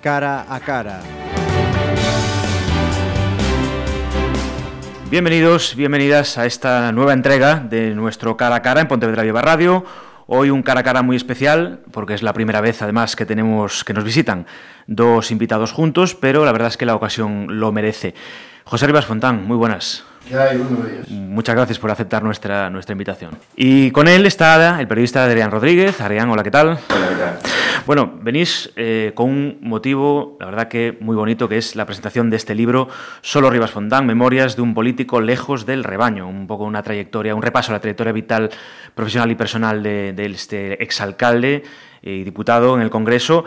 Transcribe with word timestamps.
cara 0.00 0.46
a 0.48 0.60
cara. 0.60 1.00
Bienvenidos, 5.10 5.74
bienvenidas 5.76 6.38
a 6.38 6.46
esta 6.46 6.92
nueva 6.92 7.12
entrega 7.12 7.56
de 7.56 7.94
nuestro 7.94 8.36
cara 8.36 8.56
a 8.56 8.62
cara 8.62 8.80
en 8.80 8.88
Pontevedra 8.88 9.22
Viva 9.22 9.42
Radio. 9.42 9.84
Hoy 10.26 10.50
un 10.50 10.62
cara 10.62 10.80
a 10.80 10.82
cara 10.84 11.02
muy 11.02 11.16
especial, 11.16 11.80
porque 11.90 12.14
es 12.14 12.22
la 12.22 12.32
primera 12.32 12.60
vez 12.60 12.80
además 12.82 13.16
que 13.16 13.26
tenemos 13.26 13.84
que 13.84 13.92
nos 13.92 14.04
visitan 14.04 14.46
dos 14.86 15.30
invitados 15.32 15.72
juntos, 15.72 16.14
pero 16.14 16.44
la 16.44 16.52
verdad 16.52 16.68
es 16.68 16.76
que 16.76 16.86
la 16.86 16.94
ocasión 16.94 17.58
lo 17.58 17.72
merece. 17.72 18.14
José 18.64 18.86
Rivas 18.86 19.06
Fontán, 19.06 19.44
muy 19.44 19.56
buenas. 19.56 20.04
Muchas 21.08 21.56
gracias 21.56 21.78
por 21.80 21.90
aceptar 21.90 22.22
nuestra, 22.22 22.70
nuestra 22.70 22.92
invitación. 22.92 23.32
Y 23.56 23.90
con 23.90 24.06
él 24.06 24.24
está 24.26 24.80
el 24.80 24.86
periodista 24.86 25.24
Adrián 25.24 25.50
Rodríguez. 25.50 26.00
Adrián, 26.00 26.30
hola, 26.30 26.44
¿qué 26.44 26.52
tal? 26.52 26.78
Hola, 26.88 27.08
¿qué 27.08 27.16
tal? 27.16 27.38
Bueno, 27.86 28.18
venís 28.22 28.70
eh, 28.76 29.12
con 29.14 29.30
un 29.30 29.58
motivo, 29.62 30.36
la 30.38 30.46
verdad 30.46 30.68
que 30.68 30.96
muy 31.00 31.16
bonito, 31.16 31.48
que 31.48 31.56
es 31.56 31.76
la 31.76 31.86
presentación 31.86 32.28
de 32.30 32.36
este 32.36 32.54
libro, 32.54 32.88
Solo 33.22 33.50
Rivas 33.50 33.70
Fontán, 33.70 34.06
Memorias 34.06 34.54
de 34.54 34.62
un 34.62 34.74
político 34.74 35.20
lejos 35.20 35.66
del 35.66 35.82
rebaño. 35.82 36.28
Un 36.28 36.46
poco 36.46 36.64
una 36.64 36.82
trayectoria, 36.82 37.34
un 37.34 37.42
repaso 37.42 37.72
a 37.72 37.74
la 37.74 37.80
trayectoria 37.80 38.12
vital, 38.12 38.50
profesional 38.94 39.30
y 39.30 39.34
personal 39.34 39.82
de, 39.82 40.12
de 40.12 40.26
este 40.26 40.82
exalcalde 40.82 41.62
y 42.02 42.22
diputado 42.22 42.76
en 42.76 42.82
el 42.82 42.90
Congreso. 42.90 43.44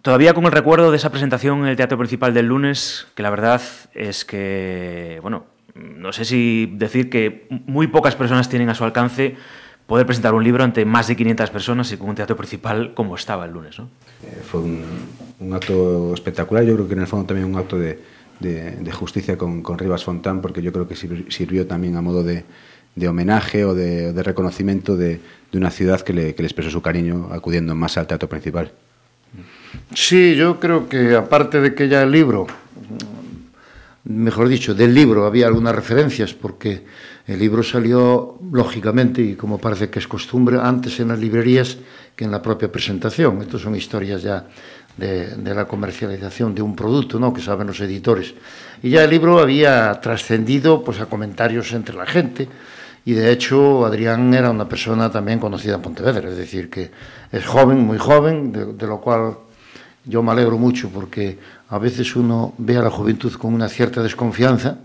Todavía 0.00 0.32
con 0.32 0.44
el 0.44 0.52
recuerdo 0.52 0.90
de 0.90 0.96
esa 0.96 1.10
presentación 1.10 1.60
en 1.60 1.66
el 1.66 1.76
Teatro 1.76 1.98
Principal 1.98 2.32
del 2.32 2.46
lunes, 2.46 3.08
que 3.16 3.22
la 3.22 3.30
verdad 3.30 3.60
es 3.94 4.24
que, 4.24 5.18
bueno, 5.22 5.46
no 5.74 6.12
sé 6.12 6.24
si 6.24 6.72
decir 6.74 7.10
que 7.10 7.46
muy 7.50 7.88
pocas 7.88 8.14
personas 8.14 8.48
tienen 8.48 8.70
a 8.70 8.74
su 8.74 8.84
alcance 8.84 9.36
poder 9.86 10.06
presentar 10.06 10.34
un 10.34 10.42
libro 10.42 10.64
ante 10.64 10.84
más 10.84 11.06
de 11.08 11.16
500 11.16 11.50
personas 11.50 11.92
y 11.92 11.96
con 11.96 12.08
un 12.08 12.14
teatro 12.14 12.36
principal 12.36 12.92
como 12.94 13.14
estaba 13.14 13.44
el 13.44 13.52
lunes. 13.52 13.78
¿no? 13.78 13.88
Eh, 14.24 14.42
fue 14.44 14.60
un, 14.60 14.84
un, 15.40 15.54
acto 15.54 16.12
espectacular, 16.14 16.64
yo 16.64 16.74
creo 16.74 16.88
que 16.88 16.94
en 16.94 17.00
el 17.00 17.06
fondo 17.06 17.26
también 17.26 17.48
un 17.48 17.56
acto 17.56 17.78
de, 17.78 18.00
de, 18.40 18.72
de 18.72 18.92
justicia 18.92 19.38
con, 19.38 19.62
con, 19.62 19.78
Rivas 19.78 20.04
Fontán, 20.04 20.40
porque 20.40 20.62
yo 20.62 20.72
creo 20.72 20.88
que 20.88 20.96
sirvió 20.96 21.66
también 21.66 21.96
a 21.96 22.00
modo 22.00 22.22
de, 22.22 22.44
de 22.94 23.08
homenaje 23.08 23.64
o 23.64 23.74
de, 23.74 24.12
de 24.12 24.22
reconocimiento 24.22 24.96
de, 24.96 25.20
una 25.52 25.70
ciudad 25.70 26.02
que 26.02 26.12
le, 26.12 26.34
que 26.34 26.42
le 26.42 26.48
expresó 26.48 26.68
su 26.68 26.82
cariño 26.82 27.30
acudiendo 27.32 27.74
más 27.74 27.96
al 27.96 28.06
teatro 28.06 28.28
principal. 28.28 28.72
Sí, 29.94 30.34
yo 30.34 30.60
creo 30.60 30.86
que 30.86 31.14
aparte 31.14 31.62
de 31.62 31.74
que 31.74 31.88
ya 31.88 32.02
el 32.02 32.10
libro 32.10 32.46
mejor 34.06 34.48
dicho, 34.48 34.74
del 34.74 34.94
libro 34.94 35.26
había 35.26 35.46
algunas 35.46 35.74
referencias, 35.74 36.32
porque 36.32 36.84
el 37.26 37.38
libro 37.38 37.62
salió, 37.62 38.38
lógicamente, 38.52 39.20
y 39.20 39.34
como 39.34 39.58
parece 39.58 39.90
que 39.90 39.98
es 39.98 40.06
costumbre, 40.06 40.58
antes 40.60 41.00
en 41.00 41.08
las 41.08 41.18
librerías 41.18 41.76
que 42.14 42.24
en 42.24 42.30
la 42.30 42.40
propia 42.40 42.70
presentación. 42.70 43.42
Estas 43.42 43.62
son 43.62 43.74
historias 43.74 44.22
ya 44.22 44.46
de, 44.96 45.54
la 45.54 45.66
comercialización 45.66 46.54
de 46.54 46.62
un 46.62 46.76
producto, 46.76 47.18
¿no? 47.18 47.32
que 47.34 47.42
saben 47.42 47.66
los 47.66 47.80
editores. 47.80 48.34
Y 48.82 48.90
ya 48.90 49.04
el 49.04 49.10
libro 49.10 49.40
había 49.40 50.00
trascendido 50.00 50.84
pues, 50.84 51.00
a 51.00 51.06
comentarios 51.06 51.72
entre 51.72 51.96
la 51.96 52.06
gente, 52.06 52.48
y 53.04 53.12
de 53.12 53.30
hecho 53.30 53.84
Adrián 53.84 54.32
era 54.32 54.50
una 54.50 54.68
persona 54.68 55.10
también 55.10 55.38
conocida 55.38 55.74
en 55.74 55.82
Pontevedra, 55.82 56.28
es 56.28 56.36
decir, 56.36 56.70
que 56.70 56.90
es 57.30 57.44
joven, 57.44 57.78
muy 57.78 57.98
joven, 57.98 58.52
de 58.52 58.86
lo 58.86 59.00
cual 59.00 59.36
yo 60.04 60.22
me 60.22 60.32
alegro 60.32 60.58
mucho 60.58 60.88
porque 60.88 61.38
a 61.68 61.78
veces 61.78 62.14
uno 62.16 62.54
ve 62.58 62.76
a 62.76 62.82
la 62.82 62.90
juventud 62.90 63.32
con 63.34 63.52
una 63.52 63.68
cierta 63.68 64.02
desconfianza 64.02 64.78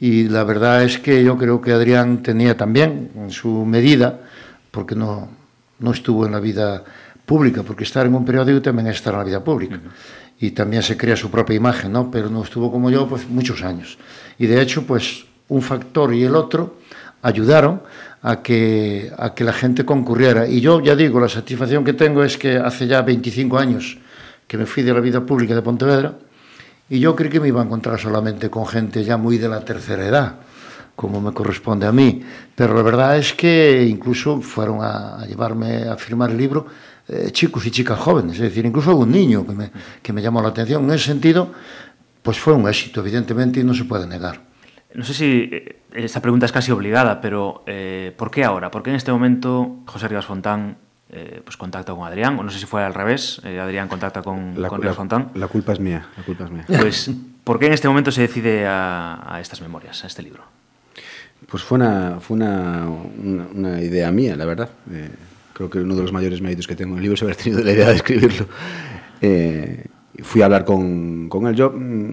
y 0.00 0.28
la 0.28 0.44
verdad 0.44 0.82
es 0.82 0.98
que 0.98 1.22
yo 1.24 1.36
creo 1.38 1.60
que 1.60 1.72
Adrián 1.72 2.22
tenía 2.22 2.56
también 2.56 3.10
en 3.16 3.30
su 3.30 3.64
medida, 3.64 4.20
porque 4.70 4.94
no, 4.94 5.28
no 5.78 5.92
estuvo 5.92 6.26
en 6.26 6.32
la 6.32 6.40
vida 6.40 6.84
pública, 7.24 7.62
porque 7.62 7.84
estar 7.84 8.06
en 8.06 8.14
un 8.14 8.24
periódico 8.24 8.60
también 8.60 8.88
es 8.88 8.96
estar 8.96 9.14
en 9.14 9.20
la 9.20 9.24
vida 9.24 9.42
pública. 9.42 9.76
Uh 9.76 9.88
-huh. 9.88 9.92
Y 10.40 10.50
también 10.50 10.82
se 10.82 10.96
crea 10.96 11.16
su 11.16 11.30
propia 11.30 11.56
imagen, 11.56 11.92
¿no? 11.92 12.10
Pero 12.10 12.28
no 12.28 12.42
estuvo 12.42 12.70
como 12.70 12.90
yo 12.90 13.08
pues 13.08 13.28
muchos 13.28 13.62
años. 13.62 13.96
Y 14.38 14.46
de 14.46 14.60
hecho, 14.60 14.84
pues 14.84 15.24
un 15.48 15.62
factor 15.62 16.12
y 16.12 16.24
el 16.24 16.34
otro 16.34 16.76
ayudaron 17.22 17.80
a 18.22 18.42
que, 18.42 19.12
a 19.16 19.32
que 19.34 19.44
la 19.44 19.52
gente 19.52 19.84
concurriera. 19.84 20.46
Y 20.48 20.60
yo 20.60 20.80
ya 20.80 20.96
digo, 20.96 21.20
la 21.20 21.28
satisfacción 21.28 21.84
que 21.84 21.92
tengo 21.92 22.24
es 22.24 22.36
que 22.36 22.56
hace 22.56 22.86
ya 22.86 23.02
25 23.02 23.58
años 23.58 23.98
que 24.46 24.58
me 24.58 24.66
fui 24.66 24.82
de 24.82 24.92
la 24.92 25.00
vida 25.00 25.20
pública 25.24 25.54
de 25.54 25.62
Pontevedra 25.62 26.14
y 26.94 27.00
yo 27.00 27.16
creí 27.16 27.28
que 27.28 27.40
me 27.40 27.48
iba 27.48 27.60
a 27.60 27.64
encontrar 27.64 27.98
solamente 27.98 28.48
con 28.48 28.68
gente 28.68 29.02
ya 29.02 29.16
muy 29.16 29.36
de 29.36 29.48
la 29.48 29.64
tercera 29.64 30.06
edad, 30.06 30.34
como 30.94 31.20
me 31.20 31.32
corresponde 31.32 31.88
a 31.88 31.92
mí. 31.92 32.22
Pero 32.54 32.72
la 32.72 32.82
verdad 32.82 33.18
es 33.18 33.32
que 33.32 33.84
incluso 33.84 34.40
fueron 34.40 34.78
a, 34.80 35.26
llevarme 35.26 35.88
a 35.88 35.96
firmar 35.96 36.30
el 36.30 36.38
libro 36.38 36.66
eh, 37.08 37.30
chicos 37.32 37.66
y 37.66 37.72
chicas 37.72 37.98
jóvenes, 37.98 38.34
es 38.34 38.42
decir, 38.42 38.64
incluso 38.64 38.90
algún 38.90 39.10
niño 39.10 39.44
que 39.44 39.52
me, 39.54 39.70
que 40.00 40.12
me 40.12 40.22
llamó 40.22 40.40
la 40.40 40.50
atención. 40.50 40.84
En 40.84 40.90
ese 40.92 41.06
sentido, 41.06 41.50
pues 42.22 42.38
fue 42.38 42.52
un 42.52 42.68
éxito, 42.68 43.00
evidentemente, 43.00 43.58
y 43.58 43.64
no 43.64 43.74
se 43.74 43.86
puede 43.86 44.06
negar. 44.06 44.40
No 44.94 45.02
sé 45.02 45.14
si 45.14 45.48
eh, 45.50 45.80
esta 45.94 46.22
pregunta 46.22 46.46
es 46.46 46.52
casi 46.52 46.70
obligada, 46.70 47.20
pero 47.20 47.64
eh, 47.66 48.14
¿por 48.16 48.30
qué 48.30 48.44
ahora? 48.44 48.70
¿Por 48.70 48.84
qué 48.84 48.90
en 48.90 48.96
este 48.96 49.10
momento 49.10 49.80
José 49.84 50.06
Rivas 50.06 50.26
Fontán 50.26 50.76
eh, 51.10 51.40
pues 51.44 51.56
contacta 51.56 51.94
con 51.94 52.06
Adrián, 52.06 52.38
o 52.38 52.42
no 52.42 52.50
sé 52.50 52.58
si 52.58 52.66
fue 52.66 52.82
al 52.82 52.94
revés, 52.94 53.40
eh, 53.44 53.58
Adrián 53.60 53.88
contacta 53.88 54.22
con, 54.22 54.60
la, 54.60 54.68
con 54.68 54.82
Fontán. 54.94 55.30
La 55.34 55.48
culpa 55.48 55.72
es 55.72 55.80
mía, 55.80 56.06
la 56.16 56.22
culpa 56.22 56.44
es 56.44 56.50
mía. 56.50 56.64
Pues, 56.66 57.10
¿por 57.44 57.58
qué 57.58 57.66
en 57.66 57.72
este 57.72 57.88
momento 57.88 58.10
se 58.10 58.22
decide 58.22 58.66
a, 58.66 59.34
a 59.34 59.40
estas 59.40 59.60
memorias, 59.60 60.02
a 60.04 60.06
este 60.06 60.22
libro? 60.22 60.42
Pues 61.46 61.62
fue 61.62 61.76
una, 61.76 62.20
fue 62.20 62.36
una, 62.36 62.86
una, 63.22 63.46
una 63.52 63.80
idea 63.82 64.10
mía, 64.10 64.34
la 64.34 64.46
verdad. 64.46 64.70
Eh, 64.90 65.10
creo 65.52 65.68
que 65.68 65.78
uno 65.78 65.94
de 65.94 66.02
los 66.02 66.12
mayores 66.12 66.40
méritos 66.40 66.66
que 66.66 66.74
tengo 66.74 66.92
en 66.92 66.98
el 66.98 67.02
libro 67.02 67.16
es 67.16 67.22
haber 67.22 67.36
tenido 67.36 67.62
la 67.62 67.72
idea 67.72 67.88
de 67.88 67.96
escribirlo. 67.96 68.46
Eh, 69.20 69.84
fui 70.22 70.40
a 70.40 70.46
hablar 70.46 70.64
con, 70.64 71.28
con 71.28 71.46
él. 71.46 71.54
Yo 71.54 71.70
mmm, 71.70 72.12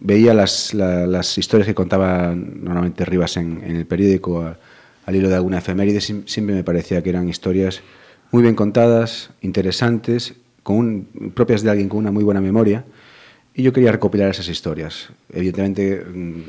veía 0.00 0.34
las, 0.34 0.72
la, 0.72 1.04
las 1.06 1.36
historias 1.36 1.66
que 1.66 1.74
contaba 1.74 2.32
normalmente 2.34 3.04
Rivas 3.04 3.36
en, 3.38 3.60
en 3.64 3.76
el 3.76 3.86
periódico 3.86 4.42
a, 4.42 4.56
al 5.04 5.16
hilo 5.16 5.28
de 5.28 5.34
alguna 5.34 5.58
efeméride, 5.58 6.00
siempre 6.00 6.54
me 6.54 6.64
parecía 6.64 7.02
que 7.02 7.10
eran 7.10 7.28
historias 7.28 7.82
muy 8.30 8.42
bien 8.42 8.54
contadas, 8.54 9.30
interesantes, 9.40 10.34
con 10.62 10.76
un, 10.76 11.32
propias 11.34 11.62
de 11.62 11.70
alguien 11.70 11.88
con 11.88 11.98
una 11.98 12.10
muy 12.10 12.24
buena 12.24 12.40
memoria, 12.40 12.84
y 13.54 13.62
yo 13.62 13.72
quería 13.72 13.92
recopilar 13.92 14.30
esas 14.30 14.48
historias. 14.48 15.10
Evidentemente 15.30 16.04
mm, 16.04 16.40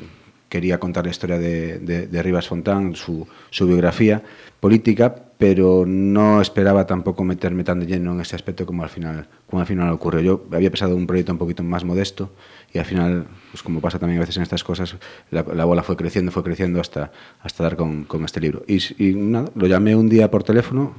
quería 0.50 0.80
contar 0.80 1.06
la 1.06 1.12
historia 1.12 1.40
de, 1.40 1.80
de, 1.80 2.08
de 2.08 2.24
Rivas 2.24 2.48
Fontán, 2.48 2.96
su, 2.96 3.28
su 3.50 3.68
biografía 3.68 4.24
política, 4.60 5.14
pero 5.38 5.84
no 5.86 6.40
esperaba 6.40 6.86
tampoco 6.86 7.26
meterme 7.26 7.66
tan 7.66 7.80
de 7.82 7.86
lleno 7.86 8.14
en 8.14 8.22
ese 8.22 8.36
aspecto 8.36 8.66
como 8.66 8.84
al 8.84 8.90
final, 8.90 9.28
como 9.50 9.60
al 9.60 9.66
final 9.66 9.92
ocurrió. 9.92 10.22
Yo 10.22 10.46
había 10.52 10.70
pensado 10.70 10.96
un 10.96 11.06
proyecto 11.06 11.34
un 11.34 11.38
poquito 11.38 11.64
más 11.64 11.84
modesto, 11.84 12.32
y 12.74 12.80
al 12.80 12.86
final, 12.86 13.28
pues 13.52 13.62
como 13.62 13.80
pasa 13.82 14.00
también 14.00 14.18
a 14.18 14.22
veces 14.22 14.38
en 14.38 14.44
estas 14.44 14.64
cosas, 14.64 14.96
la, 15.30 15.46
la 15.54 15.64
bola 15.64 15.84
fue 15.84 15.96
creciendo, 15.96 16.32
fue 16.32 16.44
creciendo 16.44 16.82
hasta, 16.82 17.12
hasta 17.42 17.64
dar 17.64 17.76
con, 17.76 18.06
con 18.06 18.26
este 18.26 18.40
libro. 18.40 18.64
Y, 18.68 18.80
y, 18.98 19.14
nada, 19.14 19.52
lo 19.54 19.68
llamé 19.68 19.96
un 19.96 20.10
día 20.10 20.32
por 20.32 20.44
teléfono, 20.44 20.96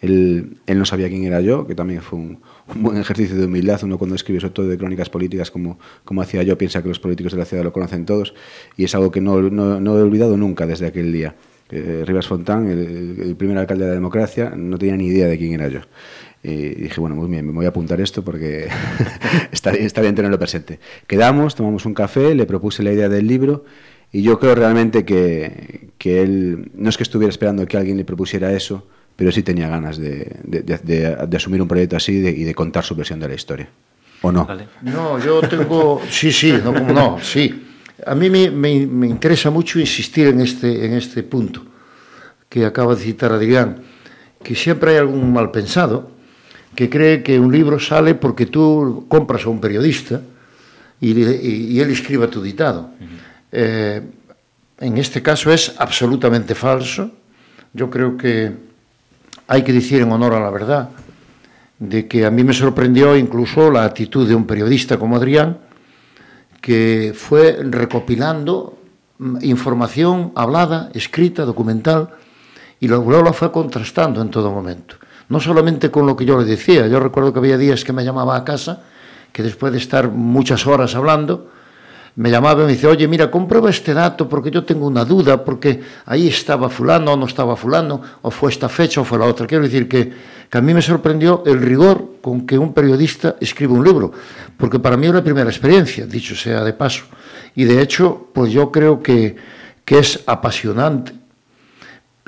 él, 0.00 0.58
él, 0.64 0.78
no 0.78 0.84
sabía 0.84 1.08
quién 1.08 1.24
era 1.24 1.40
yo, 1.40 1.66
que 1.66 1.74
también 1.74 2.02
fue 2.02 2.20
un, 2.20 2.38
un, 2.72 2.82
buen 2.82 2.98
ejercicio 2.98 3.36
de 3.36 3.46
humildad, 3.46 3.82
uno 3.82 3.98
cuando 3.98 4.14
escribe 4.14 4.38
sobre 4.38 4.54
todo 4.54 4.68
de 4.68 4.78
crónicas 4.78 5.10
políticas 5.10 5.50
como, 5.50 5.80
como 6.04 6.22
hacía 6.22 6.44
yo, 6.44 6.56
piensa 6.56 6.82
que 6.82 6.88
los 6.88 7.00
políticos 7.00 7.32
de 7.32 7.38
la 7.38 7.46
ciudad 7.46 7.64
lo 7.64 7.72
conocen 7.72 8.06
todos, 8.06 8.32
y 8.76 8.84
es 8.84 8.94
algo 8.94 9.10
que 9.10 9.20
no, 9.20 9.42
no, 9.42 9.80
no 9.80 9.98
he 9.98 10.02
olvidado 10.02 10.36
nunca 10.36 10.66
desde 10.66 10.86
aquel 10.86 11.12
día. 11.12 11.34
Eh, 11.70 12.04
Rivas 12.06 12.28
Fontán, 12.28 12.68
el, 12.68 13.18
el 13.18 13.34
primer 13.34 13.58
alcalde 13.58 13.84
de 13.84 13.90
la 13.90 13.94
democracia, 13.94 14.50
no 14.54 14.78
tenía 14.78 14.96
ni 14.96 15.06
idea 15.06 15.26
de 15.26 15.36
quién 15.36 15.54
era 15.54 15.68
yo. 15.68 15.80
Y 16.44 16.74
dije, 16.74 17.00
bueno, 17.00 17.14
muy 17.14 17.28
bien, 17.28 17.46
me 17.46 17.52
voy 17.52 17.66
a 17.66 17.68
apuntar 17.68 18.00
esto 18.00 18.24
porque 18.24 18.68
está, 19.52 19.70
está 19.70 20.00
bien 20.00 20.14
tenerlo 20.14 20.38
presente. 20.38 20.80
Quedamos, 21.06 21.54
tomamos 21.54 21.86
un 21.86 21.94
café, 21.94 22.34
le 22.34 22.46
propuse 22.46 22.82
la 22.82 22.92
idea 22.92 23.08
del 23.08 23.28
libro 23.28 23.64
y 24.10 24.22
yo 24.22 24.40
creo 24.40 24.54
realmente 24.54 25.04
que, 25.04 25.90
que 25.98 26.22
él, 26.22 26.72
no 26.74 26.90
es 26.90 26.96
que 26.96 27.04
estuviera 27.04 27.30
esperando 27.30 27.64
que 27.66 27.76
alguien 27.76 27.96
le 27.96 28.04
propusiera 28.04 28.52
eso, 28.52 28.86
pero 29.14 29.30
sí 29.30 29.44
tenía 29.44 29.68
ganas 29.68 29.98
de, 29.98 30.36
de, 30.42 30.62
de, 30.62 31.16
de 31.28 31.36
asumir 31.36 31.62
un 31.62 31.68
proyecto 31.68 31.96
así 31.96 32.14
y 32.14 32.44
de 32.44 32.54
contar 32.54 32.82
su 32.84 32.96
versión 32.96 33.20
de 33.20 33.28
la 33.28 33.34
historia. 33.34 33.68
¿O 34.22 34.32
no? 34.32 34.44
Vale. 34.44 34.66
No, 34.82 35.18
yo 35.18 35.40
tengo... 35.42 36.00
Sí, 36.10 36.32
sí, 36.32 36.52
no, 36.62 36.74
como 36.74 36.92
no, 36.92 37.18
sí. 37.20 37.68
A 38.04 38.14
mí 38.14 38.28
me, 38.30 38.50
me, 38.50 38.86
me 38.86 39.06
interesa 39.06 39.50
mucho 39.50 39.78
insistir 39.78 40.28
en 40.28 40.40
este, 40.40 40.86
en 40.86 40.94
este 40.94 41.22
punto 41.22 41.64
que 42.48 42.64
acaba 42.66 42.94
de 42.94 43.02
citar 43.02 43.32
Adrián, 43.32 43.82
que 44.42 44.54
siempre 44.54 44.92
hay 44.92 44.96
algún 44.98 45.32
mal 45.32 45.50
pensado 45.50 46.10
que 46.74 46.88
cree 46.88 47.22
que 47.22 47.38
un 47.38 47.52
libro 47.52 47.78
sale 47.78 48.14
porque 48.14 48.46
tú 48.46 49.04
compras 49.08 49.44
a 49.44 49.50
un 49.50 49.60
periodista 49.60 50.20
y, 51.00 51.12
y, 51.12 51.76
y 51.76 51.80
él 51.80 51.90
escriba 51.90 52.28
tu. 52.28 52.40
Uh 52.40 52.44
-huh. 52.44 52.90
eh, 53.52 54.02
en 54.80 54.98
este 54.98 55.22
caso 55.22 55.52
es 55.52 55.74
absolutamente 55.78 56.54
falso. 56.54 57.10
Yo 57.72 57.88
creo 57.88 58.16
que 58.16 58.52
hay 59.46 59.62
que 59.62 59.72
decir 59.72 60.02
en 60.02 60.10
honor 60.10 60.34
a 60.34 60.40
la 60.40 60.50
verdad 60.50 60.90
de 61.78 62.06
que 62.06 62.24
a 62.24 62.30
mí 62.30 62.44
me 62.44 62.52
sorprendió 62.52 63.16
incluso 63.16 63.70
la 63.70 63.84
actitud 63.84 64.26
de 64.26 64.34
un 64.34 64.46
periodista 64.46 64.98
como 64.98 65.16
Adrián, 65.16 65.58
que 66.60 67.12
fue 67.14 67.58
recopilando 67.60 68.78
información 69.40 70.30
hablada, 70.36 70.90
escrita, 70.94 71.44
documental, 71.44 72.10
y 72.78 72.86
luego 72.86 73.22
la 73.22 73.32
fue 73.32 73.50
contrastando 73.50 74.22
en 74.22 74.30
todo 74.30 74.50
momento. 74.52 74.96
No 75.32 75.40
solamente 75.40 75.90
con 75.90 76.04
lo 76.04 76.14
que 76.14 76.26
yo 76.26 76.38
le 76.38 76.44
decía, 76.44 76.86
yo 76.88 77.00
recuerdo 77.00 77.32
que 77.32 77.38
había 77.38 77.56
días 77.56 77.84
que 77.84 77.94
me 77.94 78.04
llamaba 78.04 78.36
a 78.36 78.44
casa, 78.44 78.82
que 79.32 79.42
después 79.42 79.72
de 79.72 79.78
estar 79.78 80.10
muchas 80.10 80.66
horas 80.66 80.94
hablando, 80.94 81.48
me 82.16 82.30
llamaba 82.30 82.64
y 82.64 82.66
me 82.66 82.72
dice, 82.72 82.86
oye, 82.86 83.08
mira, 83.08 83.30
comprueba 83.30 83.70
este 83.70 83.94
dato 83.94 84.28
porque 84.28 84.50
yo 84.50 84.62
tengo 84.62 84.86
una 84.86 85.06
duda, 85.06 85.42
porque 85.42 85.80
ahí 86.04 86.28
estaba 86.28 86.68
fulano 86.68 87.14
o 87.14 87.16
no 87.16 87.24
estaba 87.24 87.56
fulano, 87.56 88.02
o 88.20 88.30
fue 88.30 88.50
esta 88.50 88.68
fecha 88.68 89.00
o 89.00 89.04
fue 89.04 89.18
la 89.18 89.24
otra. 89.24 89.46
Quiero 89.46 89.64
decir 89.64 89.88
que, 89.88 90.12
que 90.50 90.58
a 90.58 90.60
mí 90.60 90.74
me 90.74 90.82
sorprendió 90.82 91.42
el 91.46 91.62
rigor 91.62 92.20
con 92.20 92.46
que 92.46 92.58
un 92.58 92.74
periodista 92.74 93.36
escribe 93.40 93.72
un 93.72 93.84
libro, 93.84 94.12
porque 94.58 94.80
para 94.80 94.98
mí 94.98 95.06
es 95.06 95.14
la 95.14 95.24
primera 95.24 95.48
experiencia, 95.48 96.04
dicho 96.04 96.36
sea 96.36 96.62
de 96.62 96.74
paso. 96.74 97.04
Y 97.54 97.64
de 97.64 97.80
hecho, 97.80 98.28
pues 98.34 98.52
yo 98.52 98.70
creo 98.70 99.02
que, 99.02 99.34
que 99.86 99.98
es 99.98 100.20
apasionante 100.26 101.21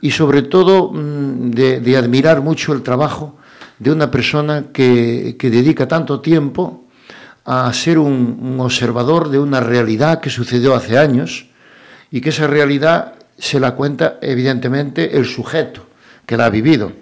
y 0.05 0.11
sobre 0.11 0.43
todo 0.43 0.93
mm, 0.93 1.53
de, 1.53 1.97
admirar 1.97 2.43
mucho 2.43 2.75
el 2.75 2.83
trabajo 2.83 3.39
de 3.79 3.91
una 3.91 4.11
persona 4.11 4.67
que, 4.71 5.37
que 5.39 5.49
dedica 5.49 5.89
tanto 5.89 6.21
tiempo 6.21 6.85
a 7.47 7.73
ser 7.73 7.99
un, 7.99 8.39
un, 8.39 8.61
observador 8.61 9.31
de 9.31 9.39
una 9.39 9.61
realidad 9.61 10.21
que 10.21 10.29
sucedió 10.29 10.75
hace 10.75 10.99
años 10.99 11.47
y 12.11 12.21
que 12.21 12.29
esa 12.29 12.47
realidad 12.47 13.15
se 13.39 13.59
la 13.59 13.77
cuenta 13.77 14.19
evidentemente 14.21 15.17
el 15.17 15.25
sujeto 15.25 15.87
que 16.27 16.37
la 16.37 16.47
ha 16.47 16.50
vivido. 16.50 16.93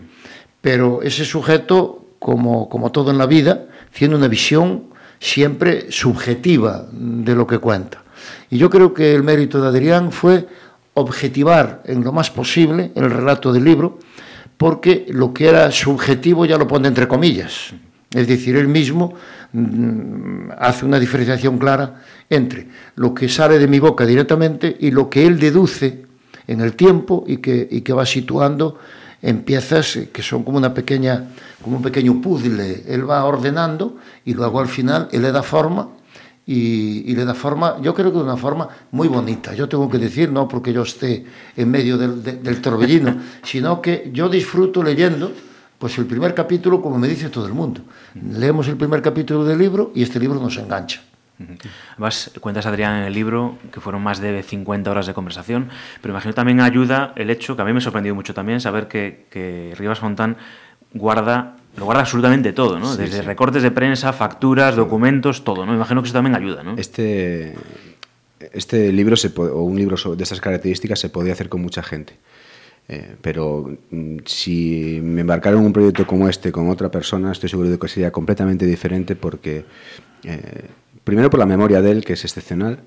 Pero 0.60 1.02
ese 1.02 1.24
sujeto, 1.24 2.06
como, 2.20 2.68
como 2.68 2.92
todo 2.92 3.10
en 3.10 3.18
la 3.18 3.26
vida, 3.26 3.64
tiene 3.92 4.14
una 4.14 4.28
visión 4.28 4.84
siempre 5.18 5.90
subjetiva 5.90 6.86
de 6.92 7.34
lo 7.34 7.48
que 7.48 7.58
cuenta. 7.58 8.04
Y 8.48 8.58
yo 8.58 8.70
creo 8.70 8.94
que 8.94 9.12
el 9.12 9.24
mérito 9.24 9.60
de 9.60 9.66
Adrián 9.66 10.12
fue 10.12 10.46
objetivar 10.94 11.82
en 11.86 12.04
lo 12.04 12.12
más 12.12 12.30
posible 12.30 12.92
el 12.94 13.10
relato 13.10 13.52
del 13.52 13.64
libro, 13.64 13.98
porque 14.56 15.06
lo 15.08 15.32
que 15.32 15.48
era 15.48 15.70
subjetivo 15.70 16.44
ya 16.44 16.58
lo 16.58 16.66
pone 16.66 16.88
entre 16.88 17.08
comillas. 17.08 17.72
Es 18.14 18.28
decir, 18.28 18.56
él 18.56 18.68
mismo 18.68 19.14
Mm, 19.54 20.48
hace 20.58 20.86
una 20.86 20.98
diferenciación 20.98 21.58
clara 21.58 22.00
entre 22.30 22.68
lo 22.96 23.12
que 23.12 23.28
sale 23.28 23.58
de 23.58 23.68
mi 23.68 23.80
boca 23.80 24.06
directamente 24.06 24.74
y 24.80 24.90
lo 24.90 25.10
que 25.10 25.26
él 25.26 25.38
deduce 25.38 26.06
en 26.46 26.62
el 26.62 26.72
tiempo 26.72 27.24
y 27.26 27.36
que, 27.36 27.68
y 27.70 27.82
que 27.82 27.92
va 27.92 28.06
situando 28.06 28.78
en 29.20 29.42
piezas 29.42 29.98
que 30.10 30.22
son 30.22 30.42
como 30.42 30.56
una 30.56 30.72
pequeña 30.72 31.28
como 31.62 31.76
un 31.76 31.82
pequeño 31.82 32.18
puzzle 32.22 32.84
él 32.88 33.08
va 33.08 33.22
ordenando 33.26 33.98
y 34.24 34.32
luego 34.32 34.58
al 34.58 34.68
final 34.68 35.08
él 35.12 35.20
le 35.20 35.32
da 35.32 35.42
forma 35.42 35.90
y, 36.44 37.10
y, 37.10 37.14
le 37.14 37.24
da 37.24 37.34
forma, 37.34 37.80
yo 37.80 37.94
creo 37.94 38.10
que 38.10 38.18
de 38.18 38.24
una 38.24 38.36
forma 38.36 38.68
muy 38.90 39.06
bonita. 39.08 39.54
Yo 39.54 39.68
tengo 39.68 39.88
que 39.88 39.98
decir, 39.98 40.30
no 40.32 40.48
porque 40.48 40.72
yo 40.72 40.82
esté 40.82 41.24
en 41.56 41.70
medio 41.70 41.96
del, 41.96 42.22
de, 42.22 42.32
del 42.34 42.60
torbellino, 42.60 43.16
sino 43.44 43.80
que 43.80 44.10
yo 44.12 44.28
disfruto 44.28 44.82
leyendo 44.82 45.32
pues 45.78 45.98
el 45.98 46.06
primer 46.06 46.34
capítulo, 46.34 46.80
como 46.80 46.98
me 46.98 47.08
dice 47.08 47.28
todo 47.28 47.46
el 47.46 47.52
mundo. 47.52 47.80
Leemos 48.14 48.68
el 48.68 48.76
primer 48.76 49.02
capítulo 49.02 49.44
del 49.44 49.58
libro 49.58 49.92
y 49.94 50.02
este 50.02 50.20
libro 50.20 50.38
nos 50.40 50.56
engancha. 50.56 51.02
Además, 51.92 52.30
cuentas, 52.40 52.66
Adrián, 52.66 52.98
en 52.98 53.04
el 53.04 53.12
libro 53.12 53.58
que 53.72 53.80
fueron 53.80 54.02
más 54.02 54.20
de 54.20 54.42
50 54.42 54.90
horas 54.90 55.06
de 55.06 55.14
conversación, 55.14 55.70
pero 56.00 56.12
imagino 56.12 56.34
también 56.34 56.60
ayuda 56.60 57.12
el 57.16 57.30
hecho, 57.30 57.56
que 57.56 57.62
a 57.62 57.64
mí 57.64 57.72
me 57.72 57.78
ha 57.78 57.82
sorprendido 57.82 58.14
mucho 58.14 58.34
también, 58.34 58.60
saber 58.60 58.88
que, 58.88 59.26
que 59.30 59.74
Rivas 59.76 59.98
Fontán 59.98 60.36
guarda, 60.92 61.56
lo 61.76 61.84
guarda 61.84 62.02
absolutamente 62.02 62.52
todo, 62.52 62.78
¿no? 62.78 62.92
Sí, 62.92 63.02
Desde 63.02 63.20
sí. 63.20 63.22
recortes 63.22 63.62
de 63.62 63.70
prensa, 63.70 64.12
facturas, 64.12 64.76
documentos, 64.76 65.44
todo, 65.44 65.64
¿no? 65.64 65.74
Imagino 65.74 66.02
que 66.02 66.06
eso 66.06 66.14
también 66.14 66.36
ayuda, 66.36 66.62
¿no? 66.62 66.76
Este, 66.76 67.54
este 68.52 68.92
libro, 68.92 69.16
se 69.16 69.32
o 69.36 69.62
un 69.62 69.76
libro 69.76 69.96
de 70.14 70.22
estas 70.22 70.40
características, 70.40 71.00
se 71.00 71.08
podía 71.08 71.32
hacer 71.32 71.48
con 71.48 71.62
mucha 71.62 71.82
gente. 71.82 72.18
Eh, 72.88 73.14
pero 73.20 73.70
mm, 73.90 74.18
si 74.26 75.00
me 75.02 75.20
embarcara 75.22 75.56
en 75.56 75.64
un 75.64 75.72
proyecto 75.72 76.06
como 76.06 76.28
este 76.28 76.52
con 76.52 76.68
otra 76.68 76.90
persona, 76.90 77.32
estoy 77.32 77.48
seguro 77.48 77.70
de 77.70 77.78
que 77.78 77.88
sería 77.88 78.10
completamente 78.10 78.66
diferente 78.66 79.16
porque, 79.16 79.64
eh, 80.24 80.66
primero 81.04 81.30
por 81.30 81.40
la 81.40 81.46
memoria 81.46 81.80
de 81.80 81.90
él, 81.92 82.04
que 82.04 82.14
es 82.14 82.24
excepcional, 82.24 82.80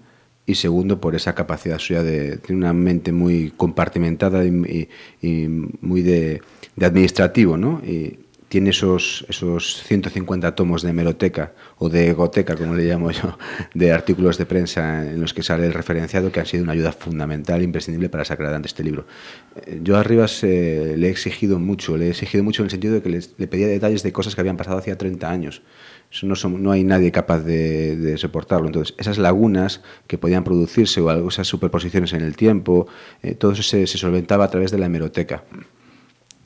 y 0.46 0.56
segundo 0.56 1.02
por 1.02 1.16
esa 1.16 1.34
capacidad 1.34 1.80
suya 1.80 2.04
de 2.04 2.38
tener 2.38 2.58
una 2.58 2.74
mente 2.74 3.12
muy 3.12 3.52
compartimentada 3.58 4.46
y, 4.46 4.90
y, 5.22 5.28
y 5.28 5.48
muy 5.82 6.04
de, 6.04 6.42
de, 6.76 6.86
administrativo, 6.86 7.58
¿no? 7.58 7.82
Y, 7.84 8.20
tiene 8.56 8.70
esos, 8.70 9.26
esos 9.28 9.84
150 9.84 10.56
tomos 10.56 10.82
de 10.82 10.92
hemeroteca 10.92 11.52
o 11.78 11.90
de 11.90 12.08
egoteca, 12.08 12.56
como 12.56 12.74
le 12.74 12.86
llamo 12.86 13.12
yo, 13.12 13.38
de 13.74 13.92
artículos 13.92 14.38
de 14.38 14.46
prensa 14.46 15.06
en 15.06 15.20
los 15.20 15.34
que 15.34 15.44
sale 15.44 15.66
el 15.66 15.74
referenciado, 15.74 16.32
que 16.32 16.40
han 16.40 16.46
sido 16.46 16.64
una 16.64 16.72
ayuda 16.72 16.94
fundamental, 16.94 17.62
imprescindible 17.62 18.08
para 18.08 18.24
sacar 18.24 18.46
adelante 18.46 18.68
este 18.68 18.82
libro. 18.82 19.08
Eh, 19.58 19.82
yo 19.84 19.98
a 19.98 20.04
Rivas 20.04 20.42
eh, 20.46 20.96
le 20.96 21.08
he 21.08 21.10
exigido 21.10 21.60
mucho, 21.60 21.98
le 21.98 22.06
he 22.06 22.10
exigido 22.12 22.46
mucho 22.46 22.62
en 22.62 22.68
el 22.68 22.72
sentido 22.72 22.94
de 22.94 23.02
que 23.02 23.10
le, 23.10 23.48
pedía 23.48 23.68
detalles 23.68 24.04
de 24.04 24.14
cosas 24.14 24.36
que 24.36 24.40
habían 24.40 24.56
pasado 24.56 24.78
hacía 24.78 24.98
30 24.98 25.30
años. 25.30 25.62
No, 26.24 26.38
son, 26.38 26.64
no 26.64 26.72
hay 26.72 26.86
nadie 26.86 27.12
capaz 27.12 27.40
de, 27.40 27.98
de, 27.98 28.18
soportarlo. 28.18 28.68
Entonces, 28.68 28.96
esas 28.98 29.18
lagunas 29.18 29.82
que 30.08 30.18
podían 30.18 30.46
producirse 30.46 31.02
o 31.02 31.28
esas 31.28 31.46
superposiciones 31.46 32.14
en 32.14 32.22
el 32.22 32.38
tiempo, 32.38 32.88
eh, 33.22 33.36
todo 33.36 33.52
eso 33.52 33.64
se, 33.64 33.86
se 33.86 33.98
solventaba 33.98 34.46
a 34.46 34.50
través 34.50 34.72
de 34.72 34.78
la 34.78 34.86
hemeroteca 34.86 35.44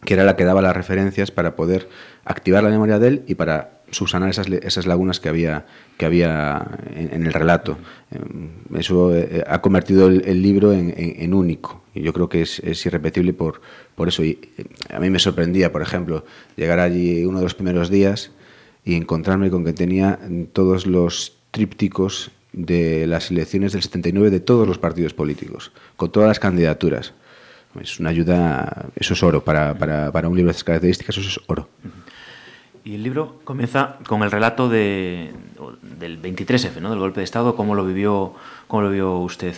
que 0.05 0.13
era 0.13 0.23
la 0.23 0.35
que 0.35 0.45
daba 0.45 0.61
las 0.61 0.75
referencias 0.75 1.31
para 1.31 1.55
poder 1.55 1.89
activar 2.25 2.63
la 2.63 2.69
memoria 2.69 2.99
de 2.99 3.07
él 3.07 3.23
y 3.27 3.35
para 3.35 3.79
subsanar 3.91 4.29
esas, 4.29 4.47
esas 4.47 4.85
lagunas 4.85 5.19
que 5.19 5.29
había, 5.29 5.65
que 5.97 6.05
había 6.05 6.79
en, 6.95 7.25
el 7.25 7.33
relato. 7.33 7.77
Eso 8.75 9.15
eh, 9.15 9.43
ha 9.47 9.61
convertido 9.61 10.07
el, 10.07 10.41
libro 10.41 10.73
en, 10.73 11.33
único 11.33 11.83
y 11.93 12.01
yo 12.01 12.13
creo 12.13 12.29
que 12.29 12.43
es, 12.43 12.59
es 12.59 12.85
irrepetible 12.85 13.33
por, 13.33 13.61
por 13.95 14.07
eso. 14.07 14.23
Y 14.23 14.39
eh, 14.57 14.65
a 14.93 14.99
mí 14.99 15.09
me 15.09 15.19
sorprendía, 15.19 15.71
por 15.71 15.81
ejemplo, 15.81 16.23
llegar 16.55 16.79
allí 16.79 17.25
uno 17.25 17.39
de 17.39 17.43
los 17.43 17.55
primeros 17.55 17.89
días 17.89 18.31
y 18.85 18.95
encontrarme 18.95 19.49
con 19.49 19.65
que 19.65 19.73
tenía 19.73 20.19
todos 20.53 20.87
los 20.87 21.37
trípticos 21.51 22.31
de 22.53 23.05
las 23.07 23.31
elecciones 23.31 23.73
del 23.73 23.83
79 23.83 24.29
de 24.29 24.39
todos 24.39 24.67
los 24.67 24.77
partidos 24.77 25.13
políticos, 25.13 25.71
con 25.95 26.11
todas 26.11 26.27
las 26.27 26.39
candidaturas. 26.39 27.13
Es 27.79 27.99
una 27.99 28.09
ayuda, 28.09 28.87
eso 28.95 29.13
es 29.13 29.23
oro, 29.23 29.43
para, 29.43 29.77
para, 29.77 30.11
para 30.11 30.27
un 30.27 30.35
libro 30.35 30.47
de 30.47 30.51
estas 30.51 30.63
características, 30.63 31.17
eso 31.17 31.27
es 31.27 31.39
oro. 31.47 31.69
Y 32.83 32.95
el 32.95 33.03
libro 33.03 33.39
comienza 33.43 33.97
con 34.07 34.23
el 34.23 34.31
relato 34.31 34.69
de, 34.69 35.31
del 35.99 36.21
23F, 36.21 36.81
¿no? 36.81 36.89
del 36.89 36.99
golpe 36.99 37.19
de 37.19 37.25
Estado, 37.25 37.55
cómo 37.55 37.75
lo 37.75 37.85
vivió, 37.85 38.33
cómo 38.67 38.83
lo 38.83 38.89
vio 38.89 39.17
usted. 39.17 39.53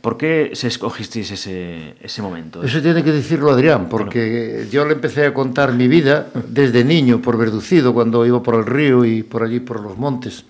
¿Por 0.00 0.16
qué 0.16 0.50
se 0.52 0.68
escogisteis 0.68 1.30
ese, 1.32 1.96
ese 2.00 2.22
momento? 2.22 2.62
Eso 2.62 2.80
tiene 2.80 3.02
que 3.02 3.10
decirlo 3.10 3.50
Adrián, 3.50 3.88
porque 3.88 4.52
bueno. 4.54 4.70
yo 4.70 4.84
le 4.84 4.92
empecé 4.92 5.26
a 5.26 5.34
contar 5.34 5.72
mi 5.72 5.88
vida 5.88 6.28
desde 6.46 6.84
niño, 6.84 7.20
por 7.20 7.36
Verducido, 7.36 7.92
cuando 7.94 8.24
iba 8.24 8.42
por 8.42 8.54
el 8.54 8.66
río 8.66 9.04
y 9.04 9.22
por 9.22 9.42
allí 9.42 9.60
por 9.60 9.80
los 9.80 9.98
montes. 9.98 10.44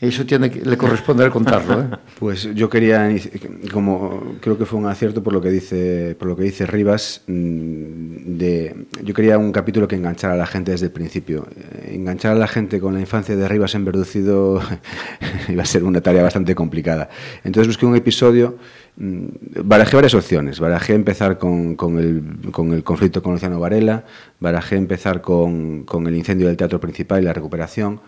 Eso 0.00 0.26
tiene 0.26 0.50
que, 0.50 0.60
le 0.60 0.76
corresponde 0.78 1.28
contarlo. 1.30 1.80
¿eh? 1.80 1.86
Pues 2.18 2.54
yo 2.54 2.68
quería, 2.68 3.08
como 3.72 4.36
creo 4.40 4.58
que 4.58 4.66
fue 4.66 4.78
un 4.78 4.86
acierto 4.86 5.22
por 5.22 5.32
lo 5.32 5.40
que 5.40 5.50
dice, 5.50 6.14
por 6.18 6.28
lo 6.28 6.36
que 6.36 6.42
dice 6.42 6.66
Rivas, 6.66 7.22
mm, 7.26 8.36
de, 8.36 8.86
yo 9.02 9.14
quería 9.14 9.38
un 9.38 9.52
capítulo 9.52 9.88
que 9.88 9.96
enganchara 9.96 10.34
a 10.34 10.36
la 10.36 10.46
gente 10.46 10.72
desde 10.72 10.86
el 10.86 10.92
principio. 10.92 11.46
Eh, 11.56 11.94
enganchar 11.94 12.32
a 12.32 12.34
la 12.34 12.46
gente 12.46 12.78
con 12.78 12.92
la 12.92 13.00
infancia 13.00 13.36
de 13.36 13.48
Rivas 13.48 13.74
en 13.74 13.86
Verducido 13.86 14.60
iba 15.48 15.62
a 15.62 15.66
ser 15.66 15.82
una 15.82 16.02
tarea 16.02 16.22
bastante 16.22 16.54
complicada. 16.54 17.08
Entonces 17.42 17.68
busqué 17.68 17.86
un 17.86 17.96
episodio, 17.96 18.58
mm, 18.96 19.24
barajé 19.64 19.96
varias 19.96 20.14
opciones. 20.14 20.60
Barajé 20.60 20.92
empezar 20.92 21.38
con, 21.38 21.74
con, 21.74 21.98
el, 21.98 22.50
con 22.50 22.72
el 22.74 22.84
conflicto 22.84 23.22
con 23.22 23.32
Luciano 23.32 23.58
Varela, 23.60 24.04
barajé 24.40 24.76
empezar 24.76 25.22
con, 25.22 25.84
con 25.84 26.06
el 26.06 26.14
incendio 26.14 26.48
del 26.48 26.58
teatro 26.58 26.80
principal 26.80 27.22
y 27.22 27.24
la 27.24 27.32
recuperación. 27.32 28.00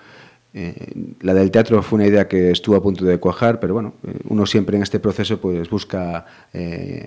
Eh, 0.54 0.92
la 1.20 1.34
del 1.34 1.50
teatro 1.50 1.82
fue 1.82 1.98
una 1.98 2.06
idea 2.06 2.26
que 2.26 2.50
estuvo 2.50 2.74
a 2.74 2.82
punto 2.82 3.04
de 3.04 3.18
cuajar, 3.18 3.60
pero 3.60 3.74
bueno, 3.74 3.94
eh, 4.06 4.14
uno 4.28 4.46
siempre 4.46 4.76
en 4.76 4.82
este 4.82 4.98
proceso 4.98 5.38
pues 5.38 5.68
busca 5.68 6.24
eh, 6.54 7.06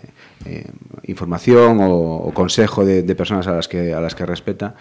información 1.03 1.79
o, 1.79 2.17
o 2.17 2.33
consejo 2.33 2.85
de, 2.85 3.01
de, 3.01 3.15
personas 3.15 3.47
a 3.47 3.53
las 3.53 3.67
que, 3.67 3.93
a 3.93 3.99
las 3.99 4.13
que 4.13 4.27
respeta 4.27 4.75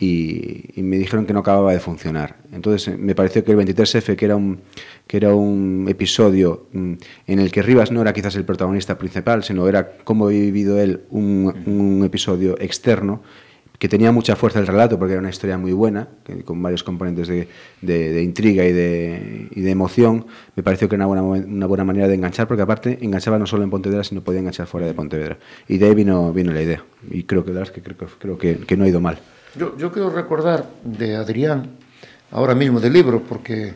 y, 0.00 0.78
y, 0.78 0.82
me 0.82 0.96
dijeron 0.98 1.26
que 1.26 1.34
no 1.34 1.40
acababa 1.40 1.72
de 1.72 1.80
funcionar. 1.80 2.36
Entonces 2.52 2.98
me 2.98 3.14
pareció 3.14 3.44
que 3.44 3.52
el 3.52 3.58
23F, 3.58 4.16
que 4.16 4.24
era 4.24 4.36
un, 4.36 4.60
que 5.06 5.18
era 5.18 5.34
un 5.34 5.86
episodio 5.88 6.66
mm, 6.72 6.94
en 7.26 7.38
el 7.38 7.50
que 7.52 7.62
Rivas 7.62 7.92
no 7.92 8.00
era 8.00 8.14
quizás 8.14 8.34
el 8.36 8.44
protagonista 8.44 8.96
principal, 8.96 9.44
sino 9.44 9.68
era 9.68 9.98
cómo 10.04 10.26
había 10.26 10.40
vivido 10.40 10.80
él 10.80 11.02
un, 11.10 11.54
un 11.66 12.02
episodio 12.04 12.56
externo, 12.60 13.22
que 13.78 13.88
tenía 13.88 14.12
mucha 14.12 14.36
fuerza 14.36 14.58
el 14.58 14.66
relato 14.66 14.98
porque 14.98 15.12
era 15.12 15.20
una 15.20 15.30
historia 15.30 15.58
muy 15.58 15.72
buena, 15.72 16.08
que, 16.24 16.42
con 16.42 16.62
varios 16.62 16.82
componentes 16.82 17.28
de, 17.28 17.48
de, 17.82 18.12
de 18.12 18.22
intriga 18.22 18.64
y 18.64 18.72
de, 18.72 19.48
y 19.50 19.60
de, 19.60 19.70
emoción, 19.70 20.26
me 20.54 20.62
pareció 20.62 20.88
que 20.88 20.96
era 20.96 21.06
una 21.06 21.22
buena, 21.22 21.46
una 21.46 21.66
buena 21.66 21.84
manera 21.84 22.08
de 22.08 22.14
enganchar, 22.14 22.48
porque 22.48 22.62
aparte 22.62 22.98
enganchaba 23.00 23.38
no 23.38 23.46
solo 23.46 23.64
en 23.64 23.70
Pontevedra, 23.70 24.04
sino 24.04 24.22
podía 24.22 24.40
enganchar 24.40 24.66
fuera 24.66 24.86
de 24.86 24.94
Pontevedra. 24.94 25.38
Y 25.68 25.78
de 25.78 25.86
ahí 25.86 25.94
vino, 25.94 26.32
vino 26.32 26.52
la 26.52 26.62
idea. 26.62 26.82
Y 27.10 27.24
creo 27.24 27.44
que, 27.44 27.52
que, 27.52 27.82
creo, 27.82 28.08
creo 28.18 28.38
que, 28.38 28.58
que 28.58 28.76
no 28.76 28.84
ha 28.84 28.88
ido 28.88 29.00
mal. 29.00 29.18
Yo, 29.58 29.76
yo 29.76 29.92
quiero 29.92 30.10
recordar 30.10 30.66
de 30.84 31.16
Adrián, 31.16 31.70
ahora 32.30 32.54
mismo 32.54 32.80
del 32.80 32.92
libro, 32.92 33.22
porque 33.22 33.74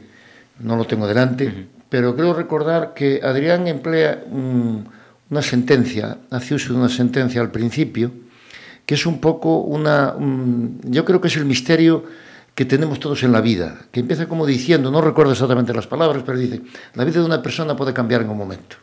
no 0.61 0.77
lo 0.77 0.87
tengo 0.87 1.07
delante, 1.07 1.47
uh 1.47 1.51
-huh. 1.51 1.67
pero 1.89 2.15
quiero 2.15 2.35
recordar 2.35 2.93
que 2.95 3.21
Adrián 3.23 3.67
emplea 3.67 4.23
un, 4.31 4.87
una 5.31 5.43
sentencia, 5.43 6.19
hace 6.31 6.55
uso 6.55 6.73
de 6.73 6.79
una 6.81 6.89
sentencia 6.89 7.41
al 7.41 7.51
principio, 7.51 8.11
que 8.91 8.97
es 8.97 9.07
un 9.07 9.21
poco 9.21 9.59
una... 9.59 10.17
yo 10.19 11.05
creo 11.05 11.21
que 11.21 11.29
es 11.29 11.37
el 11.37 11.45
misterio 11.45 12.03
que 12.57 12.65
tenemos 12.65 12.99
todos 12.99 13.23
en 13.23 13.31
la 13.31 13.41
vida, 13.41 13.83
que 13.93 14.01
empieza 14.01 14.27
como 14.27 14.45
diciendo, 14.45 14.91
no 14.91 15.01
recuerdo 15.01 15.31
exactamente 15.31 15.73
las 15.73 15.87
palabras, 15.87 16.25
pero 16.27 16.37
dice, 16.37 16.63
la 16.95 17.05
vida 17.05 17.21
de 17.21 17.25
una 17.25 17.41
persona 17.41 17.77
puede 17.77 17.93
cambiar 17.93 18.23
en 18.23 18.31
un 18.31 18.37
momento. 18.37 18.75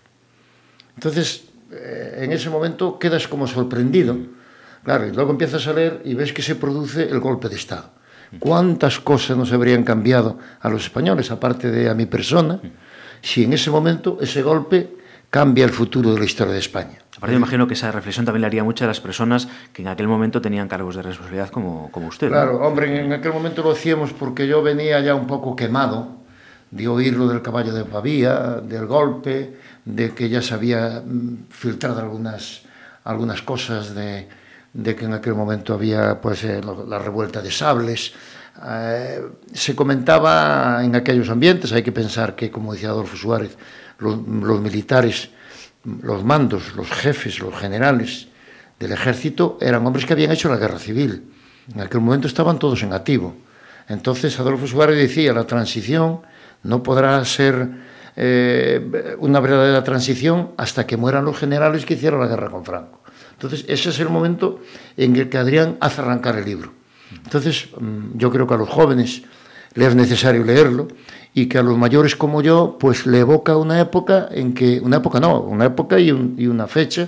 Entonces, 0.95 1.43
eh, 1.73 2.19
en 2.23 2.31
ese 2.31 2.49
momento 2.49 2.97
quedas 2.97 3.27
como 3.27 3.47
sorprendido, 3.47 4.15
claro, 4.81 5.05
y 5.05 5.11
luego 5.11 5.31
empiezas 5.31 5.67
a 5.67 5.73
leer 5.73 6.01
y 6.05 6.13
ves 6.13 6.31
que 6.31 6.41
se 6.41 6.55
produce 6.55 7.03
el 7.03 7.19
golpe 7.19 7.49
de 7.49 7.57
Estado. 7.57 7.89
¿Cuántas 8.39 9.01
cosas 9.01 9.35
nos 9.35 9.51
habrían 9.51 9.83
cambiado 9.83 10.37
a 10.61 10.69
los 10.69 10.83
españoles, 10.83 11.31
aparte 11.31 11.69
de 11.69 11.89
a 11.89 11.93
mi 11.93 12.05
persona, 12.05 12.61
si 13.21 13.43
en 13.43 13.51
ese 13.51 13.71
momento 13.71 14.19
ese 14.21 14.41
golpe 14.41 14.96
cambia 15.29 15.65
el 15.65 15.71
futuro 15.71 16.13
de 16.13 16.19
la 16.19 16.25
historia 16.25 16.53
de 16.53 16.59
España? 16.59 16.99
Aparte, 17.17 17.31
me 17.31 17.37
imagino 17.37 17.67
que 17.67 17.73
esa 17.73 17.91
reflexión 17.91 18.25
también 18.25 18.41
le 18.41 18.47
haría 18.47 18.63
mucho 18.63 18.83
a 18.83 18.87
las 18.87 19.01
personas 19.01 19.47
que 19.73 19.81
en 19.81 19.87
aquel 19.87 20.07
momento 20.07 20.39
tenían 20.39 20.67
cargos 20.67 20.95
de 20.95 21.01
responsabilidad 21.01 21.49
como, 21.49 21.91
como 21.91 22.07
usted. 22.07 22.29
Claro, 22.29 22.59
hombre, 22.61 23.03
en 23.03 23.11
aquel 23.11 23.33
momento 23.33 23.63
lo 23.63 23.71
hacíamos 23.71 24.13
porque 24.13 24.47
yo 24.47 24.61
venía 24.61 24.99
ya 24.99 25.15
un 25.15 25.25
poco 25.25 25.55
quemado 25.55 26.17
de 26.69 26.87
oír 26.87 27.15
lo 27.15 27.27
del 27.27 27.41
caballo 27.41 27.73
de 27.73 27.85
Pavía, 27.85 28.61
del 28.61 28.85
golpe, 28.85 29.57
de 29.85 30.13
que 30.13 30.29
ya 30.29 30.41
se 30.41 30.53
había 30.53 31.01
mm, 31.05 31.47
filtrado 31.49 31.99
algunas, 32.01 32.61
algunas 33.03 33.41
cosas 33.41 33.95
de, 33.95 34.27
de 34.73 34.95
que 34.95 35.05
en 35.05 35.13
aquel 35.13 35.33
momento 35.33 35.73
había 35.73 36.19
pues, 36.21 36.43
eh, 36.43 36.61
la 36.87 36.99
revuelta 36.99 37.41
de 37.41 37.51
sables. 37.51 38.13
Eh, 38.65 39.21
se 39.53 39.75
comentaba 39.75 40.83
en 40.83 40.95
aquellos 40.95 41.29
ambientes, 41.29 41.71
hay 41.71 41.83
que 41.83 41.91
pensar 41.91 42.35
que, 42.35 42.51
como 42.51 42.73
decía 42.73 42.89
Adolfo 42.89 43.15
Suárez, 43.15 43.57
los, 43.99 44.61
militares, 44.61 45.29
los 45.83 46.23
mandos, 46.23 46.75
los 46.75 46.89
jefes, 46.89 47.39
los 47.39 47.55
generales 47.55 48.27
del 48.79 48.91
ejército 48.91 49.57
eran 49.61 49.85
hombres 49.85 50.05
que 50.05 50.13
habían 50.13 50.31
hecho 50.31 50.49
la 50.49 50.57
guerra 50.57 50.79
civil. 50.79 51.23
En 51.73 51.81
aquel 51.81 52.01
momento 52.01 52.27
estaban 52.27 52.59
todos 52.59 52.83
en 52.83 52.93
activo. 52.93 53.35
Entonces 53.87 54.39
Adolfo 54.39 54.67
Suárez 54.67 54.97
decía, 54.97 55.33
la 55.33 55.45
transición 55.45 56.21
no 56.63 56.83
podrá 56.83 57.23
ser 57.25 57.69
eh, 58.15 59.15
una 59.19 59.39
verdadera 59.39 59.83
transición 59.83 60.51
hasta 60.57 60.85
que 60.85 60.97
mueran 60.97 61.25
los 61.25 61.37
generales 61.37 61.85
que 61.85 61.93
hicieron 61.93 62.19
la 62.19 62.27
guerra 62.27 62.49
con 62.49 62.65
Franco. 62.65 63.01
Entonces, 63.33 63.65
ese 63.67 63.91
es 63.91 63.99
el 63.99 64.09
momento 64.09 64.59
en 64.97 65.15
el 65.15 65.29
que 65.29 65.37
Adrián 65.37 65.77
hace 65.79 66.01
arrancar 66.01 66.35
el 66.37 66.45
libro. 66.45 66.73
Entonces, 67.23 67.69
mm, 67.79 68.17
yo 68.17 68.31
creo 68.31 68.47
que 68.47 68.55
a 68.55 68.57
los 68.57 68.69
jóvenes 68.69 69.21
les 69.75 69.89
es 69.89 69.95
necesario 69.95 70.43
leerlo 70.43 70.87
y 71.33 71.47
que 71.47 71.57
a 71.57 71.63
los 71.63 71.77
mayores 71.77 72.15
como 72.15 72.41
yo, 72.41 72.77
pues 72.79 73.05
le 73.05 73.19
evoca 73.19 73.57
una 73.57 73.79
época 73.79 74.27
en 74.31 74.53
que, 74.53 74.79
una 74.79 74.97
época 74.97 75.19
no, 75.19 75.41
una 75.41 75.65
época 75.65 75.99
y, 75.99 76.11
una 76.11 76.67
fecha 76.67 77.07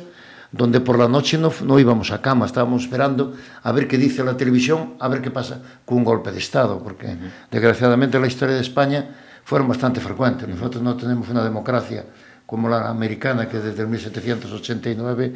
donde 0.51 0.81
por 0.81 0.97
la 0.97 1.07
noche 1.07 1.38
no, 1.38 1.51
no, 1.63 1.79
íbamos 1.79 2.11
a 2.11 2.21
cama, 2.21 2.45
estábamos 2.45 2.83
esperando 2.83 3.33
a 3.61 3.71
ver 3.71 3.88
qué 3.88 3.97
dice 3.97 4.23
la 4.23 4.35
televisión, 4.35 4.95
a 4.99 5.07
ver 5.07 5.21
qué 5.21 5.31
pasa 5.31 5.61
con 5.85 5.99
un 5.99 6.03
golpe 6.03 6.31
de 6.31 6.39
Estado, 6.39 6.81
porque 6.83 7.15
desgraciadamente 7.51 8.19
la 8.19 8.27
historia 8.27 8.55
de 8.55 8.61
España 8.61 9.09
fueron 9.43 9.67
bastante 9.67 9.99
frecuentes. 9.99 10.47
Nosotros 10.47 10.83
no 10.83 10.95
tenemos 10.95 11.29
una 11.29 11.43
democracia 11.43 12.05
como 12.45 12.67
la 12.67 12.89
americana, 12.89 13.47
que 13.47 13.59
desde 13.59 13.83
el 13.83 13.88
1789 13.89 15.33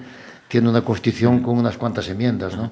tiene 0.48 0.70
una 0.70 0.82
constitución 0.82 1.42
con 1.42 1.58
unas 1.58 1.78
cuantas 1.78 2.10
enmiendas. 2.10 2.56
¿no? 2.56 2.72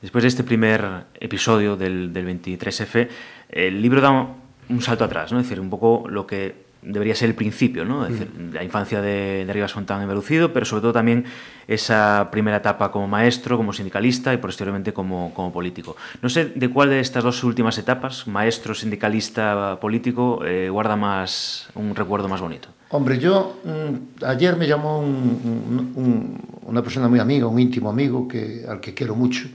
Después 0.00 0.22
de 0.22 0.28
este 0.28 0.44
primer 0.44 1.06
episodio 1.18 1.76
del, 1.76 2.12
del 2.12 2.40
23F, 2.40 3.08
el 3.48 3.82
libro 3.82 4.00
da 4.00 4.26
un 4.70 4.80
salto 4.80 5.04
atrás, 5.04 5.32
¿no? 5.32 5.38
es 5.38 5.46
decir, 5.46 5.60
un 5.60 5.70
poco 5.70 6.06
lo 6.08 6.26
que 6.26 6.70
debería 6.82 7.14
ser 7.14 7.28
el 7.28 7.34
principio, 7.34 7.84
¿no? 7.84 8.06
Es 8.06 8.12
decir, 8.12 8.30
la 8.52 8.64
infancia 8.64 9.02
de, 9.02 9.44
de 9.44 9.52
Rivas 9.52 9.72
Fontán 9.72 10.00
en 10.00 10.08
Belucido, 10.08 10.52
pero 10.52 10.64
sobre 10.64 10.80
todo 10.80 10.92
también 10.94 11.24
esa 11.68 12.30
primera 12.32 12.56
etapa 12.56 12.90
como 12.90 13.06
maestro, 13.06 13.56
como 13.56 13.72
sindicalista 13.72 14.32
y 14.32 14.38
posteriormente 14.38 14.92
como, 14.92 15.32
como 15.34 15.52
político. 15.52 15.96
No 16.22 16.28
sé 16.28 16.46
de 16.46 16.70
cuál 16.70 16.90
de 16.90 17.00
estas 17.00 17.22
dos 17.22 17.44
últimas 17.44 17.76
etapas, 17.76 18.26
maestro, 18.26 18.74
sindicalista, 18.74 19.78
político, 19.78 20.42
eh, 20.44 20.70
guarda 20.70 20.96
más 20.96 21.68
un 21.74 21.94
recuerdo 21.94 22.28
más 22.28 22.40
bonito. 22.40 22.68
Hombre, 22.88 23.18
yo 23.18 23.60
mmm, 23.62 24.24
ayer 24.24 24.56
me 24.56 24.66
llamó 24.66 25.00
un, 25.00 25.92
un, 25.94 26.40
una 26.62 26.82
persona 26.82 27.08
muy 27.08 27.18
amiga, 27.18 27.46
un 27.46 27.58
íntimo 27.58 27.90
amigo 27.90 28.26
que, 28.26 28.64
al 28.66 28.80
que 28.80 28.94
quiero 28.94 29.14
mucho, 29.14 29.48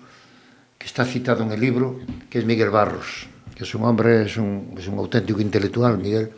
que 0.77 0.85
está 0.85 1.03
citado 1.05 1.43
en 1.43 1.51
el 1.51 1.59
libro, 1.59 1.99
que 2.29 2.37
es 2.39 2.45
Miguel 2.45 2.69
Barros, 2.69 3.27
que 3.55 3.63
es 3.63 3.73
un 3.73 3.83
hombre, 3.83 4.23
es 4.23 4.37
un, 4.37 4.75
es 4.77 4.87
un 4.87 4.99
auténtico 4.99 5.39
intelectual, 5.39 5.97
Miguel, 5.97 6.31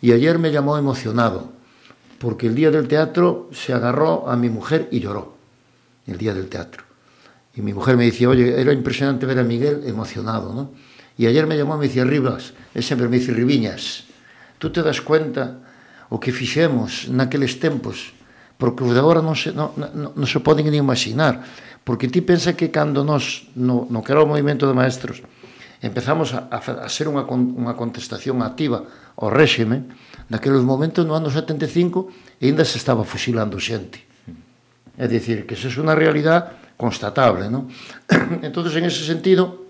y 0.00 0.12
ayer 0.12 0.38
me 0.38 0.50
llamó 0.50 0.76
emocionado, 0.78 1.52
porque 2.18 2.46
el 2.46 2.54
día 2.54 2.70
del 2.70 2.88
teatro 2.88 3.48
se 3.52 3.72
agarró 3.72 4.28
a 4.28 4.36
mi 4.36 4.48
mujer 4.48 4.88
y 4.90 5.00
lloró, 5.00 5.36
el 6.06 6.16
día 6.16 6.32
del 6.32 6.48
teatro. 6.48 6.84
Y 7.54 7.60
mi 7.60 7.72
mujer 7.72 7.96
me 7.96 8.04
decía, 8.04 8.28
oye, 8.28 8.60
era 8.60 8.72
impresionante 8.72 9.26
ver 9.26 9.38
a 9.38 9.44
Miguel 9.44 9.82
emocionado, 9.86 10.52
¿no? 10.52 10.70
Y 11.18 11.26
ayer 11.26 11.46
me 11.46 11.56
llamó, 11.56 11.76
me 11.78 11.88
decía, 11.88 12.04
Rivas, 12.04 12.52
él 12.74 12.82
siempre 12.82 13.08
me 13.08 13.18
dice, 13.18 13.32
Riviñas, 13.32 14.04
tú 14.58 14.70
te 14.70 14.82
das 14.82 15.00
cuenta 15.00 15.60
o 16.08 16.20
que 16.20 16.32
fixemos 16.32 17.08
naqueles 17.08 17.58
tempos, 17.58 18.12
porque 18.56 18.84
os 18.84 18.92
de 18.92 19.00
agora 19.00 19.20
non 19.20 19.36
se, 19.36 19.52
non, 19.52 19.72
non, 19.76 20.12
non 20.16 20.28
se 20.28 20.40
poden 20.40 20.68
ni 20.68 20.78
imaginar, 20.80 21.44
porque 21.84 22.08
ti 22.08 22.20
pensa 22.20 22.56
que 22.56 22.72
cando 22.72 23.04
nos, 23.04 23.48
no, 23.56 23.88
no 23.88 24.00
que 24.04 24.12
era 24.12 24.22
o 24.22 24.28
movimento 24.28 24.68
de 24.68 24.76
maestros, 24.76 25.24
empezamos 25.82 26.32
a, 26.32 26.48
a 26.48 26.88
ser 26.88 27.08
unha, 27.08 27.26
unha 27.28 27.74
contestación 27.76 28.40
activa 28.40 28.84
ao 29.16 29.28
réxime, 29.28 29.88
naqueles 30.32 30.64
momentos 30.64 31.04
no 31.04 31.16
ano 31.16 31.28
75 31.28 32.40
ainda 32.40 32.64
se 32.64 32.80
estaba 32.80 33.04
fusilando 33.04 33.60
xente. 33.60 34.04
É 34.96 35.04
dicir, 35.04 35.44
que 35.44 35.54
esa 35.54 35.68
é 35.68 35.80
unha 35.80 35.96
realidad 35.96 36.56
constatable, 36.76 37.48
¿no? 37.52 37.68
Entonces, 38.46 38.76
en 38.76 38.88
ese 38.88 39.04
sentido, 39.04 39.66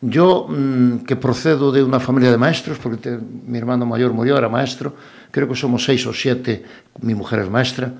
yo 0.00 0.48
mmm, 0.48 1.04
que 1.04 1.16
procedo 1.16 1.72
de 1.72 1.84
unha 1.84 2.00
familia 2.00 2.32
de 2.32 2.40
maestros, 2.40 2.80
porque 2.80 2.98
te, 3.00 3.12
mi 3.20 3.60
hermano 3.60 3.84
mayor 3.84 4.16
murió, 4.16 4.36
era 4.36 4.48
maestro, 4.48 4.96
creo 5.28 5.48
que 5.48 5.56
somos 5.56 5.84
seis 5.84 6.04
ou 6.08 6.16
siete, 6.16 6.64
mi 7.04 7.12
mujer 7.12 7.44
es 7.44 7.50
maestra, 7.52 7.92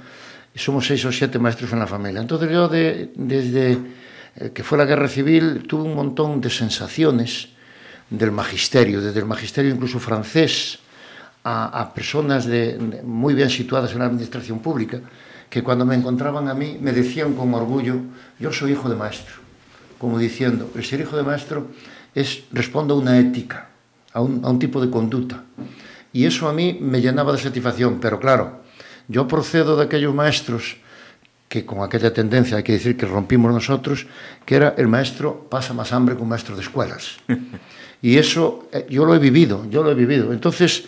y 0.57 0.59
somos 0.59 0.88
seis 0.88 1.05
ou 1.05 1.12
siete 1.12 1.37
maestros 1.37 1.73
en 1.76 1.81
la 1.85 1.88
familia. 1.88 2.25
Entonces 2.25 2.49
yo 2.49 2.69
de, 2.69 3.12
desde 3.12 3.76
que 4.52 4.62
fue 4.62 4.76
la 4.78 4.85
guerra 4.85 5.09
civil, 5.09 5.64
tuve 5.66 5.83
un 5.83 5.95
montón 5.95 6.40
de 6.40 6.50
sensaciones 6.50 7.49
del 8.11 8.33
magisterio, 8.33 9.00
desde 9.00 9.21
el 9.21 9.26
magisterio 9.26 9.73
incluso 9.73 9.99
francés 9.99 10.78
a, 11.43 11.93
personas 11.95 12.49
muy 13.05 13.35
bien 13.35 13.50
situadas 13.50 13.93
en 13.93 14.00
la 14.00 14.07
administración 14.07 14.59
pública, 14.59 15.00
que 15.49 15.62
cuando 15.62 15.87
me 15.87 15.95
encontraban 15.95 16.49
a 16.49 16.55
mí 16.55 16.76
me 16.81 16.93
decían 16.93 17.35
con 17.35 17.55
orgullo, 17.55 17.95
yo 18.38 18.52
soy 18.52 18.73
hijo 18.73 18.88
de 18.88 18.97
maestro, 18.97 19.37
como 19.99 20.19
diciendo, 20.19 20.71
el 20.75 20.85
ser 20.85 21.00
hijo 21.00 21.16
de 21.16 21.23
maestro 21.23 21.69
es, 22.14 22.43
responde 22.52 22.95
a 22.95 22.97
una 22.97 23.19
ética, 23.19 23.69
a 24.12 24.21
un 24.21 24.59
tipo 24.59 24.81
de 24.81 24.90
conducta. 24.90 25.45
Y 26.12 26.25
eso 26.25 26.49
a 26.49 26.52
mí 26.52 26.78
me 26.81 27.00
llenaba 27.00 27.33
de 27.33 27.38
satisfacción, 27.38 28.00
pero 28.00 28.19
claro, 28.19 28.62
yo 29.07 29.28
procedo 29.28 29.76
de 29.76 29.85
aquellos 29.85 30.14
maestros 30.14 30.78
que 31.48 31.64
con 31.64 31.82
aquella 31.82 32.12
tendencia, 32.12 32.56
hay 32.56 32.62
que 32.62 32.72
decir 32.72 32.96
que 32.96 33.06
rompimos 33.06 33.52
nosotros, 33.52 34.06
que 34.44 34.56
era 34.56 34.74
el 34.76 34.88
maestro 34.88 35.46
pasa 35.48 35.72
más 35.74 35.92
hambre 35.92 36.16
que 36.16 36.22
un 36.22 36.28
maestro 36.28 36.56
de 36.56 36.62
escuelas. 36.62 37.18
Y 38.02 38.18
eso 38.18 38.68
eh, 38.72 38.86
yo 38.90 39.06
lo 39.06 39.14
he 39.14 39.18
vivido, 39.18 39.66
yo 39.70 39.82
lo 39.82 39.90
he 39.90 39.94
vivido. 39.94 40.32
Entonces, 40.32 40.84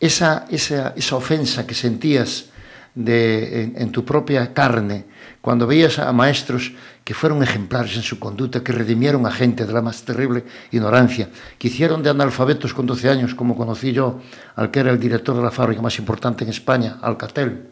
esa, 0.00 0.46
esa, 0.50 0.92
esa 0.96 1.16
ofensa 1.16 1.66
que 1.66 1.72
sentías 1.72 2.46
de, 2.94 3.62
en, 3.62 3.74
en 3.76 3.92
tu 3.92 4.04
propia 4.04 4.52
carne, 4.52 5.06
cuando 5.40 5.66
veías 5.66 5.98
a 5.98 6.12
maestros 6.12 6.72
que 7.04 7.14
fueron 7.14 7.42
ejemplares 7.42 7.96
en 7.96 8.02
su 8.02 8.18
conducta, 8.18 8.62
que 8.62 8.72
redimieron 8.72 9.24
a 9.26 9.30
gente 9.30 9.64
de 9.64 9.72
la 9.72 9.82
más 9.82 10.02
terrible 10.02 10.44
ignorancia, 10.70 11.30
que 11.58 11.68
hicieron 11.68 12.02
de 12.02 12.10
analfabetos 12.10 12.74
con 12.74 12.86
12 12.86 13.08
años, 13.08 13.34
como 13.34 13.56
conocí 13.56 13.92
yo 13.92 14.20
al 14.56 14.70
que 14.70 14.80
era 14.80 14.90
el 14.90 15.00
director 15.00 15.36
de 15.36 15.42
la 15.42 15.50
fábrica 15.50 15.82
más 15.82 15.98
importante 15.98 16.44
en 16.44 16.50
España, 16.50 16.98
Alcatel, 17.00 17.71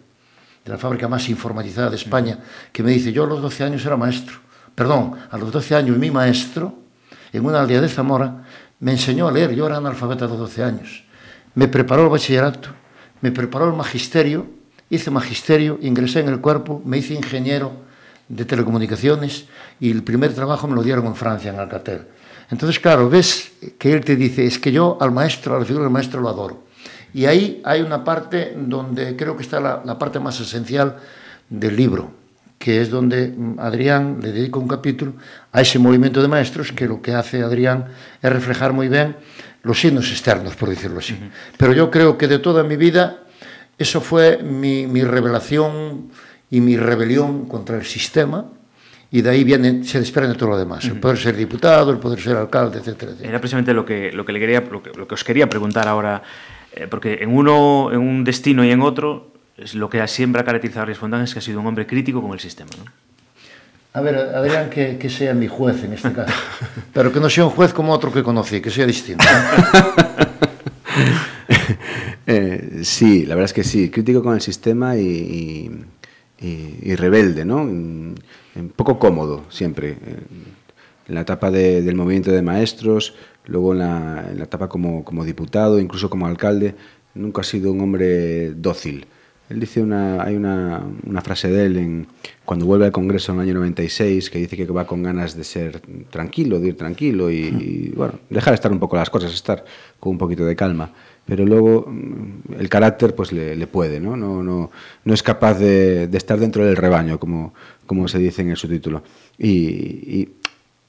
de 0.64 0.70
la 0.70 0.78
fábrica 0.78 1.08
más 1.08 1.28
informatizada 1.28 1.90
de 1.90 1.96
España, 1.96 2.38
que 2.72 2.82
me 2.82 2.90
dice, 2.90 3.12
yo 3.12 3.24
a 3.24 3.26
los 3.26 3.40
12 3.40 3.64
años 3.64 3.84
era 3.84 3.96
maestro. 3.96 4.38
Perdón, 4.74 5.14
a 5.30 5.38
los 5.38 5.50
12 5.50 5.74
años 5.74 5.98
mi 5.98 6.10
maestro, 6.10 6.74
en 7.32 7.44
una 7.44 7.60
aldea 7.60 7.80
de 7.80 7.88
Zamora, 7.88 8.44
me 8.80 8.92
enseñó 8.92 9.28
a 9.28 9.32
leer, 9.32 9.54
yo 9.54 9.66
era 9.66 9.76
analfabeta 9.76 10.24
a 10.24 10.28
los 10.28 10.38
12 10.38 10.64
años. 10.64 11.04
Me 11.54 11.68
preparó 11.68 12.04
el 12.04 12.08
bachillerato, 12.08 12.70
me 13.20 13.32
preparó 13.32 13.68
el 13.68 13.74
magisterio, 13.74 14.46
hice 14.88 15.10
magisterio, 15.10 15.78
ingresé 15.82 16.20
en 16.20 16.28
el 16.28 16.40
cuerpo, 16.40 16.82
me 16.84 16.98
hice 16.98 17.14
ingeniero 17.14 17.72
de 18.28 18.44
telecomunicaciones 18.44 19.46
y 19.80 19.90
el 19.90 20.02
primer 20.02 20.32
trabajo 20.34 20.68
me 20.68 20.74
lo 20.74 20.82
dieron 20.82 21.06
en 21.06 21.14
Francia, 21.14 21.50
en 21.50 21.58
Alcatel. 21.58 22.06
Entonces, 22.50 22.80
claro, 22.80 23.08
ves 23.08 23.52
que 23.78 23.92
él 23.92 24.04
te 24.04 24.16
dice, 24.16 24.46
es 24.46 24.58
que 24.58 24.72
yo 24.72 24.98
al 25.00 25.12
maestro, 25.12 25.56
a 25.56 25.58
la 25.60 25.64
figura 25.64 25.84
del 25.84 25.92
maestro 25.92 26.20
lo 26.20 26.28
adoro. 26.28 26.64
Y 27.12 27.26
ahí 27.26 27.60
hay 27.64 27.80
una 27.82 28.04
parte 28.04 28.54
donde 28.56 29.16
creo 29.16 29.36
que 29.36 29.42
está 29.42 29.60
la, 29.60 29.82
la 29.84 29.98
parte 29.98 30.18
más 30.20 30.38
esencial 30.40 30.96
del 31.48 31.76
libro, 31.76 32.12
que 32.58 32.80
es 32.80 32.90
donde 32.90 33.28
mm, 33.28 33.58
Adrián 33.58 34.18
le 34.22 34.32
dedica 34.32 34.58
un 34.58 34.68
capítulo 34.68 35.14
a 35.52 35.60
ese 35.60 35.78
movimiento 35.78 36.22
de 36.22 36.28
maestros 36.28 36.72
que 36.72 36.86
lo 36.86 37.02
que 37.02 37.12
hace 37.12 37.42
Adrián 37.42 37.86
es 38.22 38.32
reflejar 38.32 38.72
muy 38.72 38.88
bien 38.88 39.16
los 39.62 39.80
signos 39.80 40.10
externos, 40.10 40.56
por 40.56 40.68
decirlo 40.68 41.00
así. 41.00 41.14
Uh 41.14 41.24
-huh. 41.24 41.30
Pero 41.56 41.72
yo 41.72 41.90
creo 41.90 42.16
que 42.16 42.28
de 42.28 42.38
toda 42.38 42.62
mi 42.62 42.76
vida 42.76 43.24
eso 43.78 44.00
fue 44.00 44.42
mi, 44.42 44.86
mi 44.86 45.02
revelación 45.02 46.10
y 46.50 46.60
mi 46.60 46.76
rebelión 46.76 47.46
contra 47.46 47.76
el 47.76 47.84
sistema 47.84 48.44
y 49.10 49.22
de 49.22 49.30
ahí 49.30 49.42
viene, 49.42 49.82
se 49.84 49.98
desprende 49.98 50.36
todo 50.36 50.50
lo 50.50 50.58
demás, 50.58 50.84
el 50.84 51.00
poder 51.00 51.18
ser 51.18 51.34
diputado, 51.34 51.90
el 51.90 51.98
poder 51.98 52.20
ser 52.20 52.36
alcalde, 52.36 52.78
etcétera. 52.78 53.12
etcétera. 53.12 53.28
Era 53.30 53.40
precisamente 53.40 53.74
lo 53.74 53.84
que, 53.84 54.12
lo 54.12 54.24
que, 54.24 54.32
le 54.32 54.38
quería, 54.38 54.60
lo 54.60 54.82
que, 54.82 54.90
lo 54.90 55.08
que 55.08 55.14
os 55.14 55.24
quería 55.24 55.48
preguntar 55.48 55.88
ahora, 55.88 56.22
eh, 56.74 56.86
porque 56.88 57.18
en 57.22 57.34
uno, 57.34 57.90
en 57.92 57.98
un 57.98 58.24
destino 58.24 58.64
y 58.64 58.70
en 58.70 58.82
otro, 58.82 59.32
es 59.56 59.74
lo 59.74 59.90
que 59.90 60.06
siempre 60.08 60.40
ha 60.40 60.44
caracterizado 60.44 60.82
a 60.82 60.86
Ríos 60.86 60.98
Fontán 60.98 61.22
es 61.22 61.32
que 61.32 61.40
ha 61.40 61.42
sido 61.42 61.60
un 61.60 61.66
hombre 61.66 61.86
crítico 61.86 62.22
con 62.22 62.32
el 62.32 62.40
sistema. 62.40 62.70
¿no? 62.78 62.84
A 63.92 64.00
ver, 64.00 64.16
Adrián, 64.16 64.70
que, 64.70 64.98
que 64.98 65.10
sea 65.10 65.34
mi 65.34 65.48
juez 65.48 65.82
en 65.84 65.92
este 65.92 66.12
caso, 66.12 66.32
pero 66.92 67.12
que 67.12 67.20
no 67.20 67.28
sea 67.28 67.44
un 67.44 67.50
juez 67.50 67.72
como 67.72 67.92
otro 67.92 68.12
que 68.12 68.22
conocí, 68.22 68.60
que 68.60 68.70
sea 68.70 68.86
distinto. 68.86 69.24
eh, 72.26 72.80
sí, 72.82 73.26
la 73.26 73.34
verdad 73.34 73.46
es 73.46 73.52
que 73.52 73.64
sí, 73.64 73.90
crítico 73.90 74.22
con 74.22 74.34
el 74.34 74.40
sistema 74.40 74.96
y, 74.96 75.06
y 75.06 75.70
y, 76.40 76.78
y 76.82 76.96
rebelde, 76.96 77.44
¿no? 77.44 77.62
Un 77.62 78.16
poco 78.74 78.98
cómodo 78.98 79.44
siempre. 79.50 79.96
En 81.08 81.14
la 81.14 81.22
etapa 81.22 81.50
de, 81.50 81.82
del 81.82 81.96
movimiento 81.96 82.30
de 82.30 82.42
maestros, 82.42 83.14
luego 83.46 83.72
en 83.72 83.78
la, 83.80 84.26
en 84.30 84.38
la 84.38 84.44
etapa 84.44 84.68
como, 84.68 85.04
como, 85.04 85.24
diputado, 85.24 85.80
incluso 85.80 86.10
como 86.10 86.26
alcalde, 86.26 86.74
nunca 87.14 87.40
ha 87.40 87.44
sido 87.44 87.72
un 87.72 87.80
hombre 87.80 88.52
dócil. 88.54 89.06
Él 89.48 89.58
dice 89.58 89.82
una, 89.82 90.22
hay 90.22 90.36
una, 90.36 90.84
una 91.04 91.20
frase 91.22 91.50
de 91.50 91.66
él 91.66 91.76
en, 91.76 92.06
cuando 92.44 92.66
vuelve 92.66 92.86
al 92.86 92.92
Congreso 92.92 93.32
en 93.32 93.38
el 93.38 93.48
año 93.48 93.54
96 93.54 94.30
que 94.30 94.38
dice 94.38 94.56
que 94.56 94.64
va 94.66 94.86
con 94.86 95.02
ganas 95.02 95.36
de 95.36 95.42
ser 95.42 95.80
tranquilo, 96.08 96.60
de 96.60 96.68
ir 96.68 96.76
tranquilo 96.76 97.32
y, 97.32 97.46
y 97.46 97.92
bueno, 97.96 98.14
dejar 98.30 98.54
estar 98.54 98.70
un 98.70 98.78
poco 98.78 98.94
las 98.94 99.10
cosas, 99.10 99.34
estar 99.34 99.64
con 99.98 100.12
un 100.12 100.18
poquito 100.18 100.44
de 100.44 100.54
calma 100.54 100.92
pero 101.30 101.46
luego 101.46 101.86
mm, 101.86 102.54
el 102.58 102.68
carácter 102.68 103.14
pues 103.14 103.30
le, 103.30 103.54
le 103.54 103.66
puede, 103.68 104.00
¿no? 104.00 104.16
No, 104.16 104.42
no, 104.42 104.72
no 105.04 105.14
es 105.14 105.22
capaz 105.22 105.54
de, 105.60 106.08
de, 106.08 106.18
estar 106.18 106.40
dentro 106.40 106.64
del 106.64 106.74
rebaño, 106.74 107.20
como, 107.20 107.54
como 107.86 108.08
se 108.08 108.18
dice 108.18 108.42
en 108.42 108.50
el 108.50 108.56
subtítulo. 108.56 109.04
Y, 109.38 109.48
y, 109.48 110.28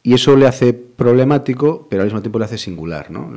y, 0.04 0.14
eso 0.14 0.36
le 0.36 0.48
hace 0.48 0.74
problemático, 0.74 1.88
pero 1.90 2.02
al 2.02 2.08
mismo 2.08 2.22
tiempo 2.22 2.40
le 2.40 2.46
hace 2.46 2.58
singular, 2.58 3.12
¿no? 3.12 3.32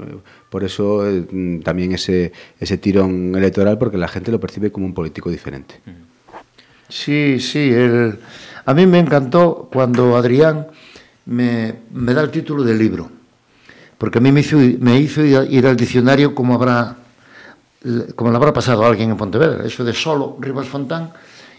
Por 0.50 0.64
eso 0.64 1.09
eh, 1.09 1.61
también 1.64 1.92
ese, 1.92 2.33
ese 2.59 2.78
tirón 2.78 3.35
electoral, 3.35 3.78
porque 3.78 3.99
la 3.99 4.09
gente 4.09 4.30
lo 4.30 4.40
percibe 4.40 4.71
como 4.71 4.87
un 4.87 4.94
político 4.94 5.30
diferente. 5.30 5.80
Sí, 6.88 7.40
sí. 7.40 7.73
A 8.66 8.75
mí 8.75 8.87
me 8.87 8.99
encantó 8.99 9.68
cuando 9.73 10.16
Adrián 10.16 10.68
me, 11.26 11.75
me 11.92 12.14
da 12.14 12.23
el 12.23 12.30
título 12.30 12.62
del 12.62 12.78
libro 12.78 13.11
porque 13.99 14.18
a 14.18 14.21
mí 14.21 14.33
me 14.33 14.40
hizo, 14.40 14.59
me 14.59 14.99
hizo 14.99 15.25
ir 15.25 15.66
al 15.66 15.76
diccionario 15.76 16.35
como 16.35 16.54
habrá 16.54 16.97
como 18.14 18.30
le 18.30 18.37
habrá 18.37 18.52
pasado 18.52 18.85
a 18.85 18.88
alguien 18.88 19.11
en 19.11 19.16
Pontevedra, 19.16 19.64
eso 19.64 19.85
de 19.85 19.92
solo 19.92 20.37
Rivas 20.40 20.66
Fontán, 20.68 21.12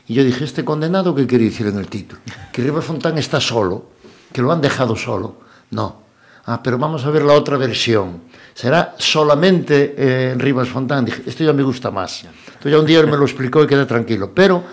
y 0.07 0.15
yo 0.15 0.24
dije, 0.24 0.43
este 0.43 0.65
condenado, 0.65 1.13
¿qué 1.13 1.27
quiere 1.27 1.45
decir 1.45 1.67
en 1.67 1.77
el 1.77 1.88
título? 1.88 2.19
Que 2.51 2.63
Rivas 2.63 2.85
Fontán 2.85 3.17
está 3.17 3.39
solo, 3.39 3.89
que 4.32 4.41
lo 4.41 4.51
han 4.51 4.62
dejado 4.62 4.96
solo. 4.96 5.36
No. 5.72 6.03
Ah, 6.46 6.62
pero 6.62 6.77
vamos 6.77 7.05
a 7.05 7.10
ver 7.10 7.24
la 7.24 7.34
otra 7.34 7.58
versión. 7.58 8.22
¿Será 8.53 8.96
solamente 8.98 9.96
eh, 9.98 10.36
Rivas 10.38 10.70
Fontán? 10.70 11.05
Dije, 11.05 11.24
esto 11.25 11.44
ya 11.44 11.53
me 11.53 11.63
gusta 11.63 11.89
más. 11.91 12.24
Entonces 12.24 12.72
ya 12.72 12.79
un 12.79 12.86
día 12.86 13.00
él 13.00 13.08
me 13.08 13.17
lo 13.17 13.24
explicó 13.24 13.63
y 13.63 13.67
quedé 13.67 13.86
tranquilo. 13.86 14.32
Pero, 14.34 14.63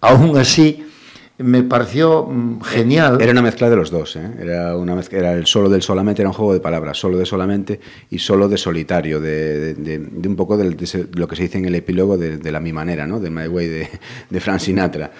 aún 0.00 0.36
así, 0.38 0.88
me 1.38 1.62
pareció 1.62 2.24
mm, 2.24 2.62
genial. 2.62 3.18
Era 3.20 3.32
una 3.32 3.42
mezcla 3.42 3.70
de 3.70 3.76
los 3.76 3.90
dos, 3.90 4.16
¿eh? 4.16 4.30
era, 4.40 4.76
una 4.76 4.94
mezcla, 4.94 5.18
era 5.18 5.32
el 5.34 5.46
solo 5.46 5.68
del 5.68 5.82
solamente, 5.82 6.22
era 6.22 6.28
un 6.28 6.34
juego 6.34 6.52
de 6.52 6.60
palabras, 6.60 6.98
solo 6.98 7.16
de 7.16 7.26
solamente 7.26 7.80
y 8.10 8.18
solo 8.18 8.48
de 8.48 8.58
solitario, 8.58 9.20
de, 9.20 9.74
de, 9.74 9.98
de 9.98 10.28
un 10.28 10.34
poco 10.34 10.56
de, 10.56 10.70
lo 11.14 11.28
que 11.28 11.36
se 11.36 11.42
dice 11.42 11.58
en 11.58 11.66
el 11.66 11.74
epílogo 11.76 12.18
de, 12.18 12.38
de 12.38 12.52
la 12.52 12.58
mi 12.58 12.72
manera, 12.72 13.06
¿no? 13.06 13.20
de 13.20 13.30
My 13.30 13.46
Way 13.46 13.68
de, 13.68 13.88
de 14.30 14.40
Frank 14.40 14.58
Sinatra, 14.58 15.12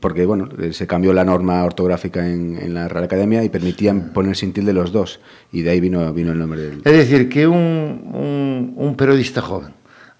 porque 0.00 0.26
bueno, 0.26 0.48
se 0.72 0.86
cambió 0.86 1.12
la 1.12 1.24
norma 1.24 1.64
ortográfica 1.64 2.26
en, 2.26 2.56
en 2.58 2.74
la 2.74 2.88
Real 2.88 3.04
Academia 3.04 3.44
y 3.44 3.48
permitían 3.48 4.12
poner 4.12 4.36
sin 4.36 4.52
tilde 4.52 4.72
los 4.72 4.92
dos, 4.92 5.20
y 5.52 5.62
de 5.62 5.70
ahí 5.70 5.80
vino, 5.80 6.12
vino 6.12 6.32
el 6.32 6.38
nombre 6.38 6.60
del... 6.60 6.82
Es 6.84 6.92
decir, 6.92 7.28
que 7.28 7.46
un, 7.46 8.10
un, 8.12 8.74
un 8.76 8.96
periodista 8.96 9.42
joven 9.42 9.72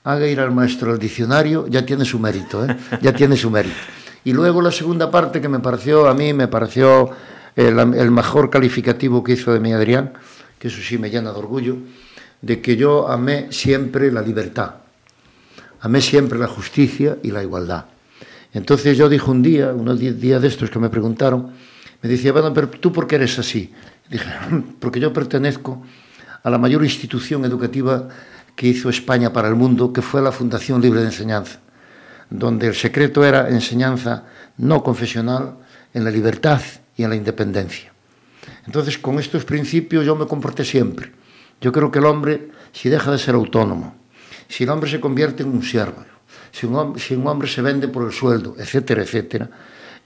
haga 0.05 0.27
ir 0.27 0.41
al 0.41 0.53
maestro 0.53 0.93
al 0.93 0.99
diccionario, 0.99 1.67
ya 1.69 1.87
tiene 1.87 2.05
su 2.05 2.19
mérito, 2.19 2.65
¿eh? 2.67 2.77
ya 3.01 3.13
tiene 3.13 3.37
su 3.37 3.51
mérito. 3.51 3.77
Y 4.25 4.33
luego 4.33 4.61
la 4.61 4.71
segunda 4.71 5.11
parte 5.11 5.41
que 5.41 5.49
me 5.49 5.61
pareció, 5.61 6.09
a 6.09 6.15
mí 6.15 6.33
me 6.33 6.49
pareció 6.49 7.11
el, 7.57 7.79
el, 7.79 8.11
mejor 8.11 8.51
calificativo 8.51 9.23
que 9.23 9.33
hizo 9.33 9.53
de 9.53 9.61
mí 9.61 9.73
Adrián, 9.73 10.13
que 10.59 10.69
eso 10.69 10.81
sí 10.81 10.99
me 10.99 11.11
llena 11.11 11.33
de 11.33 11.39
orgullo, 11.39 11.77
de 12.41 12.61
que 12.61 12.77
yo 12.77 13.09
amé 13.09 13.49
siempre 13.51 14.11
la 14.13 14.23
libertad, 14.23 14.75
amé 15.81 16.01
siempre 16.01 16.39
la 16.39 16.49
justicia 16.49 17.19
y 17.23 17.31
la 17.31 17.43
igualdad. 17.43 17.87
Entonces 18.53 18.97
yo 18.97 19.09
dije 19.09 19.31
un 19.31 19.43
día, 19.43 19.73
unos 19.73 19.99
días 19.99 20.43
de 20.43 20.49
estos 20.49 20.71
que 20.71 20.79
me 20.79 20.91
preguntaron, 20.91 21.51
me 22.03 22.09
decía, 22.09 22.33
bueno, 22.33 22.53
pero 22.53 22.69
tú 22.69 22.93
por 22.93 23.07
qué 23.07 23.17
eres 23.17 23.39
así? 23.39 23.73
Dije, 24.11 24.29
porque 24.81 25.01
yo 25.01 25.13
pertenezco 25.13 25.83
a 26.43 26.51
la 26.51 26.59
mayor 26.59 26.85
institución 26.85 27.45
educativa 27.45 28.09
que 28.55 28.69
hizo 28.69 28.91
España 28.91 29.33
para 29.33 29.49
el 29.49 29.55
mundo, 29.55 29.93
que 29.93 30.03
fue 30.03 30.21
la 30.21 30.33
Fundación 30.33 30.83
Libre 30.83 31.01
de 31.01 31.07
Enseñanza 31.07 31.61
donde 32.33 32.67
el 32.67 32.75
secreto 32.75 33.25
era 33.25 33.49
enseñanza 33.49 34.25
no 34.57 34.83
confesional 34.83 35.57
en 35.93 36.05
la 36.05 36.11
libertad 36.11 36.61
y 36.97 37.05
en 37.05 37.11
la 37.11 37.17
independencia. 37.17 37.93
Entonces, 38.67 38.99
con 38.99 39.19
estos 39.19 39.45
principios 39.45 40.07
yo 40.07 40.17
me 40.17 40.27
comporté 40.27 40.65
siempre. 40.65 41.13
Yo 41.61 41.73
creo 41.73 41.91
que 41.91 41.99
el 41.99 42.07
hombre, 42.07 42.51
si 42.73 42.89
deja 42.89 43.11
de 43.11 43.19
ser 43.19 43.35
autónomo, 43.35 43.95
si 44.49 44.65
el 44.65 44.71
hombre 44.71 44.91
se 44.91 45.01
convierte 45.01 45.43
en 45.43 45.51
un 45.51 45.63
siervo, 45.63 46.05
si 46.53 46.67
un, 46.67 46.77
hombre, 46.77 47.01
si 47.01 47.15
un 47.15 47.27
hombre 47.27 47.49
se 47.49 47.63
vende 47.63 47.89
por 47.89 48.05
el 48.05 48.13
sueldo, 48.13 48.55
etcétera, 48.59 49.03
etcétera, 49.03 49.49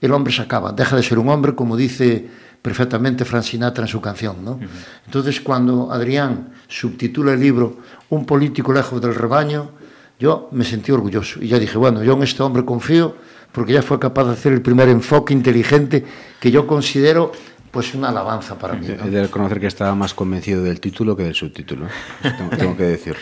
el 0.01 0.11
hombre 0.11 0.33
se 0.33 0.41
acaba, 0.41 0.71
deja 0.71 0.95
de 0.95 1.03
ser 1.03 1.19
un 1.19 1.29
hombre, 1.29 1.53
como 1.53 1.75
dice 1.75 2.27
perfectamente 2.61 3.25
Frank 3.25 3.43
Sinatra 3.43 3.83
en 3.83 3.87
su 3.87 4.01
canción. 4.01 4.43
¿no? 4.43 4.51
Uh 4.53 4.61
-huh. 4.61 4.67
Entonces, 5.05 5.41
cuando 5.41 5.91
Adrián 5.91 6.49
subtitula 6.67 7.33
el 7.33 7.39
libro 7.39 7.77
Un 8.09 8.25
político 8.25 8.71
lejos 8.71 9.01
del 9.01 9.13
rebaño, 9.13 9.71
yo 10.19 10.49
me 10.51 10.63
sentí 10.63 10.91
orgulloso 10.91 11.39
y 11.41 11.49
ya 11.49 11.59
dije, 11.59 11.77
bueno, 11.77 12.03
yo 12.03 12.13
en 12.13 12.23
este 12.23 12.41
hombre 12.41 12.63
confío 12.65 13.15
porque 13.51 13.73
ya 13.73 13.81
fue 13.81 13.99
capaz 13.99 14.25
de 14.25 14.31
hacer 14.31 14.53
el 14.53 14.61
primer 14.61 14.89
enfoque 14.89 15.33
inteligente 15.33 16.05
que 16.39 16.51
yo 16.51 16.65
considero 16.65 17.31
pues 17.71 17.93
una 17.93 18.09
alabanza 18.09 18.57
para 18.57 18.73
mí. 18.73 18.87
¿no? 18.87 19.05
He 19.05 19.09
de 19.09 19.23
reconocer 19.23 19.59
que 19.59 19.67
estaba 19.67 19.93
más 19.93 20.13
convencido 20.13 20.63
del 20.63 20.79
título 20.79 21.15
que 21.15 21.23
del 21.23 21.35
subtítulo, 21.35 21.87
tengo, 22.37 22.57
tengo 22.57 22.77
que 22.77 22.83
decirlo. 22.83 23.21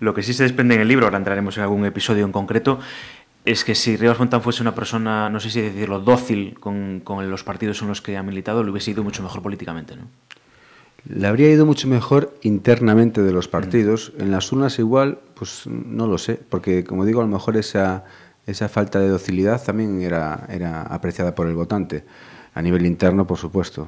Lo 0.00 0.14
que 0.14 0.22
sí 0.22 0.32
se 0.34 0.42
desprende 0.42 0.74
en 0.74 0.80
el 0.82 0.88
libro, 0.88 1.06
ahora 1.06 1.18
entraremos 1.18 1.56
en 1.56 1.62
algún 1.62 1.84
episodio 1.84 2.24
en 2.24 2.32
concreto, 2.32 2.78
es 3.44 3.64
que 3.64 3.74
si 3.74 3.96
Rivas 3.96 4.16
Fontán 4.16 4.42
fuese 4.42 4.62
una 4.62 4.74
persona, 4.74 5.30
no 5.30 5.38
sé 5.40 5.50
si 5.50 5.60
decirlo, 5.60 6.00
dócil 6.00 6.58
con, 6.58 7.00
con 7.04 7.30
los 7.30 7.44
partidos 7.44 7.80
en 7.82 7.88
los 7.88 8.02
que 8.02 8.16
ha 8.16 8.22
militado, 8.22 8.64
le 8.64 8.70
hubiese 8.70 8.90
ido 8.90 9.04
mucho 9.04 9.22
mejor 9.22 9.42
políticamente, 9.42 9.96
¿no? 9.96 10.08
Le 11.08 11.28
habría 11.28 11.50
ido 11.52 11.64
mucho 11.66 11.86
mejor 11.86 12.34
internamente 12.42 13.22
de 13.22 13.30
los 13.30 13.46
partidos. 13.46 14.12
En 14.18 14.32
las 14.32 14.50
urnas 14.50 14.78
igual, 14.80 15.20
pues 15.34 15.66
no 15.66 16.08
lo 16.08 16.18
sé, 16.18 16.40
porque 16.48 16.82
como 16.82 17.04
digo, 17.04 17.20
a 17.20 17.24
lo 17.24 17.30
mejor 17.30 17.56
esa, 17.56 18.04
esa 18.46 18.68
falta 18.68 18.98
de 18.98 19.08
docilidad 19.08 19.62
también 19.62 20.00
era, 20.02 20.46
era 20.48 20.82
apreciada 20.82 21.34
por 21.34 21.46
el 21.46 21.54
votante. 21.54 22.04
A 22.54 22.62
nivel 22.62 22.86
interno, 22.86 23.26
por 23.26 23.36
supuesto. 23.36 23.86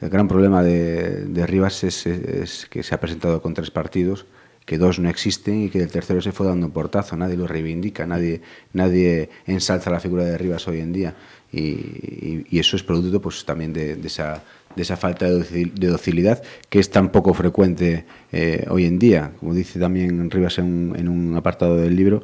El 0.00 0.08
gran 0.08 0.28
problema 0.28 0.62
de, 0.62 1.26
de 1.26 1.46
Rivas 1.46 1.82
es, 1.82 2.06
es, 2.06 2.66
que 2.66 2.84
se 2.84 2.94
ha 2.94 3.00
presentado 3.00 3.42
con 3.42 3.52
tres 3.52 3.70
partidos, 3.70 4.26
que 4.70 4.78
dos 4.78 5.00
no 5.00 5.10
existen 5.10 5.64
y 5.64 5.68
que 5.68 5.80
el 5.80 5.90
tercero 5.90 6.20
se 6.20 6.30
fue 6.30 6.46
dando 6.46 6.66
un 6.66 6.72
portazo. 6.72 7.16
Nadie 7.16 7.36
lo 7.36 7.48
reivindica, 7.48 8.06
nadie, 8.06 8.40
nadie 8.72 9.28
ensalza 9.44 9.90
la 9.90 9.98
figura 9.98 10.22
de 10.22 10.38
Rivas 10.38 10.68
hoy 10.68 10.78
en 10.78 10.92
día. 10.92 11.16
Y, 11.52 12.46
eso 12.56 12.76
es 12.76 12.84
producto 12.84 13.20
pues, 13.20 13.44
también 13.44 13.72
de, 13.72 13.98
esa 14.04 14.44
de 14.76 14.82
esa 14.82 14.96
falta 14.96 15.26
de 15.28 15.88
docilidad 15.88 16.40
que 16.68 16.78
es 16.78 16.88
tan 16.88 17.10
poco 17.10 17.34
frecuente 17.34 18.04
eh, 18.30 18.64
hoy 18.70 18.84
en 18.84 19.00
día. 19.00 19.32
Como 19.40 19.54
dice 19.54 19.80
también 19.80 20.30
Rivas 20.30 20.58
en, 20.58 20.94
en 20.96 21.08
un 21.08 21.36
apartado 21.36 21.76
del 21.76 21.96
libro, 21.96 22.22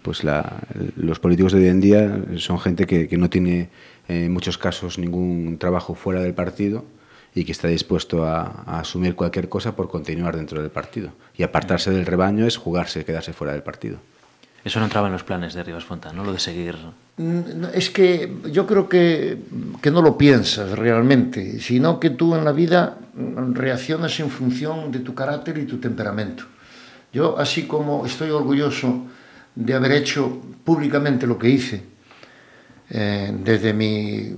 pues 0.00 0.24
la, 0.24 0.62
los 0.96 1.18
políticos 1.18 1.52
de 1.52 1.58
hoy 1.58 1.68
en 1.68 1.80
día 1.82 2.24
son 2.38 2.58
gente 2.60 2.86
que, 2.86 3.08
que 3.08 3.18
no 3.18 3.28
tiene 3.28 3.68
eh, 4.08 4.24
en 4.24 4.32
muchos 4.32 4.56
casos 4.56 4.98
ningún 4.98 5.58
trabajo 5.58 5.94
fuera 5.94 6.22
del 6.22 6.32
partido 6.32 6.86
y 7.34 7.44
que 7.44 7.52
está 7.52 7.68
dispuesto 7.68 8.24
a, 8.24 8.64
a, 8.66 8.80
asumir 8.80 9.14
cualquier 9.14 9.48
cosa 9.48 9.74
por 9.74 9.88
continuar 9.88 10.36
dentro 10.36 10.60
del 10.60 10.70
partido. 10.70 11.10
Y 11.36 11.42
apartarse 11.42 11.90
del 11.90 12.06
rebaño 12.06 12.46
es 12.46 12.56
jugarse, 12.56 13.04
quedarse 13.04 13.32
fuera 13.32 13.52
del 13.52 13.62
partido. 13.62 13.98
Eso 14.64 14.78
no 14.78 14.86
entraba 14.86 15.08
en 15.08 15.12
los 15.12 15.24
planes 15.24 15.52
de 15.52 15.62
Rivas 15.62 15.84
Fontán, 15.84 16.16
¿no? 16.16 16.24
Lo 16.24 16.32
de 16.32 16.38
seguir... 16.38 16.76
Es 17.74 17.90
que 17.90 18.32
yo 18.50 18.66
creo 18.66 18.88
que, 18.88 19.38
que 19.82 19.90
no 19.90 20.00
lo 20.00 20.16
piensas 20.16 20.70
realmente, 20.70 21.60
sino 21.60 22.00
que 22.00 22.10
tú 22.10 22.34
en 22.34 22.44
la 22.44 22.52
vida 22.52 22.96
reaccionas 23.52 24.18
en 24.20 24.30
función 24.30 24.90
de 24.90 25.00
tu 25.00 25.14
carácter 25.14 25.58
y 25.58 25.66
tu 25.66 25.78
temperamento. 25.78 26.44
Yo, 27.12 27.38
así 27.38 27.64
como 27.64 28.06
estoy 28.06 28.30
orgulloso 28.30 29.06
de 29.54 29.74
haber 29.74 29.92
hecho 29.92 30.40
públicamente 30.64 31.26
lo 31.26 31.38
que 31.38 31.50
hice, 31.50 31.82
eh, 32.90 33.32
desde 33.44 33.72
mi, 33.74 34.34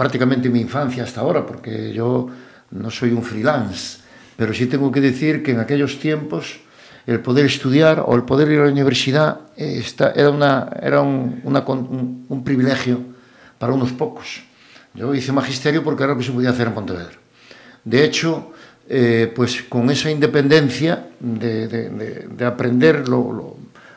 prácticamente 0.00 0.48
mi 0.48 0.62
infancia 0.62 1.04
hasta 1.04 1.20
ahora, 1.20 1.44
porque 1.44 1.92
yo 1.92 2.26
no 2.70 2.90
soy 2.90 3.12
un 3.12 3.22
freelance, 3.22 3.98
pero 4.34 4.54
sí 4.54 4.64
tengo 4.64 4.90
que 4.90 4.98
decir 4.98 5.42
que 5.42 5.50
en 5.50 5.60
aquellos 5.60 6.00
tiempos 6.00 6.60
el 7.06 7.20
poder 7.20 7.44
estudiar 7.44 8.02
o 8.06 8.14
el 8.14 8.22
poder 8.22 8.50
ir 8.50 8.60
a 8.60 8.64
la 8.64 8.72
universidad 8.72 9.40
eh, 9.58 9.84
era, 10.16 10.30
una, 10.30 10.70
era 10.80 11.02
un, 11.02 11.42
un, 11.44 12.42
privilegio 12.42 12.98
para 13.58 13.74
unos 13.74 13.92
pocos. 13.92 14.42
Yo 14.94 15.14
hice 15.14 15.32
magisterio 15.32 15.84
porque 15.84 16.04
era 16.04 16.14
lo 16.14 16.18
que 16.18 16.24
se 16.24 16.32
podía 16.32 16.48
hacer 16.48 16.68
en 16.68 16.72
Pontevedra. 16.72 17.18
De 17.84 18.02
hecho, 18.02 18.52
eh, 18.88 19.30
pues 19.36 19.64
con 19.68 19.90
esa 19.90 20.10
independencia 20.10 21.10
de, 21.20 21.68
de, 21.68 21.90
de, 21.90 22.26
de 22.26 22.44
aprender 22.46 23.06
lo, 23.06 23.30
lo, 23.34 23.56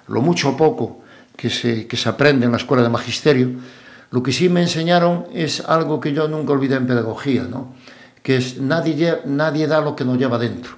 lo, 0.10 0.22
mucho 0.22 0.50
o 0.50 0.58
poco 0.58 1.02
que 1.38 1.50
se, 1.50 1.88
que 1.88 1.96
se 1.96 2.10
aprende 2.10 2.46
en 2.46 2.52
la 2.52 2.58
escuela 2.58 2.84
de 2.84 2.90
magisterio, 2.90 3.52
lo 4.14 4.22
que 4.22 4.32
sí 4.32 4.48
me 4.48 4.62
enseñaron 4.62 5.26
es 5.34 5.60
algo 5.62 6.00
que 6.00 6.14
yo 6.14 6.28
nunca 6.28 6.54
olvidé 6.54 6.76
en 6.76 6.86
pedagogía, 6.86 7.48
¿no? 7.50 7.74
que 8.22 8.38
es 8.38 8.62
nadie, 8.62 9.22
nadie 9.26 9.66
da 9.66 9.82
lo 9.82 9.96
que 9.96 10.06
no 10.06 10.16
lleva 10.16 10.38
dentro. 10.38 10.78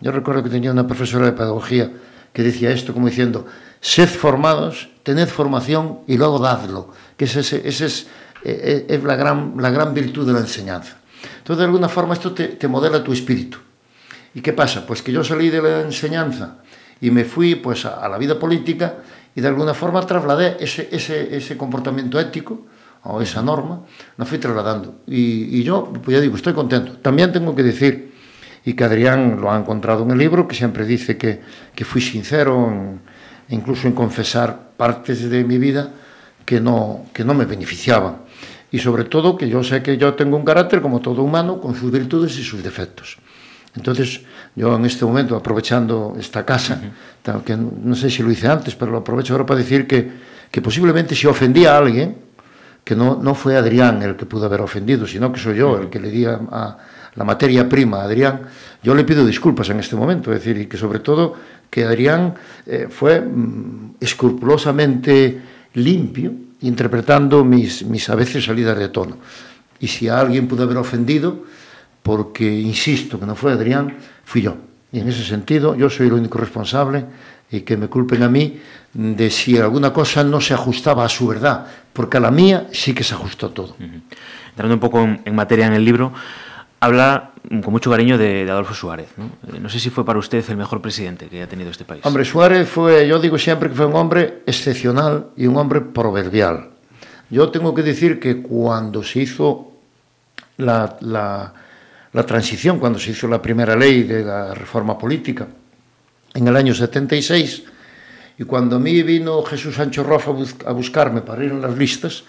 Yo 0.00 0.10
recuerdo 0.10 0.42
que 0.42 0.50
tenía 0.50 0.72
una 0.72 0.84
profesora 0.84 1.26
de 1.26 1.32
pedagogía 1.38 1.92
que 2.32 2.42
decía 2.42 2.72
esto 2.72 2.92
como 2.92 3.06
diciendo, 3.06 3.46
sed 3.80 4.08
formados, 4.08 4.90
tened 5.04 5.28
formación 5.28 6.00
y 6.08 6.16
luego 6.16 6.40
dadlo, 6.40 6.90
que 7.16 7.26
ese, 7.26 7.38
ese 7.64 7.86
es, 7.86 8.08
eh, 8.42 8.86
es 8.88 9.04
la, 9.04 9.14
gran, 9.14 9.54
la 9.56 9.70
gran 9.70 9.94
virtud 9.94 10.26
de 10.26 10.32
la 10.32 10.40
enseñanza. 10.40 10.96
Entonces, 11.38 11.58
de 11.58 11.64
alguna 11.66 11.88
forma, 11.88 12.14
esto 12.14 12.32
te, 12.32 12.58
te, 12.58 12.66
modela 12.66 13.04
tu 13.04 13.12
espíritu. 13.12 13.58
¿Y 14.34 14.40
qué 14.40 14.52
pasa? 14.52 14.84
Pues 14.84 15.00
que 15.00 15.12
yo 15.12 15.22
salí 15.22 15.48
de 15.48 15.62
la 15.62 15.80
enseñanza 15.82 16.56
y 17.00 17.12
me 17.12 17.24
fui 17.24 17.54
pues, 17.54 17.86
a, 17.86 18.04
a 18.04 18.08
la 18.08 18.18
vida 18.18 18.36
política 18.36 18.96
y 19.34 19.40
de 19.40 19.48
alguna 19.48 19.74
forma 19.74 20.00
trasladé 20.06 20.56
ese, 20.60 20.88
ese, 20.92 21.36
ese 21.36 21.56
comportamiento 21.56 22.20
ético 22.20 22.66
o 23.02 23.20
esa 23.20 23.42
norma, 23.42 23.82
la 24.16 24.24
fui 24.24 24.38
trasladando. 24.38 25.02
Y, 25.06 25.58
y 25.58 25.62
yo, 25.62 25.92
pues 25.92 26.16
ya 26.16 26.20
digo, 26.20 26.36
estoy 26.36 26.54
contento. 26.54 26.98
También 26.98 27.32
tengo 27.32 27.54
que 27.54 27.62
decir, 27.62 28.14
y 28.64 28.72
que 28.72 28.84
Adrián 28.84 29.40
lo 29.40 29.52
ha 29.52 29.58
encontrado 29.58 30.04
en 30.04 30.12
el 30.12 30.18
libro, 30.18 30.48
que 30.48 30.54
siempre 30.54 30.86
dice 30.86 31.18
que, 31.18 31.40
que 31.74 31.84
fui 31.84 32.00
sincero, 32.00 32.68
en, 32.68 33.00
incluso 33.48 33.86
en 33.88 33.94
confesar 33.94 34.70
partes 34.76 35.28
de 35.28 35.44
mi 35.44 35.58
vida 35.58 35.90
que 36.44 36.60
no, 36.60 37.06
que 37.12 37.24
no 37.24 37.34
me 37.34 37.44
beneficiaban. 37.44 38.18
Y 38.70 38.78
sobre 38.78 39.04
todo 39.04 39.36
que 39.36 39.48
yo 39.48 39.62
sé 39.62 39.82
que 39.82 39.96
yo 39.96 40.14
tengo 40.14 40.36
un 40.36 40.44
carácter 40.44 40.80
como 40.80 41.00
todo 41.00 41.22
humano, 41.22 41.60
con 41.60 41.74
sus 41.74 41.90
virtudes 41.90 42.38
y 42.38 42.42
sus 42.42 42.62
defectos. 42.62 43.18
Entonces, 43.76 44.20
yo 44.54 44.76
en 44.76 44.84
este 44.84 45.04
momento, 45.04 45.36
aprovechando 45.36 46.14
esta 46.18 46.44
casa, 46.44 46.80
uh 46.80 47.28
-huh. 47.28 47.42
que 47.42 47.56
no 47.56 47.94
sé 47.94 48.08
si 48.10 48.22
lo 48.22 48.30
hice 48.30 48.46
antes, 48.46 48.74
pero 48.74 48.92
lo 48.92 48.98
aprovecho 48.98 49.34
ahora 49.34 49.46
para 49.46 49.58
decir 49.58 49.86
que, 49.86 50.10
que 50.50 50.62
posiblemente 50.62 51.14
si 51.14 51.26
ofendía 51.26 51.74
a 51.74 51.78
alguien, 51.78 52.16
que 52.84 52.94
no, 52.94 53.18
no 53.20 53.34
fue 53.34 53.56
Adrián 53.56 54.02
el 54.02 54.14
que 54.14 54.26
pudo 54.26 54.46
haber 54.46 54.60
ofendido, 54.60 55.06
sino 55.06 55.32
que 55.32 55.40
soy 55.40 55.56
yo 55.56 55.78
el 55.78 55.88
que 55.88 55.98
le 55.98 56.10
di 56.10 56.26
a, 56.26 56.38
a 56.52 56.78
la 57.14 57.24
materia 57.24 57.68
prima 57.68 58.02
a 58.02 58.04
Adrián, 58.04 58.42
yo 58.82 58.94
le 58.94 59.04
pido 59.04 59.24
disculpas 59.24 59.70
en 59.70 59.80
este 59.80 59.96
momento, 59.96 60.32
es 60.32 60.38
decir, 60.40 60.60
y 60.60 60.66
que 60.66 60.76
sobre 60.76 60.98
todo 60.98 61.34
que 61.70 61.84
Adrián 61.84 62.34
eh, 62.66 62.88
fue 62.90 63.20
mm, 63.20 63.96
escrupulosamente 64.00 65.40
limpio, 65.74 66.32
interpretando 66.60 67.44
mis, 67.44 67.84
mis 67.84 68.08
a 68.08 68.14
veces 68.14 68.44
salidas 68.44 68.78
de 68.78 68.88
tono. 68.88 69.18
Y 69.80 69.88
si 69.88 70.08
a 70.08 70.18
alguien 70.18 70.48
pudo 70.48 70.64
haber 70.64 70.76
ofendido, 70.76 71.44
porque 72.04 72.44
insisto 72.44 73.18
que 73.18 73.24
no 73.24 73.34
fue 73.34 73.52
Adrián, 73.52 73.96
fui 74.24 74.42
yo. 74.42 74.54
Y 74.92 75.00
en 75.00 75.08
ese 75.08 75.24
sentido, 75.24 75.74
yo 75.74 75.88
soy 75.88 76.08
el 76.08 76.12
único 76.12 76.38
responsable 76.38 77.06
y 77.50 77.62
que 77.62 77.78
me 77.78 77.88
culpen 77.88 78.22
a 78.22 78.28
mí 78.28 78.60
de 78.92 79.30
si 79.30 79.56
alguna 79.56 79.90
cosa 79.90 80.22
no 80.22 80.38
se 80.38 80.52
ajustaba 80.52 81.06
a 81.06 81.08
su 81.08 81.26
verdad, 81.26 81.66
porque 81.94 82.18
a 82.18 82.20
la 82.20 82.30
mía 82.30 82.68
sí 82.72 82.92
que 82.94 83.02
se 83.02 83.14
ajustó 83.14 83.50
todo. 83.50 83.74
Uh 83.80 83.84
-huh. 83.84 84.00
Entrando 84.50 84.74
un 84.74 84.80
poco 84.80 85.00
en, 85.00 85.22
en, 85.24 85.34
materia 85.34 85.66
en 85.66 85.72
el 85.72 85.82
libro, 85.82 86.12
habla 86.78 87.30
con 87.62 87.72
mucho 87.72 87.90
cariño 87.90 88.18
de, 88.18 88.44
de 88.44 88.50
Adolfo 88.50 88.74
Suárez. 88.74 89.08
¿no? 89.16 89.30
¿no? 89.58 89.68
sé 89.70 89.80
si 89.80 89.88
fue 89.88 90.04
para 90.04 90.18
usted 90.18 90.44
el 90.50 90.58
mejor 90.58 90.82
presidente 90.82 91.28
que 91.28 91.42
ha 91.42 91.48
tenido 91.48 91.70
este 91.70 91.86
país. 91.86 92.04
Hombre, 92.04 92.26
Suárez 92.26 92.68
fue, 92.68 93.08
yo 93.08 93.18
digo 93.18 93.38
siempre 93.38 93.70
que 93.70 93.74
fue 93.74 93.86
un 93.86 93.96
hombre 93.96 94.42
excepcional 94.46 95.28
y 95.38 95.46
un 95.46 95.56
hombre 95.56 95.80
proverbial. 95.80 96.68
Yo 97.30 97.48
tengo 97.48 97.74
que 97.74 97.82
decir 97.82 98.20
que 98.20 98.42
cuando 98.42 99.02
se 99.02 99.20
hizo 99.20 99.72
la, 100.58 100.96
la, 101.00 101.63
la 102.14 102.24
transición, 102.24 102.78
cuando 102.78 102.98
se 102.98 103.10
hizo 103.10 103.26
la 103.26 103.42
primera 103.42 103.76
ley 103.76 104.04
de 104.04 104.24
la 104.24 104.54
reforma 104.54 104.96
política, 104.96 105.46
en 106.32 106.48
el 106.48 106.56
año 106.56 106.72
76, 106.72 107.64
y 108.38 108.44
cuando 108.44 108.76
a 108.76 108.78
mí 108.78 109.02
vino 109.02 109.42
Jesús 109.42 109.74
Sancho 109.74 110.04
Rofa 110.04 110.32
a 110.66 110.72
buscarme 110.72 111.20
para 111.22 111.44
ir 111.44 111.50
en 111.50 111.60
las 111.60 111.76
listas, 111.76 112.22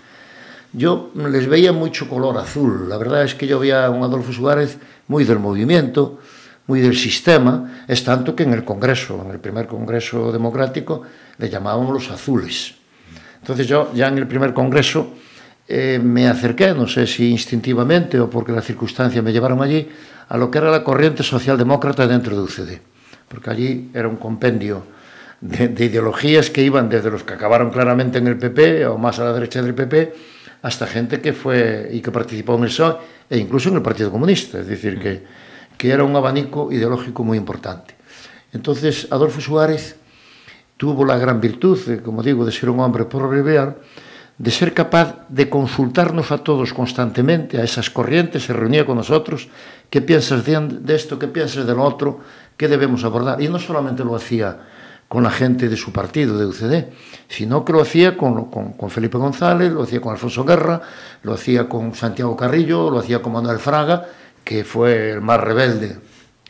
yo 0.74 1.12
les 1.15 1.48
veía 1.48 1.71
mucho 1.71 2.10
color 2.10 2.38
azul. 2.38 2.89
La 2.89 2.98
verdad 2.98 3.24
es 3.24 3.36
que 3.36 3.48
yo 3.48 3.60
veía 3.60 3.86
a 3.86 3.91
un 3.91 4.04
Adolfo 4.04 4.34
Suárez 4.34 4.78
muy 5.08 5.24
del 5.24 5.39
movimiento, 5.39 6.19
muy 6.67 6.82
del 6.82 6.95
sistema, 6.95 7.86
es 7.88 8.04
tanto 8.04 8.36
que 8.36 8.43
en 8.43 8.54
el 8.54 8.65
Congreso, 8.65 9.21
en 9.24 9.32
el 9.32 9.39
primer 9.39 9.67
Congreso 9.67 10.32
democrático, 10.32 11.04
le 11.38 11.50
llamábamos 11.50 11.93
los 11.93 12.10
azules. 12.10 12.74
Entonces 13.39 13.67
yo 13.67 13.91
ya 13.93 14.08
en 14.08 14.17
el 14.17 14.28
primer 14.28 14.54
Congreso 14.54 15.13
eh, 15.67 15.99
me 16.04 16.28
acerqué, 16.28 16.73
no 16.73 16.88
sé 16.88 17.08
si 17.08 17.32
instintivamente 17.32 18.19
o 18.19 18.30
porque 18.30 18.51
las 18.51 18.65
circunstancias 18.65 19.23
me 19.23 19.32
llevaron 19.32 19.62
allí, 19.62 19.88
a 20.28 20.38
lo 20.38 20.49
que 20.49 20.58
era 20.58 20.71
la 20.71 20.84
corriente 20.84 21.23
socialdemócrata 21.23 22.08
dentro 22.08 22.36
de 22.36 22.41
UCD 22.41 22.80
porque 23.28 23.49
allí 23.49 23.89
era 23.93 24.08
un 24.08 24.17
compendio 24.17 24.84
de, 25.41 25.67
de, 25.67 25.86
ideologías 25.86 26.49
que 26.49 26.62
iban 26.62 26.89
desde 26.89 27.12
los 27.12 27.23
que 27.23 27.34
acabaron 27.34 27.69
claramente 27.69 28.17
en 28.17 28.28
el 28.28 28.38
PP 28.38 28.86
o 28.88 28.97
más 28.97 29.19
a 29.19 29.25
la 29.25 29.34
derecha 29.34 29.62
del 29.62 29.73
PP 29.73 30.13
hasta 30.62 30.88
gente 30.88 31.21
que 31.21 31.34
fue 31.34 31.89
y 31.91 32.01
que 32.01 32.12
participó 32.12 32.56
en 32.56 32.63
el 32.63 32.69
PSOE 32.69 32.97
e 33.30 33.38
incluso 33.38 33.69
en 33.69 33.75
el 33.75 33.82
Partido 33.82 34.12
Comunista, 34.12 34.60
es 34.60 34.67
decir, 34.67 34.99
que, 34.99 35.23
que 35.78 35.91
era 35.91 36.04
un 36.04 36.15
abanico 36.15 36.71
ideológico 36.71 37.23
muy 37.23 37.38
importante. 37.38 37.95
Entonces, 38.54 39.08
Adolfo 39.12 39.41
Suárez 39.41 39.95
tuvo 40.78 41.06
la 41.06 41.17
gran 41.17 41.41
virtud, 41.41 41.78
de, 41.86 42.01
como 42.01 42.23
digo, 42.23 42.45
de 42.45 42.51
ser 42.51 42.69
un 42.69 42.80
hombre 42.80 43.06
proverbial, 43.06 43.75
de 44.38 44.52
ser 44.52 44.74
capaz 44.74 45.28
de 45.30 45.50
consultarnos 45.50 46.32
a 46.32 46.39
todos 46.39 46.74
constantemente, 46.74 47.60
a 47.60 47.63
esas 47.63 47.89
corrientes, 47.89 48.43
se 48.43 48.54
reunía 48.54 48.86
con 48.86 48.98
nosotros, 48.98 49.48
¿qué 49.89 50.02
piensas 50.02 50.43
de, 50.45 50.95
esto? 50.95 51.17
¿Qué 51.17 51.28
piensas 51.28 51.65
de 51.65 51.74
lo 51.74 51.84
otro? 51.84 52.19
¿Qué 52.58 52.67
debemos 52.67 53.04
abordar? 53.04 53.41
Y 53.41 53.48
no 53.48 53.60
solamente 53.60 54.04
lo 54.04 54.15
hacía 54.15 54.58
con 55.08 55.24
la 55.24 55.30
gente 55.30 55.69
de 55.69 55.78
su 55.78 55.93
partido, 55.93 56.38
de 56.38 56.48
UCD, 56.48 56.86
sino 57.30 57.63
que 57.63 57.71
lo 57.71 57.82
hacía 57.82 58.17
con, 58.17 58.50
Felipe 58.89 59.17
González, 59.17 59.71
lo 59.71 59.84
hacía 59.84 60.02
con 60.02 60.12
Alfonso 60.12 60.43
Guerra, 60.43 60.82
lo 61.24 61.34
hacía 61.34 61.69
con 61.69 61.93
Santiago 61.93 62.36
Carrillo, 62.36 62.89
lo 62.89 63.00
hacía 63.00 63.21
con 63.21 63.34
Manuel 63.34 63.60
Fraga, 63.60 64.06
que 64.43 64.63
fue 64.63 65.12
el 65.12 65.21
más 65.21 65.39
rebelde 65.39 65.98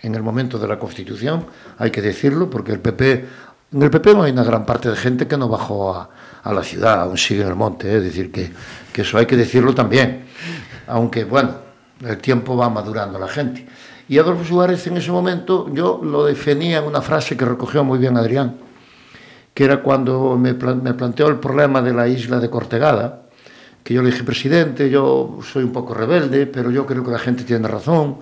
en 0.01 0.15
el 0.15 0.23
momento 0.23 0.57
de 0.57 0.67
la 0.67 0.79
Constitución, 0.79 1.45
hay 1.77 1.91
que 1.91 2.01
decirlo, 2.01 2.49
porque 2.49 2.71
el 2.71 2.79
PP, 2.79 3.25
en 3.73 3.81
el 3.81 3.89
PP 3.89 4.13
no 4.13 4.23
hay 4.23 4.31
una 4.31 4.43
gran 4.43 4.65
parte 4.65 4.89
de 4.89 4.95
gente 4.95 5.27
que 5.27 5.37
no 5.37 5.49
bajó 5.49 5.95
a, 5.95 6.09
a 6.45 6.53
la 6.53 6.63
ciudad, 6.63 7.01
aún 7.01 7.17
sigue 7.17 7.41
en 7.41 7.47
el 7.49 7.55
monte, 7.55 7.91
¿eh? 7.91 7.97
es 7.97 8.03
decir, 8.03 8.31
que, 8.31 8.51
que 8.93 9.01
eso 9.01 9.17
hay 9.17 9.25
que 9.25 9.35
decirlo 9.35 9.73
también, 9.73 10.25
aunque 10.87 11.23
bueno, 11.23 11.55
el 12.05 12.17
tiempo 12.19 12.55
va 12.55 12.69
madurando 12.69 13.17
la 13.17 13.27
gente. 13.27 13.65
Y 14.07 14.19
Adolfo 14.19 14.45
Suárez 14.45 14.85
en 14.85 14.97
ese 14.97 15.11
momento 15.11 15.67
yo 15.73 15.99
lo 16.03 16.23
definía 16.25 16.77
en 16.77 16.85
una 16.85 17.01
frase 17.01 17.35
que 17.35 17.45
recogió 17.45 17.83
muy 17.83 17.97
bien 17.97 18.15
Adrián, 18.15 18.57
que 19.55 19.63
era 19.63 19.81
cuando 19.81 20.37
me, 20.37 20.53
me 20.53 20.93
planteó 20.93 21.27
el 21.29 21.39
problema 21.39 21.81
de 21.81 21.93
la 21.93 22.07
isla 22.07 22.39
de 22.39 22.47
Cortegada, 22.47 23.23
que 23.83 23.95
yo 23.95 24.03
le 24.03 24.11
dije, 24.11 24.23
presidente, 24.23 24.89
yo 24.89 25.39
soy 25.41 25.63
un 25.63 25.71
poco 25.71 25.95
rebelde, 25.95 26.45
pero 26.45 26.69
yo 26.69 26.85
creo 26.85 27.03
que 27.03 27.11
la 27.11 27.19
gente 27.19 27.43
tiene 27.43 27.67
razón. 27.67 28.17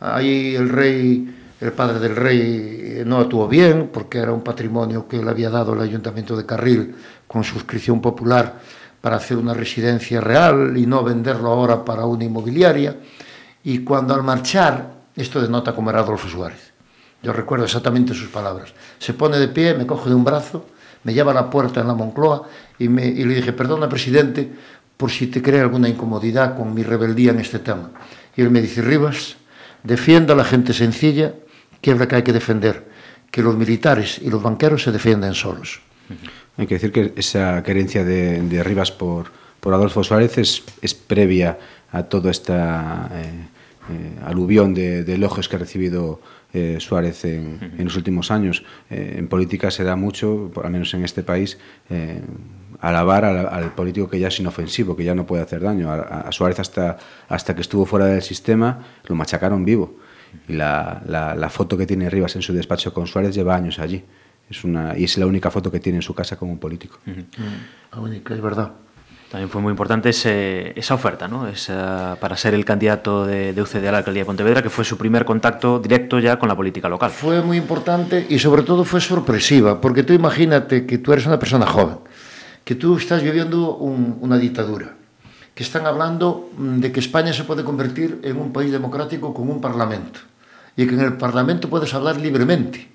Ahí 0.00 0.54
el 0.54 0.68
rey, 0.68 1.34
el 1.60 1.72
padre 1.72 1.98
del 1.98 2.16
rey 2.16 3.02
no 3.06 3.18
actuó 3.18 3.48
bien, 3.48 3.90
porque 3.92 4.18
era 4.18 4.32
un 4.32 4.42
patrimonio 4.42 5.08
que 5.08 5.22
le 5.22 5.30
había 5.30 5.50
dado 5.50 5.72
el 5.74 5.80
ayuntamiento 5.80 6.36
de 6.36 6.44
Carril 6.44 6.94
con 7.26 7.44
suscripción 7.44 8.00
popular 8.00 8.60
para 9.00 9.16
hacer 9.16 9.36
una 9.36 9.54
residencia 9.54 10.20
real 10.20 10.76
y 10.76 10.86
no 10.86 11.02
venderlo 11.02 11.50
ahora 11.50 11.84
para 11.84 12.04
una 12.04 12.24
inmobiliaria. 12.24 12.96
Y 13.64 13.78
cuando 13.80 14.14
al 14.14 14.22
marchar 14.22 14.96
esto 15.16 15.40
denota 15.40 15.74
cómo 15.74 15.90
era 15.90 16.00
Adolfo 16.00 16.28
Suárez. 16.28 16.72
Yo 17.22 17.32
recuerdo 17.32 17.64
exactamente 17.64 18.14
sus 18.14 18.28
palabras. 18.28 18.74
Se 18.98 19.14
pone 19.14 19.38
de 19.38 19.48
pie, 19.48 19.74
me 19.74 19.86
coge 19.86 20.10
de 20.10 20.14
un 20.14 20.24
brazo, 20.24 20.66
me 21.04 21.14
lleva 21.14 21.32
a 21.32 21.34
la 21.34 21.48
puerta 21.48 21.80
en 21.80 21.88
la 21.88 21.94
Moncloa 21.94 22.46
y, 22.78 22.88
me, 22.88 23.06
y 23.06 23.24
le 23.24 23.36
dije, 23.36 23.52
perdona, 23.52 23.88
presidente, 23.88 24.52
por 24.96 25.10
si 25.10 25.28
te 25.28 25.40
crea 25.40 25.62
alguna 25.62 25.88
incomodidad 25.88 26.56
con 26.56 26.74
mi 26.74 26.82
rebeldía 26.82 27.30
en 27.30 27.40
este 27.40 27.58
tema. 27.58 27.90
Y 28.36 28.42
él 28.42 28.50
me 28.50 28.60
dice, 28.60 28.82
Rivas, 28.82 29.36
defienda 29.82 30.34
a 30.34 30.36
la 30.36 30.44
gente 30.44 30.74
sencilla, 30.74 31.32
que 31.80 31.92
es 31.92 31.98
la 31.98 32.06
que 32.08 32.16
hay 32.16 32.22
que 32.22 32.32
defender, 32.32 32.84
que 33.30 33.42
los 33.42 33.56
militares 33.56 34.20
y 34.22 34.30
los 34.30 34.42
banqueros 34.42 34.82
se 34.82 34.92
defienden 34.92 35.34
solos. 35.34 35.80
Hay 36.56 36.66
que 36.66 36.74
decir 36.74 36.92
que 36.92 37.12
esa 37.16 37.62
querencia 37.62 38.04
de, 38.04 38.40
de 38.42 38.62
Rivas 38.62 38.92
por, 38.92 39.26
por 39.60 39.74
Adolfo 39.74 40.02
Suárez 40.04 40.38
es, 40.38 40.62
es 40.82 40.94
previa 40.94 41.58
a 41.92 42.04
toda 42.04 42.30
esta... 42.30 43.10
Eh, 43.12 43.56
eh, 43.88 44.18
aluvión 44.24 44.74
de, 44.74 45.04
de, 45.04 45.14
elogios 45.14 45.48
que 45.48 45.54
ha 45.54 45.58
recibido 45.60 46.20
eh, 46.52 46.78
Suárez 46.80 47.24
en, 47.24 47.54
uh 47.54 47.58
-huh. 47.60 47.78
en, 47.78 47.84
los 47.84 47.96
últimos 47.96 48.30
años. 48.30 48.64
Eh, 48.90 49.14
en 49.18 49.28
política 49.28 49.70
se 49.70 49.84
da 49.84 49.94
mucho, 49.94 50.50
al 50.62 50.70
menos 50.70 50.92
en 50.94 51.04
este 51.04 51.22
país, 51.22 51.58
eh, 51.90 52.20
alabar 52.80 53.24
al, 53.24 53.46
al, 53.46 53.74
político 53.74 54.08
que 54.08 54.18
ya 54.18 54.28
es 54.28 54.40
inofensivo, 54.40 54.96
que 54.96 55.04
ya 55.04 55.14
no 55.14 55.24
puede 55.26 55.42
hacer 55.42 55.60
daño. 55.60 55.90
A, 55.90 56.00
a, 56.02 56.32
Suárez 56.32 56.58
hasta, 56.58 56.98
hasta 57.28 57.54
que 57.54 57.60
estuvo 57.60 57.86
fuera 57.86 58.06
del 58.06 58.22
sistema 58.22 58.84
lo 59.06 59.14
machacaron 59.14 59.64
vivo. 59.64 59.98
Y 60.48 60.54
la, 60.54 61.02
la, 61.06 61.34
la, 61.34 61.48
foto 61.48 61.76
que 61.76 61.86
tiene 61.86 62.08
Rivas 62.10 62.36
en 62.36 62.42
su 62.42 62.52
despacho 62.52 62.92
con 62.92 63.06
Suárez 63.06 63.34
lleva 63.34 63.56
años 63.56 63.78
allí. 63.78 64.04
Es 64.48 64.62
una, 64.64 64.96
y 64.96 65.04
es 65.04 65.18
la 65.18 65.26
única 65.26 65.50
foto 65.50 65.70
que 65.70 65.80
tiene 65.80 65.98
en 65.98 66.02
su 66.02 66.14
casa 66.14 66.36
como 66.36 66.52
un 66.52 66.58
político. 66.58 66.98
Uh 67.06 67.10
-huh. 67.10 67.24
La 67.92 68.00
única, 68.00 68.34
es 68.34 68.40
verdad. 68.40 68.72
También 69.30 69.50
fue 69.50 69.60
muy 69.60 69.70
importante 69.70 70.10
ese, 70.10 70.72
esa 70.78 70.94
oferta, 70.94 71.26
¿no? 71.26 71.48
Esa, 71.48 72.16
para 72.20 72.36
ser 72.36 72.54
el 72.54 72.64
candidato 72.64 73.26
de, 73.26 73.52
de, 73.52 73.60
UCD 73.60 73.88
a 73.88 73.92
la 73.92 73.98
alcaldía 73.98 74.22
de 74.22 74.26
Pontevedra, 74.26 74.62
que 74.62 74.70
fue 74.70 74.84
su 74.84 74.96
primer 74.96 75.24
contacto 75.24 75.80
directo 75.80 76.20
ya 76.20 76.38
con 76.38 76.48
la 76.48 76.54
política 76.54 76.88
local. 76.88 77.10
Fue 77.10 77.42
muy 77.42 77.56
importante 77.56 78.24
y 78.28 78.38
sobre 78.38 78.62
todo 78.62 78.84
fue 78.84 79.00
sorpresiva, 79.00 79.80
porque 79.80 80.04
tú 80.04 80.12
imagínate 80.12 80.86
que 80.86 80.98
tú 80.98 81.12
eres 81.12 81.26
una 81.26 81.40
persona 81.40 81.66
joven, 81.66 81.98
que 82.64 82.76
tú 82.76 82.96
estás 82.96 83.20
viviendo 83.22 83.76
un, 83.76 84.16
una 84.20 84.38
dictadura, 84.38 84.95
que 85.56 85.64
están 85.64 85.86
hablando 85.86 86.50
mm, 86.56 86.78
de 86.78 86.92
que 86.92 87.00
España 87.00 87.32
se 87.32 87.42
puede 87.42 87.64
convertir 87.64 88.20
en 88.22 88.36
un 88.36 88.52
país 88.52 88.70
democrático 88.70 89.32
con 89.32 89.48
un 89.48 89.60
parlamento 89.60 90.20
y 90.76 90.86
que 90.86 90.94
en 90.94 91.00
el 91.00 91.16
parlamento 91.16 91.68
puedes 91.68 91.92
hablar 91.94 92.20
libremente 92.20 92.94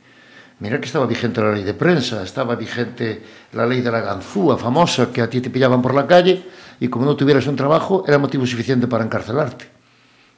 Mira 0.62 0.80
que 0.80 0.86
estaba 0.86 1.08
vigente 1.08 1.42
la 1.42 1.54
ley 1.54 1.64
de 1.64 1.74
prensa, 1.74 2.22
estaba 2.22 2.54
vigente 2.56 3.24
la 3.54 3.66
ley 3.66 3.82
de 3.82 3.90
la 3.90 4.00
ganzúa 4.00 4.60
famosa, 4.60 5.12
que 5.12 5.20
a 5.20 5.28
ti 5.28 5.42
te 5.42 5.50
pillaban 5.50 5.82
por 5.82 5.96
la 5.96 6.06
calle 6.06 6.44
y 6.80 6.88
como 6.88 7.04
no 7.04 7.16
tuvieras 7.16 7.48
un 7.48 7.56
trabajo 7.56 8.06
era 8.08 8.20
motivo 8.20 8.46
suficiente 8.46 8.86
para 8.86 9.04
encarcelarte. 9.04 9.66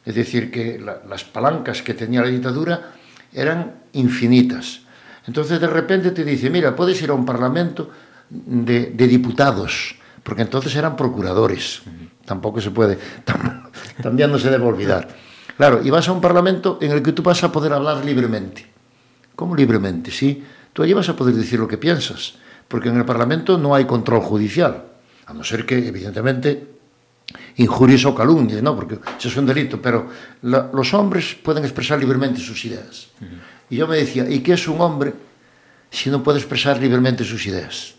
Es 0.06 0.16
decir, 0.16 0.50
que 0.50 0.80
la, 0.80 1.02
las 1.10 1.26
palancas 1.26 1.82
que 1.82 1.94
tenía 1.94 2.22
la 2.22 2.30
dictadura 2.30 2.94
eran 3.34 3.74
infinitas. 3.92 4.84
Entonces 5.28 5.60
de 5.60 5.68
repente 5.68 6.12
te 6.12 6.24
dice, 6.24 6.50
mira, 6.50 6.74
puedes 6.74 7.02
ir 7.02 7.10
a 7.10 7.14
un 7.14 7.26
parlamento 7.26 7.90
de 8.30 8.92
diputados, 8.96 9.98
porque 10.24 10.42
entonces 10.42 10.76
eran 10.76 10.96
procuradores. 10.96 11.82
Tampoco 12.26 12.62
se 12.62 12.72
puede, 12.72 12.98
tam, 13.26 13.70
también 14.02 14.32
no 14.32 14.40
se 14.40 14.50
debe 14.50 14.66
olvidar. 14.66 15.08
Claro, 15.58 15.82
y 15.84 15.90
vas 15.90 16.08
a 16.08 16.12
un 16.12 16.22
parlamento 16.22 16.80
en 16.82 16.92
el 16.92 17.04
que 17.04 17.12
tú 17.12 17.22
vas 17.22 17.44
a 17.44 17.52
poder 17.52 17.74
hablar 17.74 18.04
libremente. 18.04 18.66
¿Cómo 19.36 19.56
libremente? 19.56 20.10
Sí, 20.10 20.44
tú 20.72 20.84
allí 20.84 20.94
vas 20.94 21.10
a 21.10 21.16
poder 21.16 21.36
decir 21.36 21.60
lo 21.60 21.68
que 21.68 21.78
piensas, 21.78 22.36
porque 22.68 22.90
en 22.90 22.98
el 22.98 23.06
Parlamento 23.06 23.58
no 23.58 23.76
hay 23.76 23.86
control 23.86 24.22
judicial, 24.22 24.84
a 25.26 25.34
no 25.34 25.44
ser 25.44 25.66
que, 25.66 25.88
evidentemente, 25.88 26.68
injurias 27.58 28.06
o 28.06 28.16
calumnias, 28.16 28.64
¿no? 28.64 28.76
porque 28.76 28.96
eso 29.18 29.28
es 29.28 29.38
un 29.38 29.46
delito, 29.46 29.82
pero 29.82 30.08
la, 30.44 30.70
los 30.74 30.94
hombres 30.94 31.36
pueden 31.36 31.64
expresar 31.64 32.00
libremente 32.00 32.40
sus 32.40 32.66
ideas. 32.66 33.10
Uh 33.22 33.26
-huh. 33.26 33.40
Y 33.70 33.78
yo 33.78 33.88
me 33.88 33.98
decía, 33.98 34.30
¿y 34.30 34.40
qué 34.40 34.54
es 34.54 34.68
un 34.68 34.82
hombre 34.82 35.14
si 35.90 36.10
no 36.10 36.22
puede 36.22 36.40
expresar 36.40 36.80
libremente 36.80 37.24
sus 37.24 37.46
ideas? 37.46 37.96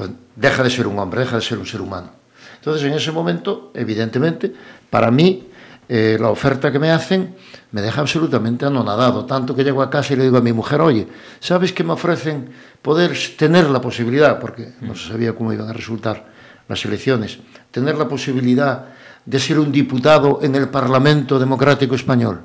Pues 0.00 0.12
deja 0.34 0.62
de 0.62 0.70
ser 0.70 0.86
un 0.86 0.98
hombre, 0.98 1.20
deja 1.20 1.36
de 1.36 1.42
ser 1.42 1.58
un 1.58 1.66
ser 1.66 1.82
humano. 1.82 2.08
Entonces, 2.56 2.84
en 2.88 2.94
ese 2.94 3.12
momento, 3.12 3.70
evidentemente, 3.74 4.50
para 4.88 5.10
mí, 5.10 5.46
eh, 5.90 6.16
la 6.18 6.30
oferta 6.30 6.72
que 6.72 6.78
me 6.78 6.90
hacen 6.90 7.36
me 7.72 7.82
deja 7.82 8.00
absolutamente 8.00 8.64
anonadado, 8.64 9.26
tanto 9.26 9.54
que 9.54 9.62
llego 9.62 9.82
a 9.82 9.90
casa 9.90 10.14
y 10.14 10.16
le 10.16 10.22
digo 10.22 10.38
a 10.38 10.40
mi 10.40 10.54
mujer, 10.54 10.80
oye, 10.80 11.06
¿sabes 11.38 11.74
que 11.74 11.84
me 11.84 11.92
ofrecen 11.92 12.48
poder 12.80 13.12
tener 13.36 13.68
la 13.68 13.82
posibilidad, 13.82 14.40
porque 14.40 14.72
no 14.80 14.94
se 14.94 15.08
sabía 15.08 15.34
cómo 15.34 15.52
iban 15.52 15.68
a 15.68 15.74
resultar 15.74 16.32
las 16.66 16.82
elecciones, 16.86 17.38
tener 17.70 17.98
la 17.98 18.08
posibilidad 18.08 18.86
de 19.26 19.38
ser 19.38 19.58
un 19.58 19.70
diputado 19.70 20.38
en 20.42 20.54
el 20.54 20.70
Parlamento 20.70 21.38
Democrático 21.38 21.94
Español? 21.94 22.40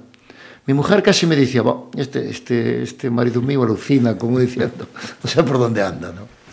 Mi 0.65 0.73
mujer 0.73 1.01
casi 1.01 1.25
me 1.25 1.37
decía, 1.37 1.63
este, 1.95 2.29
este, 2.29 2.83
este 2.83 3.09
marido 3.09 3.41
mío 3.41 3.63
alucina, 3.63 4.17
como 4.17 4.39
diciendo, 4.39 4.89
no 5.23 5.29
sé 5.29 5.41
por 5.41 5.57
dónde 5.57 5.81
anda, 5.81 6.11
¿no? 6.11 6.44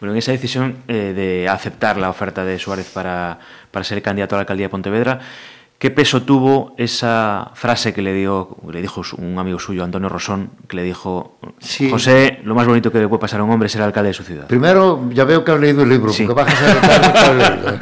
Bueno, 0.00 0.12
en 0.12 0.18
esa 0.18 0.32
decisión 0.32 0.78
eh, 0.88 1.12
de 1.14 1.48
aceptar 1.48 1.96
la 1.96 2.10
oferta 2.10 2.44
de 2.44 2.58
Suárez 2.58 2.90
para, 2.90 3.38
para 3.70 3.84
ser 3.84 4.02
candidato 4.02 4.34
a 4.34 4.38
la 4.38 4.40
alcaldía 4.42 4.66
de 4.66 4.70
Pontevedra, 4.70 5.20
¿Qué 5.84 5.90
peso 5.90 6.22
tuvo 6.22 6.74
esa 6.78 7.50
frase 7.52 7.92
que 7.92 8.00
le, 8.00 8.14
dio, 8.14 8.56
le 8.70 8.80
dijo 8.80 9.02
un 9.18 9.38
amigo 9.38 9.58
suyo, 9.58 9.84
Antonio 9.84 10.08
Rosón, 10.08 10.50
que 10.66 10.76
le 10.76 10.82
dijo, 10.82 11.36
sí. 11.58 11.90
José, 11.90 12.40
lo 12.44 12.54
más 12.54 12.66
bonito 12.66 12.90
que 12.90 13.00
le 13.00 13.08
puede 13.08 13.20
pasar 13.20 13.40
a 13.40 13.44
un 13.44 13.50
hombre 13.50 13.66
es 13.66 13.72
ser 13.72 13.82
alcalde 13.82 14.08
de 14.08 14.14
su 14.14 14.22
ciudad? 14.22 14.46
Primero, 14.46 15.10
ya 15.12 15.24
veo 15.24 15.44
que 15.44 15.52
has 15.52 15.60
leído 15.60 15.82
el 15.82 15.90
libro, 15.90 16.10
sí. 16.10 16.24
porque 16.24 16.42
vas 16.42 16.54
a 16.54 17.34
leído. 17.34 17.78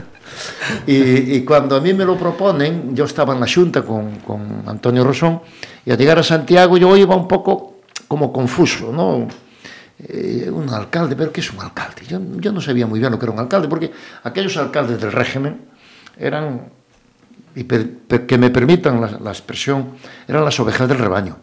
Y, 0.87 1.37
y, 1.37 1.45
cuando 1.45 1.77
a 1.77 1.81
mí 1.81 1.95
me 1.95 2.05
lo 2.05 2.17
proponen, 2.17 2.97
yo 2.97 3.05
estaba 3.05 3.35
en 3.35 3.41
la 3.41 3.47
Junta 3.47 3.83
con, 3.83 4.17
con 4.17 4.65
Antonio 4.67 5.05
Rosón, 5.05 5.41
y 5.85 5.93
al 5.93 5.99
llegar 5.99 6.19
a 6.19 6.25
Santiago 6.25 6.77
yo 6.79 6.97
iba 6.97 7.15
un 7.15 7.29
poco 7.29 7.75
como 8.09 8.33
confuso, 8.33 8.91
¿no? 8.91 9.29
Eh, 10.09 10.51
un 10.51 10.69
alcalde, 10.69 11.15
pero 11.15 11.33
¿qué 11.33 11.41
es 11.41 11.53
un 11.53 11.61
alcalde? 11.61 12.05
Yo, 12.07 12.21
yo 12.39 12.53
no 12.53 12.61
sabía 12.61 12.87
muy 12.87 12.99
bien 12.99 13.13
lo 13.13 13.19
que 13.19 13.27
era 13.27 13.33
un 13.33 13.39
alcalde, 13.39 13.69
porque 13.69 13.93
aquellos 14.25 14.57
alcaldes 14.57 15.01
del 15.01 15.13
régimen 15.13 15.61
eran 16.17 16.63
que 17.55 18.39
me 18.39 18.51
permitan 18.51 19.23
la, 19.23 19.31
expresión, 19.31 19.93
eran 20.27 20.45
las 20.45 20.59
ovejas 20.59 20.89
del 20.89 20.99
rebaño, 20.99 21.37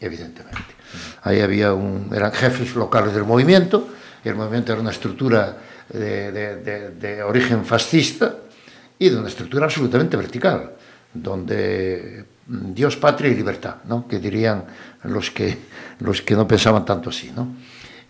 evidentemente. 0.00 0.60
Ahí 1.22 1.40
había 1.40 1.72
un, 1.72 2.10
eran 2.14 2.32
jefes 2.32 2.74
locales 2.74 3.14
del 3.14 3.24
movimiento, 3.24 3.88
y 4.22 4.28
el 4.28 4.34
movimiento 4.34 4.72
era 4.72 4.80
una 4.80 4.90
estructura 4.90 5.56
de, 5.88 6.92
de, 6.92 7.22
origen 7.22 7.64
fascista 7.64 8.36
y 8.98 9.08
de 9.08 9.16
una 9.16 9.28
estructura 9.28 9.64
absolutamente 9.64 10.16
vertical, 10.16 10.72
donde 11.14 12.24
Dios, 12.46 12.96
patria 12.96 13.30
y 13.30 13.34
libertad, 13.34 13.76
¿no? 13.88 14.06
que 14.06 14.18
dirían 14.18 14.64
los 15.06 15.30
que, 15.30 15.58
los 16.00 16.22
que 16.22 16.34
no 16.34 16.46
pensaban 16.46 16.84
tanto 16.84 17.10
así. 17.10 17.32
¿no? 17.34 17.54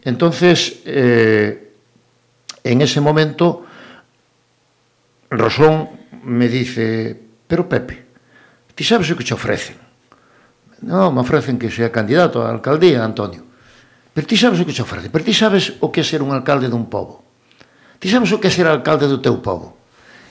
Entonces, 0.02 0.82
eh, 0.84 1.72
en 2.62 2.82
ese 2.82 3.00
momento, 3.00 3.64
Rosón 5.30 5.88
me 6.24 6.48
dice, 6.48 7.18
pero 7.46 7.68
Pepe, 7.68 8.06
ti 8.74 8.84
sabes 8.84 9.10
o 9.10 9.16
que 9.16 9.24
te 9.24 9.34
ofrecen? 9.34 9.86
Non, 10.84 11.14
me 11.14 11.24
ofrecen 11.24 11.56
que 11.56 11.72
sea 11.72 11.88
candidato 11.88 12.44
á 12.44 12.52
alcaldía, 12.52 13.00
Antonio. 13.00 13.40
Pero 14.12 14.26
ti 14.28 14.36
sabes 14.36 14.60
o 14.60 14.66
que 14.68 14.76
te 14.76 14.84
ofrecen? 14.84 15.08
Pero 15.08 15.24
ti 15.24 15.32
sabes 15.32 15.80
o 15.80 15.88
que 15.88 16.00
é 16.00 16.04
ser 16.04 16.20
un 16.20 16.36
alcalde 16.36 16.68
dun 16.68 16.86
pobo? 16.92 17.24
Ti 17.96 18.12
sabes 18.12 18.28
o 18.32 18.36
que 18.36 18.48
é 18.48 18.52
ser 18.52 18.68
alcalde 18.68 19.08
do 19.08 19.24
teu 19.24 19.40
pobo? 19.40 19.80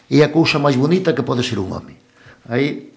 E 0.06 0.21
a 0.21 0.30
cousa 0.30 0.62
máis 0.62 0.78
bonita 0.78 1.17
que 1.17 1.25
pode 1.25 1.41
ser 1.41 1.58
un 1.58 1.73
home. 1.73 1.97
Aí, 2.45 2.93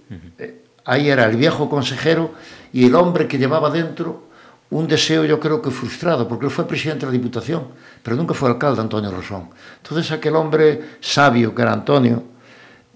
aí 0.84 1.08
era 1.08 1.24
el 1.24 1.40
viejo 1.40 1.72
consejero 1.72 2.36
e 2.72 2.86
el 2.86 2.94
hombre 2.94 3.26
que 3.26 3.38
llevaba 3.38 3.70
dentro 3.70 4.28
un 4.70 4.86
deseo 4.86 5.24
yo 5.24 5.40
creo 5.40 5.62
que 5.62 5.70
frustrado, 5.70 6.28
porque 6.28 6.46
él 6.46 6.52
fue 6.52 6.66
presidente 6.68 7.06
de 7.06 7.12
la 7.12 7.16
Diputación, 7.16 7.68
pero 8.02 8.16
nunca 8.16 8.34
fue 8.34 8.50
alcalde 8.50 8.80
Antonio 8.82 9.10
Rosón. 9.10 9.48
Entonces 9.82 10.12
aquel 10.12 10.36
hombre 10.36 10.98
sabio 11.00 11.54
que 11.54 11.62
era 11.62 11.72
Antonio, 11.72 12.22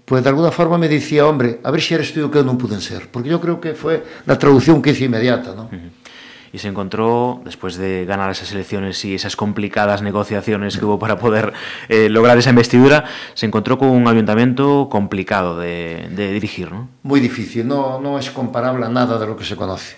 pues 0.05 0.21
de 0.21 0.29
alguna 0.29 0.51
forma 0.51 0.77
me 0.77 0.87
decía, 0.87 1.25
hombre, 1.25 1.59
a 1.63 1.71
ver 1.71 1.81
si 1.81 1.95
eres 1.95 2.13
tú 2.13 2.29
que 2.29 2.43
non 2.43 2.59
puden 2.59 2.77
ser, 2.77 3.09
porque 3.09 3.29
yo 3.29 3.41
creo 3.41 3.57
que 3.57 3.73
fue 3.73 4.03
la 4.27 4.37
traducción 4.37 4.81
que 4.83 4.91
hice 4.91 5.09
inmediata, 5.09 5.55
¿no? 5.55 5.71
Y 6.53 6.59
se 6.59 6.69
encontró, 6.69 7.41
después 7.43 7.75
de 7.75 8.05
ganar 8.05 8.31
esas 8.31 8.51
elecciones 8.53 9.03
y 9.03 9.15
esas 9.15 9.35
complicadas 9.35 10.01
negociaciones 10.01 10.77
que 10.77 10.85
hubo 10.85 10.99
para 10.99 11.17
poder 11.17 11.51
eh, 11.89 12.07
lograr 12.07 12.37
esa 12.37 12.51
investidura, 12.51 13.03
se 13.33 13.45
encontró 13.45 13.77
con 13.77 13.89
un 13.89 14.07
ayuntamiento 14.07 14.87
complicado 14.89 15.59
de, 15.59 16.07
de 16.15 16.31
dirigir, 16.31 16.71
¿no? 16.71 16.87
Muy 17.01 17.19
difícil, 17.19 17.67
no, 17.67 17.99
no 17.99 18.17
es 18.17 18.29
comparable 18.29 18.85
a 18.85 18.89
nada 18.89 19.17
de 19.17 19.25
lo 19.25 19.35
que 19.35 19.43
se 19.43 19.55
conoce. 19.55 19.95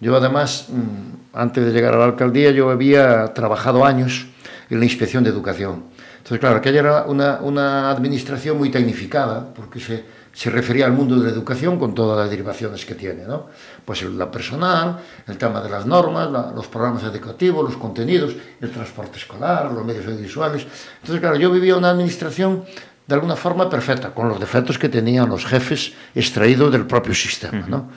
Yo 0.00 0.16
además, 0.16 0.66
mm, 0.70 1.36
antes 1.36 1.64
de 1.64 1.72
llegar 1.72 1.94
a 1.94 1.98
la 1.98 2.04
alcaldía, 2.04 2.50
yo 2.50 2.70
había 2.70 3.32
trabajado 3.34 3.84
años 3.84 4.26
en 4.70 4.78
la 4.78 4.84
inspección 4.84 5.24
de 5.24 5.30
educación 5.30 5.84
Entonces, 6.18 6.40
claro, 6.40 6.56
aquella 6.56 6.80
era 6.80 7.04
una, 7.04 7.40
una 7.40 7.90
administración 7.90 8.56
muy 8.58 8.70
tecnificada, 8.70 9.52
porque 9.54 9.78
se, 9.78 10.04
se 10.32 10.50
refería 10.50 10.86
al 10.86 10.92
mundo 10.92 11.16
de 11.16 11.26
la 11.26 11.30
educación 11.30 11.78
con 11.78 11.94
todas 11.94 12.18
las 12.18 12.30
derivaciones 12.30 12.84
que 12.84 12.94
tiene, 12.94 13.24
¿no? 13.24 13.46
Pues 13.84 14.02
la 14.02 14.30
personal, 14.30 14.98
el 15.26 15.36
tema 15.36 15.60
de 15.60 15.68
las 15.68 15.84
normas, 15.84 16.30
la, 16.30 16.50
los 16.54 16.66
programas 16.68 17.02
educativos, 17.02 17.64
los 17.64 17.76
contenidos, 17.76 18.34
el 18.60 18.70
transporte 18.70 19.18
escolar, 19.18 19.70
los 19.72 19.84
medios 19.84 20.06
audiovisuales. 20.06 20.66
Entonces, 21.00 21.20
claro, 21.20 21.36
yo 21.36 21.50
vivía 21.50 21.76
una 21.76 21.90
administración 21.90 22.64
de 23.06 23.14
alguna 23.14 23.36
forma 23.36 23.68
perfecta, 23.68 24.14
con 24.14 24.28
los 24.28 24.40
defectos 24.40 24.78
que 24.78 24.88
tenían 24.88 25.28
los 25.28 25.44
jefes 25.44 25.92
extraídos 26.14 26.72
del 26.72 26.86
propio 26.86 27.14
sistema, 27.14 27.66
¿no? 27.68 27.90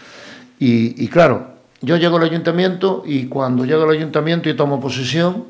Y, 0.59 1.01
y 1.01 1.07
claro, 1.07 1.55
yo 1.79 1.95
llego 1.95 2.17
al 2.17 2.23
ayuntamiento 2.23 3.03
y 3.05 3.27
cuando 3.27 3.63
llego 3.63 3.83
al 3.83 3.91
ayuntamiento 3.91 4.49
y 4.49 4.55
tomo 4.55 4.81
posesión, 4.81 5.45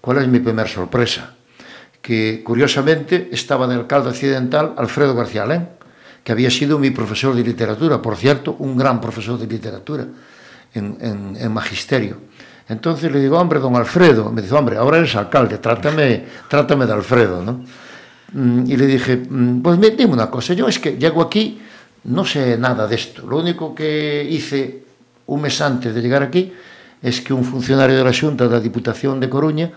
¿cuál 0.00 0.18
es 0.18 0.26
mi 0.26 0.40
primera 0.40 0.68
sorpresa? 0.68 1.34
que 2.02 2.42
curiosamente 2.44 3.30
estaba 3.32 3.66
de 3.68 3.76
alcalde 3.76 4.10
accidental 4.10 4.74
Alfredo 4.76 5.14
García 5.14 5.44
Alén, 5.44 5.68
que 6.22 6.32
había 6.32 6.50
sido 6.50 6.78
mi 6.78 6.90
profesor 6.90 7.34
de 7.34 7.42
literatura, 7.42 8.00
por 8.00 8.16
cierto, 8.16 8.56
un 8.58 8.76
gran 8.76 9.00
profesor 9.00 9.38
de 9.38 9.46
literatura 9.46 10.06
en, 10.74 11.52
magisterio. 11.52 12.16
Entonces 12.68 13.10
le 13.10 13.20
digo, 13.20 13.38
hombre, 13.38 13.58
don 13.58 13.74
Alfredo, 13.76 14.30
me 14.30 14.40
dice, 14.40 14.54
hombre, 14.54 14.76
ahora 14.76 14.98
eres 14.98 15.14
alcalde, 15.16 15.58
trátame, 15.58 16.24
trátame 16.48 16.86
de 16.86 16.92
Alfredo, 16.92 17.42
¿no? 17.42 17.64
Mm, 18.32 18.64
y 18.66 18.76
le 18.76 18.86
dije, 18.86 19.16
mm, 19.28 19.60
pues 19.60 19.78
dime 19.80 20.12
una 20.12 20.30
cosa, 20.30 20.54
yo 20.54 20.68
es 20.68 20.78
que 20.78 20.96
llego 20.96 21.20
aquí, 21.20 21.60
no 22.04 22.24
sé 22.24 22.56
nada 22.56 22.86
de 22.86 22.94
esto, 22.94 23.26
lo 23.26 23.38
único 23.38 23.74
que 23.74 24.26
hice 24.30 24.84
un 25.26 25.42
mes 25.42 25.60
antes 25.60 25.94
de 25.94 26.00
llegar 26.00 26.22
aquí 26.22 26.52
es 27.02 27.20
que 27.20 27.34
un 27.34 27.44
funcionario 27.44 27.96
de 27.96 28.04
la 28.04 28.12
Junta 28.12 28.44
de 28.44 28.50
la 28.50 28.60
Diputación 28.60 29.20
de 29.20 29.28
Coruña 29.28 29.70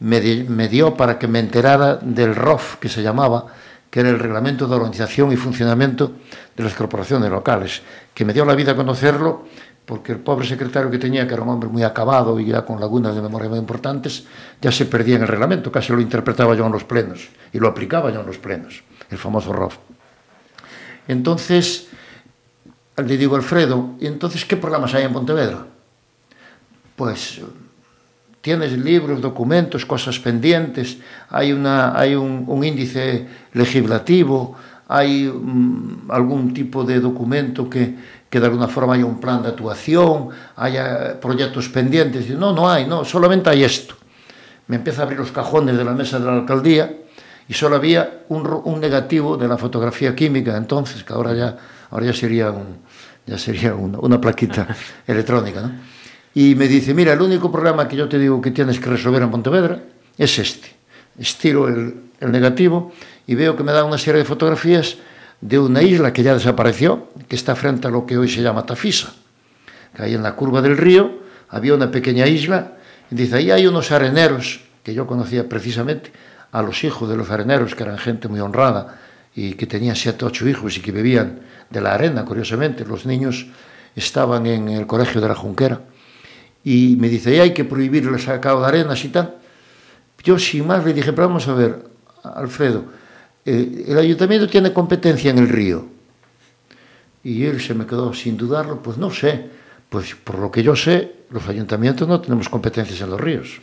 me 0.00 0.68
dio 0.68 0.94
para 0.94 1.18
que 1.18 1.26
me 1.26 1.40
enterara 1.40 1.96
del 1.96 2.34
ROF, 2.34 2.76
que 2.76 2.88
se 2.88 3.02
llamaba, 3.02 3.46
que 3.90 4.00
era 4.00 4.10
el 4.10 4.18
Reglamento 4.18 4.66
de 4.66 4.76
Organización 4.76 5.32
y 5.32 5.36
Funcionamiento 5.36 6.12
de 6.56 6.64
las 6.64 6.74
Corporaciones 6.74 7.30
Locales, 7.30 7.82
que 8.14 8.24
me 8.24 8.32
dio 8.32 8.44
la 8.44 8.54
vida 8.54 8.76
conocerlo, 8.76 9.46
porque 9.86 10.12
el 10.12 10.18
pobre 10.18 10.46
secretario 10.46 10.90
que 10.90 10.98
tenía, 10.98 11.26
que 11.26 11.32
era 11.32 11.42
un 11.42 11.48
hombre 11.48 11.70
muy 11.70 11.82
acabado 11.82 12.38
y 12.38 12.44
ya 12.44 12.62
con 12.62 12.78
lagunas 12.78 13.14
de 13.14 13.22
memoria 13.22 13.48
muy 13.48 13.58
importantes, 13.58 14.26
ya 14.60 14.70
se 14.70 14.84
perdía 14.84 15.16
en 15.16 15.22
el 15.22 15.28
reglamento, 15.28 15.72
casi 15.72 15.94
lo 15.94 16.00
interpretaba 16.00 16.54
yo 16.54 16.66
en 16.66 16.72
los 16.72 16.84
plenos 16.84 17.28
y 17.52 17.58
lo 17.58 17.68
aplicaba 17.68 18.10
yo 18.10 18.20
en 18.20 18.26
los 18.26 18.36
plenos, 18.36 18.82
el 19.08 19.16
famoso 19.16 19.52
ROF. 19.52 19.78
Entonces, 21.08 21.88
le 22.98 23.16
digo 23.16 23.36
Alfredo, 23.36 23.94
¿y 23.98 24.06
entonces 24.06 24.44
qué 24.44 24.58
programas 24.58 24.92
hay 24.92 25.04
en 25.04 25.12
Pontevedra? 25.14 25.64
Pues 26.94 27.40
tienes 28.40 28.72
libros, 28.72 29.20
documentos, 29.20 29.84
cosas 29.84 30.18
pendientes, 30.18 30.98
hay, 31.30 31.52
una, 31.52 31.98
hay 31.98 32.14
un, 32.14 32.44
un 32.46 32.64
índice 32.64 33.26
legislativo, 33.52 34.56
hay 34.88 35.26
um, 35.26 36.10
algún 36.10 36.54
tipo 36.54 36.82
de 36.82 36.98
documento 36.98 37.68
que, 37.68 37.94
que 38.30 38.40
de 38.40 38.46
alguna 38.46 38.68
forma 38.68 38.94
haya 38.94 39.04
un 39.04 39.20
plan 39.20 39.42
de 39.42 39.48
actuación, 39.48 40.30
haya 40.56 41.20
proyectos 41.20 41.68
pendientes. 41.68 42.28
Y 42.30 42.32
no, 42.32 42.52
no 42.52 42.70
hay, 42.70 42.86
no, 42.86 43.04
solamente 43.04 43.50
hay 43.50 43.64
esto. 43.64 43.94
Me 44.66 44.76
empieza 44.76 45.02
a 45.02 45.04
abrir 45.04 45.18
los 45.18 45.32
cajones 45.32 45.76
de 45.76 45.84
la 45.84 45.92
mesa 45.92 46.18
de 46.18 46.26
la 46.26 46.34
alcaldía 46.34 46.90
y 47.48 47.54
solo 47.54 47.76
había 47.76 48.24
un, 48.28 48.46
un 48.64 48.80
negativo 48.80 49.36
de 49.36 49.48
la 49.48 49.56
fotografía 49.56 50.14
química 50.14 50.56
entonces, 50.56 51.04
que 51.04 51.12
ahora 51.12 51.34
ya, 51.34 51.56
ahora 51.90 52.06
ya 52.06 52.12
sería, 52.12 52.50
un, 52.50 52.78
ya 53.26 53.38
sería 53.38 53.74
una, 53.74 53.98
una 53.98 54.20
plaquita 54.20 54.68
electrónica. 55.06 55.60
¿no? 55.62 55.97
Y 56.38 56.54
me 56.54 56.68
dice, 56.68 56.94
mira, 56.94 57.14
el 57.14 57.20
único 57.20 57.50
problema 57.50 57.88
que 57.88 57.96
yo 57.96 58.08
te 58.08 58.16
digo 58.16 58.40
que 58.40 58.52
tienes 58.52 58.78
que 58.78 58.88
resolver 58.88 59.20
en 59.20 59.28
Pontevedra 59.28 59.82
es 60.16 60.38
este. 60.38 60.68
Estiro 61.18 61.66
el, 61.66 62.12
el 62.20 62.30
negativo 62.30 62.92
y 63.26 63.34
veo 63.34 63.56
que 63.56 63.64
me 63.64 63.72
da 63.72 63.82
una 63.82 63.98
serie 63.98 64.20
de 64.20 64.24
fotografías 64.24 64.98
de 65.40 65.58
una 65.58 65.82
isla 65.82 66.12
que 66.12 66.22
ya 66.22 66.34
desapareció, 66.34 67.08
que 67.26 67.34
está 67.34 67.56
frente 67.56 67.88
a 67.88 67.90
lo 67.90 68.06
que 68.06 68.16
hoy 68.16 68.28
se 68.28 68.40
llama 68.40 68.64
Tafisa, 68.64 69.14
que 69.96 70.04
ahí 70.04 70.14
en 70.14 70.22
la 70.22 70.36
curva 70.36 70.62
del 70.62 70.76
río 70.76 71.10
había 71.48 71.74
una 71.74 71.90
pequeña 71.90 72.28
isla, 72.28 72.74
y 73.10 73.16
dice, 73.16 73.34
ahí 73.34 73.50
hay 73.50 73.66
unos 73.66 73.90
areneros, 73.90 74.60
que 74.84 74.94
yo 74.94 75.08
conocía 75.08 75.48
precisamente 75.48 76.12
a 76.52 76.62
los 76.62 76.84
hijos 76.84 77.08
de 77.08 77.16
los 77.16 77.32
areneros, 77.32 77.74
que 77.74 77.82
eran 77.82 77.98
gente 77.98 78.28
muy 78.28 78.38
honrada, 78.38 79.00
y 79.34 79.54
que 79.54 79.66
tenían 79.66 79.96
siete, 79.96 80.24
ocho 80.24 80.48
hijos 80.48 80.76
y 80.76 80.82
que 80.82 80.92
vivían 80.92 81.40
de 81.68 81.80
la 81.80 81.94
arena, 81.94 82.24
curiosamente, 82.24 82.84
los 82.84 83.06
niños 83.06 83.48
estaban 83.96 84.46
en 84.46 84.68
el 84.68 84.86
colegio 84.86 85.20
de 85.20 85.26
la 85.26 85.34
Junquera, 85.34 85.80
y 86.68 86.96
me 86.96 87.08
dice, 87.08 87.40
hay 87.40 87.54
que 87.54 87.64
prohibir 87.64 88.04
el 88.04 88.20
sacado 88.20 88.60
de 88.60 88.66
arenas 88.66 89.02
y 89.02 89.08
tal. 89.08 89.36
Yo 90.22 90.38
sin 90.38 90.66
más 90.66 90.84
le 90.84 90.92
dije, 90.92 91.14
pero 91.14 91.28
vamos 91.28 91.48
a 91.48 91.54
ver, 91.54 91.82
Alfredo, 92.22 92.84
eh, 93.46 93.86
el 93.88 93.96
ayuntamiento 93.96 94.46
tiene 94.46 94.70
competencia 94.70 95.30
en 95.30 95.38
el 95.38 95.48
río. 95.48 95.86
Y 97.24 97.46
él 97.46 97.58
se 97.62 97.72
me 97.72 97.86
quedó 97.86 98.12
sin 98.12 98.36
dudarlo, 98.36 98.82
pues 98.82 98.98
no 98.98 99.10
sé, 99.10 99.48
pues 99.88 100.14
por 100.14 100.38
lo 100.38 100.50
que 100.50 100.62
yo 100.62 100.76
sé, 100.76 101.10
los 101.30 101.48
ayuntamientos 101.48 102.06
no 102.06 102.20
tenemos 102.20 102.50
competencias 102.50 103.00
en 103.00 103.08
los 103.08 103.20
ríos. 103.20 103.62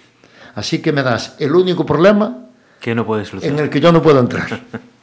Así 0.56 0.80
que 0.80 0.92
me 0.92 1.04
das 1.04 1.36
el 1.38 1.54
único 1.54 1.86
problema 1.86 2.48
que 2.82 2.96
no 2.96 3.06
puedes 3.06 3.32
en 3.44 3.60
el 3.60 3.70
que 3.70 3.80
yo 3.80 3.92
no 3.92 4.02
puedo 4.02 4.20
entrar. 4.20 4.62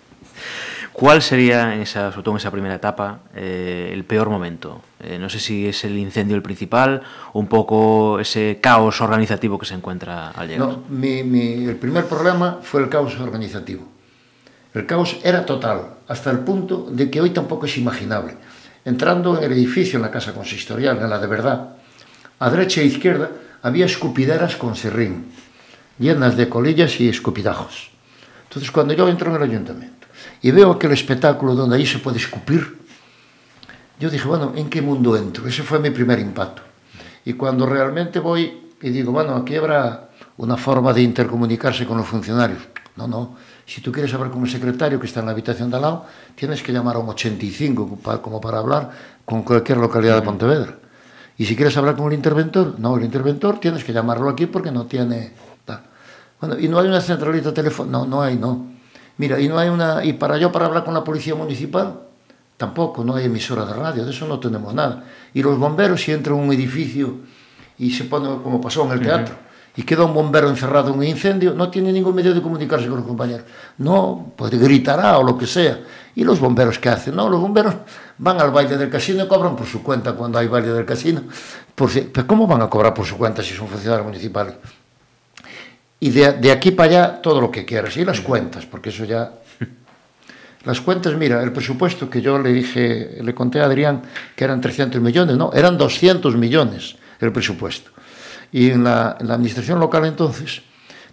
¿Cuál 0.93 1.23
sería, 1.23 1.75
en 1.75 1.81
esa, 1.81 2.11
sobre 2.11 2.23
todo 2.23 2.35
en 2.35 2.39
esa 2.39 2.51
primera 2.51 2.75
etapa, 2.75 3.21
eh, 3.35 3.91
el 3.93 4.05
peor 4.05 4.29
momento? 4.29 4.83
Eh, 5.01 5.19
no 5.19 5.31
sé 5.31 5.41
si 5.41 5.67
es 5.67 5.85
el 5.85 5.99
incendio 5.99 6.37
el 6.37 6.43
principal, 6.43 7.03
un 7.33 7.47
poco 7.47 8.21
ese 8.21 8.59
caos 8.61 9.01
organizativo 9.01 9.59
que 9.59 9.65
se 9.65 9.75
encuentra 9.75 10.31
al 10.31 10.49
llegar. 10.49 10.69
No, 10.69 10.85
mi, 10.91 11.23
mi, 11.23 11.65
el 11.65 11.77
primer 11.77 12.05
problema 12.05 12.59
fue 12.63 12.83
el 12.83 12.91
caos 12.91 13.19
organizativo. 13.19 13.89
El 14.75 14.85
caos 14.85 15.19
era 15.25 15.47
total, 15.47 15.95
hasta 16.09 16.31
el 16.31 16.41
punto 16.41 16.89
de 16.91 17.11
que 17.11 17.21
hoy 17.21 17.31
tampoco 17.31 17.67
es 17.67 17.79
imaginable. 17.79 18.37
Entrando 18.85 19.39
en 19.39 19.45
el 19.45 19.53
edificio, 19.53 19.97
en 19.97 20.03
la 20.03 20.11
casa 20.11 20.35
consistorial, 20.35 20.99
en 20.99 21.09
la 21.09 21.19
de 21.19 21.27
verdad, 21.27 21.77
a 22.39 22.51
derecha 22.51 22.83
e 22.83 22.87
izquierda 22.87 23.31
había 23.63 23.87
escupideras 23.87 24.57
con 24.57 24.77
serrín, 24.77 25.33
llenas 25.99 26.37
de 26.37 26.49
colillas 26.49 27.01
y 27.01 27.09
escupidajos. 27.09 27.91
Entonces, 28.45 28.71
cuando 28.71 28.93
yo 28.93 29.09
entro 29.09 29.31
en 29.31 29.37
el 29.37 29.49
ayuntamiento 29.49 30.02
y 30.41 30.51
veo 30.51 30.73
aquel 30.73 30.93
espectáculo 30.93 31.55
donde 31.55 31.77
ahí 31.77 31.87
se 31.87 31.99
puede 31.99 32.19
escupir, 32.19 32.79
yo 33.99 34.11
dije, 34.11 34.27
bueno, 34.27 34.53
¿en 34.57 34.69
qué 34.69 34.83
mundo 34.83 35.17
entro? 35.17 35.47
Ese 35.47 35.63
fue 35.63 35.79
mi 35.79 35.91
primer 35.91 36.19
impacto. 36.19 36.63
Y 37.25 37.35
cuando 37.35 37.67
realmente 37.67 38.19
voy 38.19 38.63
y 38.83 38.91
digo, 38.91 39.13
bueno, 39.13 39.37
aquí 39.37 39.55
habrá 39.55 40.11
una 40.39 40.57
forma 40.57 40.93
de 40.93 41.03
intercomunicarse 41.03 41.87
con 41.87 41.97
los 41.99 42.07
funcionarios. 42.07 42.61
No, 42.97 43.07
no, 43.07 43.37
Si 43.65 43.81
tú 43.81 43.91
quieres 43.91 44.13
hablar 44.13 44.31
con 44.31 44.43
el 44.43 44.51
secretario 44.51 45.01
que 45.01 45.07
está 45.07 45.21
en 45.21 45.27
la 45.27 45.33
habitación 45.33 45.71
de 45.71 45.77
al 45.77 45.83
lado, 45.83 46.07
tienes 46.35 46.63
que 46.63 46.73
llamar 46.73 46.97
a 46.97 46.99
un 46.99 47.09
85 47.09 48.01
como 48.21 48.41
para 48.41 48.59
hablar 48.59 48.91
con 49.25 49.43
cualquier 49.45 49.79
localidad 49.79 50.17
de 50.17 50.23
Pontevedra. 50.23 50.77
Y 51.39 51.47
si 51.47 51.57
quieres 51.57 51.77
hablar 51.77 51.97
con 51.97 52.09
el 52.09 52.15
interventor, 52.15 52.79
no, 52.79 52.97
el 52.97 53.05
interventor 53.05 53.59
tienes 53.61 53.85
que 53.85 53.93
llamarlo 53.93 54.29
aquí 54.29 54.47
porque 54.47 54.71
no 54.71 54.85
tiene... 54.87 55.33
Tal. 55.65 55.81
Bueno, 56.41 56.59
y 56.59 56.69
no 56.69 56.79
hay 56.79 56.89
una 56.89 57.01
centralita 57.01 57.55
telefónica, 57.55 57.99
no, 57.99 58.05
no 58.05 58.21
hay, 58.21 58.37
no. 58.37 58.67
Mira, 59.19 59.41
y 59.41 59.49
no 59.49 59.59
hay 59.59 59.69
una... 59.69 60.05
Y 60.05 60.15
para 60.15 60.39
yo, 60.39 60.51
para 60.51 60.67
hablar 60.67 60.85
con 60.85 60.95
la 60.95 61.05
policía 61.05 61.35
municipal, 61.35 62.01
tampoco, 62.57 63.05
no 63.05 63.15
hay 63.15 63.27
emisora 63.27 63.65
de 63.65 63.75
radio, 63.75 64.05
de 64.05 64.11
eso 64.11 64.27
no 64.27 64.39
tenemos 64.41 64.73
nada. 64.75 65.05
Y 65.35 65.43
los 65.43 65.59
bomberos, 65.59 66.03
si 66.03 66.13
entran 66.13 66.39
en 66.39 66.45
un 66.45 66.53
edificio 66.53 67.17
y 67.79 67.91
se 67.91 68.05
pone 68.05 68.29
como 68.43 68.61
pasó 68.61 68.85
en 68.85 68.93
el 68.93 69.01
teatro, 69.01 69.35
uh 69.35 69.39
-huh 69.39 69.53
y 69.75 69.83
queda 69.85 70.05
un 70.05 70.13
bombero 70.13 70.51
encerrado 70.51 70.91
en 70.91 70.99
un 70.99 71.05
incendio, 71.05 71.55
no 71.55 71.71
tiene 71.71 71.93
ningún 71.93 72.15
medio 72.15 72.35
de 72.35 72.43
comunicarse 72.43 72.87
con 72.89 72.99
los 72.99 73.07
compañeros. 73.07 73.47
No, 73.79 74.33
pues 74.37 74.51
gritará 74.51 75.19
o 75.19 75.23
lo 75.23 75.39
que 75.39 75.47
sea. 75.47 75.81
¿Y 76.15 76.25
los 76.25 76.41
bomberos 76.41 76.79
qué 76.79 76.91
hacen? 76.91 77.17
No, 77.17 77.29
los 77.31 77.41
bomberos 77.41 77.75
van 78.19 78.39
al 78.41 78.51
baile 78.51 78.77
del 78.77 78.91
casino 78.91 79.25
y 79.25 79.29
cobran 79.29 79.57
por 79.57 79.67
su 79.67 79.83
cuenta 79.83 80.13
cuando 80.13 80.39
hay 80.39 80.47
baile 80.47 80.69
del 80.69 80.85
casino. 80.85 81.23
Por 81.75 81.89
si, 81.89 82.03
pues 82.03 82.27
¿Cómo 82.27 82.47
van 82.47 82.61
a 82.61 82.69
cobrar 82.69 82.93
por 82.93 83.07
su 83.07 83.17
cuenta 83.17 83.43
si 83.43 83.55
son 83.55 83.67
funcionarios 83.67 84.07
municipales? 84.07 84.55
Y 86.03 86.11
de, 86.11 86.33
de 86.33 86.51
aquí 86.51 86.73
para 86.73 86.91
allá 86.91 87.23
todo 87.23 87.41
lo 87.41 87.49
que 87.49 87.65
quieras. 87.65 87.97
Y 87.97 88.05
las 88.05 88.21
cuentas, 88.21 88.67
porque 88.67 88.91
eso 88.91 89.05
ya... 89.05 89.35
Las 90.65 90.81
cuentas, 90.81 91.17
mira, 91.17 91.43
el 91.43 91.53
presupuesto 91.53 92.09
que 92.09 92.21
yo 92.21 92.39
le 92.39 92.53
dije, 92.53 93.19
le 93.21 93.35
conté 93.35 93.61
a 93.61 93.65
Adrián 93.65 94.03
que 94.37 94.45
eran 94.45 94.61
300 94.61 95.01
millones, 95.01 95.37
no, 95.37 95.53
eran 95.53 95.77
200 95.77 96.37
millones 96.37 96.95
el 97.21 97.33
presupuesto. 97.33 97.91
Y 98.53 98.71
en 98.71 98.85
la, 98.85 99.17
en 99.19 99.27
la 99.27 99.35
administración 99.35 99.81
local 99.81 100.05
entonces 100.05 100.63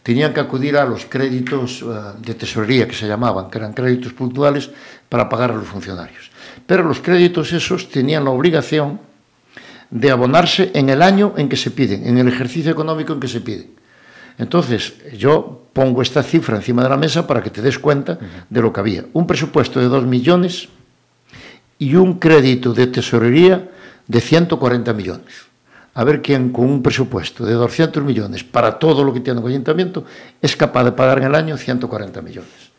tenían 0.04 0.34
que 0.34 0.40
acudir 0.40 0.78
a 0.78 0.86
los 0.86 1.06
créditos 1.06 1.82
uh, 1.82 2.14
de 2.20 2.36
tesorería 2.36 2.88
que 2.88 2.94
se 2.94 3.08
llamaban, 3.08 3.50
que 3.50 3.58
eran 3.58 3.74
créditos 3.74 4.14
puntuales 4.14 4.70
para 5.08 5.30
pagar 5.30 5.52
a 5.52 5.56
los 5.56 5.68
funcionarios. 5.68 6.30
Pero 6.68 6.84
los 6.84 7.00
créditos 7.00 7.54
esos 7.54 7.90
tenían 7.90 8.24
la 8.24 8.32
obligación 8.32 9.00
de 9.90 10.12
abonarse 10.12 10.70
en 10.76 10.90
el 10.90 11.02
año 11.02 11.34
en 11.38 11.50
que 11.50 11.58
se 11.58 11.72
piden, 11.72 12.08
en 12.08 12.20
el 12.20 12.28
ejercicio 12.28 12.72
económico 12.72 13.14
en 13.14 13.20
que 13.20 13.28
se 13.28 13.42
piden. 13.42 13.79
Entonces, 14.40 14.96
yo 15.16 15.68
pongo 15.74 16.02
esta 16.02 16.24
cifra 16.24 16.56
encima 16.56 16.82
de 16.82 16.90
la 16.90 16.98
mesa 16.98 17.28
para 17.28 17.44
que 17.44 17.52
te 17.52 17.62
des 17.62 17.78
cuenta 17.78 18.14
uh 18.14 18.16
-huh. 18.16 18.46
de 18.50 18.62
lo 18.62 18.74
que 18.74 18.80
había. 18.80 19.06
Un 19.14 19.28
presupuesto 19.28 19.80
de 19.80 19.86
2 19.86 20.06
millones 20.06 20.70
y 21.78 21.94
un 21.96 22.18
crédito 22.18 22.74
de 22.74 22.88
tesorería 22.88 23.70
de 24.08 24.20
140 24.20 24.94
millones 24.94 25.50
a 26.00 26.04
ver 26.04 26.22
quién 26.22 26.52
con 26.52 26.66
un 26.66 26.82
presupuesto 26.82 27.46
de 27.46 27.54
200 27.54 28.04
millones 28.04 28.44
para 28.44 28.80
todo 28.80 29.04
lo 29.04 29.14
que 29.14 29.20
tiene 29.20 29.42
el 29.42 29.48
ayuntamiento 29.48 30.06
es 30.42 30.56
capaz 30.56 30.86
de 30.86 30.92
pagar 30.94 31.18
en 31.20 31.26
el 31.26 31.36
año 31.36 31.58
140 31.58 32.22
millones. 32.22 32.72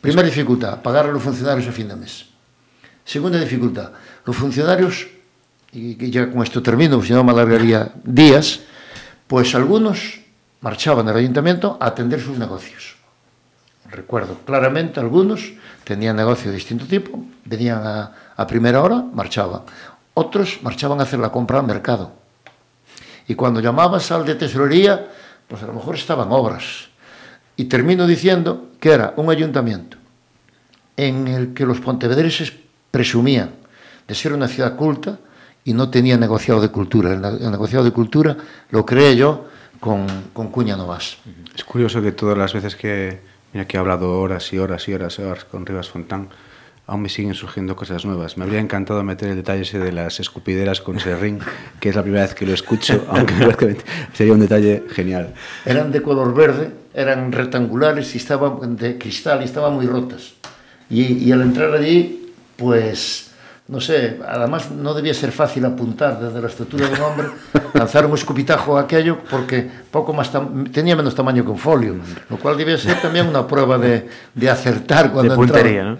Primera 0.00 0.22
dificultad, 0.22 0.80
pagar 0.80 1.06
a 1.06 1.10
los 1.10 1.22
funcionarios 1.22 1.66
a 1.66 1.72
fin 1.72 1.88
de 1.88 1.96
mes. 1.96 2.26
Segunda 3.04 3.40
dificultad, 3.40 3.90
los 4.24 4.36
funcionarios, 4.36 5.08
y 5.72 6.10
ya 6.10 6.30
con 6.30 6.42
esto 6.42 6.62
termino, 6.62 7.02
si 7.02 7.12
no 7.12 7.24
me 7.24 7.32
alargaría 7.32 7.92
días, 8.04 8.60
pues 9.26 9.54
algunos 9.54 10.20
marchaban 10.66 11.06
del 11.06 11.14
ayuntamiento 11.14 11.78
a 11.78 11.86
atender 11.86 12.20
sus 12.20 12.36
negocios. 12.38 12.96
Recuerdo 13.88 14.40
claramente, 14.44 14.98
algunos 14.98 15.52
tenían 15.84 16.16
negocio 16.16 16.50
de 16.50 16.56
distinto 16.56 16.86
tipo, 16.86 17.22
venían 17.44 17.86
a, 17.86 18.12
a 18.34 18.46
primera 18.48 18.82
hora, 18.82 18.96
marchaban. 18.96 19.62
Otros 20.14 20.58
marchaban 20.62 20.98
a 20.98 21.04
hacer 21.04 21.20
la 21.20 21.30
compra 21.30 21.60
al 21.60 21.66
mercado 21.66 22.14
Y 23.28 23.36
cuando 23.36 23.60
llamabas 23.60 24.10
al 24.10 24.26
de 24.26 24.34
tesorería, 24.34 25.06
pues 25.46 25.62
a 25.62 25.66
lo 25.66 25.72
mejor 25.72 25.94
estaban 25.94 26.32
obras. 26.32 26.88
Y 27.54 27.66
termino 27.66 28.04
diciendo 28.04 28.70
que 28.80 28.90
era 28.90 29.14
un 29.18 29.30
ayuntamiento 29.30 29.98
en 30.96 31.28
el 31.28 31.54
que 31.54 31.64
los 31.64 31.78
pontevedreses 31.78 32.52
presumían 32.90 33.50
de 34.08 34.14
ser 34.16 34.32
una 34.32 34.48
ciudad 34.48 34.74
culta 34.74 35.16
y 35.62 35.74
no 35.74 35.90
tenía 35.90 36.16
negociado 36.16 36.60
de 36.60 36.70
cultura. 36.70 37.12
El, 37.12 37.50
negociado 37.52 37.84
de 37.84 37.92
cultura 37.92 38.36
lo 38.70 38.84
creé 38.84 39.14
yo 39.14 39.54
con, 39.80 40.06
con 40.32 40.48
Cuña 40.48 40.76
Novas. 40.76 41.18
Es 41.54 41.64
curioso 41.64 42.02
que 42.02 42.12
todas 42.12 42.36
las 42.36 42.52
veces 42.52 42.76
que, 42.76 43.20
mira 43.52 43.66
que 43.66 43.76
he 43.76 43.80
hablado 43.80 44.20
horas 44.20 44.52
y 44.52 44.58
horas 44.58 44.88
y 44.88 44.94
horas, 44.94 45.18
y 45.18 45.22
horas 45.22 45.44
con 45.44 45.66
Rivas 45.66 45.88
Fontán, 45.88 46.28
aún 46.86 47.02
me 47.02 47.08
siguen 47.08 47.34
surgiendo 47.34 47.74
cosas 47.74 48.04
nuevas. 48.04 48.36
Me 48.36 48.44
habría 48.44 48.60
encantado 48.60 49.02
meter 49.02 49.30
el 49.30 49.36
detalle 49.36 49.62
ese 49.62 49.78
de 49.78 49.92
las 49.92 50.20
escupideras 50.20 50.80
con 50.80 51.00
serrín, 51.00 51.40
que 51.80 51.88
es 51.88 51.96
la 51.96 52.02
primera 52.02 52.22
vez 52.24 52.34
que 52.34 52.46
lo 52.46 52.54
escucho, 52.54 53.04
aunque 53.10 53.76
sería 54.12 54.32
un 54.32 54.40
detalle 54.40 54.84
genial. 54.90 55.34
Eran 55.64 55.90
de 55.90 56.02
color 56.02 56.34
verde, 56.34 56.70
eran 56.94 57.32
rectangulares 57.32 58.14
y 58.14 58.18
estaban 58.18 58.76
de 58.76 58.98
cristal 58.98 59.42
y 59.42 59.44
estaban 59.44 59.74
muy 59.74 59.86
rotas. 59.86 60.34
Y, 60.88 61.24
y 61.24 61.32
al 61.32 61.42
entrar 61.42 61.74
allí, 61.74 62.32
pues 62.56 63.32
no 63.68 63.80
sé, 63.80 64.20
además 64.26 64.70
no 64.70 64.94
debía 64.94 65.12
ser 65.12 65.32
fácil 65.32 65.64
apuntar 65.64 66.20
desde 66.20 66.40
la 66.40 66.46
estatura 66.46 66.88
de 66.88 66.94
un 66.94 67.00
hombre, 67.00 67.28
lanzar 67.74 68.06
un 68.06 68.14
escupitajo 68.14 68.78
a 68.78 68.82
aquello, 68.82 69.18
porque 69.28 69.68
poco 69.90 70.12
más 70.12 70.30
tenía 70.72 70.94
menos 70.94 71.14
tamaño 71.16 71.44
que 71.44 71.50
un 71.50 71.58
folio, 71.58 71.96
lo 72.30 72.38
cual 72.38 72.56
debía 72.56 72.78
ser 72.78 73.00
también 73.00 73.26
una 73.26 73.46
prueba 73.46 73.76
de, 73.76 74.08
de 74.34 74.50
acertar 74.50 75.10
cuando 75.10 75.32
de 75.32 75.36
puntería, 75.36 75.82
¿no? 75.82 75.98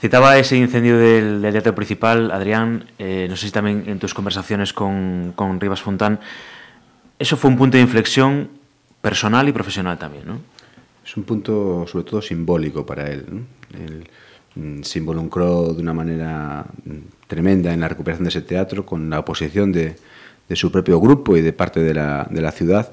Citaba 0.00 0.38
ese 0.38 0.56
incendio 0.56 0.96
del, 0.96 1.42
del 1.42 1.52
teatro 1.52 1.74
principal, 1.74 2.30
Adrián, 2.30 2.86
eh, 2.98 3.26
no 3.28 3.36
sé 3.36 3.46
si 3.46 3.52
también 3.52 3.84
en 3.86 3.98
tus 3.98 4.14
conversaciones 4.14 4.72
con, 4.72 5.32
con 5.34 5.60
Rivas 5.60 5.82
Fontán, 5.82 6.20
eso 7.18 7.36
fue 7.36 7.50
un 7.50 7.58
punto 7.58 7.76
de 7.76 7.82
inflexión 7.82 8.48
personal 9.02 9.48
y 9.48 9.52
profesional 9.52 9.98
también, 9.98 10.24
¿no? 10.24 10.40
Es 11.04 11.16
un 11.16 11.24
punto 11.24 11.84
sobre 11.88 12.04
todo 12.04 12.22
simbólico 12.22 12.86
para 12.86 13.10
él. 13.10 13.24
¿no? 13.28 13.40
Se 14.82 14.98
involucró 14.98 15.72
de 15.72 15.82
una 15.82 15.94
manera 15.94 16.66
mm, 16.84 17.26
tremenda 17.26 17.72
en 17.72 17.80
la 17.80 17.88
recuperación 17.88 18.24
de 18.24 18.30
ese 18.30 18.42
teatro 18.42 18.84
con 18.84 19.10
la 19.10 19.20
oposición 19.20 19.72
de, 19.72 19.96
su 20.54 20.72
propio 20.72 20.98
grupo 20.98 21.36
y 21.36 21.42
de 21.42 21.52
parte 21.52 21.80
de 21.80 21.94
la, 21.94 22.52
ciudad. 22.52 22.90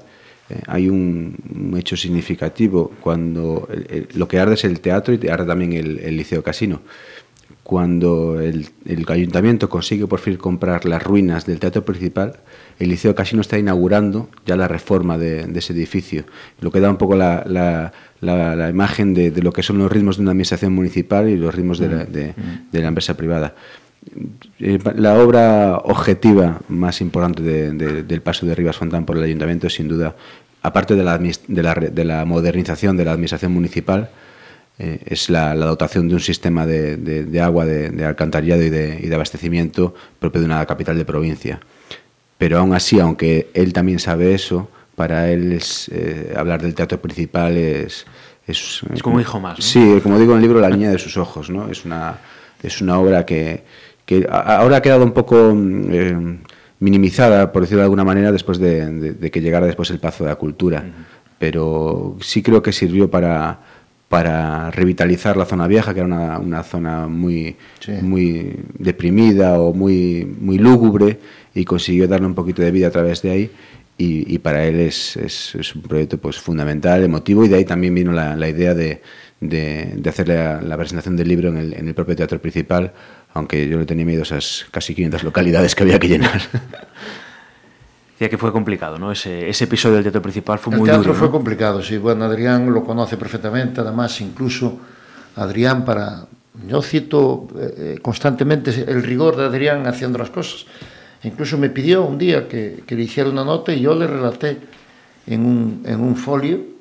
Eh, 0.50 0.60
hay 0.66 0.88
un, 0.88 1.74
hecho 1.76 1.96
significativo 1.96 2.92
cuando 3.00 3.68
lo 4.14 4.28
que 4.28 4.38
arde 4.38 4.54
es 4.54 4.64
el 4.64 4.80
teatro 4.80 5.14
y 5.14 5.28
arde 5.28 5.46
también 5.46 5.72
el, 5.72 6.16
Liceo 6.16 6.42
Casino. 6.42 6.82
Cuando 7.62 8.40
el, 8.40 8.68
ayuntamiento 9.08 9.68
consigue 9.68 10.06
por 10.06 10.20
fin 10.20 10.36
comprar 10.36 10.84
las 10.84 11.02
ruinas 11.02 11.46
del 11.46 11.58
teatro 11.58 11.84
principal, 11.84 12.40
el 12.78 12.90
Liceo 12.90 13.14
Casino 13.14 13.40
está 13.40 13.58
inaugurando 13.58 14.28
ya 14.44 14.56
la 14.56 14.68
reforma 14.68 15.18
de, 15.18 15.50
ese 15.54 15.72
edificio, 15.72 16.24
lo 16.60 16.70
que 16.70 16.80
da 16.80 16.90
un 16.90 16.96
poco 16.96 17.16
la, 17.16 17.92
la, 18.20 18.56
la 18.56 18.70
imagen 18.70 19.14
de, 19.14 19.30
de, 19.30 19.42
lo 19.42 19.52
que 19.52 19.62
son 19.62 19.78
los 19.78 19.90
ritmos 19.90 20.16
de 20.16 20.22
una 20.22 20.30
administración 20.32 20.72
municipal 20.72 21.28
y 21.28 21.36
los 21.36 21.54
ritmos 21.54 21.78
de 21.78 21.88
la, 21.88 22.04
de, 22.04 22.34
de 22.72 22.80
la 22.80 22.88
empresa 22.88 23.16
privada. 23.16 23.54
Eh, 24.60 24.78
la 24.94 25.18
obra 25.18 25.78
objetiva 25.78 26.60
más 26.68 27.00
importante 27.00 27.42
de, 27.42 27.72
de, 27.72 28.02
del 28.02 28.22
paso 28.22 28.46
de 28.46 28.54
Rivas 28.54 28.76
Fontán 28.76 29.04
por 29.04 29.16
el 29.16 29.24
ayuntamiento 29.24 29.66
es 29.66 29.74
sin 29.74 29.88
duda, 29.88 30.14
aparte 30.62 30.94
de 30.94 31.04
la, 31.04 31.18
de 31.18 31.62
la, 31.62 31.74
de 31.74 32.04
la 32.04 32.24
modernización 32.24 32.96
de 32.96 33.04
la 33.04 33.12
administración 33.12 33.52
municipal, 33.52 34.10
eh, 34.78 35.00
es 35.06 35.30
la, 35.30 35.54
la, 35.54 35.66
dotación 35.66 36.08
de 36.08 36.14
un 36.14 36.20
sistema 36.20 36.66
de, 36.66 36.96
de, 36.96 37.24
de 37.24 37.40
agua, 37.40 37.64
de, 37.64 37.90
de 37.90 38.04
alcantarillado 38.04 38.62
y 38.62 38.70
de, 38.70 39.00
y 39.02 39.08
de 39.08 39.14
abastecimiento 39.14 39.94
propio 40.18 40.40
de 40.40 40.46
una 40.46 40.64
capital 40.66 40.96
de 40.96 41.04
provincia. 41.04 41.60
Pero 42.38 42.58
aún 42.58 42.74
así, 42.74 43.00
aunque 43.00 43.48
él 43.54 43.72
también 43.72 43.98
sabe 43.98 44.34
eso, 44.34 44.68
para 44.96 45.30
él 45.30 45.52
es, 45.52 45.88
eh, 45.92 46.34
hablar 46.36 46.60
del 46.62 46.74
teatro 46.74 47.00
principal 47.00 47.56
es... 47.56 48.06
Es, 48.48 48.80
es 48.94 49.02
como 49.02 49.16
un 49.16 49.22
hijo 49.22 49.40
más. 49.40 49.58
¿no? 49.58 49.64
Sí, 49.64 49.98
como 50.04 50.20
digo 50.20 50.30
en 50.32 50.36
el 50.36 50.42
libro, 50.42 50.60
la 50.60 50.70
niña 50.70 50.90
de 50.90 50.98
sus 50.98 51.16
ojos. 51.16 51.50
¿no? 51.50 51.68
Es, 51.68 51.84
una, 51.84 52.18
es 52.62 52.80
una 52.80 52.96
obra 52.98 53.26
que, 53.26 53.64
que 54.04 54.24
ahora 54.30 54.76
ha 54.76 54.82
quedado 54.82 55.04
un 55.04 55.10
poco 55.10 55.52
eh, 55.52 56.38
minimizada, 56.78 57.50
por 57.50 57.62
decirlo 57.62 57.80
de 57.80 57.86
alguna 57.86 58.04
manera, 58.04 58.30
después 58.30 58.58
de, 58.58 58.86
de, 58.86 59.12
de, 59.14 59.30
que 59.32 59.40
llegara 59.40 59.66
después 59.66 59.90
el 59.90 59.98
Pazo 59.98 60.22
de 60.22 60.30
la 60.30 60.36
Cultura. 60.36 60.78
Uh 60.78 60.88
-huh. 60.88 61.04
Pero 61.40 62.16
sí 62.20 62.40
creo 62.40 62.62
que 62.62 62.72
sirvió 62.72 63.10
para, 63.10 63.58
para 64.08 64.70
revitalizar 64.70 65.36
la 65.36 65.44
zona 65.44 65.66
vieja, 65.66 65.92
que 65.92 66.00
era 66.00 66.06
una, 66.06 66.38
una 66.38 66.62
zona 66.62 67.08
muy, 67.08 67.56
sí. 67.80 67.92
muy 68.00 68.60
deprimida 68.78 69.58
o 69.58 69.74
muy, 69.74 70.24
muy 70.40 70.58
lúgubre, 70.58 71.18
y 71.52 71.64
consiguió 71.64 72.06
darle 72.06 72.26
un 72.26 72.34
poquito 72.34 72.62
de 72.62 72.70
vida 72.70 72.86
a 72.86 72.90
través 72.90 73.22
de 73.22 73.30
ahí. 73.30 73.50
Y, 73.98 74.34
y 74.34 74.38
para 74.38 74.64
él 74.64 74.78
es, 74.80 75.16
es, 75.16 75.54
es, 75.54 75.74
un 75.74 75.82
proyecto 75.82 76.18
pues, 76.18 76.36
fundamental, 76.38 77.02
emotivo, 77.02 77.44
y 77.44 77.48
de 77.48 77.56
ahí 77.56 77.64
también 77.64 77.94
vino 77.94 78.12
la, 78.12 78.36
la 78.36 78.48
idea 78.48 78.74
de, 78.74 79.00
de, 79.40 79.94
de 79.96 80.10
hacer 80.10 80.28
la, 80.28 80.60
la, 80.60 80.76
presentación 80.76 81.16
del 81.16 81.28
libro 81.28 81.48
en 81.48 81.56
el, 81.56 81.72
en 81.72 81.88
el 81.88 81.94
propio 81.94 82.14
teatro 82.14 82.38
principal, 82.38 82.92
aunque 83.32 83.68
yo 83.68 83.78
le 83.78 83.86
tenía 83.86 84.04
miedo 84.04 84.20
a 84.20 84.24
esas 84.24 84.66
casi 84.70 84.94
500 84.94 85.24
localidades 85.24 85.74
que 85.74 85.82
había 85.82 85.98
que 85.98 86.08
llenar. 86.08 86.42
Decía 88.12 88.30
que 88.30 88.38
fue 88.38 88.50
complicado, 88.50 88.98
¿no? 88.98 89.12
Ese, 89.12 89.46
ese 89.46 89.64
episodio 89.64 89.96
del 89.96 90.04
teatro 90.04 90.22
principal 90.22 90.58
fue 90.58 90.72
el 90.72 90.80
muy 90.80 90.88
duro. 90.88 90.96
El 90.96 91.04
teatro 91.04 91.12
¿no? 91.12 91.18
fue 91.18 91.30
complicado, 91.30 91.82
sí. 91.82 91.98
Bueno, 91.98 92.24
Adrián 92.24 92.72
lo 92.72 92.82
conoce 92.82 93.18
perfectamente, 93.18 93.82
además, 93.82 94.20
incluso 94.20 94.78
Adrián 95.36 95.84
para... 95.84 96.26
Yo 96.66 96.80
cito 96.80 97.46
eh, 97.58 97.98
constantemente 98.00 98.70
el 98.88 99.02
rigor 99.02 99.36
de 99.36 99.44
Adrián 99.44 99.86
haciendo 99.86 100.16
las 100.16 100.30
cosas. 100.30 100.64
Incluso 101.22 101.58
me 101.58 101.70
pidió 101.70 102.04
un 102.04 102.18
día 102.18 102.46
que, 102.48 102.82
que 102.86 102.94
le 102.94 103.02
hiciera 103.02 103.30
una 103.30 103.44
nota 103.44 103.72
y 103.72 103.80
yo 103.80 103.94
le 103.94 104.06
relaté 104.06 104.58
en 105.26 105.44
un, 105.44 105.82
en 105.84 106.00
un 106.00 106.16
folio 106.16 106.76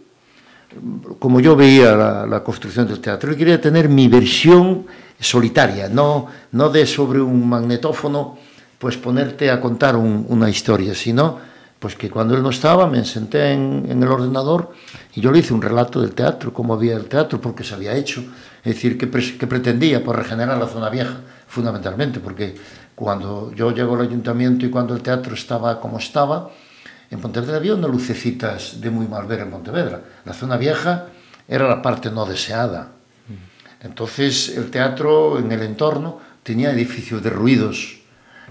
como 1.20 1.40
yo 1.40 1.56
veía 1.56 1.96
la, 1.96 2.26
la 2.26 2.44
construcción 2.44 2.88
del 2.88 3.00
teatro. 3.00 3.32
Yo 3.32 3.38
quería 3.38 3.62
tener 3.62 3.90
mi 3.90 4.08
versión 4.08 4.86
solitaria, 5.20 5.88
no, 5.88 6.28
no 6.52 6.70
de 6.70 6.86
sobre 6.86 7.22
un 7.22 7.48
magnetófono 7.48 8.38
pues 8.78 8.98
ponerte 8.98 9.50
a 9.50 9.62
contar 9.62 9.96
un, 9.96 10.26
una 10.30 10.50
historia, 10.50 10.94
sino 10.94 11.40
pues 11.80 11.96
que 11.96 12.10
cuando 12.10 12.36
él 12.36 12.44
no 12.44 12.50
estaba 12.50 12.88
me 12.88 13.06
senté 13.06 13.54
en, 13.54 13.86
en, 13.90 14.04
el 14.04 14.10
ordenador 14.10 14.74
y 15.14 15.22
yo 15.22 15.32
le 15.32 15.40
hice 15.40 15.54
un 15.54 15.62
relato 15.62 16.02
del 16.02 16.14
teatro, 16.14 16.54
cómo 16.54 16.74
había 16.74 16.96
el 16.96 17.06
teatro, 17.06 17.40
porque 17.40 17.64
se 17.64 17.74
había 17.74 17.96
hecho, 17.96 18.22
es 18.64 18.76
decir, 18.76 18.98
que, 18.98 19.08
pre 19.08 19.38
que 19.38 19.48
pretendía 19.48 20.04
por 20.04 20.18
regenerar 20.18 20.58
la 20.58 20.68
zona 20.68 20.90
vieja, 20.90 21.22
fundamentalmente, 21.48 22.20
porque 22.20 22.56
cuando 22.96 23.52
yo 23.54 23.72
llego 23.72 23.96
al 23.96 24.02
ayuntamiento 24.02 24.66
y 24.66 24.70
cuando 24.70 24.96
el 24.96 25.02
teatro 25.02 25.34
estaba 25.34 25.80
como 25.82 26.00
estaba, 26.00 26.50
en 27.12 27.20
Pontevedra 27.20 27.58
había 27.58 27.76
unas 27.76 27.92
lucecitas 27.92 28.82
de 28.82 28.90
muy 28.90 29.08
mal 29.08 29.28
ver 29.28 29.42
en 29.42 29.52
Pontevedra. 29.52 30.02
La 30.24 30.34
zona 30.34 30.58
vieja 30.58 31.08
era 31.48 31.68
la 31.68 31.82
parte 31.82 32.10
no 32.10 32.26
deseada. 32.26 32.92
Entonces 33.82 34.58
el 34.58 34.72
teatro 34.72 35.38
en 35.38 35.52
el 35.52 35.62
entorno 35.62 36.20
tenía 36.42 36.72
edificios 36.72 37.22
de 37.22 37.30
ruidos 37.30 38.00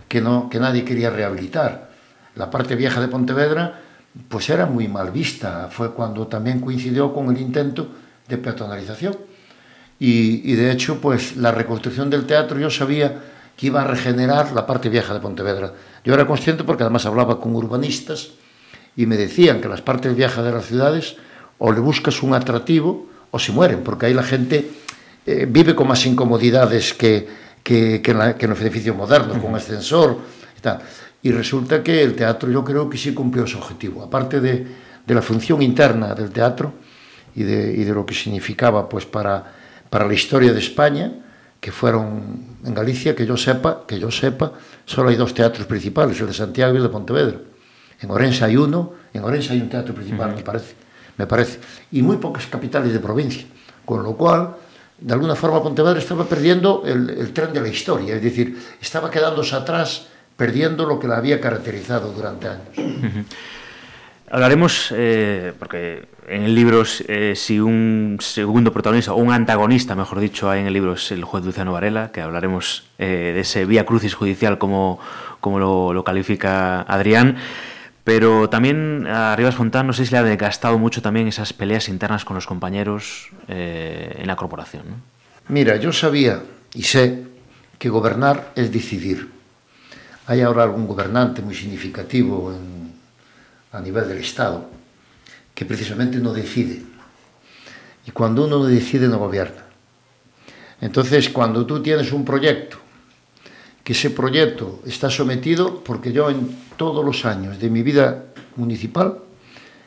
que, 0.08 0.20
no, 0.20 0.48
que 0.48 0.60
nadie 0.60 0.84
quería 0.84 1.10
rehabilitar. 1.10 1.90
La 2.36 2.50
parte 2.50 2.76
vieja 2.76 3.00
de 3.00 3.08
Pontevedra 3.08 3.80
pues 4.28 4.48
era 4.50 4.66
muy 4.66 4.86
mal 4.86 5.10
vista. 5.10 5.68
Fue 5.70 5.92
cuando 5.92 6.26
también 6.26 6.60
coincidió 6.60 7.12
con 7.12 7.34
el 7.34 7.40
intento 7.40 7.88
de 8.28 8.38
peatonalización. 8.38 9.16
Y, 9.98 10.52
y 10.52 10.54
de 10.54 10.70
hecho, 10.70 11.00
pues 11.00 11.36
la 11.36 11.50
reconstrucción 11.50 12.10
del 12.10 12.26
teatro 12.26 12.58
yo 12.58 12.70
sabía 12.70 13.22
que 13.56 13.66
iba 13.66 13.82
a 13.82 13.86
regenerar 13.86 14.52
la 14.52 14.66
parte 14.66 14.88
vieja 14.88 15.14
de 15.14 15.20
Pontevedra. 15.20 15.72
Yo 16.04 16.14
era 16.14 16.26
consciente 16.26 16.64
porque 16.64 16.82
además 16.82 17.06
hablaba 17.06 17.40
con 17.40 17.54
urbanistas 17.54 18.30
y 18.96 19.06
me 19.06 19.16
decían 19.16 19.60
que 19.60 19.68
las 19.68 19.80
partes 19.80 20.14
viejas 20.14 20.44
de 20.44 20.52
las 20.52 20.66
ciudades 20.66 21.16
o 21.58 21.72
le 21.72 21.80
buscas 21.80 22.22
un 22.22 22.34
atractivo 22.34 23.06
o 23.30 23.38
se 23.38 23.52
mueren, 23.52 23.82
porque 23.82 24.06
ahí 24.06 24.14
la 24.14 24.22
gente 24.22 24.70
eh, 25.26 25.46
vive 25.48 25.74
con 25.74 25.88
más 25.88 26.04
incomodidades 26.06 26.94
que, 26.94 27.26
que, 27.62 28.00
que, 28.02 28.10
en, 28.10 28.18
la, 28.18 28.36
que 28.36 28.46
en 28.46 28.50
los 28.50 28.60
edificios 28.60 28.94
modernos, 28.96 29.36
uh 29.36 29.40
-huh. 29.40 29.42
con 29.42 29.54
ascensor 29.54 30.18
y 30.56 30.60
tal. 30.60 30.80
Y 31.22 31.32
resulta 31.32 31.82
que 31.82 32.02
el 32.02 32.14
teatro 32.14 32.50
yo 32.50 32.62
creo 32.62 32.88
que 32.90 32.98
sí 32.98 33.14
cumplió 33.14 33.46
su 33.46 33.58
objetivo. 33.58 34.02
Aparte 34.02 34.40
de, 34.40 34.66
de 35.06 35.14
la 35.14 35.22
función 35.22 35.62
interna 35.62 36.14
del 36.14 36.30
teatro 36.30 36.74
y 37.34 37.42
de, 37.42 37.72
y 37.72 37.84
de 37.84 37.92
lo 37.94 38.04
que 38.04 38.14
significaba 38.14 38.88
pues, 38.88 39.06
para, 39.06 39.52
para 39.90 40.06
la 40.06 40.14
historia 40.14 40.52
de 40.52 40.60
España, 40.60 41.23
que 41.64 41.72
fueron 41.72 42.60
en 42.62 42.74
Galicia, 42.74 43.16
que 43.16 43.24
yo 43.24 43.38
sepa, 43.38 43.86
que 43.88 43.98
yo 43.98 44.10
sepa, 44.10 44.52
solo 44.84 45.08
hay 45.08 45.16
dos 45.16 45.32
teatros 45.32 45.66
principales, 45.66 46.20
el 46.20 46.26
de 46.26 46.34
Santiago 46.34 46.74
y 46.74 46.76
el 46.76 46.82
de 46.82 46.90
Pontevedra. 46.90 47.38
En 48.02 48.10
Orense 48.10 48.44
hay 48.44 48.54
uno, 48.58 48.92
en 49.14 49.24
Orense 49.24 49.54
hay 49.54 49.62
un 49.62 49.70
teatro 49.70 49.94
principal, 49.94 50.28
uh 50.28 50.32
-huh. 50.34 50.36
me 50.36 50.42
parece, 50.42 50.74
me 51.16 51.26
parece, 51.26 51.60
y 51.90 52.02
muy 52.02 52.18
pocas 52.18 52.46
capitales 52.48 52.92
de 52.92 53.00
provincia, 53.00 53.46
con 53.86 54.02
lo 54.02 54.12
cual, 54.14 54.56
de 54.98 55.14
alguna 55.14 55.34
forma, 55.36 55.62
Pontevedra 55.62 55.98
estaba 55.98 56.26
perdiendo 56.26 56.82
el, 56.84 57.08
el 57.08 57.32
tren 57.32 57.50
de 57.54 57.62
la 57.62 57.68
historia, 57.68 58.14
es 58.14 58.22
decir, 58.22 58.60
estaba 58.78 59.10
quedándose 59.10 59.56
atrás, 59.56 60.08
perdiendo 60.36 60.84
lo 60.84 61.00
que 61.00 61.08
la 61.08 61.16
había 61.16 61.40
caracterizado 61.40 62.12
durante 62.12 62.46
años. 62.46 62.76
Uh 62.76 62.82
-huh. 62.82 63.24
Hablaremos, 64.34 64.92
eh, 64.96 65.52
porque 65.60 66.08
en 66.26 66.42
el 66.42 66.56
libro, 66.56 66.82
eh, 67.06 67.34
si 67.36 67.60
un 67.60 68.16
segundo 68.20 68.72
protagonista, 68.72 69.12
o 69.12 69.16
un 69.16 69.32
antagonista, 69.32 69.94
mejor 69.94 70.18
dicho, 70.18 70.50
hay 70.50 70.58
en 70.58 70.66
el 70.66 70.72
libro, 70.72 70.94
es 70.94 71.12
el 71.12 71.22
juez 71.22 71.44
Luciano 71.44 71.70
Varela, 71.70 72.10
que 72.10 72.20
hablaremos 72.20 72.82
eh, 72.98 73.30
de 73.32 73.38
ese 73.42 73.64
vía 73.64 73.86
crucis 73.86 74.12
judicial, 74.12 74.58
como, 74.58 74.98
como 75.38 75.60
lo, 75.60 75.92
lo 75.92 76.02
califica 76.02 76.80
Adrián. 76.80 77.36
Pero 78.02 78.50
también 78.50 79.06
a 79.06 79.36
Rivas 79.36 79.54
Fontán, 79.54 79.86
no 79.86 79.92
sé 79.92 80.04
si 80.04 80.10
le 80.10 80.18
ha 80.18 80.24
desgastado 80.24 80.80
mucho 80.80 81.00
también 81.00 81.28
esas 81.28 81.52
peleas 81.52 81.88
internas 81.88 82.24
con 82.24 82.34
los 82.34 82.48
compañeros 82.48 83.28
eh, 83.46 84.16
en 84.18 84.26
la 84.26 84.34
corporación. 84.34 84.82
¿no? 84.90 84.96
Mira, 85.46 85.76
yo 85.76 85.92
sabía 85.92 86.42
y 86.74 86.82
sé 86.82 87.22
que 87.78 87.88
gobernar 87.88 88.50
es 88.56 88.72
decidir. 88.72 89.30
Hay 90.26 90.40
ahora 90.40 90.64
algún 90.64 90.88
gobernante 90.88 91.40
muy 91.40 91.54
significativo 91.54 92.52
en, 92.52 92.93
a 93.74 93.80
nivel 93.80 94.06
del 94.08 94.18
Estado 94.18 94.64
que 95.54 95.64
precisamente 95.64 96.18
no 96.18 96.32
decide. 96.32 96.82
Y 98.06 98.10
cuando 98.10 98.44
uno 98.44 98.58
no 98.58 98.64
decide, 98.66 99.08
no 99.08 99.18
gobierna. 99.18 99.64
Entonces, 100.80 101.28
cuando 101.28 101.66
tú 101.66 101.82
tienes 101.82 102.12
un 102.12 102.24
proyecto, 102.24 102.78
que 103.82 103.92
ese 103.92 104.10
proyecto 104.10 104.80
está 104.86 105.10
sometido, 105.10 105.82
porque 105.84 106.12
yo 106.12 106.30
en 106.30 106.56
todos 106.76 107.04
los 107.04 107.24
años 107.24 107.58
de 107.58 107.70
mi 107.70 107.82
vida 107.82 108.24
municipal, 108.56 109.18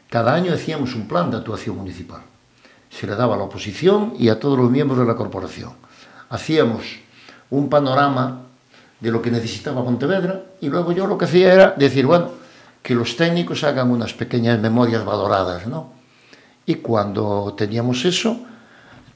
cada 0.10 0.34
año 0.34 0.54
hacíamos 0.54 0.96
un 0.96 1.08
plan 1.08 1.32
de 1.32 1.38
actuación 1.38 1.78
municipal. 1.78 2.22
Se 2.90 3.08
le 3.08 3.16
daba 3.16 3.36
a 3.36 3.38
la 3.38 3.44
oposición 3.44 4.14
y 4.18 4.30
a 4.30 4.40
todos 4.40 4.58
los 4.58 4.70
miembros 4.72 5.00
de 5.00 5.06
la 5.06 5.16
corporación. 5.16 5.74
Hacíamos 6.30 6.84
un 7.50 7.70
panorama 7.70 8.44
de 9.00 9.12
lo 9.12 9.22
que 9.22 9.32
necesitaba 9.32 9.84
Pontevedra 9.84 10.44
y 10.62 10.70
luego 10.70 10.92
yo 10.92 11.08
lo 11.08 11.18
que 11.18 11.26
hacía 11.26 11.54
era 11.54 11.74
decir, 11.78 12.06
bueno, 12.06 12.37
que 12.88 12.96
los 12.96 13.18
técnicos 13.18 13.66
hagan 13.66 13.92
unas 13.92 14.14
pequeñas 14.14 14.62
memorias 14.62 15.04
valoradas, 15.04 15.68
¿no? 15.68 15.92
Y 16.66 16.76
cuando 16.76 17.54
teníamos 17.58 18.06
eso, 18.06 18.46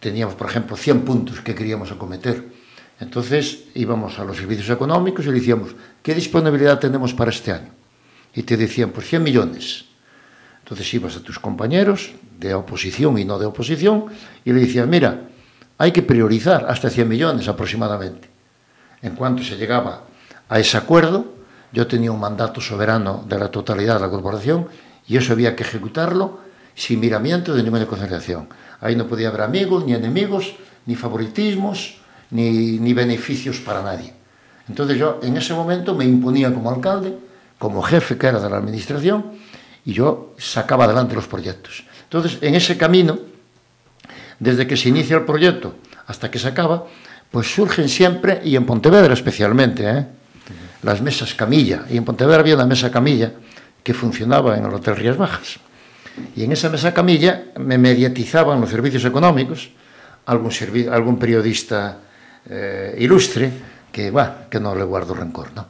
teníamos, 0.02 0.36
por 0.36 0.50
ejemplo, 0.50 0.76
100 0.76 1.06
puntos 1.06 1.40
que 1.40 1.56
queríamos 1.56 1.90
acometer. 1.90 2.52
Entonces 3.00 3.70
íbamos 3.74 4.20
a 4.20 4.26
los 4.26 4.36
servicios 4.36 4.70
económicos 4.70 5.24
y 5.24 5.30
le 5.30 5.36
decíamos, 5.36 5.74
¿qué 6.04 6.14
disponibilidad 6.14 6.80
tenemos 6.80 7.14
para 7.14 7.32
este 7.32 7.54
año? 7.54 7.70
Y 8.36 8.44
te 8.44 8.58
decían, 8.58 8.90
pues 8.90 9.08
100 9.08 9.24
millones. 9.24 9.86
Entonces 10.66 10.94
ibas 10.94 11.16
a 11.16 11.24
tus 11.24 11.40
compañeros 11.40 12.12
de 12.42 12.54
oposición 12.54 13.18
y 13.20 13.24
no 13.24 13.40
de 13.40 13.46
oposición 13.46 14.08
y 14.44 14.52
le 14.52 14.60
decías, 14.60 14.86
mira, 14.86 15.30
hay 15.78 15.94
que 15.94 16.02
priorizar 16.02 16.66
hasta 16.68 16.90
100 16.90 17.08
millones 17.08 17.48
aproximadamente. 17.48 18.28
En 19.02 19.16
cuanto 19.16 19.44
se 19.44 19.56
llegaba 19.56 20.04
a 20.50 20.60
ese 20.60 20.76
acuerdo, 20.76 21.40
yo 21.72 21.88
tenía 21.88 22.12
un 22.12 22.20
mandato 22.20 22.62
soberano 22.62 23.24
de 23.28 23.40
la 23.40 23.50
totalidad 23.50 23.96
de 23.96 24.02
la 24.02 24.10
corporación 24.10 24.68
y 25.08 25.18
eso 25.18 25.34
había 25.34 25.56
que 25.56 25.64
ejecutarlo 25.64 26.40
sin 26.76 27.00
miramiento 27.00 27.54
de 27.54 27.64
ninguna 27.64 27.86
conciliación. 27.86 28.48
Ahí 28.80 28.96
no 28.96 29.08
podía 29.08 29.30
haber 29.30 29.42
amigos, 29.42 29.86
ni 29.86 29.94
enemigos, 29.94 30.56
ni 30.86 30.96
favoritismos, 30.96 31.98
ni, 32.32 32.80
ni 32.80 32.94
beneficios 32.94 33.60
para 33.60 33.82
nadie. 33.82 34.14
Entonces 34.68 34.98
yo 34.98 35.20
en 35.22 35.38
ese 35.38 35.54
momento 35.54 35.96
me 35.96 36.06
imponía 36.06 36.54
como 36.54 36.72
alcalde, 36.72 37.18
como 37.60 37.82
jefe 37.82 38.18
que 38.18 38.28
era 38.28 38.40
de 38.40 38.50
la 38.50 38.58
administración, 38.58 39.26
y 39.86 39.94
yo 39.94 40.34
sacaba 40.38 40.86
adelante 40.86 41.16
los 41.16 41.28
proyectos. 41.28 41.84
Entonces, 42.04 42.38
en 42.42 42.56
ese 42.56 42.78
camino, 42.78 43.20
desde 44.40 44.68
que 44.68 44.78
se 44.78 44.90
inicia 44.90 45.18
el 45.18 45.26
proyecto 45.26 45.76
hasta 46.08 46.30
que 46.30 46.40
se 46.40 46.48
acaba, 46.48 46.86
pues 47.32 47.54
surgen 47.54 47.88
siempre, 47.88 48.42
y 48.44 48.56
en 48.56 48.66
Pontevedra 48.66 49.14
especialmente, 49.14 49.90
¿eh? 49.90 50.06
Las 50.84 51.02
mesas 51.02 51.34
camilla. 51.34 51.86
Y 51.90 51.98
en 51.98 52.06
Pontevedra 52.06 52.40
había 52.40 52.56
una 52.56 52.66
mesa 52.66 52.92
camilla 52.92 53.32
que 53.84 53.94
funcionaba 53.94 54.58
en 54.58 54.66
el 54.66 54.74
Hotel 54.74 54.96
Rías 54.96 55.18
Bajas. 55.18 55.60
Y 56.36 56.44
en 56.44 56.52
esa 56.52 56.70
mesa 56.70 56.94
camilla 56.94 57.46
me 57.58 57.78
mediatizaban 57.78 58.60
los 58.60 58.70
servicios 58.70 59.06
económicos, 59.06 59.70
algún, 60.26 61.18
periodista 61.18 61.98
eh, 62.50 62.96
ilustre, 63.00 63.52
que, 63.92 64.12
bah, 64.12 64.48
que 64.50 64.60
no 64.60 64.76
le 64.76 64.84
guardo 64.84 65.14
rencor. 65.14 65.52
¿no? 65.56 65.68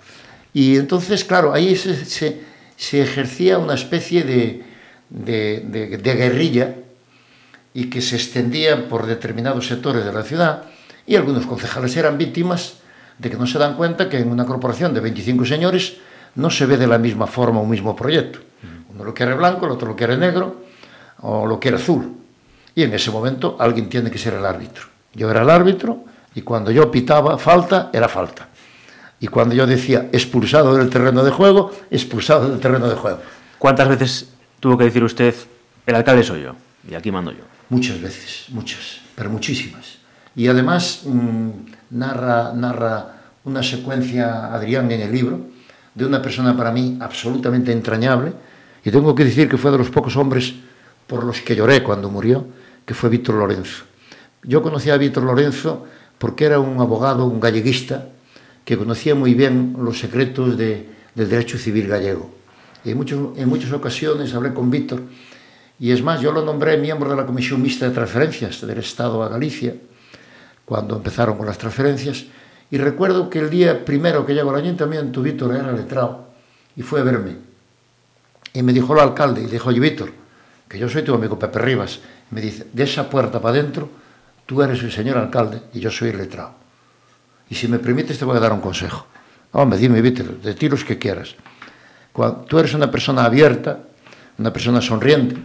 Y 0.54 0.78
entonces, 0.78 1.24
claro, 1.24 1.54
ahí 1.54 1.76
se, 1.76 2.42
ejercía 2.78 3.58
una 3.58 3.76
especie 3.76 4.24
de, 4.24 4.64
de, 5.10 5.98
de 6.02 6.14
guerrilla 6.16 6.76
y 7.74 7.86
que 7.86 8.02
se 8.02 8.16
extendía 8.16 8.90
por 8.90 9.06
determinados 9.06 9.68
sectores 9.68 10.04
de 10.04 10.12
la 10.12 10.24
ciudad 10.24 10.64
y 11.08 11.16
algunos 11.16 11.46
concejales 11.46 11.96
eran 11.96 12.18
víctimas 12.18 12.76
de 13.18 13.30
que 13.30 13.38
no 13.38 13.46
se 13.46 13.60
dan 13.60 13.76
cuenta 13.76 14.10
que 14.10 14.20
en 14.20 14.30
una 14.30 14.46
corporación 14.46 14.94
de 14.94 15.00
25 15.00 15.46
señores 15.46 15.98
no 16.36 16.50
se 16.50 16.66
ve 16.66 16.78
de 16.78 16.88
la 16.88 16.98
misma 16.98 17.28
forma 17.28 17.60
un 17.60 17.70
mismo 17.70 17.96
proyecto. 17.96 18.40
Uno 18.94 19.04
lo 19.04 19.14
quiere 19.14 19.34
blanco, 19.34 19.66
el 19.66 19.72
otro 19.72 19.90
lo 19.90 19.96
quiere 19.96 20.18
negro 20.18 20.64
o 21.22 21.46
lo 21.46 21.60
quiere 21.60 21.78
azul. 21.78 22.18
Y 22.76 22.84
en 22.84 22.94
ese 22.94 23.12
momento 23.12 23.58
alguien 23.60 23.90
tiene 23.90 24.10
que 24.10 24.18
ser 24.18 24.34
el 24.34 24.46
árbitro. 24.46 24.86
Yo 25.14 25.30
era 25.30 25.42
el 25.42 25.50
árbitro 25.50 26.06
y 26.36 26.42
cuando 26.42 26.72
yo 26.72 26.90
pitaba 26.90 27.38
falta, 27.38 27.90
era 27.94 28.08
falta. 28.08 28.48
Y 29.20 29.28
cuando 29.28 29.54
yo 29.54 29.68
decía 29.68 30.10
expulsado 30.12 30.76
del 30.76 30.90
terreno 30.90 31.24
de 31.24 31.32
juego, 31.32 31.72
expulsado 31.92 32.50
del 32.50 32.60
terreno 32.60 32.88
de 32.88 32.96
juego. 32.96 33.20
¿Cuántas 33.60 33.88
veces 33.88 34.30
tuvo 34.60 34.78
que 34.78 34.86
decir 34.86 35.04
usted, 35.04 35.36
el 35.86 35.96
alcalde 35.96 36.24
soy 36.24 36.44
yo 36.44 36.56
y 36.90 36.96
aquí 36.96 37.12
mando 37.12 37.32
yo? 37.32 37.44
Muchas 37.70 38.02
veces, 38.02 38.46
muchas, 38.50 39.02
pero 39.16 39.30
muchísimas. 39.30 40.00
Y 40.36 40.48
además 40.48 41.04
mmm, 41.06 41.50
narra, 41.92 42.54
narra 42.54 43.22
una 43.44 43.64
secuencia, 43.64 44.54
Adrián, 44.54 44.92
en 44.92 45.02
el 45.02 45.12
libro, 45.12 45.40
de 45.94 46.06
una 46.06 46.22
persona 46.22 46.56
para 46.56 46.72
mí 46.72 46.98
absolutamente 47.00 47.72
entrañable, 47.72 48.34
y 48.84 48.92
tengo 48.92 49.14
que 49.14 49.26
decir 49.26 49.48
que 49.48 49.58
fue 49.58 49.72
de 49.72 49.78
los 49.78 49.90
pocos 49.90 50.16
hombres 50.16 50.54
por 51.08 51.24
los 51.24 51.42
que 51.42 51.56
lloré 51.56 51.84
cuando 51.84 52.10
murió, 52.10 52.46
que 52.86 52.94
fue 52.94 53.10
Víctor 53.10 53.36
Lorenzo. 53.36 53.84
Yo 54.44 54.62
conocí 54.62 54.90
a 54.90 54.98
Víctor 54.98 55.24
Lorenzo 55.24 55.86
porque 56.18 56.46
era 56.46 56.60
un 56.60 56.80
abogado, 56.80 57.26
un 57.26 57.40
galleguista, 57.40 58.08
que 58.64 58.78
conocía 58.78 59.16
muy 59.16 59.34
bien 59.34 59.76
los 59.78 60.00
secretos 60.00 60.58
de, 60.58 60.88
del 61.16 61.30
derecho 61.30 61.58
civil 61.58 61.88
gallego. 61.88 62.32
Y 62.86 62.94
muchos, 62.94 63.38
en 63.38 63.50
muchas 63.50 63.72
ocasiones 63.72 64.34
hablé 64.34 64.54
con 64.54 64.72
Víctor, 64.72 65.02
y 65.80 65.92
es 65.92 66.04
más, 66.04 66.22
yo 66.22 66.32
lo 66.32 66.46
nombré 66.46 66.78
miembro 66.78 67.10
de 67.10 67.16
la 67.16 67.26
Comisión 67.26 67.62
Mixta 67.62 67.88
de 67.88 67.96
Transferencias 67.96 68.62
del 68.62 68.78
Estado 68.78 69.24
a 69.24 69.30
Galicia, 69.30 69.76
cuando 70.66 70.96
empezaron 70.96 71.38
con 71.38 71.46
las 71.46 71.58
transferencias, 71.58 72.26
y 72.70 72.78
recuerdo 72.78 73.30
que 73.30 73.40
el 73.40 73.50
día 73.50 73.84
primero 73.84 74.26
que 74.26 74.34
llegó 74.34 74.52
al 74.52 74.62
ayuntamiento, 74.62 75.22
Víctor 75.22 75.56
era 75.56 75.72
letrado, 75.72 76.28
y 76.76 76.82
fue 76.82 77.02
a 77.02 77.04
verme. 77.04 77.36
Y 78.54 78.64
me 78.64 78.74
dijo 78.74 78.94
el 78.94 79.00
alcalde, 79.00 79.42
y 79.42 79.46
le 79.46 79.52
dijo, 79.52 79.70
oye 79.70 79.80
Víctor, 79.80 80.12
que 80.68 80.80
yo 80.80 80.88
soy 80.88 81.04
tu 81.04 81.14
amigo 81.14 81.38
Pepe 81.38 81.60
Rivas, 81.60 82.00
me 82.32 82.40
dice, 82.40 82.68
de 82.72 82.84
esa 82.84 83.10
puerta 83.10 83.42
para 83.42 83.60
adentro, 83.60 83.90
tú 84.46 84.62
eres 84.62 84.82
el 84.84 84.92
señor 84.92 85.18
alcalde 85.18 85.62
y 85.74 85.80
yo 85.80 85.92
soy 85.92 86.10
el 86.10 86.18
letrado. 86.18 86.54
Y 87.50 87.56
si 87.56 87.68
me 87.68 87.80
permites 87.80 88.18
te 88.18 88.26
voy 88.26 88.38
a 88.38 88.40
dar 88.40 88.54
un 88.54 88.62
consejo. 88.62 89.06
Hombre, 89.52 89.78
dime, 89.78 90.02
Víctor, 90.02 90.40
de 90.40 90.54
ti 90.54 90.70
los 90.70 90.86
que 90.86 90.98
quieras. 90.98 91.36
Cuando 92.14 92.42
tú 92.42 92.58
eres 92.58 92.74
una 92.74 92.90
persona 92.90 93.26
abierta, 93.26 93.80
una 94.38 94.54
persona 94.54 94.82
sonriente, 94.82 95.36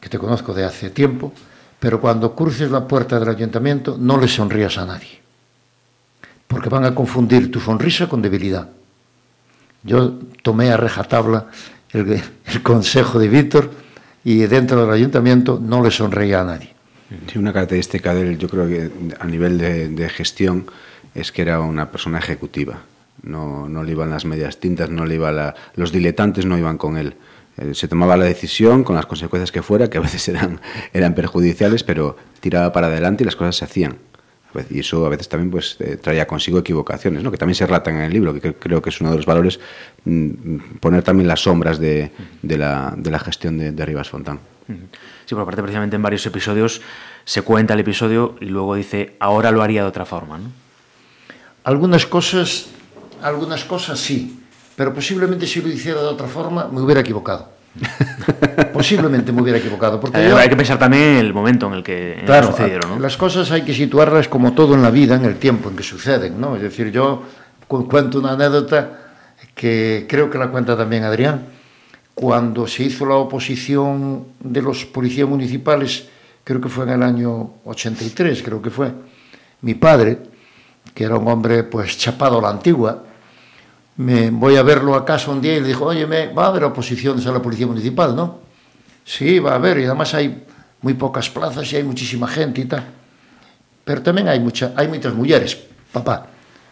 que 0.00 0.08
te 0.08 0.18
conozco 0.18 0.52
de 0.52 0.64
hace 0.64 0.90
tiempo, 0.90 1.32
pero 1.80 2.00
cuando 2.00 2.36
cruces 2.36 2.70
la 2.70 2.86
puerta 2.86 3.18
del 3.18 3.28
ayuntamiento 3.28 3.96
no 3.98 4.20
le 4.20 4.28
sonrías 4.28 4.78
a 4.78 4.86
nadie, 4.86 5.20
porque 6.46 6.68
van 6.68 6.84
a 6.84 6.94
confundir 6.94 7.50
tu 7.50 7.58
sonrisa 7.58 8.08
con 8.08 8.22
debilidad. 8.22 8.68
Yo 9.82 10.18
tomé 10.42 10.70
a 10.70 10.76
rejatabla 10.76 11.46
el, 11.90 12.22
el 12.46 12.62
consejo 12.62 13.18
de 13.18 13.28
Víctor 13.28 13.70
y 14.22 14.40
dentro 14.40 14.82
del 14.82 14.92
ayuntamiento 14.92 15.58
no 15.60 15.82
le 15.82 15.90
sonreía 15.90 16.42
a 16.42 16.44
nadie. 16.44 16.74
Sí, 17.26 17.38
una 17.38 17.52
característica 17.52 18.14
de 18.14 18.22
él, 18.22 18.38
yo 18.38 18.48
creo 18.48 18.68
que 18.68 18.90
a 19.18 19.26
nivel 19.26 19.58
de, 19.58 19.88
de 19.88 20.08
gestión, 20.10 20.66
es 21.14 21.32
que 21.32 21.42
era 21.42 21.60
una 21.60 21.90
persona 21.90 22.18
ejecutiva. 22.18 22.82
No, 23.22 23.68
no 23.68 23.82
le 23.82 23.92
iban 23.92 24.10
las 24.10 24.24
medias 24.24 24.58
tintas, 24.58 24.90
no 24.90 25.04
le 25.04 25.16
iba 25.16 25.32
la, 25.32 25.54
los 25.74 25.92
diletantes 25.92 26.46
no 26.46 26.56
iban 26.56 26.78
con 26.78 26.96
él. 26.96 27.14
Eh, 27.60 27.74
se 27.74 27.88
tomaba 27.88 28.16
la 28.16 28.24
decisión 28.24 28.84
con 28.84 28.96
las 28.96 29.06
consecuencias 29.06 29.52
que 29.52 29.62
fuera, 29.62 29.88
que 29.88 29.98
a 29.98 30.00
veces 30.00 30.26
eran, 30.32 30.60
eran 30.92 31.14
perjudiciales, 31.14 31.84
pero 31.84 32.16
tiraba 32.40 32.72
para 32.72 32.88
adelante 32.88 33.22
y 33.22 33.26
las 33.26 33.36
cosas 33.36 33.56
se 33.56 33.64
hacían. 33.64 33.98
Y 34.68 34.80
eso 34.80 35.06
a 35.06 35.08
veces 35.08 35.28
también 35.28 35.50
pues, 35.50 35.76
eh, 35.78 35.96
traía 35.96 36.26
consigo 36.26 36.58
equivocaciones, 36.58 37.22
¿no? 37.22 37.30
que 37.30 37.36
también 37.36 37.54
se 37.54 37.66
relatan 37.66 37.96
en 37.96 38.02
el 38.02 38.12
libro, 38.12 38.34
que 38.34 38.54
creo 38.54 38.82
que 38.82 38.90
es 38.90 39.00
uno 39.00 39.10
de 39.10 39.16
los 39.16 39.26
valores, 39.26 39.60
mmm, 40.04 40.56
poner 40.80 41.04
también 41.04 41.28
las 41.28 41.40
sombras 41.40 41.78
de, 41.78 42.10
de, 42.42 42.58
la, 42.58 42.92
de 42.96 43.10
la, 43.12 43.20
gestión 43.20 43.58
de, 43.58 43.70
de 43.70 43.86
Rivas 43.86 44.08
Fontán. 44.08 44.40
Sí, 45.26 45.34
por 45.34 45.44
parte 45.44 45.62
precisamente 45.62 45.96
en 45.96 46.02
varios 46.02 46.24
episodios 46.26 46.80
se 47.24 47.42
cuenta 47.42 47.74
el 47.74 47.80
episodio 47.80 48.36
y 48.40 48.46
luego 48.46 48.74
dice, 48.74 49.14
ahora 49.20 49.52
lo 49.52 49.62
haría 49.62 49.82
de 49.82 49.88
otra 49.88 50.04
forma. 50.04 50.38
¿no? 50.38 50.50
Algunas 51.62 52.06
cosas, 52.06 52.66
algunas 53.22 53.64
cosas 53.64 54.00
sí, 54.00 54.39
pero 54.80 54.94
posiblemente 54.94 55.46
si 55.46 55.60
lo 55.60 55.68
hiciera 55.68 56.00
de 56.00 56.06
otra 56.06 56.26
forma 56.26 56.66
me 56.72 56.80
hubiera 56.80 57.02
equivocado. 57.02 57.50
posiblemente 58.72 59.30
me 59.30 59.42
hubiera 59.42 59.58
equivocado. 59.58 60.00
Porque 60.00 60.24
eh, 60.24 60.30
yo, 60.30 60.38
hay 60.38 60.48
que 60.48 60.56
pensar 60.56 60.78
también 60.78 61.18
el 61.18 61.34
momento 61.34 61.66
en 61.66 61.74
el 61.74 61.82
que, 61.82 62.14
en 62.20 62.24
claro, 62.24 62.46
sucedieron. 62.46 62.92
¿no? 62.92 62.98
Las 62.98 63.14
cosas 63.18 63.50
hay 63.50 63.60
que 63.60 63.74
situarlas 63.74 64.26
como 64.28 64.54
todo 64.54 64.74
en 64.74 64.80
la 64.80 64.88
vida, 64.90 65.16
en 65.16 65.26
el 65.26 65.36
tiempo 65.36 65.68
en 65.68 65.76
que 65.76 65.82
suceden. 65.82 66.40
¿no? 66.40 66.56
Es 66.56 66.62
decir, 66.62 66.90
yo 66.90 67.24
cu 67.68 67.86
cuento 67.86 68.20
una 68.20 68.32
anécdota 68.32 68.88
que 69.54 70.06
creo 70.08 70.30
que 70.30 70.38
la 70.38 70.48
cuenta 70.48 70.74
también 70.74 71.04
Adrián. 71.04 71.44
Cuando 72.14 72.66
se 72.66 72.84
hizo 72.84 73.04
la 73.04 73.16
oposición 73.16 74.28
de 74.40 74.62
los 74.62 74.86
policías 74.86 75.28
municipales, 75.28 76.08
creo 76.42 76.58
que 76.58 76.70
fue 76.70 76.84
en 76.84 76.92
el 76.92 77.02
año 77.02 77.50
83, 77.66 78.42
creo 78.42 78.62
que 78.62 78.70
fue, 78.70 78.90
mi 79.60 79.74
padre, 79.74 80.20
que 80.94 81.04
era 81.04 81.18
un 81.18 81.28
hombre 81.28 81.64
pues 81.64 81.98
chapado 81.98 82.38
a 82.38 82.40
la 82.42 82.48
antigua, 82.48 83.09
me 83.96 84.30
voy 84.30 84.56
a 84.56 84.62
verlo 84.62 84.94
a 84.94 85.04
casa 85.04 85.30
un 85.30 85.40
día 85.40 85.56
y 85.56 85.60
le 85.60 85.68
dijo, 85.68 85.84
oye, 85.84 86.06
va 86.06 86.44
a 86.44 86.48
haber 86.48 86.64
oposiciones 86.64 87.26
a 87.26 87.32
la 87.32 87.40
policía 87.40 87.66
municipal, 87.66 88.14
¿no? 88.16 88.40
Sí, 89.04 89.38
va 89.38 89.52
a 89.52 89.54
haber, 89.56 89.78
y 89.78 89.84
además 89.84 90.14
hay 90.14 90.44
muy 90.82 90.94
pocas 90.94 91.28
plazas 91.28 91.70
y 91.72 91.76
hay 91.76 91.82
muchísima 91.82 92.26
gente 92.28 92.60
y 92.60 92.64
tal. 92.64 92.84
Pero 93.84 94.02
también 94.02 94.28
hay, 94.28 94.40
mucha, 94.40 94.72
hay 94.76 94.88
muchas 94.88 95.14
mujeres, 95.14 95.58
papá. 95.92 96.26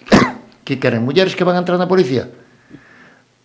¿Qué 0.65 0.79
quieren? 0.79 1.05
¿Mujeres 1.05 1.35
que 1.35 1.45
van 1.45 1.57
a 1.57 1.59
entrar 1.59 1.75
en 1.77 1.81
la 1.81 1.89
policía? 1.89 2.29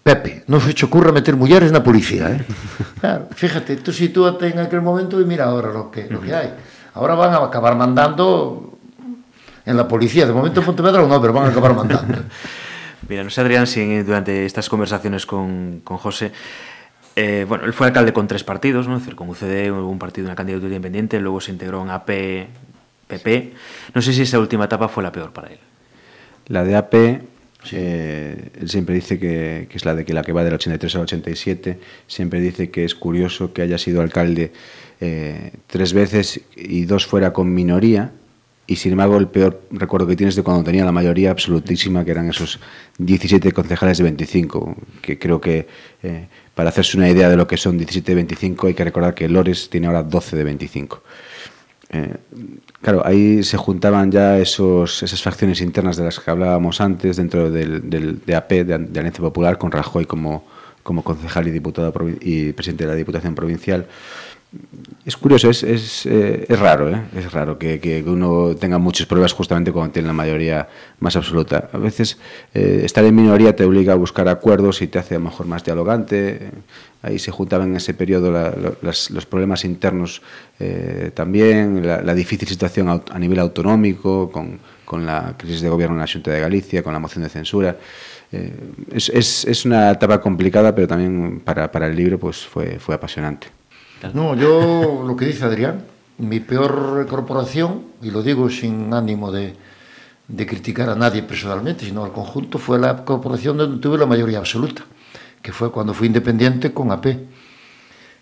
Pepe, 0.03 0.43
no 0.47 0.59
se 0.59 0.73
te 0.73 0.85
ocurra 0.85 1.11
meter 1.11 1.35
mujeres 1.35 1.69
en 1.69 1.73
la 1.73 1.83
policía, 1.83 2.29
¿eh? 2.29 2.45
Claro, 2.99 3.27
fíjate, 3.33 3.77
tú 3.77 3.91
sitúate 3.91 4.47
en 4.49 4.59
aquel 4.59 4.81
momento 4.81 5.19
y 5.19 5.25
mira 5.25 5.45
ahora 5.45 5.71
lo 5.71 5.89
que, 5.89 6.07
lo 6.09 6.21
que 6.21 6.33
hay. 6.33 6.53
Ahora 6.93 7.15
van 7.15 7.33
a 7.33 7.37
acabar 7.37 7.75
mandando 7.75 8.77
en 9.65 9.77
la 9.77 9.87
policía. 9.87 10.25
De 10.25 10.33
momento 10.33 10.59
en 10.59 10.65
Pontevedra 10.65 11.05
no, 11.05 11.21
pero 11.21 11.33
van 11.33 11.45
a 11.45 11.49
acabar 11.49 11.73
mandando. 11.75 12.17
Mira, 13.09 13.23
no 13.23 13.29
sé, 13.29 13.41
Adrián, 13.41 13.67
si 13.67 13.99
durante 13.99 14.45
estas 14.45 14.69
conversaciones 14.69 15.25
con, 15.25 15.81
con 15.83 15.97
José, 15.97 16.31
eh, 17.15 17.45
bueno, 17.47 17.65
él 17.65 17.73
fue 17.73 17.87
alcalde 17.87 18.13
con 18.13 18.27
tres 18.27 18.43
partidos, 18.43 18.87
¿no? 18.87 18.95
Es 18.95 19.01
decir, 19.01 19.15
con 19.15 19.29
UCD, 19.29 19.71
hubo 19.71 19.89
un 19.89 19.99
partido, 19.99 20.25
una 20.25 20.35
candidatura 20.35 20.69
independiente, 20.69 21.19
luego 21.19 21.41
se 21.41 21.51
integró 21.51 21.83
en 21.83 21.89
AP, 21.89 22.09
PP. 23.07 23.53
No 23.93 24.01
sé 24.01 24.13
si 24.13 24.23
esa 24.23 24.39
última 24.39 24.65
etapa 24.65 24.87
fue 24.87 25.03
la 25.03 25.11
peor 25.11 25.31
para 25.31 25.49
él. 25.49 25.59
La 26.47 26.63
de 26.63 26.75
AP, 26.75 26.93
eh, 27.71 28.49
él 28.59 28.69
siempre 28.69 28.95
dice 28.95 29.19
que, 29.19 29.67
que, 29.69 29.77
es 29.77 29.85
la 29.85 29.95
de 29.95 30.05
que 30.05 30.13
la 30.13 30.23
que 30.23 30.31
va 30.31 30.43
del 30.43 30.53
83 30.53 30.95
al 30.95 31.01
87, 31.01 31.79
siempre 32.07 32.39
dice 32.39 32.71
que 32.71 32.83
es 32.83 32.95
curioso 32.95 33.53
que 33.53 33.61
haya 33.61 33.77
sido 33.77 34.01
alcalde 34.01 34.51
eh, 34.99 35.51
tres 35.67 35.93
veces 35.93 36.41
y 36.55 36.85
dos 36.85 37.05
fuera 37.05 37.33
con 37.33 37.53
minoría, 37.53 38.11
y 38.65 38.77
sin 38.77 38.93
embargo 38.93 39.17
el 39.17 39.27
peor 39.27 39.61
recuerdo 39.71 40.07
que 40.07 40.15
tienes 40.15 40.35
de 40.35 40.43
cuando 40.43 40.63
tenía 40.63 40.85
la 40.85 40.91
mayoría 40.91 41.31
absolutísima, 41.31 42.05
que 42.05 42.11
eran 42.11 42.29
esos 42.29 42.59
17 42.97 43.51
concejales 43.51 43.97
de 43.97 44.03
25, 44.05 44.75
que 45.01 45.19
creo 45.19 45.41
que 45.41 45.67
eh, 46.01 46.27
para 46.55 46.69
hacerse 46.69 46.97
una 46.97 47.09
idea 47.09 47.29
de 47.29 47.35
lo 47.35 47.45
que 47.45 47.57
son 47.57 47.77
17 47.77 48.11
de 48.11 48.15
25 48.15 48.67
hay 48.67 48.73
que 48.73 48.83
recordar 48.83 49.13
que 49.13 49.27
Lores 49.27 49.69
tiene 49.69 49.87
ahora 49.87 50.03
12 50.03 50.35
de 50.37 50.43
25. 50.43 51.03
Eh, 51.89 52.15
claro, 52.81 53.05
ahí 53.05 53.43
se 53.43 53.57
juntaban 53.57 54.11
ya 54.11 54.39
esos, 54.39 55.03
esas 55.03 55.21
facciones 55.21 55.61
internas 55.61 55.97
de 55.97 56.05
las 56.05 56.19
que 56.19 56.31
hablábamos 56.31 56.81
antes 56.81 57.17
dentro 57.17 57.51
del, 57.51 57.89
del 57.89 58.23
de 58.25 58.35
AP, 58.35 58.49
de, 58.49 58.77
de 58.77 58.99
Alianza 58.99 59.21
Popular, 59.21 59.57
con 59.57 59.71
Rajoy 59.71 60.05
como, 60.05 60.45
como 60.83 61.03
concejal 61.03 61.47
y 61.47 61.51
diputado 61.51 61.93
y 62.21 62.51
presidente 62.53 62.85
de 62.85 62.91
la 62.91 62.95
Diputación 62.95 63.35
Provincial. 63.35 63.87
Es 65.05 65.17
curioso, 65.17 65.49
es, 65.49 65.63
es, 65.63 66.05
eh, 66.05 66.45
es 66.47 66.59
raro, 66.59 66.89
¿eh? 66.89 67.01
es 67.17 67.29
raro 67.33 67.57
que, 67.57 67.79
que, 67.81 68.01
uno 68.03 68.55
tenga 68.55 68.77
muchas 68.77 69.05
pruebas 69.05 69.33
justamente 69.33 69.73
cuando 69.73 69.91
tiene 69.91 70.07
la 70.07 70.13
mayoría 70.13 70.69
más 70.99 71.17
absoluta. 71.17 71.69
A 71.73 71.77
veces 71.77 72.17
eh, 72.53 72.81
estar 72.85 73.03
en 73.03 73.13
minoría 73.13 73.53
te 73.53 73.65
obliga 73.65 73.93
a 73.93 73.95
buscar 73.97 74.29
acuerdos 74.29 74.81
y 74.81 74.87
te 74.87 74.99
hace 74.99 75.15
a 75.15 75.17
lo 75.17 75.25
mejor 75.25 75.45
más 75.45 75.65
dialogante. 75.65 76.51
Ahí 77.01 77.19
se 77.19 77.31
juntaban 77.31 77.71
en 77.71 77.77
ese 77.77 77.93
periodo 77.93 78.31
la, 78.31 78.51
la, 78.51 78.73
las, 78.81 79.11
los 79.11 79.25
problemas 79.25 79.65
internos 79.65 80.21
eh, 80.57 81.11
también, 81.13 81.85
la, 81.85 82.01
la, 82.01 82.13
difícil 82.13 82.47
situación 82.47 82.87
a 82.89 83.19
nivel 83.19 83.39
autonómico, 83.39 84.31
con, 84.31 84.59
con, 84.85 85.05
la 85.05 85.35
crisis 85.37 85.61
de 85.61 85.69
gobierno 85.69 85.95
en 85.95 86.01
la 86.01 86.07
Junta 86.07 86.31
de 86.31 86.39
Galicia, 86.39 86.81
con 86.81 86.93
la 86.93 86.99
moción 86.99 87.23
de 87.23 87.29
censura. 87.29 87.75
Es, 88.91 89.09
es, 89.09 89.65
una 89.65 89.91
etapa 89.91 90.19
complicada, 90.19 90.73
pero 90.73 90.87
también 90.87 91.41
para, 91.41 91.71
para 91.71 91.87
el 91.87 91.95
libro 91.95 92.17
pues 92.17 92.45
fue, 92.45 92.79
fue 92.79 92.95
apasionante. 92.95 93.47
No, 94.11 94.35
yo 94.35 95.03
lo 95.07 95.15
que 95.15 95.25
dice 95.25 95.45
Adrián, 95.45 95.85
mi 96.17 96.41
peor 96.41 97.05
corporación, 97.07 97.85
y 98.01 98.11
lo 98.11 98.21
digo 98.21 98.49
sin 98.49 98.93
ánimo 98.93 99.31
de, 99.31 99.55
criticar 100.45 100.89
a 100.89 100.95
nadie 100.95 101.23
personalmente, 101.23 101.85
sino 101.85 102.03
al 102.03 102.11
conjunto, 102.11 102.57
fue 102.57 102.77
la 102.79 103.05
corporación 103.05 103.57
donde 103.57 103.81
tuve 103.81 103.97
la 103.97 104.05
mayoría 104.05 104.39
absoluta, 104.39 104.83
que 105.41 105.53
fue 105.53 105.71
cuando 105.71 105.93
fui 105.93 106.07
independiente 106.07 106.73
con 106.73 106.91
AP. 106.91 107.05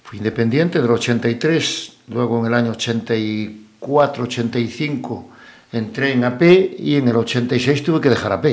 Fui 0.03 0.17
independiente 0.19 0.81
del 0.81 0.91
83, 0.91 1.93
luego 2.09 2.39
en 2.39 2.45
el 2.47 2.53
año 2.53 2.71
84, 2.71 4.23
85 4.23 5.29
entré 5.71 6.11
en 6.11 6.25
AP 6.25 6.41
y 6.79 6.95
en 6.95 7.07
el 7.07 7.15
86 7.15 7.83
tuve 7.83 8.01
que 8.01 8.09
dejar 8.09 8.33
AP. 8.33 8.45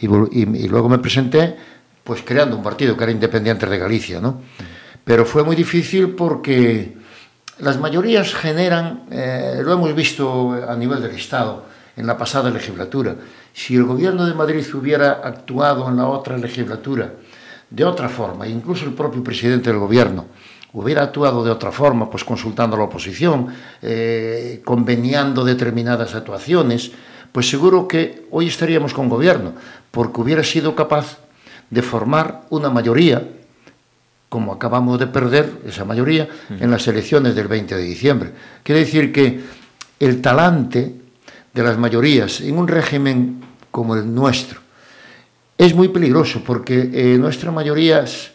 Y 0.00 0.68
luego 0.68 0.88
me 0.88 0.98
presenté 0.98 1.56
pues 2.04 2.22
creando 2.22 2.56
un 2.56 2.62
partido 2.62 2.96
que 2.96 3.02
era 3.02 3.12
Independiente 3.12 3.66
de 3.66 3.78
Galicia, 3.78 4.20
¿no? 4.20 4.40
Pero 5.06 5.24
fue 5.24 5.44
muy 5.44 5.54
difícil 5.54 6.16
porque 6.16 6.96
las 7.60 7.78
mayorías 7.78 8.34
generan, 8.34 9.04
eh, 9.12 9.60
lo 9.62 9.72
hemos 9.72 9.94
visto 9.94 10.50
a 10.68 10.74
nivel 10.74 11.00
del 11.00 11.12
Estado 11.12 11.62
en 11.96 12.08
la 12.08 12.18
pasada 12.18 12.50
legislatura, 12.50 13.14
si 13.52 13.76
el 13.76 13.84
gobierno 13.84 14.26
de 14.26 14.34
Madrid 14.34 14.66
hubiera 14.74 15.12
actuado 15.22 15.88
en 15.88 15.96
la 15.96 16.08
otra 16.08 16.36
legislatura 16.36 17.12
de 17.70 17.84
otra 17.84 18.08
forma, 18.08 18.48
incluso 18.48 18.84
el 18.84 18.94
propio 18.94 19.22
presidente 19.22 19.70
del 19.70 19.78
gobierno 19.78 20.26
hubiera 20.72 21.04
actuado 21.04 21.44
de 21.44 21.52
otra 21.52 21.70
forma, 21.70 22.10
pues 22.10 22.24
consultando 22.24 22.74
a 22.74 22.80
la 22.80 22.86
oposición, 22.86 23.46
eh, 23.82 24.60
conveniando 24.64 25.44
determinadas 25.44 26.16
actuaciones, 26.16 26.90
pues 27.30 27.48
seguro 27.48 27.86
que 27.86 28.26
hoy 28.32 28.48
estaríamos 28.48 28.92
con 28.92 29.08
gobierno, 29.08 29.52
porque 29.92 30.20
hubiera 30.20 30.42
sido 30.42 30.74
capaz 30.74 31.18
de 31.70 31.82
formar 31.82 32.42
una 32.50 32.70
mayoría 32.70 33.22
como 34.36 34.52
acabamos 34.52 35.00
de 35.00 35.06
perder 35.06 35.64
esa 35.64 35.86
mayoría 35.86 36.28
en 36.60 36.70
las 36.70 36.86
elecciones 36.86 37.34
del 37.34 37.48
20 37.48 37.74
de 37.74 37.82
diciembre. 37.82 38.32
Quiere 38.62 38.80
decir 38.84 39.10
que 39.10 39.40
el 39.98 40.20
talante 40.20 40.92
de 41.54 41.62
las 41.62 41.78
mayorías 41.78 42.42
en 42.42 42.58
un 42.58 42.68
régimen 42.68 43.40
como 43.70 43.96
el 43.96 44.14
nuestro 44.14 44.60
es 45.56 45.74
muy 45.74 45.88
peligroso 45.88 46.42
porque 46.44 46.90
eh, 46.92 47.16
nuestras 47.16 47.50
mayorías 47.54 48.32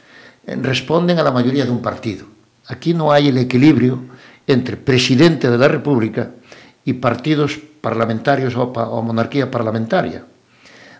responden 0.47 1.19
a 1.19 1.23
la 1.23 1.29
mayoría 1.29 1.65
de 1.65 1.71
un 1.71 1.83
partido. 1.83 2.25
Aquí 2.65 2.95
no 2.95 3.11
hay 3.11 3.27
el 3.27 3.37
equilibrio 3.37 4.01
entre 4.47 4.77
presidente 4.77 5.51
de 5.51 5.57
la 5.59 5.67
República 5.67 6.31
y 6.83 6.93
partidos 6.93 7.59
parlamentarios 7.79 8.55
o, 8.55 8.63
o 8.63 9.03
monarquía 9.03 9.51
parlamentaria, 9.51 10.25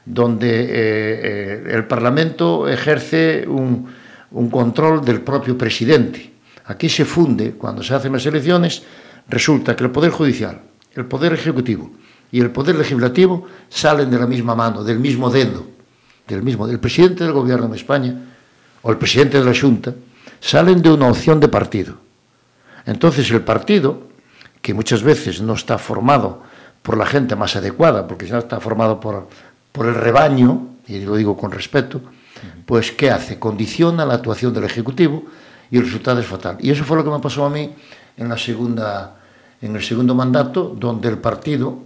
donde 0.06 0.62
eh, 0.62 0.70
eh, 0.70 1.64
el 1.72 1.86
Parlamento 1.88 2.70
ejerce 2.70 3.47
un, 3.47 3.99
un 4.32 4.49
control 4.49 5.03
del 5.03 5.21
propio 5.21 5.57
presidente. 5.57 6.32
Aquí 6.65 6.89
se 6.89 7.05
funde, 7.05 7.53
cuando 7.53 7.84
se 7.84 7.93
hacen 7.93 8.13
las 8.13 8.25
elecciones, 8.25 8.84
resulta 9.27 9.75
que 9.75 9.84
el 9.84 9.91
Poder 9.91 10.11
Judicial, 10.11 10.61
el 10.93 11.05
Poder 11.05 11.34
Ejecutivo 11.34 11.91
y 12.32 12.39
el 12.39 12.51
Poder 12.51 12.75
Legislativo 12.75 13.47
salen 13.69 14.09
de 14.09 14.19
la 14.19 14.27
misma 14.27 14.55
mano, 14.55 14.84
del 14.84 14.99
mismo 14.99 15.29
dedo, 15.29 15.65
del 16.27 16.43
mismo, 16.43 16.67
del 16.67 16.79
presidente 16.79 17.23
del 17.23 17.34
Gobierno 17.34 17.65
en 17.65 17.75
España 17.75 18.15
o 18.82 18.91
el 18.91 18.97
presidente 18.97 19.39
de 19.39 19.45
la 19.45 19.59
Junta, 19.59 19.93
salen 20.39 20.82
de 20.82 20.91
una 20.91 21.07
opción 21.07 21.39
de 21.39 21.47
partido. 21.47 21.95
Entonces 22.86 23.29
el 23.32 23.41
partido, 23.41 24.07
que 24.61 24.73
muchas 24.73 25.03
veces 25.03 25.41
no 25.41 25.53
está 25.53 25.77
formado 25.77 26.41
por 26.82 26.97
la 26.97 27.05
gente 27.05 27.36
más 27.36 27.55
adecuada, 27.55 28.07
porque 28.07 28.27
ya 28.27 28.39
está 28.39 28.59
formado 28.59 28.99
por, 28.99 29.27
por 29.71 29.88
el 29.88 29.95
rebaño, 29.95 30.67
y 30.88 30.99
lo 31.01 31.15
digo 31.15 31.38
con 31.38 31.51
respeto, 31.51 32.01
pues 32.65 32.91
¿qué 32.91 33.11
hace? 33.11 33.39
Condiciona 33.39 34.05
la 34.05 34.15
actuación 34.15 34.53
del 34.53 34.63
Ejecutivo 34.63 35.23
y 35.69 35.77
el 35.77 35.83
resultado 35.83 36.19
es 36.19 36.25
fatal. 36.25 36.57
Y 36.59 36.69
eso 36.69 36.83
fue 36.83 36.97
lo 36.97 37.03
que 37.03 37.09
me 37.09 37.19
pasó 37.19 37.45
a 37.45 37.49
mí 37.49 37.71
en, 38.17 38.29
la 38.29 38.37
segunda, 38.37 39.15
en 39.61 39.75
el 39.75 39.83
segundo 39.83 40.13
mandato, 40.13 40.75
donde 40.77 41.09
el 41.09 41.17
partido, 41.17 41.79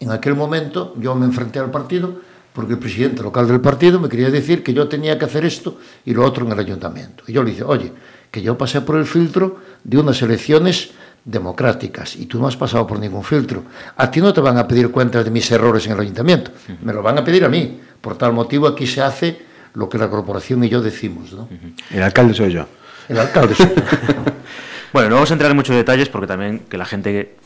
en 0.00 0.10
aquel 0.10 0.34
momento, 0.34 0.94
yo 0.98 1.14
me 1.14 1.26
enfrenté 1.26 1.58
al 1.58 1.70
partido 1.70 2.20
porque 2.52 2.74
el 2.74 2.78
presidente 2.78 3.22
local 3.22 3.48
del 3.48 3.60
partido 3.60 3.98
me 3.98 4.08
quería 4.08 4.30
decir 4.30 4.62
que 4.62 4.72
yo 4.72 4.86
tenía 4.86 5.18
que 5.18 5.24
hacer 5.24 5.44
esto 5.44 5.78
y 6.04 6.14
lo 6.14 6.24
otro 6.24 6.46
en 6.46 6.52
el 6.52 6.58
ayuntamiento. 6.58 7.24
Y 7.26 7.32
yo 7.32 7.42
le 7.42 7.50
dije, 7.50 7.64
oye, 7.64 7.92
que 8.30 8.42
yo 8.42 8.56
pasé 8.56 8.80
por 8.80 8.96
el 8.96 9.06
filtro 9.06 9.58
de 9.82 9.98
unas 9.98 10.22
elecciones 10.22 10.90
democráticas 11.24 12.16
y 12.16 12.26
tú 12.26 12.38
no 12.38 12.46
has 12.46 12.56
pasado 12.56 12.86
por 12.86 12.98
ningún 12.98 13.24
filtro. 13.24 13.64
A 13.96 14.10
ti 14.10 14.20
no 14.20 14.32
te 14.32 14.40
van 14.40 14.58
a 14.58 14.68
pedir 14.68 14.90
cuentas 14.90 15.24
de 15.24 15.30
mis 15.30 15.50
errores 15.50 15.86
en 15.86 15.92
el 15.92 16.00
ayuntamiento, 16.00 16.52
me 16.82 16.92
lo 16.92 17.02
van 17.02 17.18
a 17.18 17.24
pedir 17.24 17.44
a 17.44 17.48
mí. 17.48 17.80
Por 18.00 18.16
tal 18.16 18.32
motivo 18.32 18.66
aquí 18.68 18.86
se 18.86 19.02
hace 19.02 19.38
lo 19.74 19.88
que 19.88 19.98
la 19.98 20.08
corporación 20.08 20.64
y 20.64 20.68
yo 20.68 20.80
decimos. 20.80 21.32
¿no? 21.32 21.48
El 21.90 22.02
alcalde 22.02 22.34
soy 22.34 22.52
yo. 22.52 22.66
El 23.08 23.18
alcalde 23.18 23.54
soy 23.54 23.66
yo. 23.66 23.82
bueno, 24.92 25.10
no 25.10 25.14
vamos 25.16 25.30
a 25.30 25.34
entrar 25.34 25.50
en 25.50 25.56
muchos 25.56 25.76
detalles 25.76 26.08
porque 26.08 26.26
también 26.26 26.60
que 26.68 26.78
la 26.78 26.84
gente 26.84 27.36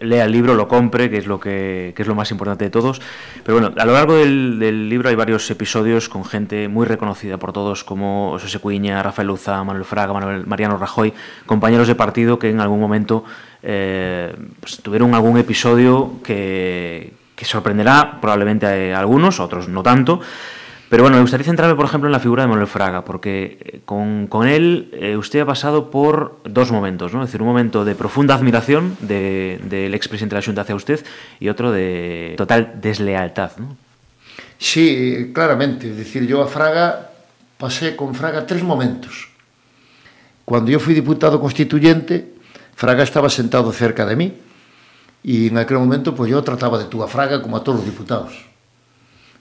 lea 0.00 0.24
el 0.24 0.32
libro, 0.32 0.54
lo 0.54 0.68
compre, 0.68 1.10
que 1.10 1.18
es 1.18 1.26
lo 1.26 1.40
que, 1.40 1.92
que, 1.96 2.02
es 2.02 2.08
lo 2.08 2.14
más 2.14 2.30
importante 2.30 2.64
de 2.64 2.70
todos. 2.70 3.00
Pero 3.44 3.58
bueno, 3.58 3.74
a 3.76 3.84
lo 3.84 3.92
largo 3.92 4.14
del, 4.14 4.58
del, 4.58 4.88
libro 4.88 5.08
hay 5.08 5.16
varios 5.16 5.50
episodios 5.50 6.08
con 6.08 6.24
gente 6.24 6.68
muy 6.68 6.86
reconocida 6.86 7.38
por 7.38 7.52
todos, 7.52 7.82
como 7.82 8.38
José 8.40 8.58
Cuiña, 8.60 9.02
Rafael 9.02 9.28
Luza, 9.28 9.62
Manuel 9.64 9.84
Fraga, 9.84 10.12
Manuel 10.12 10.46
Mariano 10.46 10.78
Rajoy, 10.78 11.12
compañeros 11.46 11.88
de 11.88 11.96
partido 11.96 12.38
que 12.38 12.50
en 12.50 12.60
algún 12.60 12.80
momento 12.80 13.24
eh, 13.62 14.34
pues, 14.60 14.78
tuvieron 14.80 15.12
algún 15.14 15.38
episodio 15.38 16.20
que, 16.22 17.12
que 17.34 17.44
sorprenderá 17.44 18.18
probablemente 18.20 18.94
a 18.94 18.98
algunos, 18.98 19.40
a 19.40 19.44
otros 19.44 19.68
no 19.68 19.82
tanto. 19.82 20.20
Pero 20.94 21.02
bueno, 21.02 21.16
me 21.16 21.22
gustaría 21.22 21.44
centrarme, 21.44 21.74
por 21.74 21.86
ejemplo, 21.86 22.06
en 22.06 22.12
la 22.12 22.20
figura 22.20 22.44
de 22.44 22.48
Manuel 22.48 22.68
Fraga, 22.68 23.04
porque 23.04 23.58
eh, 23.64 23.80
con, 23.84 24.28
con 24.28 24.46
él 24.46 24.90
eh, 24.92 25.16
usted 25.16 25.40
ha 25.40 25.44
pasado 25.44 25.90
por 25.90 26.38
dos 26.44 26.70
momentos, 26.70 27.12
¿no? 27.12 27.20
Es 27.20 27.30
decir, 27.30 27.42
un 27.42 27.48
momento 27.48 27.84
de 27.84 27.96
profunda 27.96 28.36
admiración 28.36 28.96
del 29.00 29.68
de, 29.68 29.88
de 29.88 29.96
expresidente 29.96 30.36
de 30.36 30.40
la 30.40 30.46
Junta 30.46 30.60
hacia 30.60 30.76
usted 30.76 31.04
y 31.40 31.48
otro 31.48 31.72
de 31.72 32.34
total 32.36 32.74
deslealtad, 32.80 33.56
¿no? 33.56 33.76
Sí, 34.56 35.32
claramente. 35.34 35.90
Es 35.90 35.96
decir, 35.96 36.28
yo 36.28 36.40
a 36.40 36.46
Fraga 36.46 37.10
pasé 37.58 37.96
con 37.96 38.14
Fraga 38.14 38.46
tres 38.46 38.62
momentos. 38.62 39.30
Cuando 40.44 40.70
yo 40.70 40.78
fui 40.78 40.94
diputado 40.94 41.40
constituyente, 41.40 42.34
Fraga 42.76 43.02
estaba 43.02 43.28
sentado 43.30 43.72
cerca 43.72 44.06
de 44.06 44.14
mí 44.14 44.32
y 45.24 45.48
en 45.48 45.58
aquel 45.58 45.78
momento 45.78 46.14
pues 46.14 46.30
yo 46.30 46.40
trataba 46.44 46.78
de 46.78 46.84
tú 46.84 47.02
a 47.02 47.08
Fraga 47.08 47.42
como 47.42 47.56
a 47.56 47.64
todos 47.64 47.78
los 47.78 47.84
diputados 47.84 48.53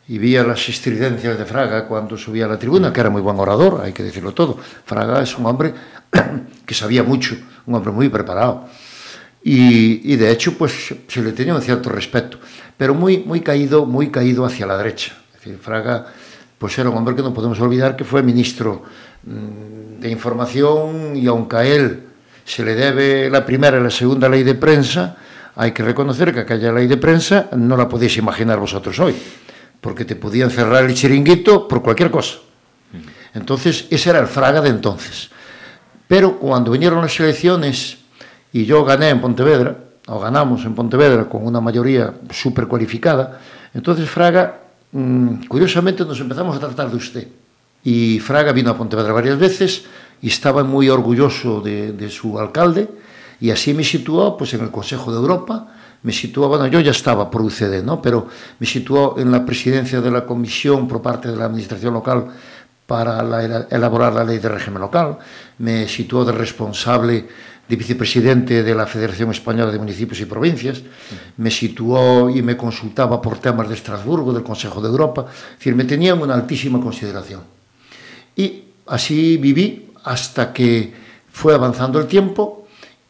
y 0.08 0.18
vía 0.18 0.44
las 0.44 0.68
estridencias 0.68 1.38
de 1.38 1.46
Fraga 1.46 1.88
cuando 1.88 2.18
subía 2.18 2.46
a 2.46 2.50
la 2.50 2.60
tribuna, 2.60 2.92
que 2.92 3.00
era 3.00 3.10
muy 3.10 3.22
buen 3.22 3.40
orador, 3.40 3.82
hay 3.84 3.94
que 3.94 4.04
decirlo 4.04 4.34
todo. 4.34 4.58
Fraga 4.86 5.22
es 5.22 5.38
un 5.38 5.46
hombre 5.46 5.74
que 6.66 6.74
sabía 6.74 7.04
mucho, 7.04 7.36
un 7.66 7.76
hombre 7.76 7.92
muy 7.92 8.10
preparado. 8.10 8.68
Y, 9.46 10.16
de 10.16 10.32
hecho, 10.32 10.58
pues 10.58 10.96
se 11.06 11.22
le 11.22 11.34
tenía 11.34 11.54
un 11.54 11.62
cierto 11.62 11.90
respeto, 11.90 12.40
pero 12.78 12.94
muy, 12.94 13.20
muy 13.20 13.42
caído, 13.42 13.86
muy 13.86 14.10
caído 14.10 14.46
hacia 14.46 14.66
la 14.66 14.78
derecha. 14.78 15.12
Es 15.34 15.40
decir, 15.42 15.60
Fraga, 15.62 16.08
pues 16.58 16.78
era 16.78 16.90
un 16.90 16.98
hombre 16.98 17.14
que 17.14 17.22
no 17.22 17.34
podemos 17.34 17.60
olvidar 17.60 17.98
que 17.98 18.06
fue 18.06 18.24
ministro 18.24 18.84
mmm, 19.24 20.00
de 20.00 20.10
Información 20.10 21.18
y 21.18 21.28
aunque 21.28 21.56
a 21.58 21.66
él 21.66 22.04
se 22.46 22.64
le 22.64 22.74
debe 22.74 23.30
la 23.30 23.46
primera 23.46 23.78
y 23.78 23.84
la 23.84 23.92
segunda 23.92 24.30
ley 24.30 24.44
de 24.44 24.56
prensa, 24.56 25.18
hay 25.56 25.74
que 25.74 25.84
reconocer 25.84 26.34
que 26.34 26.42
aquella 26.42 26.72
ley 26.72 26.88
de 26.88 26.98
prensa 26.98 27.50
no 27.58 27.76
la 27.76 27.90
podéis 27.90 28.16
imaginar 28.16 28.60
vosotros 28.60 28.98
hoy 29.00 29.14
porque 29.84 30.06
te 30.06 30.16
podían 30.16 30.50
cerrar 30.50 30.86
el 30.86 30.96
chiringuito 30.96 31.68
por 31.68 31.84
cualquier 31.84 32.10
cosa. 32.10 32.38
Entonces, 33.34 33.86
ese 33.90 34.12
era 34.12 34.20
el 34.20 34.28
Fraga 34.28 34.62
de 34.62 34.70
entonces. 34.70 35.30
Pero 36.08 36.40
cuando 36.40 36.72
vinieron 36.72 37.02
las 37.02 37.20
elecciones 37.20 37.98
y 38.54 38.64
yo 38.64 38.86
gané 38.86 39.10
en 39.10 39.20
Pontevedra, 39.20 39.76
o 40.08 40.20
ganamos 40.20 40.64
en 40.64 40.74
Pontevedra 40.74 41.28
con 41.28 41.46
una 41.46 41.60
mayoría 41.60 42.14
súper 42.32 42.68
cualificada, 42.68 43.42
entonces 43.74 44.10
Fraga, 44.10 44.62
mmm, 44.94 45.48
curiosamente, 45.50 46.06
nos 46.06 46.20
empezamos 46.22 46.56
a 46.56 46.60
tratar 46.60 46.90
de 46.90 46.96
usted. 46.96 47.28
Y 47.84 48.20
Fraga 48.20 48.54
vino 48.54 48.72
a 48.72 48.78
Pontevedra 48.78 49.12
varias 49.12 49.38
veces 49.38 49.84
y 50.22 50.28
estaba 50.28 50.64
muy 50.64 50.88
orgulloso 50.88 51.60
de, 51.60 51.92
de 51.92 52.10
su 52.10 52.40
alcalde 52.40 52.88
y 53.42 53.52
así 53.52 53.74
me 53.74 53.84
situó 53.84 54.38
pues, 54.38 54.54
en 54.54 54.62
el 54.62 54.72
Consejo 54.72 55.12
de 55.12 55.18
Europa, 55.18 55.68
me 56.04 56.12
situó, 56.12 56.50
bueno, 56.50 56.68
yo 56.68 56.80
ya 56.82 56.92
estaba 56.92 57.30
por 57.30 57.42
UCD, 57.42 57.82
¿no? 57.84 58.02
pero 58.02 58.28
me 58.60 58.68
situó 58.68 59.18
en 59.18 59.32
la 59.32 59.46
presidencia 59.46 60.02
de 60.02 60.12
la 60.12 60.26
comisión 60.26 60.88
por 60.88 61.02
parte 61.02 61.30
de 61.30 61.38
la 61.38 61.46
administración 61.46 61.94
local 61.94 62.28
para 62.86 63.24
la, 63.24 63.68
elaborar 63.70 64.14
la 64.14 64.24
ley 64.24 64.40
de 64.40 64.50
régimen 64.50 64.82
local, 64.82 65.18
me 65.60 65.88
situó 65.88 66.26
de 66.26 66.34
responsable 66.34 67.28
de 67.68 67.76
vicepresidente 67.78 68.62
de 68.62 68.76
la 68.76 68.86
Federación 68.86 69.32
Española 69.32 69.72
de 69.72 69.80
Municipios 69.80 70.20
y 70.20 70.26
Provincias, 70.26 70.82
me 71.38 71.50
situó 71.50 72.30
y 72.30 72.42
me 72.42 72.58
consultaba 72.58 73.22
por 73.22 73.40
temas 73.40 73.70
de 73.70 73.76
Estrasburgo, 73.76 74.34
del 74.34 74.44
Consejo 74.44 74.82
de 74.82 74.90
Europa, 74.90 75.26
es 75.32 75.60
decir, 75.60 75.74
me 75.74 75.86
tenía 75.86 76.12
en 76.12 76.22
una 76.22 76.34
altísima 76.34 76.82
consideración. 76.82 77.42
Y 78.36 78.64
así 78.88 79.38
viví 79.38 79.92
hasta 80.04 80.52
que 80.52 80.94
fue 81.32 81.54
avanzando 81.54 82.00
el 82.00 82.08
tiempo 82.08 82.63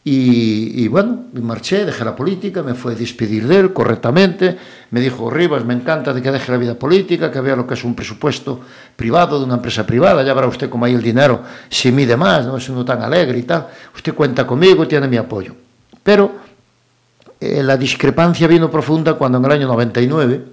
y, 0.05 0.83
y, 0.83 0.87
bueno, 0.89 1.27
marché, 1.41 1.85
dejé 1.85 2.03
la 2.03 2.13
política, 2.13 2.61
me 2.61 2.73
fue 2.73 2.91
a 2.91 2.95
despedir 2.95 3.47
de 3.47 3.57
él 3.57 3.73
correctamente, 3.73 4.57
me 4.91 4.99
dijo, 4.99 5.29
Rivas, 5.29 5.63
me 5.63 5.73
encanta 5.73 6.13
de 6.13 6.21
que 6.21 6.29
deje 6.29 6.51
la 6.51 6.57
vida 6.57 6.75
política, 6.75 7.31
que 7.31 7.39
vea 7.39 7.55
lo 7.55 7.65
que 7.65 7.75
es 7.75 7.83
un 7.85 7.95
presupuesto 7.95 8.59
privado 8.97 9.39
de 9.39 9.45
una 9.45 9.55
empresa 9.55 9.85
privada, 9.85 10.21
ya 10.23 10.33
verá 10.33 10.47
usted 10.47 10.69
cómo 10.69 10.83
ahí 10.83 10.93
el 10.93 11.01
dinero 11.01 11.41
se 11.69 11.89
mide 11.91 12.17
más, 12.17 12.45
no 12.45 12.57
es 12.57 12.67
uno 12.67 12.83
tan 12.83 13.01
alegre 13.01 13.39
y 13.39 13.43
tal, 13.43 13.67
usted 13.95 14.13
cuenta 14.13 14.45
conmigo, 14.45 14.85
tiene 14.85 15.07
mi 15.07 15.15
apoyo. 15.15 15.55
Pero 16.03 16.33
eh, 17.39 17.63
la 17.63 17.77
discrepancia 17.77 18.45
vino 18.47 18.69
profunda 18.69 19.13
cuando 19.13 19.37
en 19.37 19.45
el 19.45 19.51
año 19.51 19.67
99 19.67 20.45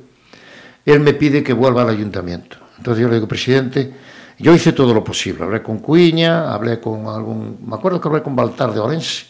él 0.86 1.00
me 1.00 1.12
pide 1.14 1.42
que 1.42 1.52
vuelva 1.52 1.82
al 1.82 1.88
ayuntamiento. 1.88 2.56
Entonces 2.78 3.02
yo 3.02 3.08
le 3.08 3.14
digo, 3.16 3.26
presidente, 3.26 3.92
yo 4.38 4.54
hice 4.54 4.72
todo 4.72 4.94
lo 4.94 5.04
posible, 5.04 5.44
hablé 5.44 5.62
con 5.62 5.80
Cuiña, 5.80 6.52
hablé 6.52 6.80
con 6.80 7.06
algún, 7.08 7.58
me 7.66 7.74
acuerdo 7.74 8.00
que 8.00 8.08
hablé 8.08 8.22
con 8.22 8.34
Baltar 8.34 8.72
de 8.72 8.80
Orense, 8.80 9.26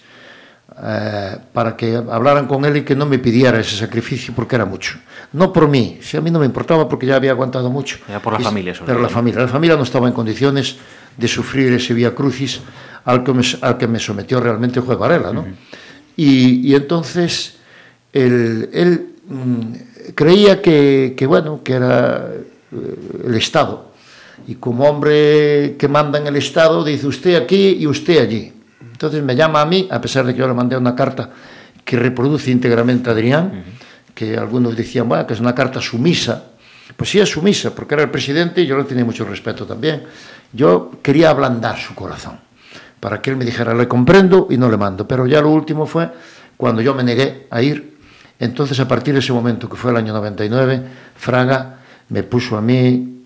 eh, 0.82 1.36
para 1.52 1.76
que 1.76 1.94
hablaran 1.96 2.46
con 2.46 2.64
él 2.64 2.78
y 2.78 2.82
que 2.82 2.94
no 2.94 3.04
me 3.04 3.18
pidiera 3.18 3.60
ese 3.60 3.76
sacrificio 3.76 4.32
porque 4.34 4.54
era 4.56 4.64
mucho. 4.64 4.98
No 5.32 5.52
por 5.52 5.68
mí, 5.68 5.98
si 6.00 6.16
a 6.16 6.20
mí 6.20 6.30
no 6.30 6.38
me 6.38 6.46
importaba 6.46 6.88
porque 6.88 7.06
ya 7.06 7.16
había 7.16 7.32
aguantado 7.32 7.70
mucho. 7.70 7.98
Era 8.08 8.20
por 8.20 8.32
la 8.32 8.40
y, 8.40 8.44
familia, 8.44 8.74
sobre 8.74 8.86
Pero 8.86 9.00
la 9.00 9.08
familia, 9.08 9.40
la 9.42 9.48
familia 9.48 9.76
no 9.76 9.82
estaba 9.82 10.08
en 10.08 10.14
condiciones 10.14 10.76
de 11.16 11.28
sufrir 11.28 11.72
ese 11.74 11.92
vía 11.92 12.14
crucis 12.14 12.60
al 13.04 13.22
que 13.22 13.32
me, 13.32 13.42
al 13.60 13.76
que 13.76 13.86
me 13.86 13.98
sometió 13.98 14.40
realmente 14.40 14.78
el 14.78 14.86
juez 14.86 14.98
Varela, 14.98 15.32
¿no? 15.32 15.42
Uh 15.42 15.44
-huh. 15.44 15.54
y, 16.16 16.70
y, 16.70 16.74
entonces 16.74 17.58
él, 18.12 18.70
él 18.72 19.06
mmm, 19.28 19.72
creía 20.14 20.62
que, 20.62 21.14
que, 21.16 21.26
bueno, 21.26 21.60
que 21.62 21.74
era 21.74 22.26
eh, 22.72 23.26
el 23.26 23.34
Estado. 23.34 23.90
Y 24.46 24.54
como 24.54 24.84
hombre 24.88 25.76
que 25.78 25.88
manda 25.88 26.18
en 26.18 26.26
el 26.26 26.36
Estado, 26.36 26.82
dice 26.84 27.06
usted 27.06 27.36
aquí 27.36 27.76
y 27.78 27.86
usted 27.86 28.20
allí. 28.22 28.52
Entonces 29.00 29.22
me 29.22 29.34
llama 29.34 29.62
a 29.62 29.64
mí, 29.64 29.88
a 29.90 29.98
pesar 29.98 30.26
de 30.26 30.34
que 30.34 30.40
yo 30.40 30.46
le 30.46 30.52
mandé 30.52 30.76
una 30.76 30.94
carta 30.94 31.30
que 31.86 31.96
reproduce 31.96 32.50
íntegramente 32.50 33.08
a 33.08 33.14
Adrián, 33.14 33.46
uh 33.46 33.56
-huh. 33.56 34.14
que 34.14 34.36
algunos 34.36 34.76
decían, 34.76 35.08
bueno, 35.08 35.26
que 35.26 35.32
es 35.32 35.40
una 35.40 35.54
carta 35.54 35.80
sumisa. 35.80 36.50
Pues 36.98 37.08
sí 37.08 37.18
es 37.18 37.30
sumisa, 37.30 37.74
porque 37.74 37.94
era 37.94 38.02
el 38.02 38.10
presidente 38.10 38.60
y 38.60 38.66
yo 38.66 38.76
le 38.76 38.84
tenía 38.84 39.06
mucho 39.06 39.24
respeto 39.24 39.64
también. 39.64 40.02
Yo 40.52 40.90
quería 41.02 41.30
ablandar 41.30 41.78
su 41.78 41.94
corazón, 41.94 42.40
para 43.00 43.22
que 43.22 43.30
él 43.30 43.36
me 43.36 43.46
dijera, 43.46 43.72
le 43.72 43.88
comprendo 43.88 44.48
y 44.50 44.58
no 44.58 44.68
le 44.68 44.76
mando. 44.76 45.08
Pero 45.08 45.26
ya 45.26 45.40
lo 45.40 45.48
último 45.48 45.86
fue 45.86 46.10
cuando 46.58 46.82
yo 46.82 46.94
me 46.94 47.02
negué 47.02 47.46
a 47.48 47.62
ir. 47.62 47.96
Entonces, 48.38 48.78
a 48.80 48.86
partir 48.86 49.14
de 49.14 49.20
ese 49.20 49.32
momento, 49.32 49.66
que 49.66 49.76
fue 49.76 49.92
el 49.92 49.96
año 49.96 50.12
99, 50.12 50.82
Fraga 51.16 51.78
me 52.10 52.22
puso 52.22 52.54
a 52.58 52.60
mí 52.60 53.24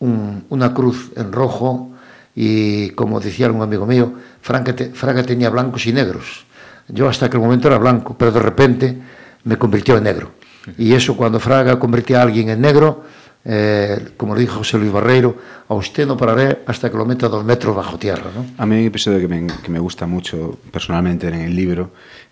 un, 0.00 0.44
una 0.50 0.74
cruz 0.74 1.12
en 1.16 1.32
rojo 1.32 1.93
y 2.34 2.90
como 2.90 3.20
decía 3.20 3.50
un 3.50 3.62
amigo 3.62 3.86
mío, 3.86 4.14
Fraga 4.40 5.22
tenía 5.22 5.50
blancos 5.50 5.86
y 5.86 5.92
negros. 5.92 6.46
Yo 6.88 7.08
hasta 7.08 7.26
aquel 7.26 7.40
momento 7.40 7.68
era 7.68 7.78
blanco, 7.78 8.16
pero 8.18 8.32
de 8.32 8.40
repente 8.40 8.98
me 9.44 9.56
convirtió 9.56 9.96
en 9.96 10.04
negro. 10.04 10.32
Y 10.78 10.92
eso 10.92 11.16
cuando 11.16 11.38
Fraga 11.40 11.78
convertía 11.78 12.20
a 12.20 12.22
alguien 12.22 12.48
en 12.48 12.60
negro, 12.60 13.04
eh, 13.44 14.12
como 14.16 14.34
lo 14.34 14.40
dijo 14.40 14.58
José 14.58 14.78
Luis 14.78 14.90
Barreiro, 14.90 15.36
a 15.68 15.74
usted 15.74 16.06
no 16.06 16.16
pararé 16.16 16.62
hasta 16.66 16.90
que 16.90 16.96
lo 16.96 17.04
meta 17.04 17.28
dos 17.28 17.44
metros 17.44 17.76
bajo 17.76 17.98
tierra. 17.98 18.30
A 18.56 18.66
mí 18.66 18.76
hay 18.76 18.82
un 18.82 18.88
episodio 18.88 19.20
que 19.20 19.28
me, 19.28 19.46
que 19.46 19.70
me 19.70 19.78
gusta 19.78 20.06
mucho 20.06 20.58
personalmente 20.70 21.28
en 21.28 21.34
el 21.34 21.54
libro, 21.54 21.90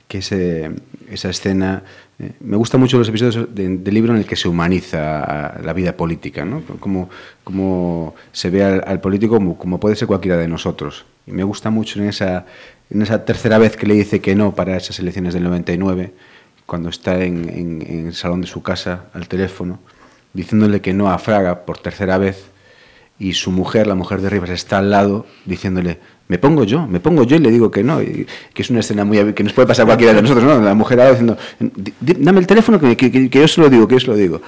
que 0.09 0.19
es 0.19 0.33
eh, 0.33 0.71
esa 1.09 1.31
escena. 1.31 1.83
Eh, 2.19 2.33
me 2.41 2.57
gustan 2.57 2.81
mucho 2.81 2.99
los 2.99 3.09
episodios 3.09 3.55
del 3.55 3.83
de 3.83 3.93
libro 3.93 4.13
en 4.13 4.19
el 4.19 4.27
que 4.27 4.37
se 4.37 4.49
humaniza 4.49 5.61
la 5.63 5.73
vida 5.73 5.97
política, 5.97 6.45
¿no? 6.45 6.63
como, 6.79 7.09
como 7.43 8.15
se 8.33 8.51
ve 8.51 8.63
al, 8.65 9.01
político 9.01 9.39
como, 9.57 9.81
puede 9.81 9.97
ser 9.97 10.09
cualquiera 10.09 10.37
de 10.37 10.49
nosotros. 10.49 11.05
Y 11.27 11.33
me 11.33 11.45
gusta 11.45 11.71
mucho 11.71 12.01
en 12.01 12.09
esa, 12.09 12.47
en 12.91 13.03
esa 13.03 13.25
tercera 13.25 13.59
vez 13.59 13.77
que 13.77 13.87
le 13.87 13.95
dice 13.95 14.21
que 14.21 14.35
no 14.35 14.55
para 14.55 14.77
esas 14.77 14.99
elecciones 14.99 15.35
del 15.35 15.45
99, 15.45 16.13
cuando 16.67 16.91
está 16.91 17.23
en, 17.25 17.49
en, 17.49 17.83
en 17.87 18.07
el 18.09 18.15
salón 18.15 18.41
de 18.41 18.47
su 18.47 18.63
casa 18.63 19.07
al 19.15 19.29
teléfono, 19.29 19.81
diciéndole 20.33 20.81
que 20.81 20.93
no 20.93 21.11
a 21.11 21.19
Fraga 21.19 21.65
por 21.65 21.79
tercera 21.79 22.19
vez 22.19 22.53
y 23.19 23.35
su 23.35 23.51
mujer, 23.51 23.87
la 23.87 23.95
mujer 23.95 24.21
de 24.21 24.31
Rivas, 24.31 24.51
está 24.51 24.79
al 24.79 24.91
lado 24.91 25.27
diciéndole, 25.45 26.01
me 26.29 26.39
pongo 26.39 26.65
yo, 26.65 26.87
me 26.87 27.01
pongo 27.01 27.25
yo 27.25 27.37
y 27.37 27.41
le 27.41 27.51
digo 27.51 27.71
que 27.71 27.83
no, 27.83 27.99
que 27.99 28.27
es 28.55 28.71
una 28.71 28.81
escena 28.81 29.05
muy 29.05 29.35
que 29.35 29.45
nos 29.45 29.53
puede 29.53 29.69
pasar 29.69 29.87
cualquiera 29.87 30.15
de 30.15 30.23
nosotros, 30.23 30.45
¿no? 30.45 30.61
La 30.61 30.75
mujer 30.75 30.99
lado 30.99 31.11
diciendo, 31.11 31.37
dame 32.01 32.41
el 32.41 32.47
teléfono 32.47 32.81
que, 32.81 32.97
que, 32.97 33.31
que, 33.31 33.41
yo 33.41 33.49
se 33.49 33.61
lo 33.61 33.69
digo, 33.69 33.87
que 33.87 33.95
yo 33.97 34.01
se 34.01 34.07
lo 34.07 34.17
digo. 34.17 34.41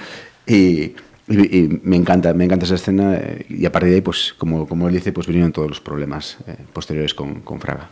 Y, 0.47 0.93
me 1.27 1.95
encanta, 1.95 2.33
me 2.35 2.45
encanta 2.45 2.65
esa 2.65 2.75
escena 2.75 3.15
eh, 3.15 3.45
y 3.49 3.65
a 3.65 3.71
partir 3.71 3.89
de 3.89 3.95
ahí, 3.95 4.01
pues 4.01 4.35
como, 4.37 4.67
como 4.67 4.87
él 4.87 4.93
dice, 4.93 5.11
pues 5.11 5.25
vinieron 5.25 5.51
todos 5.51 5.67
los 5.67 5.81
problemas 5.81 6.37
eh, 6.45 6.55
posteriores 6.71 7.15
con, 7.15 7.41
con 7.41 7.59
Fraga. 7.59 7.89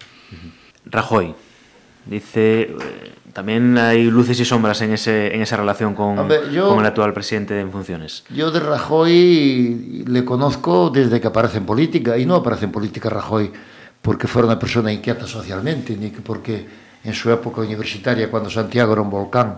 Rajoy 0.86 1.34
dice... 2.06 2.70
También 3.34 3.76
hay 3.80 4.04
luces 4.12 4.40
y 4.40 4.46
sombras 4.46 4.80
en, 4.82 4.94
ese, 4.94 5.34
en 5.34 5.42
esa 5.42 5.58
relación 5.58 5.96
con, 5.96 6.20
Hombre, 6.20 6.40
yo, 6.52 6.70
con 6.70 6.80
el 6.80 6.86
actual 6.86 7.14
presidente 7.14 7.60
en 7.60 7.72
funciones. 7.72 8.24
Yo 8.30 8.52
de 8.52 8.60
Rajoy 8.60 10.04
le 10.08 10.24
conozco 10.24 10.92
desde 10.92 11.20
que 11.20 11.28
aparece 11.28 11.58
en 11.58 11.66
política, 11.66 12.16
y 12.16 12.28
no 12.28 12.36
aparece 12.36 12.66
en 12.66 12.72
política 12.72 13.10
Rajoy 13.10 13.52
porque 14.04 14.28
fuera 14.28 14.48
una 14.48 14.60
persona 14.60 14.94
inquieta 14.94 15.26
socialmente, 15.26 15.98
ni 15.98 16.12
que 16.12 16.22
porque 16.22 16.68
en 17.04 17.14
su 17.16 17.32
época 17.32 17.62
universitaria, 17.62 18.30
cuando 18.30 18.52
Santiago 18.52 18.94
era 18.94 19.02
un 19.02 19.10
volcán, 19.10 19.58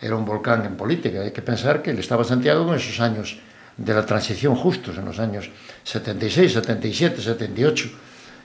era 0.00 0.14
un 0.14 0.26
volcán 0.26 0.66
en 0.66 0.76
política. 0.76 1.22
Hay 1.22 1.30
que 1.30 1.42
pensar 1.42 1.80
que 1.80 1.92
él 1.92 1.98
estaba 1.98 2.24
Santiago 2.24 2.68
en 2.68 2.74
esos 2.74 3.00
años 3.00 3.38
de 3.74 3.94
la 3.94 4.04
transición 4.04 4.54
justos, 4.54 4.98
en 4.98 5.06
los 5.06 5.18
años 5.18 5.48
76, 5.82 6.52
77, 6.52 7.22
78, 7.22 7.88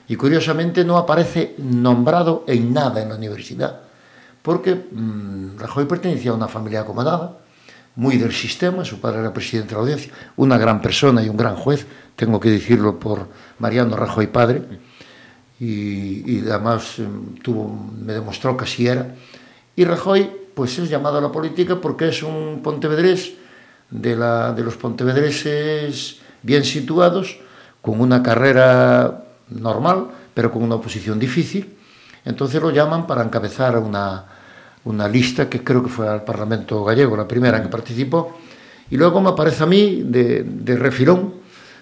y 0.08 0.16
curiosamente 0.16 0.84
no 0.84 0.96
aparece 0.96 1.54
nombrado 1.58 2.44
en 2.46 2.72
nada 2.72 3.02
en 3.02 3.10
la 3.10 3.16
universidad 3.16 3.80
porque 4.44 4.76
mmm, 4.76 5.56
Rajoy 5.58 5.86
pertenecía 5.86 6.32
a 6.32 6.34
una 6.34 6.48
familia 6.48 6.82
acomodada, 6.82 7.38
muy 7.96 8.18
del 8.18 8.32
sistema, 8.32 8.84
su 8.84 9.00
padre 9.00 9.20
era 9.20 9.32
presidente 9.32 9.70
de 9.70 9.74
la 9.76 9.80
audiencia, 9.80 10.12
una 10.36 10.58
gran 10.58 10.82
persona 10.82 11.22
y 11.22 11.30
un 11.30 11.36
gran 11.36 11.56
juez, 11.56 11.86
tengo 12.14 12.38
que 12.38 12.50
decirlo 12.50 12.98
por 12.98 13.28
Mariano 13.58 13.96
Rajoy 13.96 14.26
padre, 14.26 14.62
y, 15.58 16.30
y 16.30 16.44
además 16.46 16.98
um, 16.98 17.36
tuvo, 17.36 17.72
me 18.04 18.12
demostró 18.12 18.54
que 18.56 18.64
así 18.64 18.86
era. 18.86 19.14
Y 19.76 19.84
Rajoy 19.84 20.30
pues 20.54 20.78
es 20.78 20.90
llamado 20.90 21.18
a 21.18 21.20
la 21.22 21.32
política 21.32 21.80
porque 21.80 22.08
es 22.08 22.22
un 22.22 22.60
pontevedrés 22.62 23.32
de, 23.90 24.14
la, 24.14 24.52
de 24.52 24.62
los 24.62 24.76
pontevedreses 24.76 26.18
bien 26.42 26.64
situados, 26.64 27.38
con 27.80 28.00
una 28.00 28.22
carrera 28.22 29.24
normal, 29.48 30.08
pero 30.34 30.50
con 30.50 30.62
una 30.62 30.80
posición 30.80 31.18
difícil. 31.18 31.76
Entonces 32.24 32.60
lo 32.60 32.70
llaman 32.70 33.06
para 33.06 33.22
encabezar 33.22 33.78
una, 33.78 34.33
una 34.84 35.08
lista 35.08 35.48
que 35.48 35.62
creo 35.62 35.82
que 35.82 35.88
fue 35.88 36.08
al 36.08 36.24
Parlamento 36.24 36.84
gallego, 36.84 37.16
la 37.16 37.26
primera 37.26 37.56
en 37.56 37.64
que 37.64 37.68
participó, 37.68 38.36
y 38.90 38.96
luego 38.96 39.20
me 39.20 39.30
aparece 39.30 39.62
a 39.62 39.66
mí, 39.66 40.02
de, 40.04 40.76
refilón, 40.76 41.34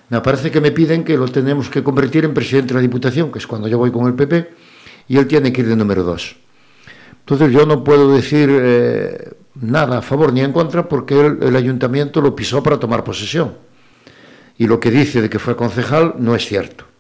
me 0.09 0.21
parece 0.21 0.51
que 0.51 0.61
me 0.61 0.71
piden 0.71 1.05
que 1.05 1.17
lo 1.17 1.27
tenemos 1.27 1.69
que 1.69 1.83
convertir 1.83 2.25
en 2.25 2.35
presidente 2.35 2.69
de 2.69 2.75
la 2.75 2.81
Diputación, 2.81 3.33
que 3.33 3.39
es 3.39 3.47
cuando 3.47 3.67
yo 3.67 3.79
voy 3.79 3.91
con 3.91 4.07
el 4.07 4.15
PP, 4.15 4.51
y 5.09 5.17
él 5.17 5.27
tiene 5.27 5.53
que 5.53 5.63
ir 5.63 5.69
de 5.69 5.77
número 5.77 6.05
dos. 6.05 6.37
Entonces 7.21 7.53
yo 7.53 7.67
no 7.67 7.83
puedo 7.83 8.13
decir 8.13 8.49
eh, 8.51 9.33
nada 9.61 9.99
a 9.99 10.03
favor 10.03 10.33
ni 10.33 10.41
en 10.41 10.53
contra 10.53 10.89
porque 10.89 11.19
él, 11.19 11.39
el 11.43 11.57
ayuntamiento 11.57 12.21
lo 12.21 12.35
pisó 12.35 12.63
para 12.63 12.79
tomar 12.79 13.05
posesión. 13.05 13.55
Y 14.59 14.67
lo 14.67 14.79
que 14.79 14.91
dice 14.91 15.23
de 15.23 15.31
que 15.31 15.39
fue 15.39 15.57
concejal 15.57 16.15
no 16.19 16.35
es 16.35 16.47
cierto. 16.47 16.92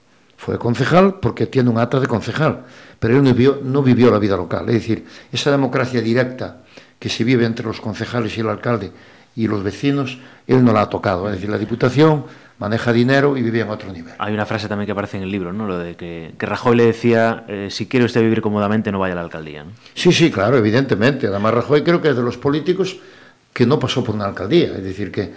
Fue 0.45 0.59
concejal 0.59 1.20
porque 1.20 1.47
tiene 1.47 1.70
un 1.70 1.78
acta 1.78 2.01
de 2.01 2.09
concejal, 2.09 2.64
pero 2.99 3.14
él 3.16 3.22
no 3.22 3.32
vivió, 3.32 3.61
no 3.62 3.80
vivió 3.80 4.11
la 4.11 4.18
vida 4.18 4.36
local. 4.36 4.68
Es 4.70 4.74
decir, 4.74 5.05
esa 5.30 5.53
democracia 5.53 6.01
directa 6.01 6.62
que 6.99 7.09
se 7.09 7.22
vive 7.22 7.47
entre 7.47 7.64
los 7.64 7.80
concejales 7.80 8.36
y 8.36 8.40
el 8.40 8.49
alcalde 8.49 8.90
y 9.36 9.47
los 9.47 9.62
vecinos, 9.62 10.18
él 10.49 10.64
no 10.64 10.72
la 10.72 10.80
ha 10.80 10.90
tocado. 10.90 11.28
Es 11.28 11.34
decir, 11.34 11.49
la 11.49 11.59
Diputación 11.59 12.24
maneja 12.59 12.93
dinero 12.93 13.36
y 13.36 13.43
vive 13.43 13.61
en 13.61 13.68
otro 13.68 13.93
nivel. 13.93 14.14
Hay 14.18 14.34
una 14.34 14.45
frase 14.45 14.66
también 14.66 14.86
que 14.86 14.90
aparece 14.90 15.16
en 15.16 15.22
el 15.22 15.30
libro, 15.30 15.53
¿no? 15.53 15.68
Lo 15.68 15.78
de 15.78 15.95
que, 15.95 16.34
que 16.36 16.45
Rajoy 16.45 16.74
le 16.74 16.86
decía, 16.86 17.45
eh, 17.47 17.68
si 17.70 17.86
quiere 17.86 18.05
usted 18.05 18.20
vivir 18.20 18.43
cómodamente, 18.43 18.90
no 18.90 18.99
vaya 18.99 19.12
a 19.12 19.16
la 19.18 19.22
alcaldía. 19.22 19.62
¿no? 19.62 19.70
Sí, 19.95 20.11
sí, 20.11 20.32
claro, 20.32 20.57
evidentemente. 20.57 21.28
Además, 21.28 21.55
Rajoy 21.55 21.84
creo 21.84 22.03
que 22.03 22.09
es 22.09 22.16
de 22.16 22.22
los 22.22 22.36
políticos 22.36 22.97
que 23.53 23.64
no 23.64 23.78
pasó 23.78 24.03
por 24.03 24.16
una 24.16 24.24
alcaldía. 24.24 24.72
Es 24.74 24.82
decir, 24.82 25.12
que 25.12 25.34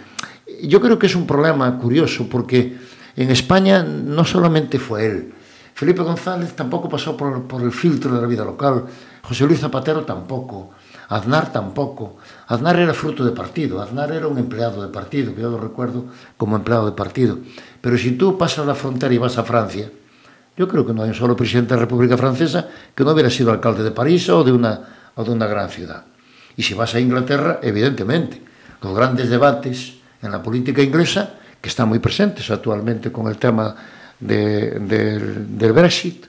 yo 0.64 0.80
creo 0.80 0.98
que 0.98 1.06
es 1.06 1.14
un 1.14 1.28
problema 1.28 1.78
curioso 1.78 2.28
porque 2.28 2.95
en 3.16 3.30
España 3.30 3.82
no 3.82 4.24
solamente 4.24 4.78
fue 4.78 5.06
él. 5.06 5.34
Felipe 5.74 6.02
González 6.02 6.54
tampoco 6.54 6.88
pasó 6.88 7.16
por, 7.16 7.42
por 7.44 7.62
el 7.62 7.72
filtro 7.72 8.14
de 8.14 8.20
la 8.20 8.26
vida 8.26 8.44
local. 8.44 8.84
José 9.22 9.44
Luis 9.44 9.60
Zapatero 9.60 10.04
tampoco. 10.04 10.70
Aznar 11.08 11.52
tampoco. 11.52 12.16
Aznar 12.48 12.78
era 12.78 12.94
fruto 12.94 13.24
de 13.24 13.32
partido, 13.32 13.80
Aznar 13.80 14.10
era 14.12 14.26
un 14.26 14.38
empleado 14.38 14.82
de 14.82 14.88
partido, 14.88 15.32
yo 15.36 15.50
lo 15.50 15.58
recuerdo 15.58 16.06
como 16.36 16.56
empleado 16.56 16.86
de 16.86 16.92
partido. 16.92 17.38
Pero 17.80 17.96
si 17.96 18.12
tú 18.12 18.36
pasas 18.36 18.66
la 18.66 18.74
frontera 18.74 19.14
y 19.14 19.18
vas 19.18 19.38
a 19.38 19.44
Francia, 19.44 19.90
yo 20.56 20.66
creo 20.66 20.86
que 20.86 20.92
no 20.92 21.02
hay 21.02 21.10
un 21.10 21.14
solo 21.14 21.36
presidente 21.36 21.74
de 21.74 21.76
la 21.76 21.82
República 21.82 22.16
Francesa 22.16 22.68
que 22.94 23.04
no 23.04 23.12
hubiera 23.12 23.30
sido 23.30 23.52
alcalde 23.52 23.84
de 23.84 23.90
París 23.90 24.28
o 24.30 24.42
de 24.42 24.52
una, 24.52 24.80
o 25.14 25.22
de 25.22 25.30
una 25.30 25.46
gran 25.46 25.68
ciudad. 25.68 26.04
Y 26.56 26.62
si 26.62 26.74
vas 26.74 26.94
a 26.94 27.00
Inglaterra, 27.00 27.60
evidentemente, 27.62 28.42
los 28.82 28.94
grandes 28.94 29.28
debates 29.28 29.94
en 30.22 30.32
la 30.32 30.42
política 30.42 30.82
inglesa, 30.82 31.34
que 31.60 31.68
están 31.68 31.88
muy 31.88 31.98
presentes 31.98 32.50
actualmente 32.50 33.10
con 33.10 33.28
el 33.28 33.38
tema 33.38 33.74
de, 34.20 34.78
de, 34.80 35.18
del 35.18 35.72
Brexit, 35.72 36.26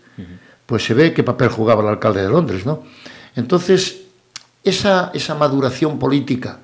pues 0.66 0.84
se 0.84 0.94
ve 0.94 1.14
qué 1.14 1.24
papel 1.24 1.50
jugaba 1.50 1.82
el 1.82 1.90
alcalde 1.90 2.22
de 2.22 2.30
Londres, 2.30 2.66
¿no? 2.66 2.84
Entonces, 3.36 4.02
esa, 4.64 5.12
esa 5.14 5.36
maduración 5.36 5.98
política 5.98 6.60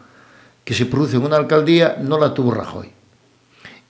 que 0.64 0.74
se 0.74 0.86
produce 0.86 1.16
en 1.18 1.24
una 1.24 1.38
alcaldía 1.38 1.98
no 2.02 2.20
la 2.20 2.34
tuvo 2.34 2.52
Rajoy. 2.52 2.92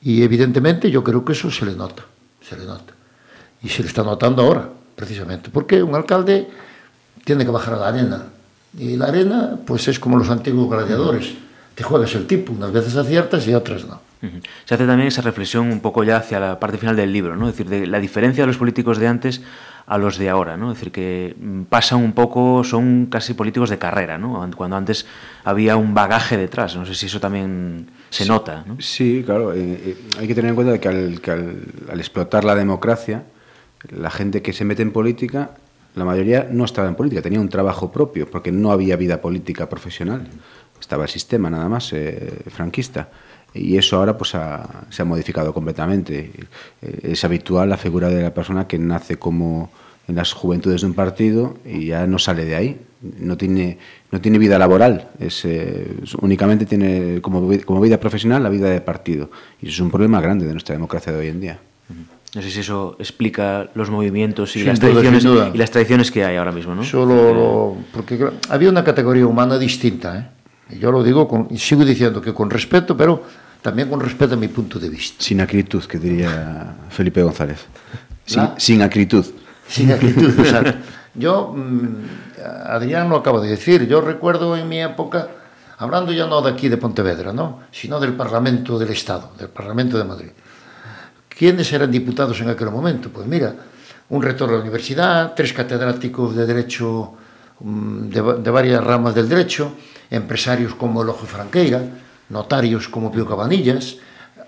Y 0.02 0.22
evidentemente 0.22 0.92
yo 0.92 1.04
creo 1.04 1.24
que 1.24 1.34
eso 1.34 1.50
se 1.50 1.66
le 1.66 1.74
nota, 1.74 2.04
se 2.42 2.58
le 2.58 2.66
nota. 2.66 2.94
Y 3.62 3.70
se 3.70 3.82
le 3.82 3.88
está 3.88 4.04
notando 4.04 4.44
ahora, 4.44 4.70
precisamente, 4.96 5.50
porque 5.50 5.82
un 5.82 5.96
alcalde 5.96 6.50
tiene 7.24 7.46
que 7.46 7.52
bajar 7.52 7.76
a 7.76 7.78
la 7.78 7.88
arena. 7.88 8.24
Y 8.78 8.98
la 8.98 9.06
arena, 9.06 9.58
pues 9.66 9.88
es 9.88 10.00
como 10.00 10.18
los 10.18 10.30
antiguos 10.30 10.70
gladiadores. 10.70 11.34
Te 11.74 11.84
juegas 11.84 12.14
el 12.16 12.28
tipo, 12.28 12.52
unas 12.52 12.72
veces 12.72 12.96
aciertas 12.96 13.48
y 13.48 13.54
otras 13.54 13.86
no. 13.86 14.02
Se 14.66 14.76
hace 14.76 14.86
también 14.86 15.08
esa 15.08 15.22
reflexión 15.22 15.72
un 15.72 15.80
poco 15.80 16.04
ya 16.04 16.18
hacia 16.18 16.40
la 16.40 16.60
parte 16.60 16.78
final 16.78 16.96
del 16.96 17.12
libro, 17.12 17.36
¿no? 17.36 17.50
Es 17.50 17.58
decir, 17.58 17.70
de 17.70 17.88
la 17.88 18.00
diferencia 18.00 18.44
de 18.44 18.48
los 18.48 18.58
políticos 18.58 18.98
de 18.98 19.08
antes 19.08 19.42
a 19.86 19.98
los 19.98 20.18
de 20.18 20.30
ahora, 20.30 20.56
¿no? 20.56 20.72
Es 20.72 20.78
decir, 20.78 20.92
que 20.92 21.36
mm, 21.38 21.64
pasan 21.64 22.00
un 22.00 22.14
poco, 22.14 22.64
son 22.64 23.08
casi 23.08 23.34
políticos 23.34 23.70
de 23.70 23.78
carrera, 23.78 24.18
¿no? 24.18 24.50
Cuando 24.56 24.78
antes 24.78 25.06
había 25.44 25.76
un 25.76 25.94
bagaje 25.94 26.38
detrás, 26.38 26.76
no 26.76 26.86
sé 26.86 26.96
si 26.96 27.08
eso 27.08 27.20
también 27.20 27.88
se 28.10 28.26
nota, 28.26 28.64
¿no? 28.66 28.78
Sí, 28.80 29.24
claro, 29.26 29.54
eh, 29.54 29.60
eh, 29.60 29.98
hay 30.20 30.28
que 30.28 30.36
tener 30.36 30.50
en 30.50 30.56
cuenta 30.56 30.80
que, 30.80 30.88
al, 30.88 31.20
que 31.20 31.32
al, 31.32 31.64
al, 31.92 32.00
explotar 32.00 32.46
la 32.46 32.56
democracia, 32.56 33.24
la 33.90 34.10
gente 34.10 34.42
que 34.42 34.54
se 34.54 34.64
mete 34.64 34.82
en 34.84 34.92
política, 34.92 35.52
la 35.96 36.06
mayoría 36.06 36.48
no 36.50 36.64
estaba 36.64 36.88
en 36.88 36.96
política, 36.96 37.22
tenía 37.22 37.42
un 37.42 37.50
trabajo 37.50 37.92
propio, 37.92 38.30
porque 38.32 38.52
no 38.52 38.72
había 38.72 38.96
vida 38.96 39.20
política 39.20 39.68
profesional, 39.68 40.28
estaba 40.80 41.04
el 41.04 41.10
sistema 41.10 41.50
nada 41.50 41.68
más 41.68 41.92
eh, 41.94 42.44
franquista 42.48 43.10
y 43.54 43.78
eso 43.78 43.98
ahora 43.98 44.18
pues 44.18 44.36
ha, 44.36 44.86
se 44.90 45.02
ha 45.02 45.06
modificado 45.06 45.54
completamente. 45.54 46.32
Es 46.82 47.24
habitual 47.24 47.70
la 47.70 47.78
figura 47.78 48.10
de 48.10 48.22
la 48.22 48.34
persona 48.34 48.68
que 48.68 48.80
nace 48.80 49.18
como 49.18 49.70
en 50.08 50.16
las 50.16 50.34
juventudes 50.34 50.82
de 50.82 50.88
un 50.88 50.94
partido 50.94 51.56
y 51.66 51.88
ya 51.88 52.08
no 52.08 52.20
sale 52.20 52.46
de 52.46 52.56
ahí, 52.56 52.82
no 53.20 53.38
tiene, 53.38 53.78
no 54.12 54.20
tiene 54.20 54.38
vida 54.38 54.58
laboral, 54.60 55.10
es, 55.20 55.46
eh, 55.46 55.96
únicamente 56.22 56.66
tiene 56.66 57.22
como, 57.22 57.50
como 57.66 57.82
vida 57.82 58.00
profesional 58.00 58.44
la 58.44 58.50
vida 58.50 58.70
de 58.70 58.82
partido. 58.82 59.30
Y 59.62 59.68
eso 59.68 59.76
es 59.76 59.80
un 59.80 59.92
problema 59.92 60.20
grande 60.20 60.46
de 60.46 60.52
nuestra 60.52 60.74
democracia 60.76 61.14
de 61.14 61.20
hoy 61.20 61.28
en 61.28 61.40
día. 61.40 61.60
No 62.36 62.42
sé 62.42 62.50
si 62.50 62.62
eso 62.62 62.96
explica 62.98 63.70
los 63.76 63.92
movimientos 63.92 64.56
y, 64.56 64.64
las 64.64 64.80
tradiciones, 64.80 65.24
y 65.54 65.58
las 65.58 65.70
tradiciones 65.70 66.10
que 66.10 66.26
hay 66.26 66.36
ahora 66.36 66.52
mismo, 66.52 66.74
¿no? 66.74 66.84
Solo 66.84 67.32
lo, 67.32 67.78
porque 67.94 68.20
había 68.50 68.70
una 68.70 68.84
categoría 68.84 69.28
humana 69.28 69.60
distinta, 69.60 70.18
¿eh? 70.18 70.80
Yo 70.80 70.92
lo 70.92 71.04
digo 71.04 71.28
con, 71.28 71.48
y 71.52 71.60
sigo 71.60 71.86
diciendo 71.86 72.22
que 72.22 72.34
con 72.34 72.50
respeto, 72.50 72.98
pero 72.98 73.24
también 73.64 73.90
con 73.90 74.00
respeto 74.00 74.36
a 74.36 74.38
mi 74.38 74.50
punto 74.50 74.78
de 74.78 74.90
vista. 74.90 75.24
Sin 75.24 75.42
acritud, 75.42 75.84
que 75.86 75.98
diría 75.98 76.76
Felipe 76.90 77.24
González. 77.24 77.66
Sin, 78.26 78.50
sin 78.58 78.82
acritud. 78.82 79.26
Sin 79.68 79.92
acritud, 79.92 80.38
exacto. 80.38 80.74
Yo, 81.16 81.54
mmm, 81.56 82.06
Adrián 82.66 83.10
lo 83.10 83.18
acabo 83.18 83.40
de 83.40 83.50
decir, 83.50 83.88
yo 83.88 84.02
recuerdo 84.02 84.58
en 84.58 84.68
mi 84.68 84.82
época, 84.82 85.30
hablando 85.78 86.12
ya 86.12 86.28
no 86.28 86.42
de 86.42 86.52
aquí 86.52 86.68
de 86.70 86.78
Pontevedra, 86.78 87.32
¿no? 87.32 87.62
sino 87.72 88.00
del 88.00 88.14
Parlamento 88.14 88.78
del 88.78 88.90
Estado, 88.90 89.32
del 89.38 89.50
Parlamento 89.50 89.98
de 89.98 90.04
Madrid. 90.04 90.32
¿Quiénes 91.30 91.72
eran 91.72 91.90
diputados 91.90 92.40
en 92.42 92.50
aquel 92.50 92.70
momento? 92.70 93.10
Pues 93.10 93.26
mira, 93.28 93.56
un 94.10 94.22
rector 94.22 94.50
de 94.50 94.56
la 94.56 94.62
universidad, 94.62 95.34
tres 95.36 95.54
catedráticos 95.54 96.36
de 96.36 96.46
Derecho 96.46 97.14
de, 97.60 98.22
de 98.44 98.52
varias 98.52 98.84
ramas 98.84 99.16
del 99.16 99.30
derecho, 99.30 99.74
empresarios 100.10 100.76
como 100.76 101.02
Elojo 101.02 101.26
Franqueira, 101.26 101.82
notarios 102.34 102.90
como 102.90 103.12
Pío 103.12 103.26
Cabanillas, 103.26 103.98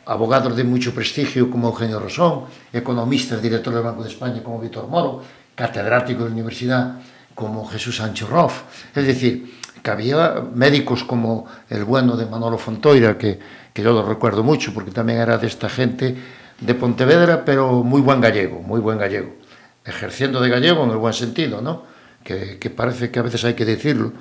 abogados 0.06 0.56
de 0.56 0.64
mucho 0.64 0.94
prestigio 0.94 1.50
como 1.50 1.70
Eugenio 1.70 2.00
Rosón, 2.00 2.46
economistas, 2.74 3.42
director 3.42 3.74
del 3.74 3.84
Banco 3.84 4.04
de 4.04 4.10
España 4.10 4.42
como 4.44 4.60
Víctor 4.60 4.88
Moro, 4.88 5.22
catedráticos 5.54 6.24
de 6.24 6.30
la 6.30 6.34
universidad 6.34 7.00
como 7.34 7.66
Jesús 7.68 7.98
Sánchez 7.98 8.28
Roff. 8.28 8.64
Es 8.96 9.06
decir, 9.06 9.54
que 9.82 9.92
había 9.92 10.42
médicos 10.54 11.04
como 11.04 11.46
el 11.70 11.86
bueno 11.86 12.18
de 12.18 12.26
Manolo 12.26 12.58
Fontoira, 12.58 13.18
que, 13.18 13.40
que 13.72 13.84
yo 13.84 13.94
lo 13.94 14.04
recuerdo 14.04 14.44
mucho 14.44 14.74
porque 14.74 14.92
también 14.92 15.20
era 15.20 15.38
de 15.38 15.48
esta 15.48 15.70
gente 15.70 16.16
de 16.60 16.74
Pontevedra, 16.74 17.46
pero 17.46 17.84
muy 17.84 18.02
buen 18.02 18.20
gallego, 18.22 18.62
muy 18.62 18.80
buen 18.80 18.98
gallego, 18.98 19.36
ejerciendo 19.84 20.42
de 20.42 20.50
gallego 20.50 20.84
en 20.86 20.92
el 20.92 20.98
buen 20.98 21.14
sentido, 21.14 21.62
¿no? 21.62 21.84
Que, 22.24 22.58
que 22.58 22.72
parece 22.72 23.12
que 23.12 23.20
a 23.20 23.22
veces 23.22 23.44
hay 23.46 23.54
que 23.54 23.66
decirlo, 23.66 24.14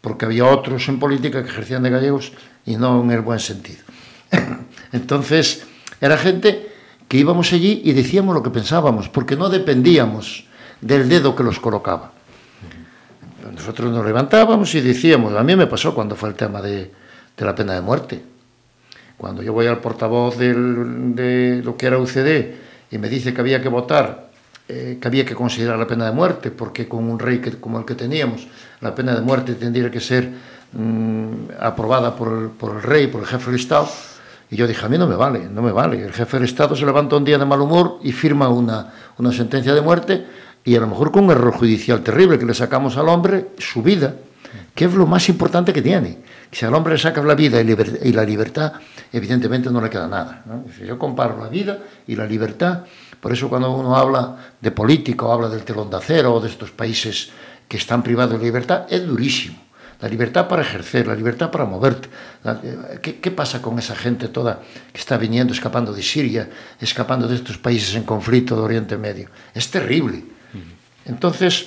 porque 0.00 0.24
había 0.24 0.46
otros 0.46 0.88
en 0.88 0.98
política 0.98 1.42
que 1.42 1.50
ejercían 1.50 1.82
de 1.82 1.90
gallegos 1.90 2.32
y 2.64 2.76
no 2.76 3.02
en 3.02 3.10
el 3.10 3.20
buen 3.20 3.40
sentido. 3.40 3.82
Entonces, 4.92 5.66
era 6.00 6.16
gente 6.16 6.72
que 7.08 7.16
íbamos 7.16 7.52
allí 7.52 7.82
y 7.84 7.92
decíamos 7.92 8.34
lo 8.34 8.42
que 8.42 8.50
pensábamos, 8.50 9.08
porque 9.08 9.36
no 9.36 9.48
dependíamos 9.48 10.46
del 10.80 11.08
dedo 11.08 11.34
que 11.34 11.42
los 11.42 11.58
colocaba. 11.58 12.12
Nosotros 13.52 13.90
nos 13.90 14.04
levantábamos 14.04 14.74
y 14.74 14.80
decíamos, 14.80 15.34
a 15.34 15.42
mí 15.42 15.56
me 15.56 15.66
pasó 15.66 15.94
cuando 15.94 16.14
fue 16.14 16.28
el 16.28 16.34
tema 16.34 16.60
de, 16.60 16.92
la 17.38 17.54
pena 17.54 17.74
de 17.74 17.80
muerte. 17.80 18.22
Cuando 19.16 19.42
yo 19.42 19.52
voy 19.52 19.66
al 19.66 19.80
portavoz 19.80 20.36
de 20.38 21.62
lo 21.64 21.76
que 21.76 21.86
era 21.86 21.98
UCD 21.98 22.54
y 22.90 22.98
me 22.98 23.08
dice 23.08 23.34
que 23.34 23.40
había 23.40 23.60
que 23.60 23.68
votar, 23.68 24.27
eh, 24.68 24.98
que 25.00 25.08
había 25.08 25.24
que 25.24 25.34
considerar 25.34 25.78
la 25.78 25.86
pena 25.86 26.04
de 26.04 26.12
muerte, 26.12 26.50
porque 26.50 26.86
con 26.86 27.08
un 27.08 27.18
rey 27.18 27.40
que, 27.40 27.58
como 27.58 27.78
el 27.78 27.84
que 27.84 27.94
teníamos, 27.94 28.46
la 28.80 28.94
pena 28.94 29.14
de 29.14 29.22
muerte 29.22 29.54
tendría 29.54 29.90
que 29.90 30.00
ser 30.00 30.30
mmm, 30.72 31.50
aprobada 31.58 32.14
por 32.14 32.28
el, 32.28 32.48
por 32.50 32.76
el 32.76 32.82
rey, 32.82 33.06
por 33.06 33.22
el 33.22 33.26
jefe 33.26 33.50
del 33.50 33.60
Estado, 33.60 33.88
y 34.50 34.56
yo 34.56 34.66
dije, 34.66 34.84
a 34.84 34.88
mí 34.88 34.96
no 34.96 35.06
me 35.06 35.16
vale, 35.16 35.48
no 35.48 35.60
me 35.62 35.72
vale. 35.72 36.02
El 36.02 36.12
jefe 36.12 36.38
del 36.38 36.44
Estado 36.44 36.74
se 36.74 36.86
levanta 36.86 37.16
un 37.16 37.24
día 37.24 37.38
de 37.38 37.44
mal 37.44 37.60
humor 37.60 37.98
y 38.02 38.12
firma 38.12 38.48
una, 38.48 38.92
una 39.18 39.32
sentencia 39.32 39.74
de 39.74 39.80
muerte 39.80 40.24
y 40.64 40.74
a 40.76 40.80
lo 40.80 40.86
mejor 40.86 41.12
con 41.12 41.24
un 41.24 41.30
error 41.30 41.52
judicial 41.52 42.02
terrible 42.02 42.38
que 42.38 42.46
le 42.46 42.54
sacamos 42.54 42.96
al 42.96 43.08
hombre 43.08 43.48
su 43.58 43.82
vida, 43.82 44.14
que 44.74 44.86
es 44.86 44.94
lo 44.94 45.06
más 45.06 45.28
importante 45.28 45.72
que 45.72 45.82
tiene. 45.82 46.18
Si 46.50 46.64
al 46.64 46.74
hombre 46.74 46.94
le 46.94 46.98
sacas 46.98 47.24
la 47.24 47.34
vida 47.34 47.60
y, 47.60 48.12
la 48.12 48.24
libertad, 48.24 48.72
evidentemente 49.12 49.70
no 49.70 49.82
le 49.82 49.90
queda 49.90 50.08
nada. 50.08 50.42
¿no? 50.46 50.64
Yo 50.84 50.98
comparo 50.98 51.38
la 51.38 51.48
vida 51.48 51.78
y 52.06 52.16
la 52.16 52.26
libertad, 52.26 52.84
por 53.20 53.32
eso 53.32 53.48
cuando 53.48 53.70
uno 53.72 53.96
habla 53.96 54.54
de 54.60 54.70
política 54.70 55.26
o 55.26 55.32
habla 55.32 55.48
del 55.48 55.64
telón 55.64 55.90
de 55.90 55.96
acero 55.96 56.34
o 56.34 56.40
de 56.40 56.48
estos 56.48 56.70
países 56.70 57.30
que 57.66 57.76
están 57.76 58.02
privados 58.02 58.38
de 58.38 58.44
libertad, 58.44 58.86
es 58.88 59.06
durísimo 59.06 59.68
la 60.00 60.08
libertad 60.08 60.46
para 60.46 60.62
ejercer, 60.62 61.08
la 61.08 61.14
libertad 61.14 61.50
para 61.50 61.64
moverte. 61.64 62.08
Eh, 62.44 62.98
¿Qué, 63.02 63.16
¿Qué, 63.18 63.30
pasa 63.32 63.60
con 63.60 63.78
esa 63.80 63.96
gente 63.96 64.28
toda 64.28 64.62
que 64.92 65.00
está 65.00 65.16
viniendo, 65.16 65.52
escapando 65.52 65.92
de 65.92 66.02
Siria, 66.02 66.48
escapando 66.80 67.26
de 67.26 67.34
estos 67.34 67.58
países 67.58 67.96
en 67.96 68.04
conflicto 68.04 68.54
de 68.54 68.62
Oriente 68.62 68.96
Medio? 68.96 69.28
Es 69.52 69.70
terrible. 69.70 70.22
Entonces, 71.04 71.66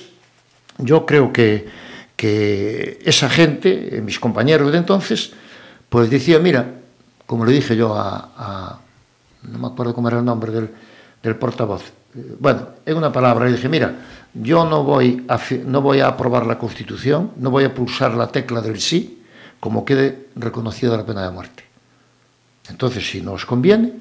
yo 0.78 1.04
creo 1.04 1.30
que, 1.30 1.68
que 2.16 3.00
esa 3.04 3.28
gente, 3.28 3.98
eh, 3.98 4.00
mis 4.00 4.18
compañeros 4.18 4.72
de 4.72 4.78
entonces, 4.78 5.32
pues 5.90 6.08
decía, 6.08 6.38
mira, 6.38 6.72
como 7.26 7.44
le 7.44 7.52
dije 7.52 7.76
yo 7.76 7.94
a 7.94 8.80
no 9.42 9.58
me 9.58 9.66
acuerdo 9.66 9.94
cómo 9.94 10.08
era 10.08 10.18
el 10.18 10.24
nombre 10.24 10.52
del, 10.52 10.70
del 11.22 11.36
portavoz, 11.36 11.92
eh, 12.14 12.36
bueno, 12.38 12.68
en 12.84 12.96
una 12.96 13.12
palabra, 13.12 13.46
le 13.46 13.52
dije, 13.52 13.68
mira, 13.68 13.94
yo 14.34 14.64
no 14.64 14.82
voy, 14.84 15.24
a, 15.28 15.40
no 15.66 15.80
voy 15.80 16.00
a 16.00 16.08
aprobar 16.08 16.46
la 16.46 16.58
Constitución, 16.58 17.32
no 17.36 17.50
voy 17.50 17.64
a 17.64 17.74
pulsar 17.74 18.14
la 18.14 18.28
tecla 18.28 18.60
del 18.60 18.80
sí, 18.80 19.22
como 19.60 19.84
quede 19.84 20.28
reconocida 20.36 20.96
la 20.96 21.06
pena 21.06 21.24
de 21.24 21.30
muerte. 21.30 21.64
Entonces, 22.68 23.08
si 23.08 23.20
no 23.20 23.32
os 23.32 23.46
conviene, 23.46 23.92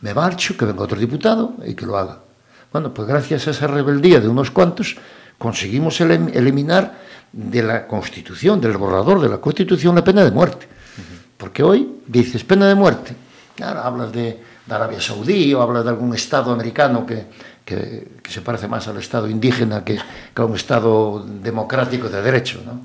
me 0.00 0.14
marcho, 0.14 0.56
que 0.56 0.64
venga 0.64 0.84
otro 0.84 0.98
diputado 0.98 1.54
y 1.66 1.74
que 1.74 1.86
lo 1.86 1.96
haga. 1.96 2.18
Bueno, 2.72 2.92
pues 2.92 3.08
gracias 3.08 3.48
a 3.48 3.50
esa 3.50 3.66
rebeldía 3.66 4.20
de 4.20 4.28
unos 4.28 4.50
cuantos, 4.50 4.96
conseguimos 5.38 6.00
eliminar 6.00 6.94
de 7.32 7.62
la 7.62 7.86
Constitución, 7.86 8.60
del 8.60 8.76
borrador 8.76 9.20
de 9.20 9.28
la 9.28 9.38
Constitución, 9.38 9.94
la 9.94 10.04
pena 10.04 10.24
de 10.24 10.30
muerte. 10.30 10.68
Porque 11.36 11.62
hoy 11.62 12.00
dices 12.06 12.44
pena 12.44 12.68
de 12.68 12.74
muerte. 12.74 13.14
Claro, 13.54 13.80
hablas 13.80 14.12
de, 14.12 14.40
de 14.68 14.74
Arabia 14.74 15.00
Saudí 15.00 15.54
o 15.54 15.62
hablas 15.62 15.84
de 15.84 15.90
algún 15.90 16.14
Estado 16.14 16.52
americano 16.52 17.06
que, 17.06 17.26
que, 17.64 18.08
que 18.22 18.30
se 18.30 18.42
parece 18.42 18.68
más 18.68 18.86
al 18.88 18.98
Estado 18.98 19.28
indígena 19.28 19.82
que, 19.84 19.98
que 20.34 20.42
a 20.42 20.44
un 20.44 20.54
Estado 20.54 21.24
democrático 21.26 22.08
de 22.08 22.22
derecho. 22.22 22.60
¿no? 22.64 22.80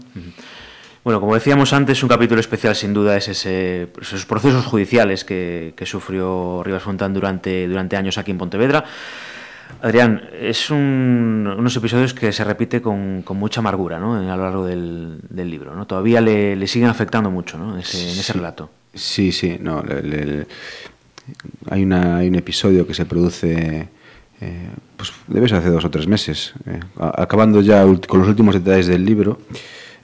Bueno, 1.04 1.20
como 1.20 1.34
decíamos 1.36 1.74
antes, 1.74 2.02
un 2.02 2.10
capítulo 2.10 2.40
especial 2.40 2.76
sin 2.76 2.94
duda 2.94 3.18
es 3.18 3.28
ese, 3.28 3.90
esos 4.02 4.26
procesos 4.26 4.66
judiciales 4.66 5.26
que, 5.26 5.74
que 5.76 5.86
sufrió 5.86 6.64
Rivas 6.64 6.84
Fontán 6.84 7.14
durante, 7.14 7.68
durante 7.68 7.98
años 7.98 8.18
aquí 8.18 8.32
en 8.32 8.38
Pontevedra. 8.38 8.86
Adrián, 9.82 10.30
es 10.40 10.70
un, 10.70 11.54
unos 11.58 11.76
episodios 11.76 12.14
que 12.14 12.32
se 12.32 12.44
repite 12.46 12.82
con, 12.82 13.22
con 13.24 13.36
mucha 13.36 13.60
amargura 13.60 14.00
¿no? 14.00 14.16
a 14.16 14.38
lo 14.38 14.44
largo 14.44 14.66
del, 14.66 15.20
del 15.28 15.50
libro. 15.50 15.76
¿no? 15.76 15.86
Todavía 15.86 16.22
le, 16.22 16.56
le, 16.56 16.68
siguen 16.68 16.88
afectando 16.88 17.30
mucho 17.30 17.58
¿no? 17.58 17.78
ese, 17.78 18.14
en 18.14 18.20
ese 18.20 18.32
relato. 18.32 18.70
Sí, 18.94 19.34
sí. 19.34 19.58
No, 19.60 19.82
le, 19.82 20.02
le, 20.04 20.48
hay, 21.70 21.84
una, 21.84 22.18
hay 22.18 22.28
un 22.28 22.36
episodio 22.36 22.86
que 22.86 22.94
se 22.94 23.06
produce 23.06 23.90
eh, 24.42 24.70
pues 24.98 25.14
debe 25.28 25.48
ser 25.48 25.60
hace 25.60 25.70
dos 25.70 25.86
o 25.86 25.90
tres 25.90 26.08
meses. 26.08 26.54
Eh, 26.66 26.80
acabando 27.00 27.62
ya 27.62 27.84
con 28.08 28.20
los 28.20 28.28
últimos 28.28 28.56
detalles 28.56 28.88
del 28.88 29.06
libro, 29.06 29.40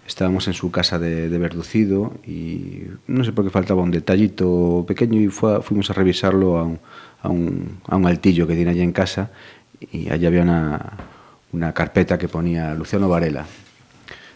estábamos 0.08 0.48
en 0.48 0.54
su 0.54 0.72
casa 0.72 0.98
de, 0.98 1.30
de, 1.30 1.38
Verducido 1.38 2.14
y 2.26 2.84
no 3.08 3.24
sé 3.24 3.32
por 3.32 3.44
qué 3.44 3.52
faltaba 3.52 3.82
un 3.82 3.92
detallito 3.92 4.86
pequeño 4.88 5.20
y 5.20 5.28
fuimos 5.28 5.90
a 5.90 5.94
revisarlo 5.94 6.58
a 6.58 6.64
un, 6.64 6.80
a, 7.22 7.30
un, 7.30 7.80
a 7.88 7.98
un 7.98 8.06
altillo 8.06 8.48
que 8.48 8.56
tiene 8.56 8.72
allí 8.72 8.82
en 8.82 8.94
casa 8.94 9.32
y 9.92 10.10
allí 10.10 10.26
había 10.26 10.42
una, 10.44 10.98
una 11.52 11.74
carpeta 11.74 12.18
que 12.18 12.28
ponía 12.28 12.74
Luciano 12.76 13.10
Varela. 13.10 13.46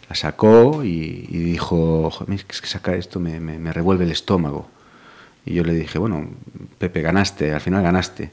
La 0.10 0.16
sacó 0.16 0.84
y, 0.84 1.28
y 1.30 1.38
dijo, 1.38 2.12
es 2.30 2.44
que 2.44 2.68
sacar 2.68 2.96
esto 2.96 3.20
me, 3.20 3.40
me, 3.40 3.58
me, 3.58 3.72
revuelve 3.72 4.04
el 4.04 4.12
estómago. 4.12 4.68
Y 5.46 5.56
yo 5.56 5.64
le 5.64 5.74
dije, 5.74 6.00
bueno, 6.00 6.28
Pepe, 6.78 7.02
ganaste, 7.02 7.54
al 7.54 7.62
final 7.62 7.84
ganaste. 7.84 8.32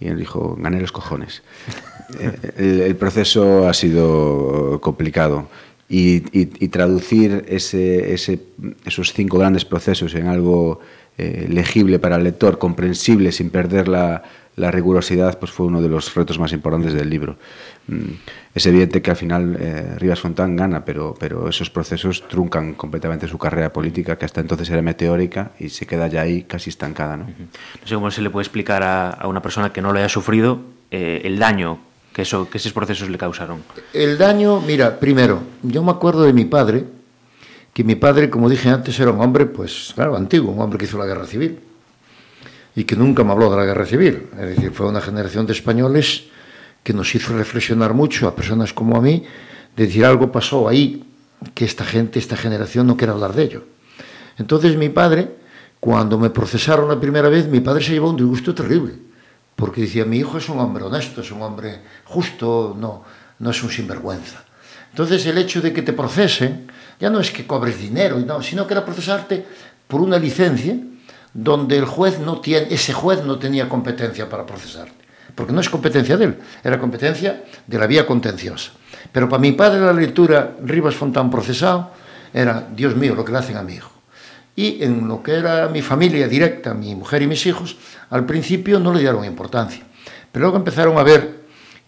Y 0.00 0.08
él 0.08 0.18
dijo, 0.18 0.56
gané 0.58 0.80
los 0.80 0.92
cojones. 0.92 1.42
Eh, 2.20 2.52
el, 2.58 2.80
el, 2.82 2.96
proceso 2.96 3.66
ha 3.66 3.72
sido 3.72 4.78
complicado. 4.82 5.48
Y, 5.88 6.16
y, 6.38 6.50
y 6.62 6.68
traducir 6.68 7.46
ese, 7.48 8.12
ese, 8.12 8.38
esos 8.84 9.14
cinco 9.14 9.38
grandes 9.38 9.64
procesos 9.64 10.14
en 10.14 10.26
algo 10.26 10.80
eh, 11.18 11.46
legible 11.48 11.98
para 11.98 12.16
el 12.16 12.24
lector, 12.24 12.58
comprensible, 12.58 13.32
sin 13.32 13.50
perder 13.50 13.86
la, 13.86 14.24
la 14.56 14.70
rigurosidad 14.70 15.38
pues 15.38 15.50
fue 15.50 15.66
uno 15.66 15.80
de 15.80 15.88
los 15.88 16.14
retos 16.14 16.38
más 16.38 16.52
importantes 16.52 16.92
del 16.92 17.08
libro. 17.08 17.36
Mm, 17.88 18.12
es 18.54 18.66
evidente 18.66 19.00
que 19.00 19.10
al 19.10 19.16
final 19.16 19.56
eh, 19.58 19.94
Rivas 19.98 20.20
Fontán 20.20 20.56
gana, 20.56 20.84
pero, 20.84 21.14
pero 21.18 21.48
esos 21.48 21.70
procesos 21.70 22.26
truncan 22.28 22.74
completamente 22.74 23.26
su 23.26 23.38
carrera 23.38 23.72
política, 23.72 24.16
que 24.16 24.24
hasta 24.24 24.40
entonces 24.40 24.68
era 24.70 24.82
meteórica 24.82 25.52
y 25.58 25.70
se 25.70 25.86
queda 25.86 26.06
ya 26.06 26.22
ahí 26.22 26.42
casi 26.42 26.70
estancada. 26.70 27.16
No, 27.16 27.24
no 27.24 27.86
sé 27.86 27.94
cómo 27.94 28.10
se 28.10 28.22
le 28.22 28.30
puede 28.30 28.42
explicar 28.42 28.82
a, 28.82 29.10
a 29.10 29.26
una 29.26 29.40
persona 29.40 29.72
que 29.72 29.80
no 29.80 29.92
lo 29.92 29.98
haya 29.98 30.08
sufrido 30.08 30.60
eh, 30.90 31.22
el 31.24 31.38
daño 31.38 31.78
que, 32.12 32.22
eso, 32.22 32.48
que 32.50 32.58
esos 32.58 32.72
procesos 32.72 33.08
le 33.08 33.16
causaron. 33.16 33.62
El 33.92 34.18
daño, 34.18 34.60
mira, 34.60 35.00
primero, 35.00 35.42
yo 35.62 35.82
me 35.82 35.92
acuerdo 35.92 36.24
de 36.24 36.34
mi 36.34 36.44
padre, 36.44 36.84
que 37.72 37.84
mi 37.84 37.94
padre, 37.94 38.28
como 38.28 38.50
dije 38.50 38.68
antes, 38.68 39.00
era 39.00 39.10
un 39.10 39.20
hombre, 39.20 39.46
pues 39.46 39.92
claro, 39.94 40.14
antiguo, 40.14 40.52
un 40.52 40.60
hombre 40.60 40.78
que 40.78 40.84
hizo 40.84 40.98
la 40.98 41.06
guerra 41.06 41.24
civil 41.24 41.58
y 42.74 42.84
que 42.84 42.96
nunca 42.96 43.24
me 43.24 43.32
habló 43.32 43.50
de 43.50 43.56
la 43.56 43.64
guerra 43.64 43.84
civil. 43.84 44.28
Es 44.38 44.56
decir, 44.56 44.72
fue 44.72 44.86
una 44.86 45.00
generación 45.00 45.46
de 45.46 45.52
españoles 45.52 46.24
que 46.82 46.92
nos 46.92 47.14
hizo 47.14 47.36
reflexionar 47.36 47.94
mucho 47.94 48.26
a 48.26 48.34
personas 48.34 48.72
como 48.72 48.96
a 48.96 49.00
mí, 49.00 49.24
de 49.76 49.86
decir 49.86 50.04
algo 50.04 50.32
pasó 50.32 50.68
ahí, 50.68 51.04
que 51.54 51.64
esta 51.64 51.84
gente, 51.84 52.18
esta 52.18 52.36
generación 52.36 52.86
no 52.86 52.96
quiere 52.96 53.12
hablar 53.12 53.32
de 53.34 53.42
ello. 53.42 53.64
Entonces 54.38 54.76
mi 54.76 54.88
padre, 54.88 55.36
cuando 55.80 56.18
me 56.18 56.30
procesaron 56.30 56.88
la 56.88 56.98
primera 56.98 57.28
vez, 57.28 57.46
mi 57.48 57.60
padre 57.60 57.84
se 57.84 57.92
llevó 57.92 58.10
un 58.10 58.16
disgusto 58.16 58.54
terrible, 58.54 58.94
porque 59.56 59.82
decía, 59.82 60.04
mi 60.04 60.18
hijo 60.18 60.38
es 60.38 60.48
un 60.48 60.58
hombre 60.58 60.84
honesto, 60.84 61.20
es 61.20 61.30
un 61.30 61.42
hombre 61.42 61.80
justo, 62.04 62.76
no, 62.78 63.04
no 63.38 63.50
es 63.50 63.62
un 63.62 63.70
sinvergüenza. 63.70 64.44
Entonces 64.90 65.24
el 65.26 65.38
hecho 65.38 65.60
de 65.60 65.72
que 65.72 65.82
te 65.82 65.92
procesen, 65.92 66.70
ya 67.00 67.10
no 67.10 67.20
es 67.20 67.30
que 67.30 67.46
cobres 67.46 67.78
dinero, 67.78 68.18
no, 68.18 68.42
sino 68.42 68.66
que 68.66 68.74
era 68.74 68.84
procesarte 68.84 69.44
por 69.88 70.00
una 70.00 70.18
licencia, 70.18 70.76
donde 71.34 71.78
el 71.78 71.84
juez 71.84 72.18
no 72.18 72.40
tiene, 72.40 72.66
ese 72.70 72.92
juez 72.92 73.24
no 73.24 73.38
tenía 73.38 73.68
competencia 73.68 74.28
para 74.28 74.44
procesarte, 74.44 75.04
porque 75.34 75.52
no 75.52 75.60
es 75.60 75.70
competencia 75.70 76.16
de 76.16 76.24
él, 76.26 76.38
era 76.62 76.78
competencia 76.78 77.44
de 77.66 77.78
la 77.78 77.86
vía 77.86 78.06
contenciosa. 78.06 78.72
Pero 79.10 79.28
para 79.28 79.40
mi 79.40 79.52
padre 79.52 79.80
la 79.80 79.92
lectura 79.92 80.56
Rivas 80.62 80.94
Fontán 80.94 81.30
procesado 81.30 81.90
era, 82.32 82.66
Dios 82.74 82.96
mío, 82.96 83.14
lo 83.14 83.24
que 83.24 83.32
le 83.32 83.38
hacen 83.38 83.56
a 83.56 83.62
mi 83.62 83.74
hijo. 83.74 83.90
Y 84.54 84.82
en 84.84 85.08
lo 85.08 85.22
que 85.22 85.34
era 85.34 85.68
mi 85.68 85.80
familia 85.80 86.28
directa, 86.28 86.74
mi 86.74 86.94
mujer 86.94 87.22
y 87.22 87.26
mis 87.26 87.46
hijos, 87.46 87.76
al 88.10 88.26
principio 88.26 88.78
no 88.78 88.92
le 88.92 89.00
dieron 89.00 89.24
importancia. 89.24 89.82
Pero 90.30 90.44
luego 90.44 90.58
empezaron 90.58 90.98
a 90.98 91.02
ver 91.02 91.42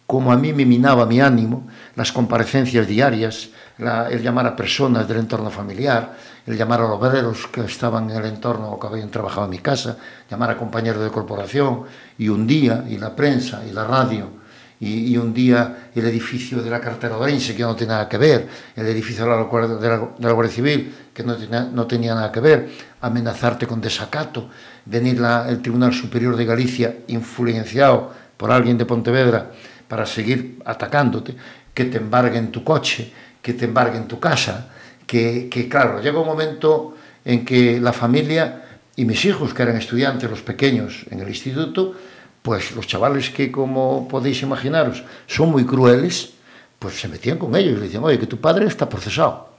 cómo 0.07 0.33
a 0.33 0.37
mí 0.37 0.53
me 0.53 0.65
minaba 0.65 1.07
mi 1.07 1.21
ánimo, 1.21 1.69
las 1.97 2.13
comparecencias 2.13 2.87
diarias, 2.87 3.51
el 3.79 4.23
llamar 4.23 4.47
a 4.47 4.57
personas 4.57 5.09
del 5.09 5.19
entorno 5.19 5.51
familiar, 5.51 6.17
el 6.47 6.57
llamar 6.57 6.81
a 6.81 6.87
obreros 6.87 7.47
que 7.49 7.63
estaban 7.63 8.11
en 8.11 8.17
el 8.17 8.27
entorno 8.27 8.73
o 8.73 8.79
que 8.79 8.87
habían 8.87 9.11
trabajado 9.11 9.45
en 9.45 9.51
mi 9.51 9.59
casa, 9.59 9.97
llamar 10.31 10.51
a 10.51 10.57
compañeros 10.57 11.03
de 11.03 11.11
corporación, 11.11 11.85
y 12.19 12.29
un 12.29 12.47
día, 12.47 12.85
y 12.89 12.99
la 12.99 13.17
prensa, 13.17 13.63
y 13.69 13.73
la 13.73 13.85
radio, 13.85 14.45
y, 14.81 15.17
un 15.17 15.33
día 15.33 15.91
el 15.95 16.05
edificio 16.05 16.61
de 16.61 16.69
la 16.69 16.81
cartera 16.81 17.17
Orense, 17.17 17.55
que 17.55 17.63
no 17.63 17.75
tenía 17.75 17.95
nada 17.95 18.09
que 18.09 18.19
ver, 18.19 18.49
el 18.77 18.87
edificio 18.87 19.25
de 19.25 19.89
la, 19.89 20.33
Guardia 20.33 20.53
Civil, 20.53 20.95
que 21.15 21.23
no 21.23 21.37
tenía, 21.37 21.63
no 21.63 21.87
tenía 21.87 22.15
nada 22.15 22.31
que 22.31 22.41
ver, 22.41 22.69
amenazarte 23.01 23.67
con 23.67 23.81
desacato, 23.81 24.51
venir 24.85 25.21
la, 25.21 25.49
el 25.49 25.63
Tribunal 25.63 25.95
Superior 25.95 26.37
de 26.37 26.45
Galicia 26.45 26.97
influenciado 27.07 28.13
por 28.37 28.51
alguien 28.51 28.77
de 28.77 28.85
Pontevedra 28.85 29.53
para 29.89 30.05
seguir 30.05 30.61
atacándote, 30.65 31.35
que 31.73 31.85
te 31.87 31.99
embarguen 31.99 32.53
tu 32.53 32.63
coche, 32.63 33.13
que 33.41 33.55
te 33.55 33.65
embarguen 33.65 34.07
tu 34.07 34.21
casa, 34.21 34.69
que, 35.07 35.49
que, 35.51 35.69
claro, 35.69 36.01
llega 36.01 36.19
un 36.19 36.27
momento 36.27 36.97
en 37.25 37.45
que 37.45 37.81
la 37.81 37.93
familia 37.93 38.65
y 38.97 39.05
mis 39.05 39.25
hijos, 39.25 39.53
que 39.53 39.63
eran 39.63 39.77
estudiantes, 39.77 40.31
los 40.31 40.43
pequeños 40.43 41.05
en 41.11 41.21
el 41.21 41.29
instituto, 41.29 41.95
pues 42.43 42.77
los 42.77 42.87
chavales 42.87 43.31
que, 43.31 43.51
como 43.51 44.07
podéis 44.07 44.43
imaginaros, 44.43 45.03
son 45.27 45.51
muy 45.51 45.65
crueles, 45.65 46.35
pues 46.79 47.01
se 47.01 47.09
metían 47.09 47.39
con 47.39 47.57
ellos 47.57 47.73
y 47.73 47.77
le 47.77 47.81
decían, 47.87 48.05
oye, 48.05 48.19
que 48.19 48.27
tu 48.27 48.39
padre 48.39 48.67
está 48.67 48.89
procesado. 48.89 49.55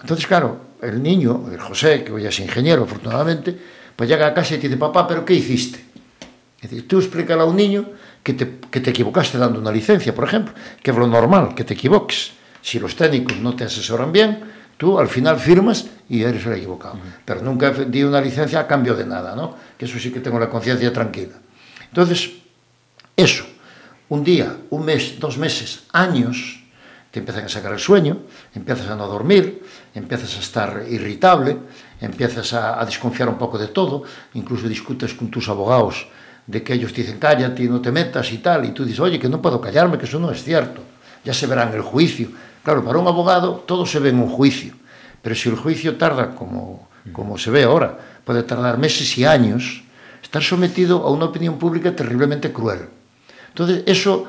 Entonces, 0.00 0.26
claro, 0.26 0.72
el 0.80 1.02
niño, 1.02 1.44
el 1.52 1.60
José, 1.60 2.02
que 2.02 2.10
hoy 2.10 2.26
es 2.26 2.40
ingeniero, 2.40 2.84
afortunadamente, 2.84 3.56
pues 3.94 4.08
llega 4.08 4.26
a 4.26 4.34
casa 4.34 4.54
y 4.54 4.58
dice, 4.58 4.76
papá, 4.76 5.06
¿pero 5.06 5.24
qué 5.24 5.34
hiciste? 5.34 5.84
Es 6.60 6.70
decir, 6.70 6.88
tú 6.88 6.98
explícale 6.98 7.42
a 7.42 7.44
un 7.44 7.56
niño 7.56 7.90
que 8.22 8.32
te, 8.34 8.58
que 8.70 8.80
te 8.80 8.90
equivocaste 8.90 9.36
dando 9.36 9.60
una 9.60 9.70
licencia, 9.70 10.14
por 10.14 10.24
ejemplo, 10.24 10.54
que 10.82 10.90
es 10.90 10.96
lo 10.96 11.06
normal, 11.06 11.54
que 11.54 11.64
te 11.64 11.74
equivoques 11.74 12.32
si 12.62 12.78
los 12.78 12.96
técnicos 12.96 13.36
no 13.36 13.54
te 13.54 13.64
asesoran 13.64 14.12
bien, 14.12 14.40
tú 14.78 14.98
al 14.98 15.08
final 15.08 15.38
firmas 15.38 15.86
y 16.08 16.22
eres 16.22 16.46
el 16.46 16.54
equivocado. 16.54 16.94
Uh 16.94 16.98
-huh. 16.98 17.22
Pero 17.24 17.42
nunca 17.42 17.70
di 17.70 18.02
una 18.02 18.20
licencia 18.20 18.60
a 18.60 18.66
cambio 18.66 18.94
de 18.94 19.04
nada, 19.04 19.36
¿no? 19.36 19.54
Que 19.76 19.84
eso 19.84 19.98
sí 19.98 20.10
que 20.10 20.20
tengo 20.20 20.38
la 20.38 20.48
conciencia 20.48 20.92
tranquila. 20.92 21.34
Entonces, 21.88 22.30
eso, 23.16 23.44
un 24.08 24.24
día, 24.24 24.56
un 24.70 24.84
mes, 24.84 25.18
dos 25.18 25.36
meses, 25.36 25.84
años, 25.92 26.62
te 27.10 27.18
empiezan 27.18 27.44
a 27.44 27.48
sacar 27.48 27.72
el 27.72 27.78
sueño, 27.78 28.20
empiezas 28.54 28.88
a 28.88 28.96
no 28.96 29.06
dormir, 29.06 29.62
empiezas 29.94 30.34
a 30.36 30.40
estar 30.40 30.84
irritable, 30.88 31.58
empiezas 32.00 32.54
a, 32.54 32.80
a 32.80 32.86
desconfiar 32.86 33.28
un 33.28 33.36
poco 33.36 33.58
de 33.58 33.68
todo, 33.68 34.04
incluso 34.32 34.66
discutes 34.66 35.12
con 35.12 35.28
tus 35.28 35.48
abogados 35.48 36.08
de 36.46 36.62
que 36.62 36.72
ellos 36.72 36.92
te 36.92 37.02
dicen 37.02 37.18
cállate 37.18 37.62
y 37.64 37.68
no 37.68 37.80
te 37.80 37.92
metas 37.92 38.32
y 38.32 38.38
tal, 38.38 38.64
y 38.64 38.72
tú 38.72 38.84
dices, 38.84 39.00
oye, 39.00 39.18
que 39.18 39.28
no 39.28 39.40
puedo 39.40 39.60
callarme, 39.60 39.98
que 39.98 40.06
eso 40.06 40.18
no 40.18 40.30
es 40.30 40.42
cierto, 40.42 40.80
ya 41.22 41.34
se 41.34 41.46
verá 41.46 41.64
en 41.64 41.74
el 41.74 41.82
juicio, 41.82 42.30
Claro, 42.62 42.84
para 42.84 42.98
un 42.98 43.06
abogado 43.08 43.64
todo 43.66 43.86
se 43.86 43.98
ve 43.98 44.10
en 44.10 44.18
un 44.18 44.28
juicio, 44.28 44.74
pero 45.20 45.34
si 45.34 45.48
el 45.48 45.56
juicio 45.56 45.96
tarda, 45.96 46.34
como, 46.34 46.88
como 47.12 47.38
se 47.38 47.50
ve 47.50 47.64
ahora, 47.64 47.98
puede 48.24 48.42
tardar 48.42 48.78
meses 48.78 49.18
y 49.18 49.24
años, 49.24 49.82
estar 50.22 50.42
sometido 50.42 51.04
a 51.04 51.10
una 51.10 51.26
opinión 51.26 51.58
pública 51.58 51.94
terriblemente 51.94 52.52
cruel. 52.52 52.88
Entonces, 53.48 53.82
eso, 53.86 54.28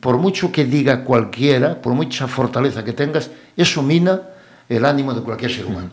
por 0.00 0.18
mucho 0.18 0.52
que 0.52 0.64
diga 0.64 1.02
cualquiera, 1.04 1.80
por 1.80 1.94
mucha 1.94 2.28
fortaleza 2.28 2.84
que 2.84 2.92
tengas, 2.92 3.30
eso 3.56 3.82
mina 3.82 4.20
el 4.68 4.84
ánimo 4.84 5.14
de 5.14 5.22
cualquier 5.22 5.52
ser 5.52 5.66
humano. 5.66 5.90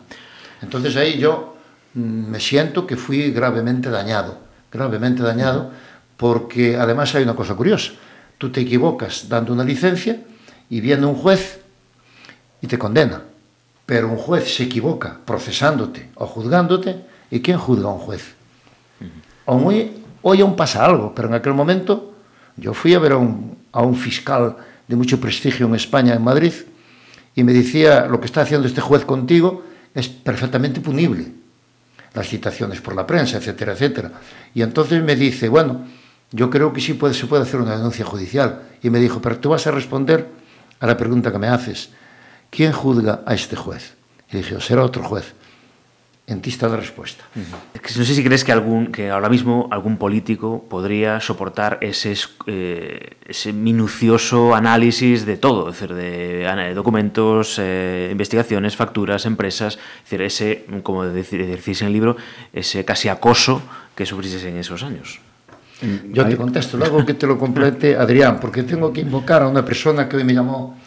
Entonces 0.62 0.96
ahí 0.96 1.18
yo 1.18 1.56
me 1.94 2.38
siento 2.40 2.86
que 2.86 2.96
fui 2.96 3.30
gravemente 3.30 3.90
dañado, 3.90 4.38
gravemente 4.70 5.22
dañado, 5.22 5.70
porque 6.16 6.76
además 6.76 7.14
hay 7.14 7.24
una 7.24 7.34
cosa 7.34 7.54
curiosa. 7.54 7.92
Tú 8.38 8.50
te 8.50 8.60
equivocas 8.60 9.28
dando 9.28 9.52
una 9.52 9.64
licencia 9.64 10.20
y 10.68 10.80
viene 10.80 11.06
un 11.06 11.14
juez 11.14 11.59
y 12.60 12.66
te 12.66 12.78
condena. 12.78 13.22
Pero 13.86 14.08
un 14.08 14.16
juez 14.16 14.54
se 14.54 14.64
equivoca 14.64 15.18
procesándote 15.24 16.10
o 16.14 16.26
juzgándote, 16.26 17.04
¿y 17.30 17.40
quién 17.40 17.58
juzga 17.58 17.88
a 17.88 17.92
un 17.92 17.98
juez? 17.98 18.34
Hoy, 19.46 19.92
hoy 20.22 20.40
aún 20.40 20.54
pasa 20.54 20.84
algo, 20.84 21.12
pero 21.14 21.28
en 21.28 21.34
aquel 21.34 21.54
momento 21.54 22.14
yo 22.56 22.72
fui 22.74 22.94
a 22.94 22.98
ver 22.98 23.12
a 23.12 23.16
un, 23.16 23.58
a 23.72 23.82
un 23.82 23.96
fiscal 23.96 24.56
de 24.86 24.96
mucho 24.96 25.20
prestigio 25.20 25.66
en 25.66 25.74
España, 25.74 26.14
en 26.14 26.22
Madrid, 26.22 26.52
y 27.34 27.42
me 27.44 27.52
decía, 27.52 28.06
lo 28.06 28.20
que 28.20 28.26
está 28.26 28.42
haciendo 28.42 28.66
este 28.66 28.80
juez 28.80 29.04
contigo 29.04 29.62
es 29.94 30.08
perfectamente 30.08 30.80
punible. 30.80 31.32
las 32.14 32.28
citaciones 32.28 32.80
por 32.80 32.94
la 32.94 33.06
prensa, 33.06 33.38
etcétera, 33.38 33.72
etcétera. 33.72 34.12
Y 34.54 34.62
entonces 34.62 35.02
me 35.02 35.14
dice, 35.16 35.48
bueno, 35.48 35.84
yo 36.32 36.50
creo 36.50 36.72
que 36.72 36.80
sí 36.80 36.94
puede, 36.94 37.14
se 37.14 37.26
puede 37.26 37.42
hacer 37.42 37.60
una 37.60 37.76
denuncia 37.76 38.04
judicial. 38.04 38.62
Y 38.82 38.90
me 38.90 38.98
dijo, 38.98 39.20
pero 39.20 39.38
tú 39.38 39.50
vas 39.50 39.66
a 39.66 39.70
responder 39.70 40.28
a 40.80 40.86
la 40.86 40.96
pregunta 40.96 41.30
que 41.30 41.38
me 41.38 41.48
haces. 41.48 41.90
¿Quién 42.50 42.72
juzga 42.72 43.22
a 43.26 43.34
este 43.34 43.56
juez? 43.56 43.94
Y 44.30 44.38
dije, 44.38 44.60
será 44.60 44.84
otro 44.84 45.02
juez. 45.02 45.34
En 46.26 46.40
ti 46.40 46.50
está 46.50 46.68
la 46.68 46.76
respuesta. 46.76 47.24
No 47.34 48.04
sé 48.04 48.14
si 48.14 48.22
crees 48.22 48.44
que, 48.44 48.52
algún, 48.52 48.92
que 48.92 49.10
ahora 49.10 49.28
mismo 49.28 49.66
algún 49.72 49.96
político 49.96 50.64
podría 50.68 51.18
soportar 51.18 51.78
ese, 51.80 52.14
eh, 52.46 53.16
ese 53.26 53.52
minucioso 53.52 54.54
análisis 54.54 55.26
de 55.26 55.36
todo, 55.36 55.70
es 55.70 55.80
decir, 55.80 55.96
de, 55.96 56.72
documentos, 56.72 57.56
eh, 57.58 58.10
investigaciones, 58.12 58.76
facturas, 58.76 59.26
empresas, 59.26 59.74
es 59.74 60.04
decir, 60.04 60.22
ese, 60.22 60.66
como 60.84 61.04
decís 61.04 61.82
en 61.82 61.88
el 61.88 61.92
libro, 61.92 62.16
ese 62.52 62.84
casi 62.84 63.08
acoso 63.08 63.60
que 63.96 64.06
sufriste 64.06 64.48
en 64.48 64.58
esos 64.58 64.84
años. 64.84 65.18
Yo 66.12 66.26
te 66.26 66.36
contesto, 66.36 66.76
luego 66.76 67.04
que 67.04 67.14
te 67.14 67.26
lo 67.26 67.38
complete 67.38 67.96
Adrián, 67.96 68.38
porque 68.38 68.62
tengo 68.62 68.92
que 68.92 69.00
invocar 69.00 69.42
a 69.42 69.48
una 69.48 69.64
persona 69.64 70.08
que 70.08 70.16
hoy 70.16 70.24
me 70.24 70.34
llamó 70.34 70.78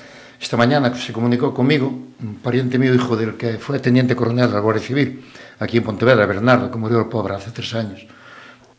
esta 0.43 0.57
mañana 0.57 0.91
que 0.91 0.99
se 0.99 1.13
comunicó 1.13 1.53
conmigo, 1.53 1.87
un 1.87 2.35
pariente 2.35 2.77
mío, 2.77 2.93
hijo 2.93 3.15
del 3.15 3.35
que 3.35 3.57
fue 3.59 3.79
teniente 3.79 4.13
coronel 4.13 4.47
de 4.47 4.53
la 4.53 4.59
Guardia 4.59 4.83
Civil, 4.83 5.23
aquí 5.59 5.77
en 5.77 5.83
Pontevedra, 5.83 6.25
Bernardo, 6.25 6.69
que 6.69 6.77
murió 6.77 6.99
el 6.99 7.07
pobre 7.07 7.33
hace 7.35 7.51
tres 7.51 7.73
años. 7.73 8.05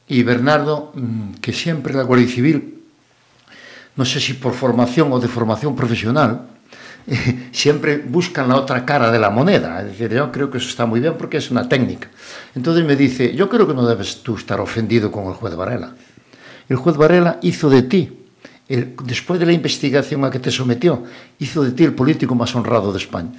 Y 0.07 0.23
Bernardo, 0.23 0.93
mm, 0.95 1.35
que 1.41 1.55
siempre 1.55 1.95
la 1.95 2.03
Guardia 2.03 2.29
Civil, 2.29 2.83
no 3.97 4.05
sé 4.05 4.21
si 4.21 4.35
por 4.35 4.53
formación 4.53 5.11
o 5.11 5.19
de 5.19 5.27
formación 5.27 5.75
profesional, 5.75 6.49
siempre 7.51 7.97
buscan 7.97 8.47
la 8.47 8.57
otra 8.57 8.85
cara 8.85 9.11
de 9.11 9.19
la 9.19 9.31
moneda. 9.31 9.81
Es 9.81 9.87
decir, 9.87 10.13
yo 10.13 10.31
creo 10.31 10.51
que 10.51 10.59
eso 10.59 10.69
está 10.69 10.85
muy 10.85 11.01
bien 11.01 11.15
porque 11.17 11.39
es 11.39 11.51
una 11.51 11.67
técnica. 11.67 12.09
Entonces 12.55 12.85
me 12.85 12.95
dice, 12.95 13.35
yo 13.35 13.49
creo 13.49 13.67
que 13.67 13.73
no 13.73 13.87
debes 13.87 14.23
tú 14.23 14.37
estar 14.37 14.61
ofendido 14.61 15.11
con 15.11 15.29
el 15.29 15.33
juez 15.33 15.57
Varela. 15.57 15.95
El 16.69 16.77
juez 16.77 16.99
Varela 16.99 17.39
hizo 17.41 17.71
de 17.71 17.83
ti 17.85 18.24
el, 18.69 18.95
después 19.05 19.39
de 19.41 19.47
la 19.47 19.53
investigación 19.53 20.25
a 20.25 20.31
que 20.31 20.39
te 20.39 20.51
sometió, 20.51 21.05
hizo 21.39 21.63
de 21.63 21.73
ti 21.73 21.85
el 21.85 21.93
político 21.93 22.35
más 22.35 22.55
honrado 22.55 22.93
de 22.93 22.99
España. 22.99 23.33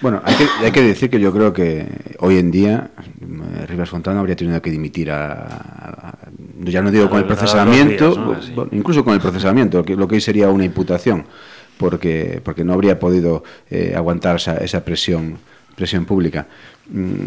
Bueno, 0.00 0.22
hay 0.24 0.34
que, 0.36 0.46
hay 0.64 0.72
que 0.72 0.82
decir 0.82 1.10
que 1.10 1.20
yo 1.20 1.32
creo 1.32 1.52
que 1.52 1.86
hoy 2.20 2.38
en 2.38 2.50
día 2.50 2.90
eh, 2.96 3.66
Rivas 3.66 3.90
Fontana 3.90 4.20
habría 4.20 4.34
tenido 4.34 4.60
que 4.62 4.70
dimitir 4.70 5.10
a, 5.10 6.16
ya 6.60 6.80
no 6.82 6.90
digo 6.90 7.10
con 7.10 7.18
el 7.18 7.26
procesamiento, 7.26 8.36
incluso 8.72 9.04
con 9.04 9.14
el 9.14 9.20
procesamiento, 9.20 9.84
lo 9.86 10.08
que 10.08 10.14
hoy 10.14 10.20
sería 10.20 10.48
una 10.48 10.64
imputación, 10.64 11.26
porque, 11.76 12.40
porque 12.42 12.64
no 12.64 12.72
habría 12.72 12.98
podido 12.98 13.44
eh, 13.70 13.92
aguantar 13.94 14.36
esa, 14.36 14.56
esa 14.58 14.84
presión, 14.84 15.38
presión 15.74 16.06
pública. 16.06 16.46
Mm, 16.88 17.26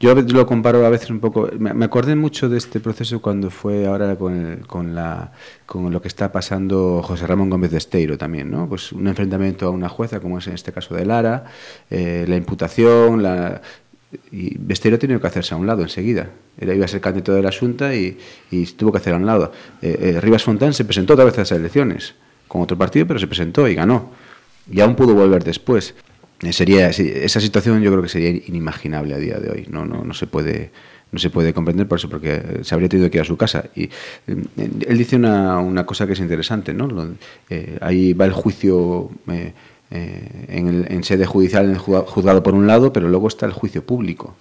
yo 0.00 0.14
lo 0.14 0.46
comparo 0.46 0.86
a 0.86 0.90
veces 0.90 1.10
un 1.10 1.18
poco. 1.18 1.48
Me 1.58 1.84
acordé 1.84 2.14
mucho 2.14 2.48
de 2.48 2.58
este 2.58 2.78
proceso 2.78 3.20
cuando 3.20 3.50
fue 3.50 3.86
ahora 3.86 4.16
con, 4.16 4.62
con, 4.66 4.94
la, 4.94 5.32
con 5.66 5.92
lo 5.92 6.00
que 6.00 6.08
está 6.08 6.30
pasando 6.30 7.02
José 7.02 7.26
Ramón 7.26 7.50
Gómez 7.50 7.72
de 7.72 7.78
Esteiro 7.78 8.16
también, 8.16 8.50
¿no? 8.50 8.68
Pues 8.68 8.92
un 8.92 9.08
enfrentamiento 9.08 9.66
a 9.66 9.70
una 9.70 9.88
jueza, 9.88 10.20
como 10.20 10.38
es 10.38 10.46
en 10.46 10.54
este 10.54 10.72
caso 10.72 10.94
de 10.94 11.04
Lara, 11.04 11.46
eh, 11.90 12.24
la 12.28 12.36
imputación, 12.36 13.22
la, 13.22 13.60
y 14.32 14.56
Besteiro 14.58 14.96
ha 14.96 14.98
tenido 14.98 15.20
que 15.20 15.26
hacerse 15.26 15.54
a 15.54 15.56
un 15.56 15.66
lado 15.66 15.82
enseguida. 15.82 16.30
Él 16.58 16.74
iba 16.74 16.84
a 16.84 16.88
ser 16.88 17.00
candidato 17.00 17.34
de 17.34 17.42
la 17.42 17.52
Junta 17.52 17.94
y, 17.94 18.18
tuvo 18.76 18.92
que 18.92 18.98
hacer 18.98 19.14
a 19.14 19.16
un 19.16 19.26
lado. 19.26 19.52
Eh, 19.82 20.14
eh, 20.16 20.20
Rivas 20.20 20.44
Fontán 20.44 20.72
se 20.72 20.84
presentó 20.84 21.14
otra 21.14 21.24
vez 21.24 21.38
a 21.38 21.42
esas 21.42 21.58
elecciones, 21.58 22.14
con 22.46 22.62
otro 22.62 22.76
partido, 22.76 23.06
pero 23.06 23.18
se 23.18 23.26
presentó 23.26 23.68
y 23.68 23.74
ganó. 23.74 24.10
Y 24.70 24.80
aún 24.80 24.94
pudo 24.94 25.14
volver 25.14 25.44
después. 25.44 25.94
Eh, 26.42 26.52
sería 26.52 26.88
esa 26.88 27.40
situación 27.40 27.82
yo 27.82 27.90
creo 27.90 28.02
que 28.02 28.08
sería 28.08 28.30
inimaginable 28.30 29.14
a 29.14 29.18
día 29.18 29.38
de 29.38 29.50
hoy. 29.50 29.66
No 29.70 29.84
no 29.84 30.04
no 30.04 30.14
se 30.14 30.26
puede 30.26 30.70
no 31.10 31.18
se 31.18 31.30
puede 31.30 31.54
comprender 31.54 31.88
por 31.88 31.98
eso 31.98 32.08
porque 32.08 32.60
se 32.62 32.74
habría 32.74 32.88
tenido 32.88 33.10
que 33.10 33.18
ir 33.18 33.22
a 33.22 33.24
su 33.24 33.36
casa. 33.36 33.64
Y 33.74 33.84
eh, 33.84 33.90
él 34.56 34.98
dice 34.98 35.16
una, 35.16 35.58
una 35.58 35.86
cosa 35.86 36.06
que 36.06 36.12
es 36.12 36.20
interesante 36.20 36.74
no 36.74 36.88
eh, 37.50 37.78
ahí 37.80 38.12
va 38.12 38.24
el 38.26 38.32
juicio 38.32 39.10
eh, 39.28 39.52
eh, 39.90 40.44
en, 40.48 40.68
el, 40.68 40.86
en 40.92 41.02
sede 41.02 41.24
judicial 41.26 41.64
en 41.64 41.70
el 41.72 41.78
juzgado 41.78 42.42
por 42.42 42.54
un 42.54 42.66
lado 42.66 42.92
pero 42.92 43.08
luego 43.08 43.28
está 43.28 43.46
el 43.46 43.52
juicio 43.52 43.84
público. 43.84 44.34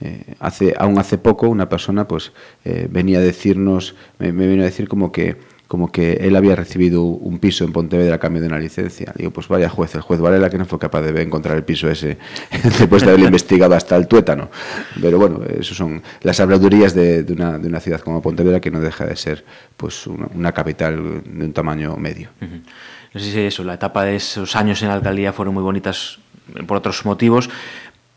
Eh, 0.00 0.34
hace 0.40 0.74
aún 0.76 0.98
hace 0.98 1.16
poco 1.16 1.48
una 1.48 1.68
persona 1.68 2.08
pues 2.08 2.32
eh, 2.64 2.88
venía 2.90 3.18
a 3.18 3.22
decirnos 3.22 3.94
me, 4.18 4.32
me 4.32 4.48
vino 4.48 4.62
a 4.62 4.64
decir 4.64 4.88
como 4.88 5.12
que 5.12 5.36
como 5.72 5.90
que 5.90 6.18
él 6.20 6.36
había 6.36 6.54
recibido 6.54 7.02
un 7.02 7.38
piso 7.38 7.64
en 7.64 7.72
Pontevedra 7.72 8.16
a 8.16 8.18
cambio 8.18 8.42
de 8.42 8.46
una 8.46 8.58
licencia. 8.58 9.10
Digo, 9.16 9.30
pues 9.30 9.48
vaya 9.48 9.70
juez, 9.70 9.94
el 9.94 10.02
juez 10.02 10.20
Varela 10.20 10.50
que 10.50 10.58
no 10.58 10.66
fue 10.66 10.78
capaz 10.78 11.00
de 11.00 11.22
encontrar 11.22 11.56
el 11.56 11.64
piso 11.64 11.88
ese 11.88 12.18
después 12.78 13.00
de 13.00 13.08
haberlo 13.08 13.24
investigado 13.24 13.74
hasta 13.74 13.96
el 13.96 14.06
tuétano. 14.06 14.50
Pero 15.00 15.18
bueno, 15.18 15.40
eso 15.58 15.74
son 15.74 16.02
las 16.20 16.38
habladurías 16.40 16.94
de, 16.94 17.24
una, 17.30 17.58
de 17.58 17.68
una 17.68 17.80
ciudad 17.80 18.00
como 18.00 18.20
Pontevedra 18.20 18.60
que 18.60 18.70
no 18.70 18.82
deja 18.82 19.06
de 19.06 19.16
ser 19.16 19.46
pues 19.78 20.06
una, 20.06 20.52
capital 20.52 21.22
de 21.24 21.44
un 21.46 21.54
tamaño 21.54 21.96
medio. 21.96 22.28
No 23.14 23.18
sé 23.18 23.32
si 23.32 23.40
eso, 23.40 23.64
la 23.64 23.72
etapa 23.72 24.04
de 24.04 24.16
esos 24.16 24.54
años 24.56 24.82
en 24.82 24.88
la 24.88 24.94
alcaldía 24.94 25.32
fueron 25.32 25.54
muy 25.54 25.62
bonitas 25.62 26.18
por 26.66 26.76
otros 26.76 27.02
motivos, 27.06 27.48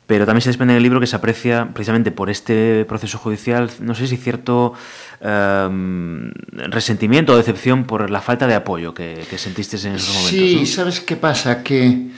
pero 0.07 0.25
también 0.25 0.41
se 0.41 0.49
desprende 0.49 0.73
en 0.73 0.77
el 0.77 0.83
libro 0.83 0.99
que 0.99 1.07
se 1.07 1.15
aprecia 1.15 1.69
precisamente 1.73 2.11
por 2.11 2.29
este 2.29 2.85
proceso 2.85 3.17
judicial, 3.17 3.71
no 3.79 3.95
sé 3.95 4.07
si 4.07 4.17
cierto 4.17 4.73
eh, 5.21 6.31
resentimiento 6.69 7.33
o 7.33 7.37
decepción 7.37 7.85
por 7.85 8.09
la 8.09 8.21
falta 8.21 8.45
de 8.45 8.53
apoyo 8.53 8.93
que, 8.93 9.25
que 9.29 9.37
sentiste 9.37 9.77
en 9.87 9.95
esos 9.95 10.13
momentos. 10.15 10.31
Sí, 10.31 10.57
¿no? 10.59 10.65
¿sabes 10.65 10.99
qué 11.01 11.15
pasa? 11.15 11.63
Que 11.63 12.09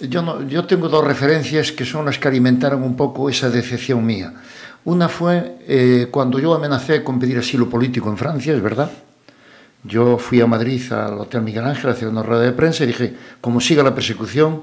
yo, 0.00 0.22
no, 0.22 0.46
yo 0.46 0.64
tengo 0.64 0.88
dos 0.88 1.04
referencias 1.04 1.72
que 1.72 1.84
son 1.84 2.04
las 2.04 2.18
que 2.18 2.28
alimentaron 2.28 2.82
un 2.82 2.96
poco 2.96 3.30
esa 3.30 3.48
decepción 3.48 4.04
mía. 4.04 4.34
Una 4.84 5.08
fue 5.08 5.58
eh, 5.68 6.08
cuando 6.10 6.38
yo 6.38 6.52
amenacé 6.54 7.04
con 7.04 7.18
pedir 7.18 7.38
asilo 7.38 7.68
político 7.70 8.10
en 8.10 8.16
Francia, 8.16 8.52
es 8.52 8.60
verdad. 8.60 8.90
Yo 9.84 10.18
fui 10.18 10.40
a 10.40 10.46
Madrid 10.46 10.92
al 10.92 11.14
Hotel 11.18 11.42
Miguel 11.42 11.64
Ángel 11.64 11.90
a 11.90 11.92
hacer 11.92 12.08
una 12.08 12.22
rueda 12.22 12.42
de 12.42 12.52
prensa 12.52 12.84
y 12.84 12.88
dije, 12.88 13.14
como 13.40 13.60
siga 13.60 13.82
la 13.82 13.94
persecución, 13.94 14.62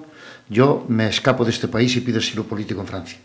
yo 0.49 0.85
me 0.87 1.07
escapo 1.07 1.45
de 1.45 1.51
este 1.51 1.67
país 1.67 1.95
y 1.95 2.01
pido 2.01 2.19
asilo 2.19 2.43
político 2.43 2.81
en 2.81 2.87
Francia. 2.87 3.19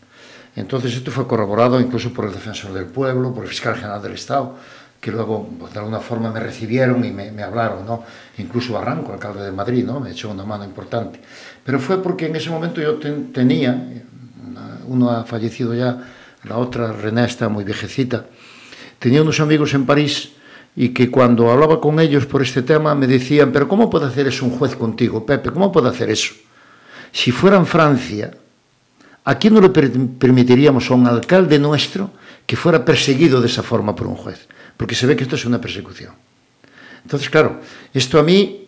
Entonces 0.56 0.94
esto 0.94 1.10
fue 1.10 1.26
corroborado 1.26 1.80
incluso 1.80 2.12
por 2.12 2.26
el 2.26 2.32
defensor 2.32 2.72
del 2.72 2.84
pueblo, 2.84 3.34
por 3.34 3.44
el 3.44 3.50
fiscal 3.50 3.74
general 3.74 4.00
del 4.02 4.12
Estado, 4.12 4.56
que 5.00 5.10
luego 5.10 5.48
pues, 5.58 5.72
de 5.72 5.80
alguna 5.80 6.00
forma 6.00 6.30
me 6.30 6.40
recibieron 6.40 7.04
y 7.04 7.10
me, 7.10 7.42
hablaron, 7.42 7.84
¿no? 7.84 8.04
Incluso 8.38 8.74
Barranco, 8.74 9.12
alcalde 9.12 9.42
de 9.42 9.52
Madrid, 9.52 9.84
¿no? 9.84 10.00
Me 10.00 10.10
echó 10.10 10.30
una 10.30 10.44
mano 10.44 10.64
importante. 10.64 11.20
Pero 11.64 11.80
fue 11.80 12.02
porque 12.02 12.26
en 12.26 12.36
ese 12.36 12.50
momento 12.50 12.80
yo 12.80 12.94
ten, 12.96 13.32
tenía, 13.32 14.02
uno 14.86 15.10
ha 15.10 15.24
fallecido 15.24 15.74
ya, 15.74 15.98
la 16.44 16.58
otra, 16.58 16.92
René, 16.92 17.24
está 17.24 17.48
muy 17.48 17.64
viejecita, 17.64 18.26
tenía 18.98 19.22
unos 19.22 19.40
amigos 19.40 19.74
en 19.74 19.86
París 19.86 20.32
y 20.76 20.90
que 20.90 21.10
cuando 21.10 21.50
hablaba 21.50 21.80
con 21.80 22.00
ellos 22.00 22.26
por 22.26 22.42
este 22.42 22.62
tema 22.62 22.94
me 22.94 23.06
decían, 23.06 23.50
pero 23.50 23.68
¿cómo 23.68 23.90
puede 23.90 24.06
hacer 24.06 24.26
eso 24.26 24.44
un 24.44 24.52
juez 24.52 24.76
contigo, 24.76 25.24
Pepe? 25.24 25.50
¿Cómo 25.50 25.72
puede 25.72 25.88
hacer 25.88 26.10
eso? 26.10 26.34
Si 27.14 27.30
fuera 27.30 27.56
en 27.56 27.64
Francia, 27.64 28.34
aquí 29.24 29.48
no 29.48 29.60
le 29.60 29.70
permitiríamos 29.70 30.90
a 30.90 30.94
un 30.94 31.06
alcalde 31.06 31.60
nuestro 31.60 32.10
que 32.44 32.56
fuera 32.56 32.84
perseguido 32.84 33.40
de 33.40 33.46
esa 33.46 33.62
forma 33.62 33.94
por 33.94 34.08
un 34.08 34.16
juez, 34.16 34.48
porque 34.76 34.96
se 34.96 35.06
ve 35.06 35.14
que 35.14 35.22
esto 35.22 35.36
es 35.36 35.46
una 35.46 35.60
persecución. 35.60 36.12
Entonces, 37.04 37.30
claro, 37.30 37.60
esto 37.94 38.18
a 38.18 38.24
mí 38.24 38.66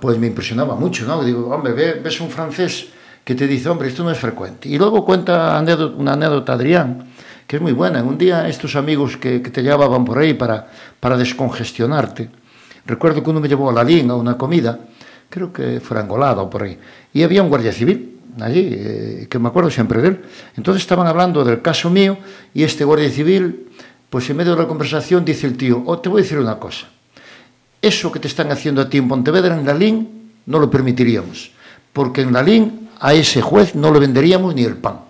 pues 0.00 0.16
me 0.16 0.26
impresionaba 0.26 0.74
mucho, 0.74 1.04
¿no? 1.04 1.22
Digo, 1.22 1.48
hombre, 1.48 1.74
ves 2.00 2.18
un 2.22 2.30
francés 2.30 2.86
que 3.24 3.34
te 3.34 3.46
dice, 3.46 3.68
hombre, 3.68 3.88
esto 3.88 4.02
no 4.02 4.10
es 4.10 4.18
frecuente. 4.18 4.70
Y 4.70 4.78
luego 4.78 5.04
cuenta 5.04 5.62
una 5.94 6.14
anécdota 6.14 6.54
Adrián, 6.54 7.12
que 7.46 7.56
es 7.56 7.62
muy 7.62 7.72
buena. 7.72 8.02
Un 8.02 8.16
día 8.16 8.48
estos 8.48 8.74
amigos 8.74 9.18
que, 9.18 9.40
te 9.40 9.62
llevaban 9.62 10.06
por 10.06 10.16
ahí 10.18 10.32
para, 10.32 10.66
para 10.98 11.18
descongestionarte, 11.18 12.30
recuerdo 12.86 13.22
que 13.22 13.28
uno 13.28 13.40
me 13.40 13.48
llevó 13.48 13.68
a 13.68 13.74
la 13.74 13.84
LIN 13.84 14.10
a 14.10 14.14
una 14.14 14.38
comida, 14.38 14.78
creo 15.32 15.50
que 15.50 15.80
fue 15.80 15.98
Angolada 15.98 16.42
o 16.42 16.50
por 16.50 16.62
ahí, 16.62 16.78
y 17.12 17.22
había 17.22 17.42
un 17.42 17.48
guardia 17.48 17.72
civil 17.72 18.20
allí, 18.38 18.68
eh, 18.70 19.26
que 19.30 19.38
me 19.38 19.48
acuerdo 19.48 19.70
siempre 19.70 20.00
de 20.02 20.08
él. 20.08 20.20
Entonces 20.56 20.82
estaban 20.82 21.06
hablando 21.06 21.44
del 21.44 21.62
caso 21.62 21.90
mío 21.90 22.18
y 22.52 22.62
este 22.62 22.84
guardia 22.84 23.10
civil, 23.10 23.70
pues 24.10 24.28
en 24.28 24.36
medio 24.36 24.54
de 24.54 24.62
la 24.62 24.68
conversación 24.68 25.24
dice 25.24 25.46
el 25.46 25.56
tío, 25.56 25.82
oh, 25.86 25.98
te 25.98 26.10
voy 26.10 26.20
a 26.20 26.22
decir 26.22 26.38
una 26.38 26.58
cosa, 26.58 26.86
eso 27.80 28.12
que 28.12 28.20
te 28.20 28.28
están 28.28 28.52
haciendo 28.52 28.82
a 28.82 28.88
ti 28.90 28.98
en 28.98 29.08
Pontevedra, 29.08 29.56
en 29.56 29.64
la 29.64 29.74
LIN, 29.74 30.32
no 30.44 30.58
lo 30.58 30.70
permitiríamos, 30.70 31.50
porque 31.94 32.20
en 32.20 32.32
la 32.32 32.42
LIN 32.42 32.90
a 33.00 33.14
ese 33.14 33.40
juez 33.40 33.74
no 33.74 33.90
le 33.90 34.00
venderíamos 34.00 34.54
ni 34.54 34.64
el 34.64 34.76
pan. 34.76 35.00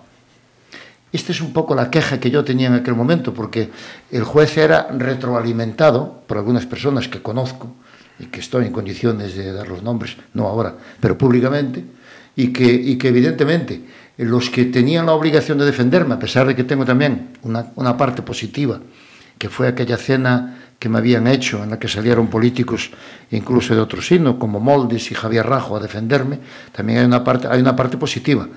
Esta 1.11 1.31
es 1.31 1.41
un 1.41 1.53
poco 1.53 1.75
la 1.75 1.91
queja 1.91 2.19
que 2.19 2.31
yo 2.31 2.43
tenía 2.43 2.67
en 2.67 2.73
aquel 2.73 2.95
momento, 2.95 3.33
porque 3.33 3.69
el 4.09 4.23
juez 4.23 4.57
era 4.57 4.87
retroalimentado 4.89 6.23
por 6.25 6.37
algunas 6.37 6.65
personas 6.65 7.07
que 7.07 7.21
conozco, 7.21 7.75
y 8.19 8.25
que 8.25 8.39
estoy 8.39 8.65
en 8.65 8.71
condiciones 8.71 9.35
de 9.35 9.51
dar 9.51 9.67
los 9.67 9.83
nombres, 9.83 10.17
no 10.33 10.47
ahora, 10.47 10.75
pero 10.99 11.17
públicamente, 11.17 11.83
y 12.35 12.51
que, 12.51 12.65
y 12.65 12.97
que 12.97 13.09
evidentemente 13.09 13.81
los 14.17 14.49
que 14.49 14.65
tenían 14.65 15.05
la 15.05 15.13
obligación 15.13 15.57
de 15.57 15.65
defenderme, 15.65 16.15
a 16.15 16.19
pesar 16.19 16.47
de 16.47 16.55
que 16.55 16.63
tengo 16.63 16.85
también 16.85 17.37
una, 17.43 17.71
una 17.75 17.97
parte 17.97 18.21
positiva, 18.21 18.79
que 19.37 19.49
fue 19.49 19.67
aquella 19.67 19.97
cena 19.97 20.59
que 20.79 20.89
me 20.89 20.97
habían 20.97 21.27
hecho, 21.27 21.63
en 21.63 21.69
la 21.71 21.79
que 21.79 21.87
salieron 21.87 22.27
políticos 22.27 22.91
incluso 23.31 23.73
de 23.73 23.81
otro 23.81 24.01
signo, 24.01 24.37
como 24.37 24.59
Moldes 24.59 25.11
y 25.11 25.15
Javier 25.15 25.47
Rajo 25.47 25.77
a 25.77 25.79
defenderme, 25.79 26.39
también 26.71 26.99
hay 26.99 27.05
una 27.05 27.23
parte, 27.23 27.47
hay 27.47 27.61
una 27.61 27.75
parte 27.75 27.97
positiva. 27.97 28.47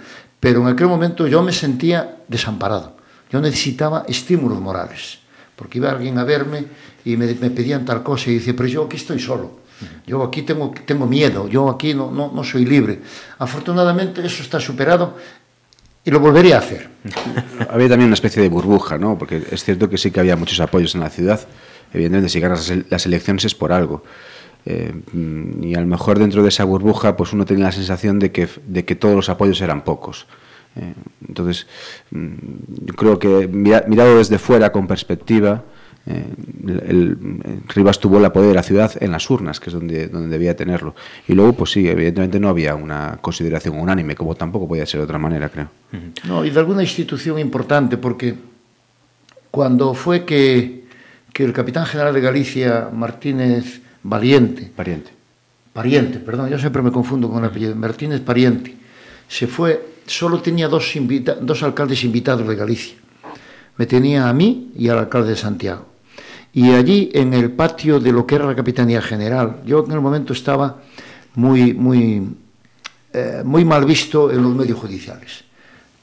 Pero 0.40 0.60
en 0.60 0.68
aquel 0.68 0.88
momento 0.88 1.26
yo 1.26 1.42
me 1.42 1.52
sentía 1.52 2.16
desamparado. 2.28 2.96
Yo 3.30 3.40
necesitaba 3.40 4.04
estímulos 4.08 4.60
morales, 4.60 5.20
porque 5.56 5.78
iba 5.78 5.90
alguien 5.90 6.18
a 6.18 6.24
verme 6.24 6.64
y 7.04 7.16
me, 7.16 7.26
pedían 7.34 7.84
tal 7.84 8.02
cosa 8.02 8.30
y 8.30 8.34
dice, 8.34 8.54
pero 8.54 8.68
yo 8.68 8.84
aquí 8.84 8.96
estoy 8.96 9.18
solo. 9.18 9.66
Yo 10.06 10.22
aquí 10.22 10.42
tengo, 10.42 10.72
tengo 10.86 11.06
miedo, 11.06 11.48
yo 11.48 11.68
aquí 11.68 11.92
no, 11.92 12.10
no, 12.10 12.30
no 12.32 12.44
soy 12.44 12.64
libre. 12.64 13.00
Afortunadamente 13.38 14.24
eso 14.24 14.42
está 14.42 14.58
superado 14.58 15.16
y 16.04 16.10
lo 16.10 16.20
volvería 16.20 16.56
a 16.56 16.58
hacer. 16.60 16.88
había 17.70 17.88
también 17.88 18.06
una 18.06 18.14
especie 18.14 18.40
de 18.40 18.48
burbuja, 18.48 18.96
¿no? 18.96 19.18
Porque 19.18 19.42
es 19.50 19.64
cierto 19.64 19.90
que 19.90 19.98
sí 19.98 20.10
que 20.10 20.20
había 20.20 20.36
muchos 20.36 20.60
apoyos 20.60 20.94
en 20.94 21.00
la 21.00 21.10
ciudad. 21.10 21.40
Evidentemente, 21.92 22.28
si 22.28 22.40
ganas 22.40 22.72
las 22.88 23.06
elecciones 23.06 23.44
es 23.44 23.54
por 23.54 23.72
algo. 23.72 24.04
Eh, 24.64 24.92
y 25.62 25.74
a 25.74 25.80
lo 25.80 25.86
mejor 25.86 26.18
dentro 26.18 26.42
de 26.42 26.48
esa 26.48 26.64
burbuja, 26.64 27.16
pues 27.16 27.32
uno 27.32 27.44
tenía 27.44 27.66
la 27.66 27.72
sensación 27.72 28.18
de 28.18 28.32
que, 28.32 28.48
de 28.66 28.84
que 28.84 28.94
todos 28.94 29.14
los 29.14 29.28
apoyos 29.28 29.60
eran 29.60 29.84
pocos. 29.84 30.26
Eh, 30.76 30.94
entonces, 31.28 31.66
mm, 32.10 32.34
yo 32.84 32.94
creo 32.94 33.18
que 33.18 33.48
mirado 33.48 34.18
desde 34.18 34.38
fuera, 34.38 34.72
con 34.72 34.86
perspectiva, 34.86 35.64
eh, 36.06 36.24
el, 36.86 37.18
Rivas 37.68 37.98
tuvo 37.98 38.18
el 38.18 38.24
apoyo 38.24 38.48
de 38.48 38.54
la 38.54 38.62
ciudad 38.62 38.92
en 39.00 39.10
las 39.10 39.28
urnas, 39.28 39.58
que 39.58 39.70
es 39.70 39.74
donde, 39.74 40.08
donde 40.08 40.28
debía 40.28 40.54
tenerlo. 40.54 40.94
Y 41.26 41.32
luego, 41.32 41.54
pues 41.54 41.72
sí, 41.72 41.88
evidentemente 41.88 42.38
no 42.38 42.48
había 42.48 42.74
una 42.74 43.18
consideración 43.20 43.78
unánime, 43.78 44.14
como 44.14 44.34
tampoco 44.34 44.68
podía 44.68 44.86
ser 44.86 45.00
de 45.00 45.04
otra 45.04 45.18
manera, 45.18 45.48
creo. 45.48 45.68
No, 46.24 46.44
y 46.44 46.50
de 46.50 46.60
alguna 46.60 46.82
institución 46.82 47.38
importante, 47.38 47.96
porque 47.96 48.34
cuando 49.50 49.94
fue 49.94 50.24
que, 50.24 50.84
que 51.32 51.44
el 51.44 51.52
capitán 51.52 51.86
general 51.86 52.14
de 52.14 52.20
Galicia, 52.20 52.88
Martínez 52.92 53.80
Valiente, 54.02 54.70
Pariente, 54.74 55.10
Pariente, 55.72 56.18
perdón, 56.20 56.50
yo 56.50 56.58
siempre 56.58 56.82
me 56.82 56.92
confundo 56.92 57.28
con 57.28 57.42
el 57.42 57.50
apellido, 57.50 57.74
Martínez 57.74 58.20
Pariente, 58.20 58.76
se 59.28 59.46
fue, 59.46 59.95
solo 60.06 60.40
tenía 60.40 60.68
dos, 60.68 60.92
dos 61.40 61.62
alcaldes 61.62 62.04
invitados 62.04 62.46
de 62.46 62.56
Galicia. 62.56 62.96
Me 63.76 63.86
tenía 63.86 64.28
a 64.28 64.32
mí 64.32 64.72
y 64.76 64.88
al 64.88 64.98
alcalde 64.98 65.30
de 65.30 65.36
Santiago 65.36 65.96
y 66.56 66.72
allí 66.72 67.10
en 67.12 67.34
el 67.34 67.50
patio 67.50 68.00
de 68.00 68.12
lo 68.12 68.26
que 68.26 68.36
era 68.36 68.46
la 68.46 68.56
Capitanía 68.56 69.02
General, 69.02 69.60
yo 69.66 69.84
en 69.84 69.92
el 69.92 70.00
momento 70.00 70.32
estaba 70.32 70.80
muy, 71.34 71.74
muy, 71.74 72.34
eh, 73.12 73.42
muy 73.44 73.62
mal 73.66 73.84
visto 73.84 74.30
en 74.30 74.42
los 74.42 74.54
medios 74.54 74.78
judiciales, 74.78 75.44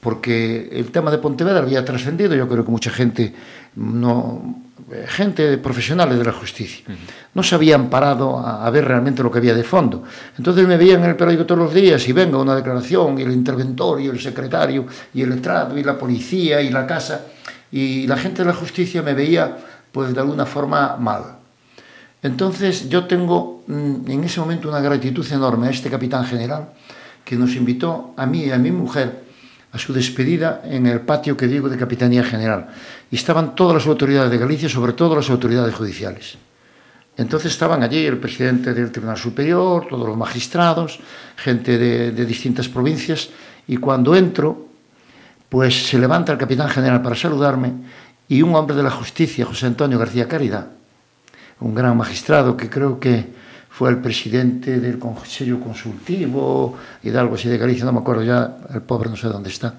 porque 0.04 0.68
el 0.70 0.92
tema 0.92 1.10
de 1.10 1.16
Pontevedra 1.16 1.60
había 1.60 1.82
trascendido, 1.82 2.34
yo 2.34 2.46
creo 2.46 2.62
que 2.62 2.70
mucha 2.70 2.90
gente, 2.90 3.34
no, 3.76 4.56
gente 5.06 5.56
profesionales 5.56 6.18
de 6.18 6.24
la 6.26 6.32
justicia, 6.32 6.84
no 7.32 7.42
se 7.42 7.54
habían 7.54 7.88
parado 7.88 8.38
a, 8.38 8.66
a, 8.66 8.70
ver 8.70 8.84
realmente 8.84 9.22
lo 9.22 9.30
que 9.30 9.38
había 9.38 9.54
de 9.54 9.64
fondo. 9.64 10.02
Entonces 10.36 10.68
me 10.68 10.76
veían 10.76 11.02
en 11.02 11.08
el 11.08 11.16
periódico 11.16 11.46
todos 11.46 11.62
los 11.62 11.72
días 11.72 12.06
y 12.06 12.12
venga 12.12 12.36
una 12.36 12.54
declaración, 12.54 13.18
y 13.18 13.22
el 13.22 13.32
interventor, 13.32 13.98
y 13.98 14.08
el 14.08 14.20
secretario, 14.20 14.84
y 15.14 15.22
el 15.22 15.30
letrado, 15.30 15.78
y 15.78 15.82
la 15.82 15.96
policía, 15.96 16.60
y 16.60 16.68
la 16.68 16.86
casa, 16.86 17.22
y 17.72 18.06
la 18.06 18.18
gente 18.18 18.42
de 18.42 18.48
la 18.48 18.54
justicia 18.54 19.00
me 19.00 19.14
veía 19.14 19.56
pues 19.90 20.12
de 20.12 20.20
alguna 20.20 20.44
forma 20.44 20.98
mal. 20.98 21.38
Entonces 22.22 22.90
yo 22.90 23.06
tengo 23.06 23.64
mm, 23.66 24.10
en 24.10 24.24
ese 24.24 24.38
momento 24.38 24.68
una 24.68 24.80
gratitud 24.80 25.26
enorme 25.32 25.68
a 25.68 25.70
este 25.70 25.88
capitán 25.88 26.26
general 26.26 26.74
que 27.24 27.36
nos 27.36 27.56
invitó 27.56 28.12
a 28.18 28.26
mí 28.26 28.44
y 28.44 28.50
a 28.50 28.58
mi 28.58 28.70
mujer 28.70 29.23
a 29.74 29.78
su 29.78 29.92
despedida 29.92 30.62
en 30.64 30.86
el 30.86 31.00
patio 31.00 31.36
que 31.36 31.48
digo 31.48 31.68
de 31.68 31.76
Capitanía 31.76 32.22
General. 32.22 32.68
Y 33.10 33.16
estaban 33.16 33.56
todas 33.56 33.74
las 33.74 33.86
autoridades 33.88 34.30
de 34.30 34.38
Galicia, 34.38 34.68
sobre 34.68 34.92
todo 34.92 35.16
las 35.16 35.28
autoridades 35.28 35.74
judiciales. 35.74 36.38
Entonces 37.16 37.50
estaban 37.50 37.82
allí 37.82 38.06
el 38.06 38.18
presidente 38.18 38.72
del 38.72 38.92
Tribunal 38.92 39.18
Superior, 39.18 39.86
todos 39.88 40.06
los 40.06 40.16
magistrados, 40.16 41.00
gente 41.34 41.76
de, 41.76 42.12
de 42.12 42.24
distintas 42.24 42.68
provincias, 42.68 43.30
y 43.66 43.76
cuando 43.78 44.14
entro, 44.14 44.68
pues 45.48 45.88
se 45.88 45.98
levanta 45.98 46.30
el 46.30 46.38
capitán 46.38 46.68
general 46.68 47.02
para 47.02 47.16
saludarme 47.16 47.72
y 48.28 48.42
un 48.42 48.54
hombre 48.54 48.76
de 48.76 48.82
la 48.82 48.90
justicia, 48.90 49.44
José 49.44 49.66
Antonio 49.66 49.98
García 49.98 50.28
Caridad, 50.28 50.68
un 51.58 51.74
gran 51.74 51.96
magistrado 51.96 52.56
que 52.56 52.70
creo 52.70 53.00
que 53.00 53.26
fue 53.74 53.90
el 53.90 53.98
presidente 53.98 54.78
del 54.78 55.00
Consejo 55.00 55.58
Consultivo 55.58 56.76
y 57.02 57.10
de 57.10 57.18
algo 57.18 57.34
así 57.34 57.48
de 57.48 57.58
Galicia, 57.58 57.84
no 57.84 57.92
me 57.92 57.98
acuerdo 57.98 58.22
ya, 58.22 58.58
el 58.72 58.82
pobre 58.82 59.10
no 59.10 59.16
sé 59.16 59.26
dónde 59.26 59.48
está, 59.48 59.74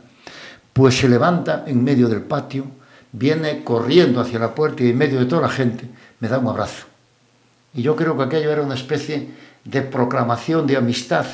pues 0.73 0.97
se 0.97 1.07
levanta 1.07 1.63
en 1.65 1.81
medio 1.81 2.09
del 2.09 2.19
patio, 2.19 2.65
viene 3.13 3.63
corriendo 3.63 4.19
hacia 4.19 4.37
la 4.37 4.53
puerta 4.53 4.83
y 4.83 4.89
en 4.89 4.97
medio 4.97 5.17
de 5.17 5.27
toda 5.27 5.43
la 5.43 5.49
gente 5.49 5.87
me 6.19 6.27
da 6.27 6.39
un 6.39 6.47
abrazo. 6.49 6.87
Y 7.73 7.83
yo 7.83 7.95
creo 7.95 8.17
que 8.17 8.23
aquello 8.23 8.51
era 8.51 8.63
una 8.63 8.75
especie 8.75 9.29
de 9.63 9.81
proclamación 9.83 10.67
de 10.67 10.75
amistad 10.75 11.25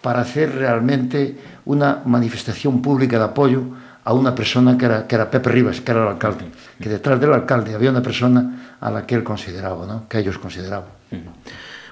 para 0.00 0.20
hacer 0.20 0.54
realmente 0.54 1.36
una 1.64 2.02
manifestación 2.04 2.82
pública 2.82 3.18
de 3.18 3.24
apoyo 3.24 3.64
a 4.04 4.12
una 4.12 4.32
persona 4.32 4.78
que 4.78 4.84
era, 4.84 5.08
que 5.08 5.16
era 5.16 5.28
Pepe 5.28 5.50
Rivas, 5.50 5.80
que 5.80 5.90
era 5.90 6.02
el 6.02 6.08
alcalde, 6.08 6.44
que 6.80 6.88
detrás 6.88 7.18
del 7.18 7.32
alcalde 7.32 7.74
había 7.74 7.90
una 7.90 8.02
persona 8.02 8.73
a 8.80 8.90
la 8.90 9.06
que 9.06 9.14
él 9.14 9.24
consideraba, 9.24 9.86
¿no? 9.86 10.08
que 10.08 10.18
ellos 10.18 10.38
consideraban. 10.38 10.88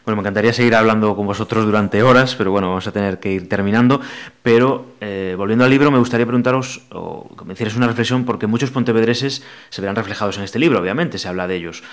Bueno, 0.05 0.17
me 0.17 0.23
encantaría 0.23 0.53
seguir 0.53 0.75
hablando 0.75 1.15
con 1.15 1.27
vosotros 1.27 1.65
durante 1.65 2.03
horas, 2.03 2.35
pero 2.35 2.51
bueno, 2.51 2.69
vamos 2.69 2.87
a 2.89 2.93
tener 2.93 3.21
que 3.21 3.33
ir 3.33 3.49
terminando. 3.49 4.01
Pero 4.43 4.95
eh, 5.01 5.35
volviendo 5.39 5.65
al 5.65 5.71
libro, 5.71 5.93
me 5.93 5.99
gustaría 5.99 6.27
preguntaros, 6.27 6.83
o 6.91 7.37
que 7.37 7.45
me 7.45 7.53
hicierais 7.53 7.77
una 7.77 7.87
reflexión, 7.87 8.25
porque 8.25 8.49
muchos 8.49 8.73
pontevedreses 8.73 9.45
se 9.71 9.81
verán 9.81 9.95
reflejados 9.95 10.39
en 10.39 10.45
este 10.45 10.59
libro, 10.59 10.81
obviamente, 10.81 11.19
se 11.19 11.29
habla 11.29 11.47
de 11.47 11.55
ellos. 11.55 11.85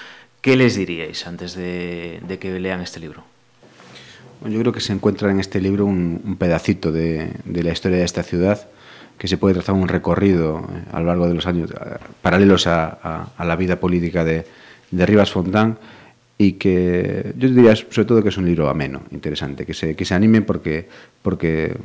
¿Qué 0.41 0.56
les 0.56 0.76
diríais 0.76 1.28
antes 1.28 1.53
de, 1.53 2.20
de 2.28 2.40
que 2.40 2.60
lean 2.60 2.82
este 2.82 2.99
libro? 2.99 3.24
Bueno, 4.41 4.56
yo 4.56 4.61
creo 4.61 4.74
que 4.74 4.80
se 4.82 4.94
encuentra 4.94 5.30
en 5.30 5.40
este 5.40 5.61
libro 5.61 5.86
un, 5.86 6.20
un 6.24 6.38
pedacito 6.38 6.91
de, 6.91 7.34
de 7.45 7.64
la 7.64 7.72
historia 7.72 7.99
de 7.99 8.06
esta 8.06 8.24
ciudad 8.24 8.68
que 9.20 9.28
se 9.28 9.38
puede 9.38 9.53
trazar 9.53 9.76
un 9.76 9.88
recorrido 9.88 10.60
eh, 10.60 10.84
a 10.94 10.99
lo 11.02 11.07
largo 11.07 11.28
de 11.28 11.36
los 11.36 11.45
años 11.45 11.70
eh, 11.70 11.76
paralelos 12.24 12.66
a, 12.66 12.98
a, 13.03 13.28
a 13.38 13.45
la 13.45 13.56
vida 13.56 13.80
política 13.80 14.24
de, 14.24 14.48
de 14.91 15.06
Rivas 15.06 15.32
Fontán 15.32 15.78
y 16.38 16.53
que 16.53 17.34
yo 17.38 17.49
diría 17.49 17.76
sobre 17.76 18.06
todo 18.06 18.24
que 18.24 18.30
es 18.30 18.38
un 18.38 18.45
libro 18.45 18.70
ameno, 18.70 19.03
interesante, 19.11 19.66
que 19.66 19.74
se, 19.74 19.95
que 19.95 20.06
se 20.06 20.16
animen 20.16 20.45
porque, 20.45 20.88
porque 21.22 21.76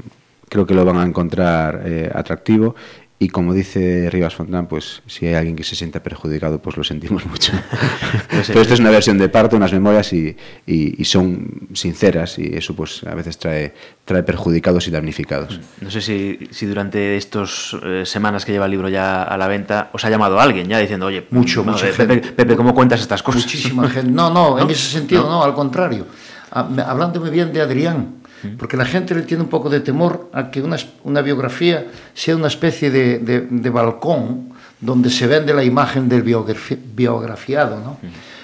creo 0.49 0.67
que 0.67 0.75
lo 0.75 0.85
van 0.85 0.99
a 0.99 1.05
encontrar 1.05 1.83
eh, 1.85 2.11
atractivo 2.15 2.77
Y 3.17 3.29
como 3.29 3.55
dice 3.55 4.11
Rivas 4.11 4.35
Fontán, 4.35 4.67
pues 4.67 5.01
si 5.07 5.27
hay 5.27 5.35
alguien 5.35 5.55
que 5.55 5.63
se 5.63 5.77
sienta 5.77 6.03
perjudicado, 6.03 6.61
pues 6.61 6.77
lo 6.77 6.83
sentimos 6.83 7.25
mucho. 7.25 7.53
Pero 8.49 8.61
esto 8.61 8.75
es 8.75 8.81
una 8.81 8.91
versión 8.91 9.19
de 9.19 9.29
parte, 9.29 9.55
unas 9.55 9.73
memorias 9.73 10.13
y, 10.13 10.37
y, 10.67 11.01
y, 11.01 11.05
son 11.05 11.69
sinceras 11.75 12.39
y 12.41 12.57
eso 12.57 12.75
pues 12.75 13.05
a 13.05 13.15
veces 13.15 13.39
trae, 13.39 13.73
trae 14.05 14.25
perjudicados 14.25 14.89
y 14.89 14.91
damnificados. 14.91 15.61
No 15.81 15.93
sé 15.93 16.01
si, 16.01 16.49
si 16.51 16.67
durante 16.67 17.17
estas 17.17 17.77
eh, 17.85 18.03
semanas 18.05 18.45
que 18.45 18.51
lleva 18.51 18.65
el 18.65 18.73
libro 18.73 18.89
ya 18.89 19.23
a 19.23 19.39
la 19.39 19.47
venta 19.47 19.91
os 19.93 20.05
ha 20.05 20.11
llamado 20.11 20.41
alguien 20.41 20.69
ya 20.69 20.79
diciendo, 20.81 21.07
oye, 21.07 21.25
mucho, 21.31 21.65
no, 21.65 21.73
mucho 21.73 21.87
Pepe, 21.97 22.19
Pepe, 22.19 22.57
¿cómo 22.57 22.75
cuentas 22.75 23.01
estas 23.01 23.23
cosas? 23.23 23.43
Muchísima 23.45 23.89
gente. 23.89 24.11
No, 24.11 24.29
no, 24.29 24.59
en 24.61 24.69
ese 24.69 24.91
sentido 24.91 25.23
no, 25.23 25.31
no 25.31 25.45
al 25.45 25.55
contrario. 25.55 26.07
Hablándome 26.51 27.31
bien 27.31 27.53
de 27.53 27.61
Adrián, 27.61 28.17
porque 28.59 28.77
la 28.77 28.85
gente 28.85 29.15
le 29.15 29.23
tiene 29.23 29.43
un 29.43 29.49
poco 29.49 29.69
de 29.71 29.81
temor 29.81 30.31
a 30.33 30.51
que 30.51 30.63
una, 30.63 30.77
una 31.05 31.23
biografía 31.23 31.87
sea 32.15 32.37
una 32.37 32.49
especie 32.49 32.91
de, 32.91 33.19
de, 33.19 33.41
de, 33.43 33.71
balcón 33.71 34.51
donde 34.81 35.11
se 35.11 35.27
vende 35.27 35.55
la 35.55 35.65
imagen 35.65 36.09
del 36.09 36.23
biografi 36.23 36.77
biografiado. 36.95 37.81
¿no? 37.81 37.99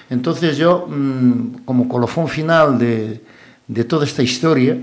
Entonces 0.09 0.57
yo, 0.57 0.87
mmm, 0.89 1.65
como 1.65 1.89
colofón 1.89 2.29
final 2.29 2.79
de, 2.79 3.21
de, 3.67 3.85
toda 3.85 4.05
esta 4.05 4.23
historia, 4.23 4.77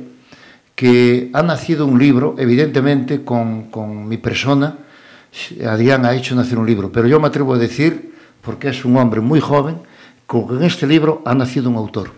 que 0.75 1.29
ha 1.33 1.41
nacido 1.41 1.85
un 1.85 1.97
libro, 1.97 2.35
evidentemente 2.37 3.23
con, 3.23 3.63
con 3.71 4.07
mi 4.07 4.17
persona, 4.17 4.77
Adrián 5.65 6.05
ha 6.05 6.15
hecho 6.15 6.35
nacer 6.35 6.57
un 6.57 6.65
libro, 6.65 6.91
pero 6.91 7.07
yo 7.07 7.19
me 7.19 7.27
atrevo 7.27 7.53
a 7.53 7.57
decir, 7.57 8.13
porque 8.41 8.69
es 8.69 8.85
un 8.85 8.95
hombre 8.97 9.21
muy 9.21 9.39
joven, 9.39 9.77
que 10.29 10.37
en 10.37 10.63
este 10.63 10.85
libro 10.85 11.21
ha 11.25 11.33
nacido 11.33 11.69
un 11.69 11.77
autor. 11.77 12.11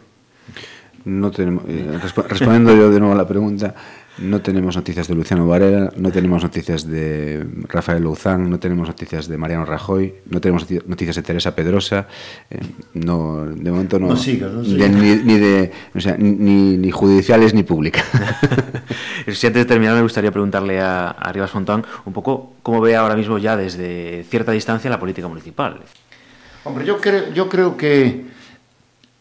No 1.06 1.32
tenemos, 1.32 1.64
eh, 1.68 2.00
respondiendo 2.28 2.76
yo 2.76 2.90
de 2.90 3.00
nuevo 3.00 3.14
a 3.14 3.18
la 3.18 3.28
pregunta, 3.28 3.74
no 4.18 4.42
tenemos 4.42 4.76
noticias 4.76 5.08
de 5.08 5.16
Luciano 5.16 5.48
Varela, 5.48 5.92
no 5.96 6.12
tenemos 6.12 6.44
noticias 6.44 6.86
de 6.86 7.46
Rafael 7.68 8.04
Louzán, 8.04 8.50
no 8.50 8.60
tenemos 8.60 8.88
noticias 8.88 9.28
de 9.28 9.38
Mariano 9.38 9.66
Rajoy, 9.66 10.14
no 10.30 10.42
tenemos 10.42 10.66
noticias 10.86 11.16
de 11.16 11.22
Teresa 11.22 11.56
Pedrosa, 11.56 12.08
eh, 12.50 12.60
no, 12.94 13.46
de 13.46 13.72
momento 13.72 14.00
no, 14.00 14.08
no, 14.08 14.16
sigas, 14.18 14.52
no 14.52 14.64
sigas. 14.64 14.80
De, 14.80 14.90
ni, 14.90 15.16
ni, 15.24 15.40
de, 15.40 15.72
o 15.96 16.00
sea, 16.00 16.18
ni, 16.18 16.78
ni 16.78 16.92
judiciales 16.92 17.54
ni 17.54 17.64
públicas. 17.64 18.06
si 19.28 19.48
antes 19.48 19.62
de 19.62 19.66
terminar 19.66 19.96
me 19.96 20.02
gustaría 20.02 20.32
preguntarle 20.32 20.82
a, 20.82 21.12
a 21.12 21.32
Rivas 21.32 21.52
Fontán 21.52 21.86
un 22.06 22.14
poco 22.14 22.54
cómo 22.62 22.82
ve 22.82 22.96
ahora 22.96 23.16
mismo 23.16 23.38
ya 23.38 23.56
desde 23.56 24.26
cierta 24.30 24.52
distancia 24.52 24.90
la 24.90 25.00
política 25.00 25.28
municipal. 25.28 25.80
Hombre, 26.66 26.86
yo 26.86 27.00
creo, 27.00 27.32
yo 27.34 27.48
creo 27.48 27.78
que 27.78 28.26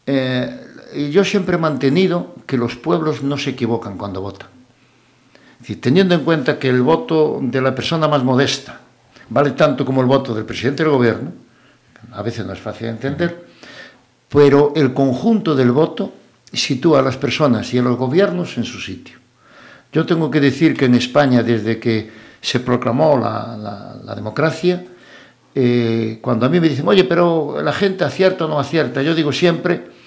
eh, 0.07 0.68
yo 0.95 1.25
siempre 1.25 1.57
he 1.57 1.59
mantenido 1.59 2.35
que 2.47 2.57
los 2.57 2.77
pueblos 2.77 3.23
no 3.23 3.37
se 3.37 3.51
equivocan 3.51 3.99
cuando 3.99 4.21
votan. 4.21 4.49
Es 5.55 5.59
decir, 5.61 5.81
teniendo 5.81 6.15
en 6.15 6.25
cuenta 6.25 6.59
que 6.59 6.69
el 6.69 6.83
voto 6.83 7.39
de 7.43 7.61
la 7.61 7.75
persona 7.75 8.09
más 8.09 8.23
modesta 8.23 8.81
vale 9.31 9.51
tanto 9.53 9.85
como 9.85 10.01
el 10.01 10.07
voto 10.07 10.35
del 10.35 10.45
presidente 10.45 10.83
del 10.83 10.93
gobierno, 10.93 11.33
a 12.13 12.23
veces 12.23 12.47
no 12.47 12.53
es 12.53 12.61
fácil 12.61 12.87
de 12.87 12.93
entender, 12.93 13.47
pero 14.29 14.73
el 14.77 14.95
conjunto 14.95 15.55
del 15.55 15.73
voto 15.73 16.13
sitúa 16.53 17.01
a 17.01 17.03
las 17.03 17.17
personas 17.17 17.73
y 17.75 17.79
a 17.79 17.83
los 17.83 17.99
gobiernos 17.99 18.57
en 18.57 18.65
su 18.65 18.81
sitio. 18.81 19.19
Yo 19.93 20.07
tengo 20.07 20.31
que 20.31 20.41
decir 20.41 20.77
que 20.77 20.87
en 20.87 20.95
España, 20.95 21.43
desde 21.43 21.79
que 21.79 22.11
se 22.41 22.61
proclamó 22.61 23.19
la, 23.19 23.57
la, 23.57 23.97
la 24.05 24.15
democracia, 24.15 24.85
eh, 25.55 26.19
cuando 26.23 26.47
a 26.47 26.49
mí 26.49 26.61
me 26.61 26.69
dicen, 26.69 26.87
oye, 26.87 27.05
pero 27.05 27.61
la 27.63 27.73
gente 27.73 28.05
acierta 28.05 28.45
o 28.45 28.49
no 28.49 28.61
acierta, 28.61 29.03
yo 29.03 29.15
digo 29.15 29.33
siempre, 29.33 29.98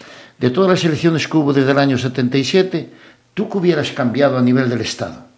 de 0.41 0.49
todas 0.49 0.71
las 0.71 0.83
elecciones 0.83 1.27
que 1.27 1.37
hubo 1.37 1.53
desde 1.53 1.71
el 1.71 1.77
año 1.77 1.99
77, 1.99 2.89
¿tú 3.35 3.47
qué 3.47 3.57
hubieras 3.59 3.91
cambiado 3.91 4.39
a 4.39 4.41
nivel 4.41 4.67
del 4.67 4.81
Estado? 4.81 5.29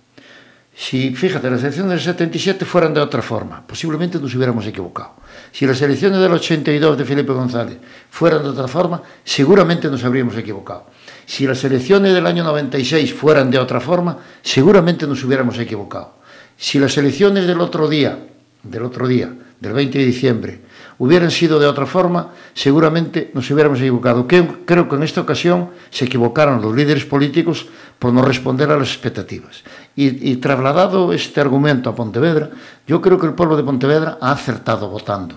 Si, 0.74 1.14
fíjate, 1.14 1.52
las 1.52 1.62
elecciones 1.62 1.92
del 1.92 2.00
77 2.00 2.64
fueran 2.64 2.94
de 2.94 3.02
otra 3.02 3.22
forma, 3.22 3.68
posiblemente 3.68 4.18
nos 4.18 4.34
hubiéramos 4.34 4.66
equivocado. 4.66 5.16
Si 5.52 5.68
las 5.68 5.82
elecciones 5.82 6.22
del 6.22 6.32
82 6.32 6.98
de 6.98 7.04
Felipe 7.04 7.34
González 7.34 7.78
fueran 8.10 8.44
de 8.44 8.50
otra 8.50 8.70
forma, 8.70 9.04
seguramente 9.26 9.90
nos 9.90 10.06
habríamos 10.06 10.38
equivocado. 10.38 10.86
Si 11.26 11.46
las 11.46 11.62
elecciones 11.66 12.14
del 12.14 12.26
año 12.26 12.46
96 12.46 13.14
fueran 13.14 13.52
de 13.52 13.60
otra 13.60 13.82
forma, 13.82 14.18
seguramente 14.42 15.06
nos 15.06 15.22
hubiéramos 15.26 15.60
equivocado. 15.60 16.16
Si 16.56 16.80
las 16.80 16.98
elecciones 16.98 17.46
del 17.46 17.60
otro 17.60 17.90
día, 17.90 18.18
del 18.64 18.84
otro 18.84 19.06
día, 19.06 19.34
del 19.60 19.74
20 19.74 20.00
de 20.00 20.06
diciembre, 20.06 20.62
hubieran 20.98 21.32
sido 21.32 21.60
de 21.60 21.68
otra 21.68 21.86
forma, 21.86 22.30
seguramente 22.54 23.32
nos 23.34 23.50
hubiéramos 23.50 23.80
equivocado. 23.80 24.28
Creo 24.28 24.90
que 24.90 24.96
en 24.96 25.04
esta 25.04 25.22
ocasión 25.22 25.70
se 25.90 26.06
equivocaron 26.06 26.62
los 26.62 26.76
líderes 26.76 27.06
políticos 27.06 27.68
por 28.00 28.14
no 28.14 28.22
responder 28.22 28.72
a 28.72 28.78
las 28.78 28.90
expectativas. 28.90 29.64
Y, 29.96 30.36
trasladado 30.38 31.14
este 31.14 31.42
argumento 31.42 31.90
a 31.90 31.96
Pontevedra, 31.96 32.50
yo 32.88 33.02
creo 33.02 33.20
que 33.20 33.28
el 33.28 33.34
pueblo 33.34 33.56
de 33.56 33.64
Pontevedra 33.64 34.18
ha 34.20 34.32
acertado 34.32 34.90
votando, 34.90 35.36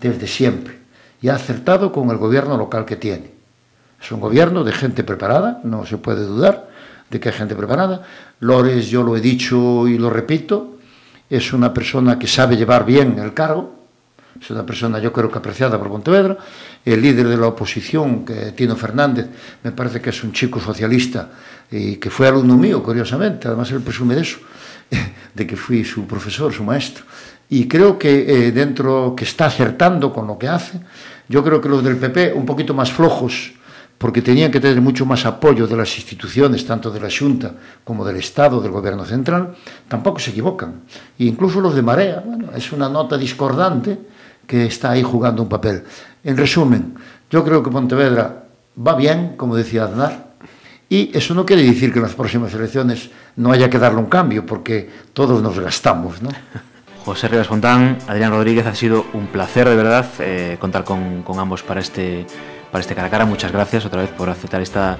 desde 0.00 0.26
siempre, 0.26 0.78
y 1.20 1.28
ha 1.28 1.34
acertado 1.34 1.90
con 1.92 2.10
el 2.10 2.16
gobierno 2.16 2.56
local 2.56 2.84
que 2.84 2.96
tiene. 2.96 3.32
Es 4.00 4.12
un 4.12 4.20
gobierno 4.20 4.62
de 4.62 4.72
gente 4.72 5.02
preparada, 5.02 5.60
no 5.64 5.84
se 5.84 5.98
puede 5.98 6.24
dudar 6.24 6.68
de 7.10 7.18
que 7.18 7.30
hay 7.30 7.34
gente 7.34 7.56
preparada. 7.56 8.02
Lores, 8.40 8.88
yo 8.88 9.02
lo 9.02 9.16
he 9.16 9.20
dicho 9.20 9.88
y 9.88 9.98
lo 9.98 10.10
repito, 10.10 10.76
es 11.28 11.52
una 11.52 11.74
persona 11.74 12.18
que 12.18 12.26
sabe 12.26 12.56
llevar 12.56 12.84
bien 12.84 13.18
el 13.18 13.34
cargo, 13.34 13.77
es 14.40 14.50
una 14.50 14.64
persona 14.64 14.98
yo 14.98 15.12
creo 15.12 15.30
que 15.30 15.38
apreciada 15.38 15.78
por 15.78 15.88
Pontevedra, 15.88 16.36
el 16.84 17.02
líder 17.02 17.28
de 17.28 17.36
la 17.36 17.48
oposición, 17.48 18.24
que 18.24 18.52
Tino 18.52 18.76
Fernández, 18.76 19.26
me 19.62 19.72
parece 19.72 20.00
que 20.00 20.10
es 20.10 20.24
un 20.24 20.32
chico 20.32 20.60
socialista 20.60 21.30
y 21.70 21.96
que 21.96 22.10
fue 22.10 22.28
alumno 22.28 22.56
mío, 22.56 22.82
curiosamente, 22.82 23.48
además 23.48 23.70
él 23.72 23.80
presume 23.80 24.14
de 24.14 24.22
eso, 24.22 24.38
de 25.34 25.46
que 25.46 25.56
fui 25.56 25.84
su 25.84 26.06
profesor, 26.06 26.52
su 26.52 26.64
maestro, 26.64 27.04
y 27.50 27.66
creo 27.66 27.98
que 27.98 28.48
eh, 28.48 28.52
dentro 28.52 29.14
que 29.16 29.24
está 29.24 29.46
acertando 29.46 30.12
con 30.12 30.26
lo 30.26 30.38
que 30.38 30.48
hace, 30.48 30.80
yo 31.28 31.42
creo 31.44 31.60
que 31.60 31.68
los 31.68 31.82
del 31.82 31.96
PP 31.96 32.32
un 32.34 32.46
poquito 32.46 32.74
más 32.74 32.92
flojos, 32.92 33.52
porque 33.98 34.22
tenían 34.22 34.50
que 34.50 34.60
tener 34.60 34.80
mucho 34.80 35.04
más 35.04 35.26
apoyo 35.26 35.66
de 35.66 35.76
las 35.76 35.96
instituciones, 35.96 36.64
tanto 36.64 36.90
de 36.90 37.00
la 37.00 37.08
Junta 37.10 37.52
como 37.82 38.04
del 38.04 38.16
Estado, 38.16 38.60
del 38.60 38.70
Gobierno 38.70 39.04
Central, 39.04 39.56
tampoco 39.88 40.20
se 40.20 40.30
equivocan. 40.30 40.82
E 41.18 41.24
incluso 41.24 41.60
los 41.60 41.74
de 41.74 41.82
Marea, 41.82 42.22
bueno, 42.24 42.50
es 42.54 42.70
una 42.70 42.88
nota 42.88 43.18
discordante 43.18 43.98
que 44.48 44.66
está 44.66 44.90
ahí 44.90 45.04
jugando 45.04 45.42
un 45.42 45.48
papel. 45.48 45.84
En 46.24 46.36
resumen, 46.36 46.96
yo 47.30 47.44
creo 47.44 47.62
que 47.62 47.70
Pontevedra 47.70 48.46
va 48.84 48.96
bien, 48.96 49.34
como 49.36 49.54
decía 49.54 49.84
Aznar, 49.84 50.32
y 50.88 51.16
eso 51.16 51.34
no 51.34 51.46
quiere 51.46 51.62
decir 51.62 51.92
que 51.92 52.00
en 52.00 52.04
las 52.04 52.14
próximas 52.14 52.52
elecciones 52.54 53.10
no 53.36 53.52
haya 53.52 53.70
que 53.70 53.78
darle 53.78 54.00
un 54.00 54.06
cambio, 54.06 54.44
porque 54.44 54.90
todos 55.12 55.40
nos 55.40 55.60
gastamos, 55.60 56.20
¿no? 56.20 56.30
José 57.04 57.28
Rivas 57.28 57.46
Fontán, 57.46 57.98
Adrián 58.08 58.32
Rodríguez, 58.32 58.66
ha 58.66 58.74
sido 58.74 59.06
un 59.12 59.28
placer 59.28 59.68
de 59.68 59.76
verdad 59.76 60.06
eh, 60.18 60.56
contar 60.58 60.82
con, 60.82 61.22
con 61.22 61.38
ambos 61.38 61.62
para 61.62 61.80
este 61.80 62.26
para 62.70 62.82
este 62.82 62.94
cara 62.94 63.08
a 63.08 63.10
cara. 63.10 63.26
Muchas 63.26 63.52
gracias 63.52 63.84
otra 63.84 64.02
vez 64.02 64.10
por 64.10 64.28
aceptar 64.28 64.60
esta, 64.60 64.98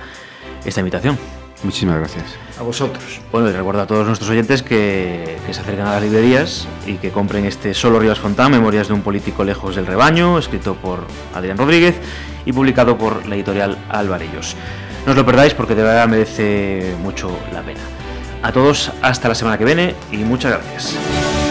esta 0.64 0.80
invitación. 0.80 1.18
Muchísimas 1.62 1.98
gracias. 1.98 2.24
A 2.58 2.62
vosotros. 2.62 3.20
Bueno, 3.32 3.50
y 3.50 3.52
recuerdo 3.52 3.82
a 3.82 3.86
todos 3.86 4.06
nuestros 4.06 4.30
oyentes 4.30 4.62
que, 4.62 5.38
que, 5.46 5.54
se 5.54 5.60
acerquen 5.60 5.86
a 5.86 5.94
las 5.94 6.02
librerías 6.02 6.68
y 6.86 6.94
que 6.94 7.10
compren 7.10 7.44
este 7.44 7.74
Solo 7.74 7.98
Rivas 7.98 8.18
Fontán, 8.18 8.52
Memorias 8.52 8.88
de 8.88 8.94
un 8.94 9.02
político 9.02 9.44
lejos 9.44 9.76
del 9.76 9.86
rebaño, 9.86 10.38
escrito 10.38 10.74
por 10.74 11.04
Adrián 11.34 11.58
Rodríguez 11.58 11.96
y 12.44 12.52
publicado 12.52 12.96
por 12.96 13.26
la 13.26 13.34
editorial 13.34 13.76
Alvarellos. 13.88 14.56
No 15.04 15.12
os 15.12 15.16
lo 15.16 15.24
perdáis 15.24 15.54
porque 15.54 15.74
de 15.74 15.82
verdad 15.82 16.06
merece 16.06 16.94
mucho 17.02 17.30
la 17.52 17.62
pena. 17.62 17.80
A 18.42 18.52
todos, 18.52 18.92
hasta 19.02 19.28
la 19.28 19.34
semana 19.34 19.58
que 19.58 19.64
viene 19.64 19.94
y 20.12 20.18
muchas 20.18 20.52
gracias. 20.52 21.47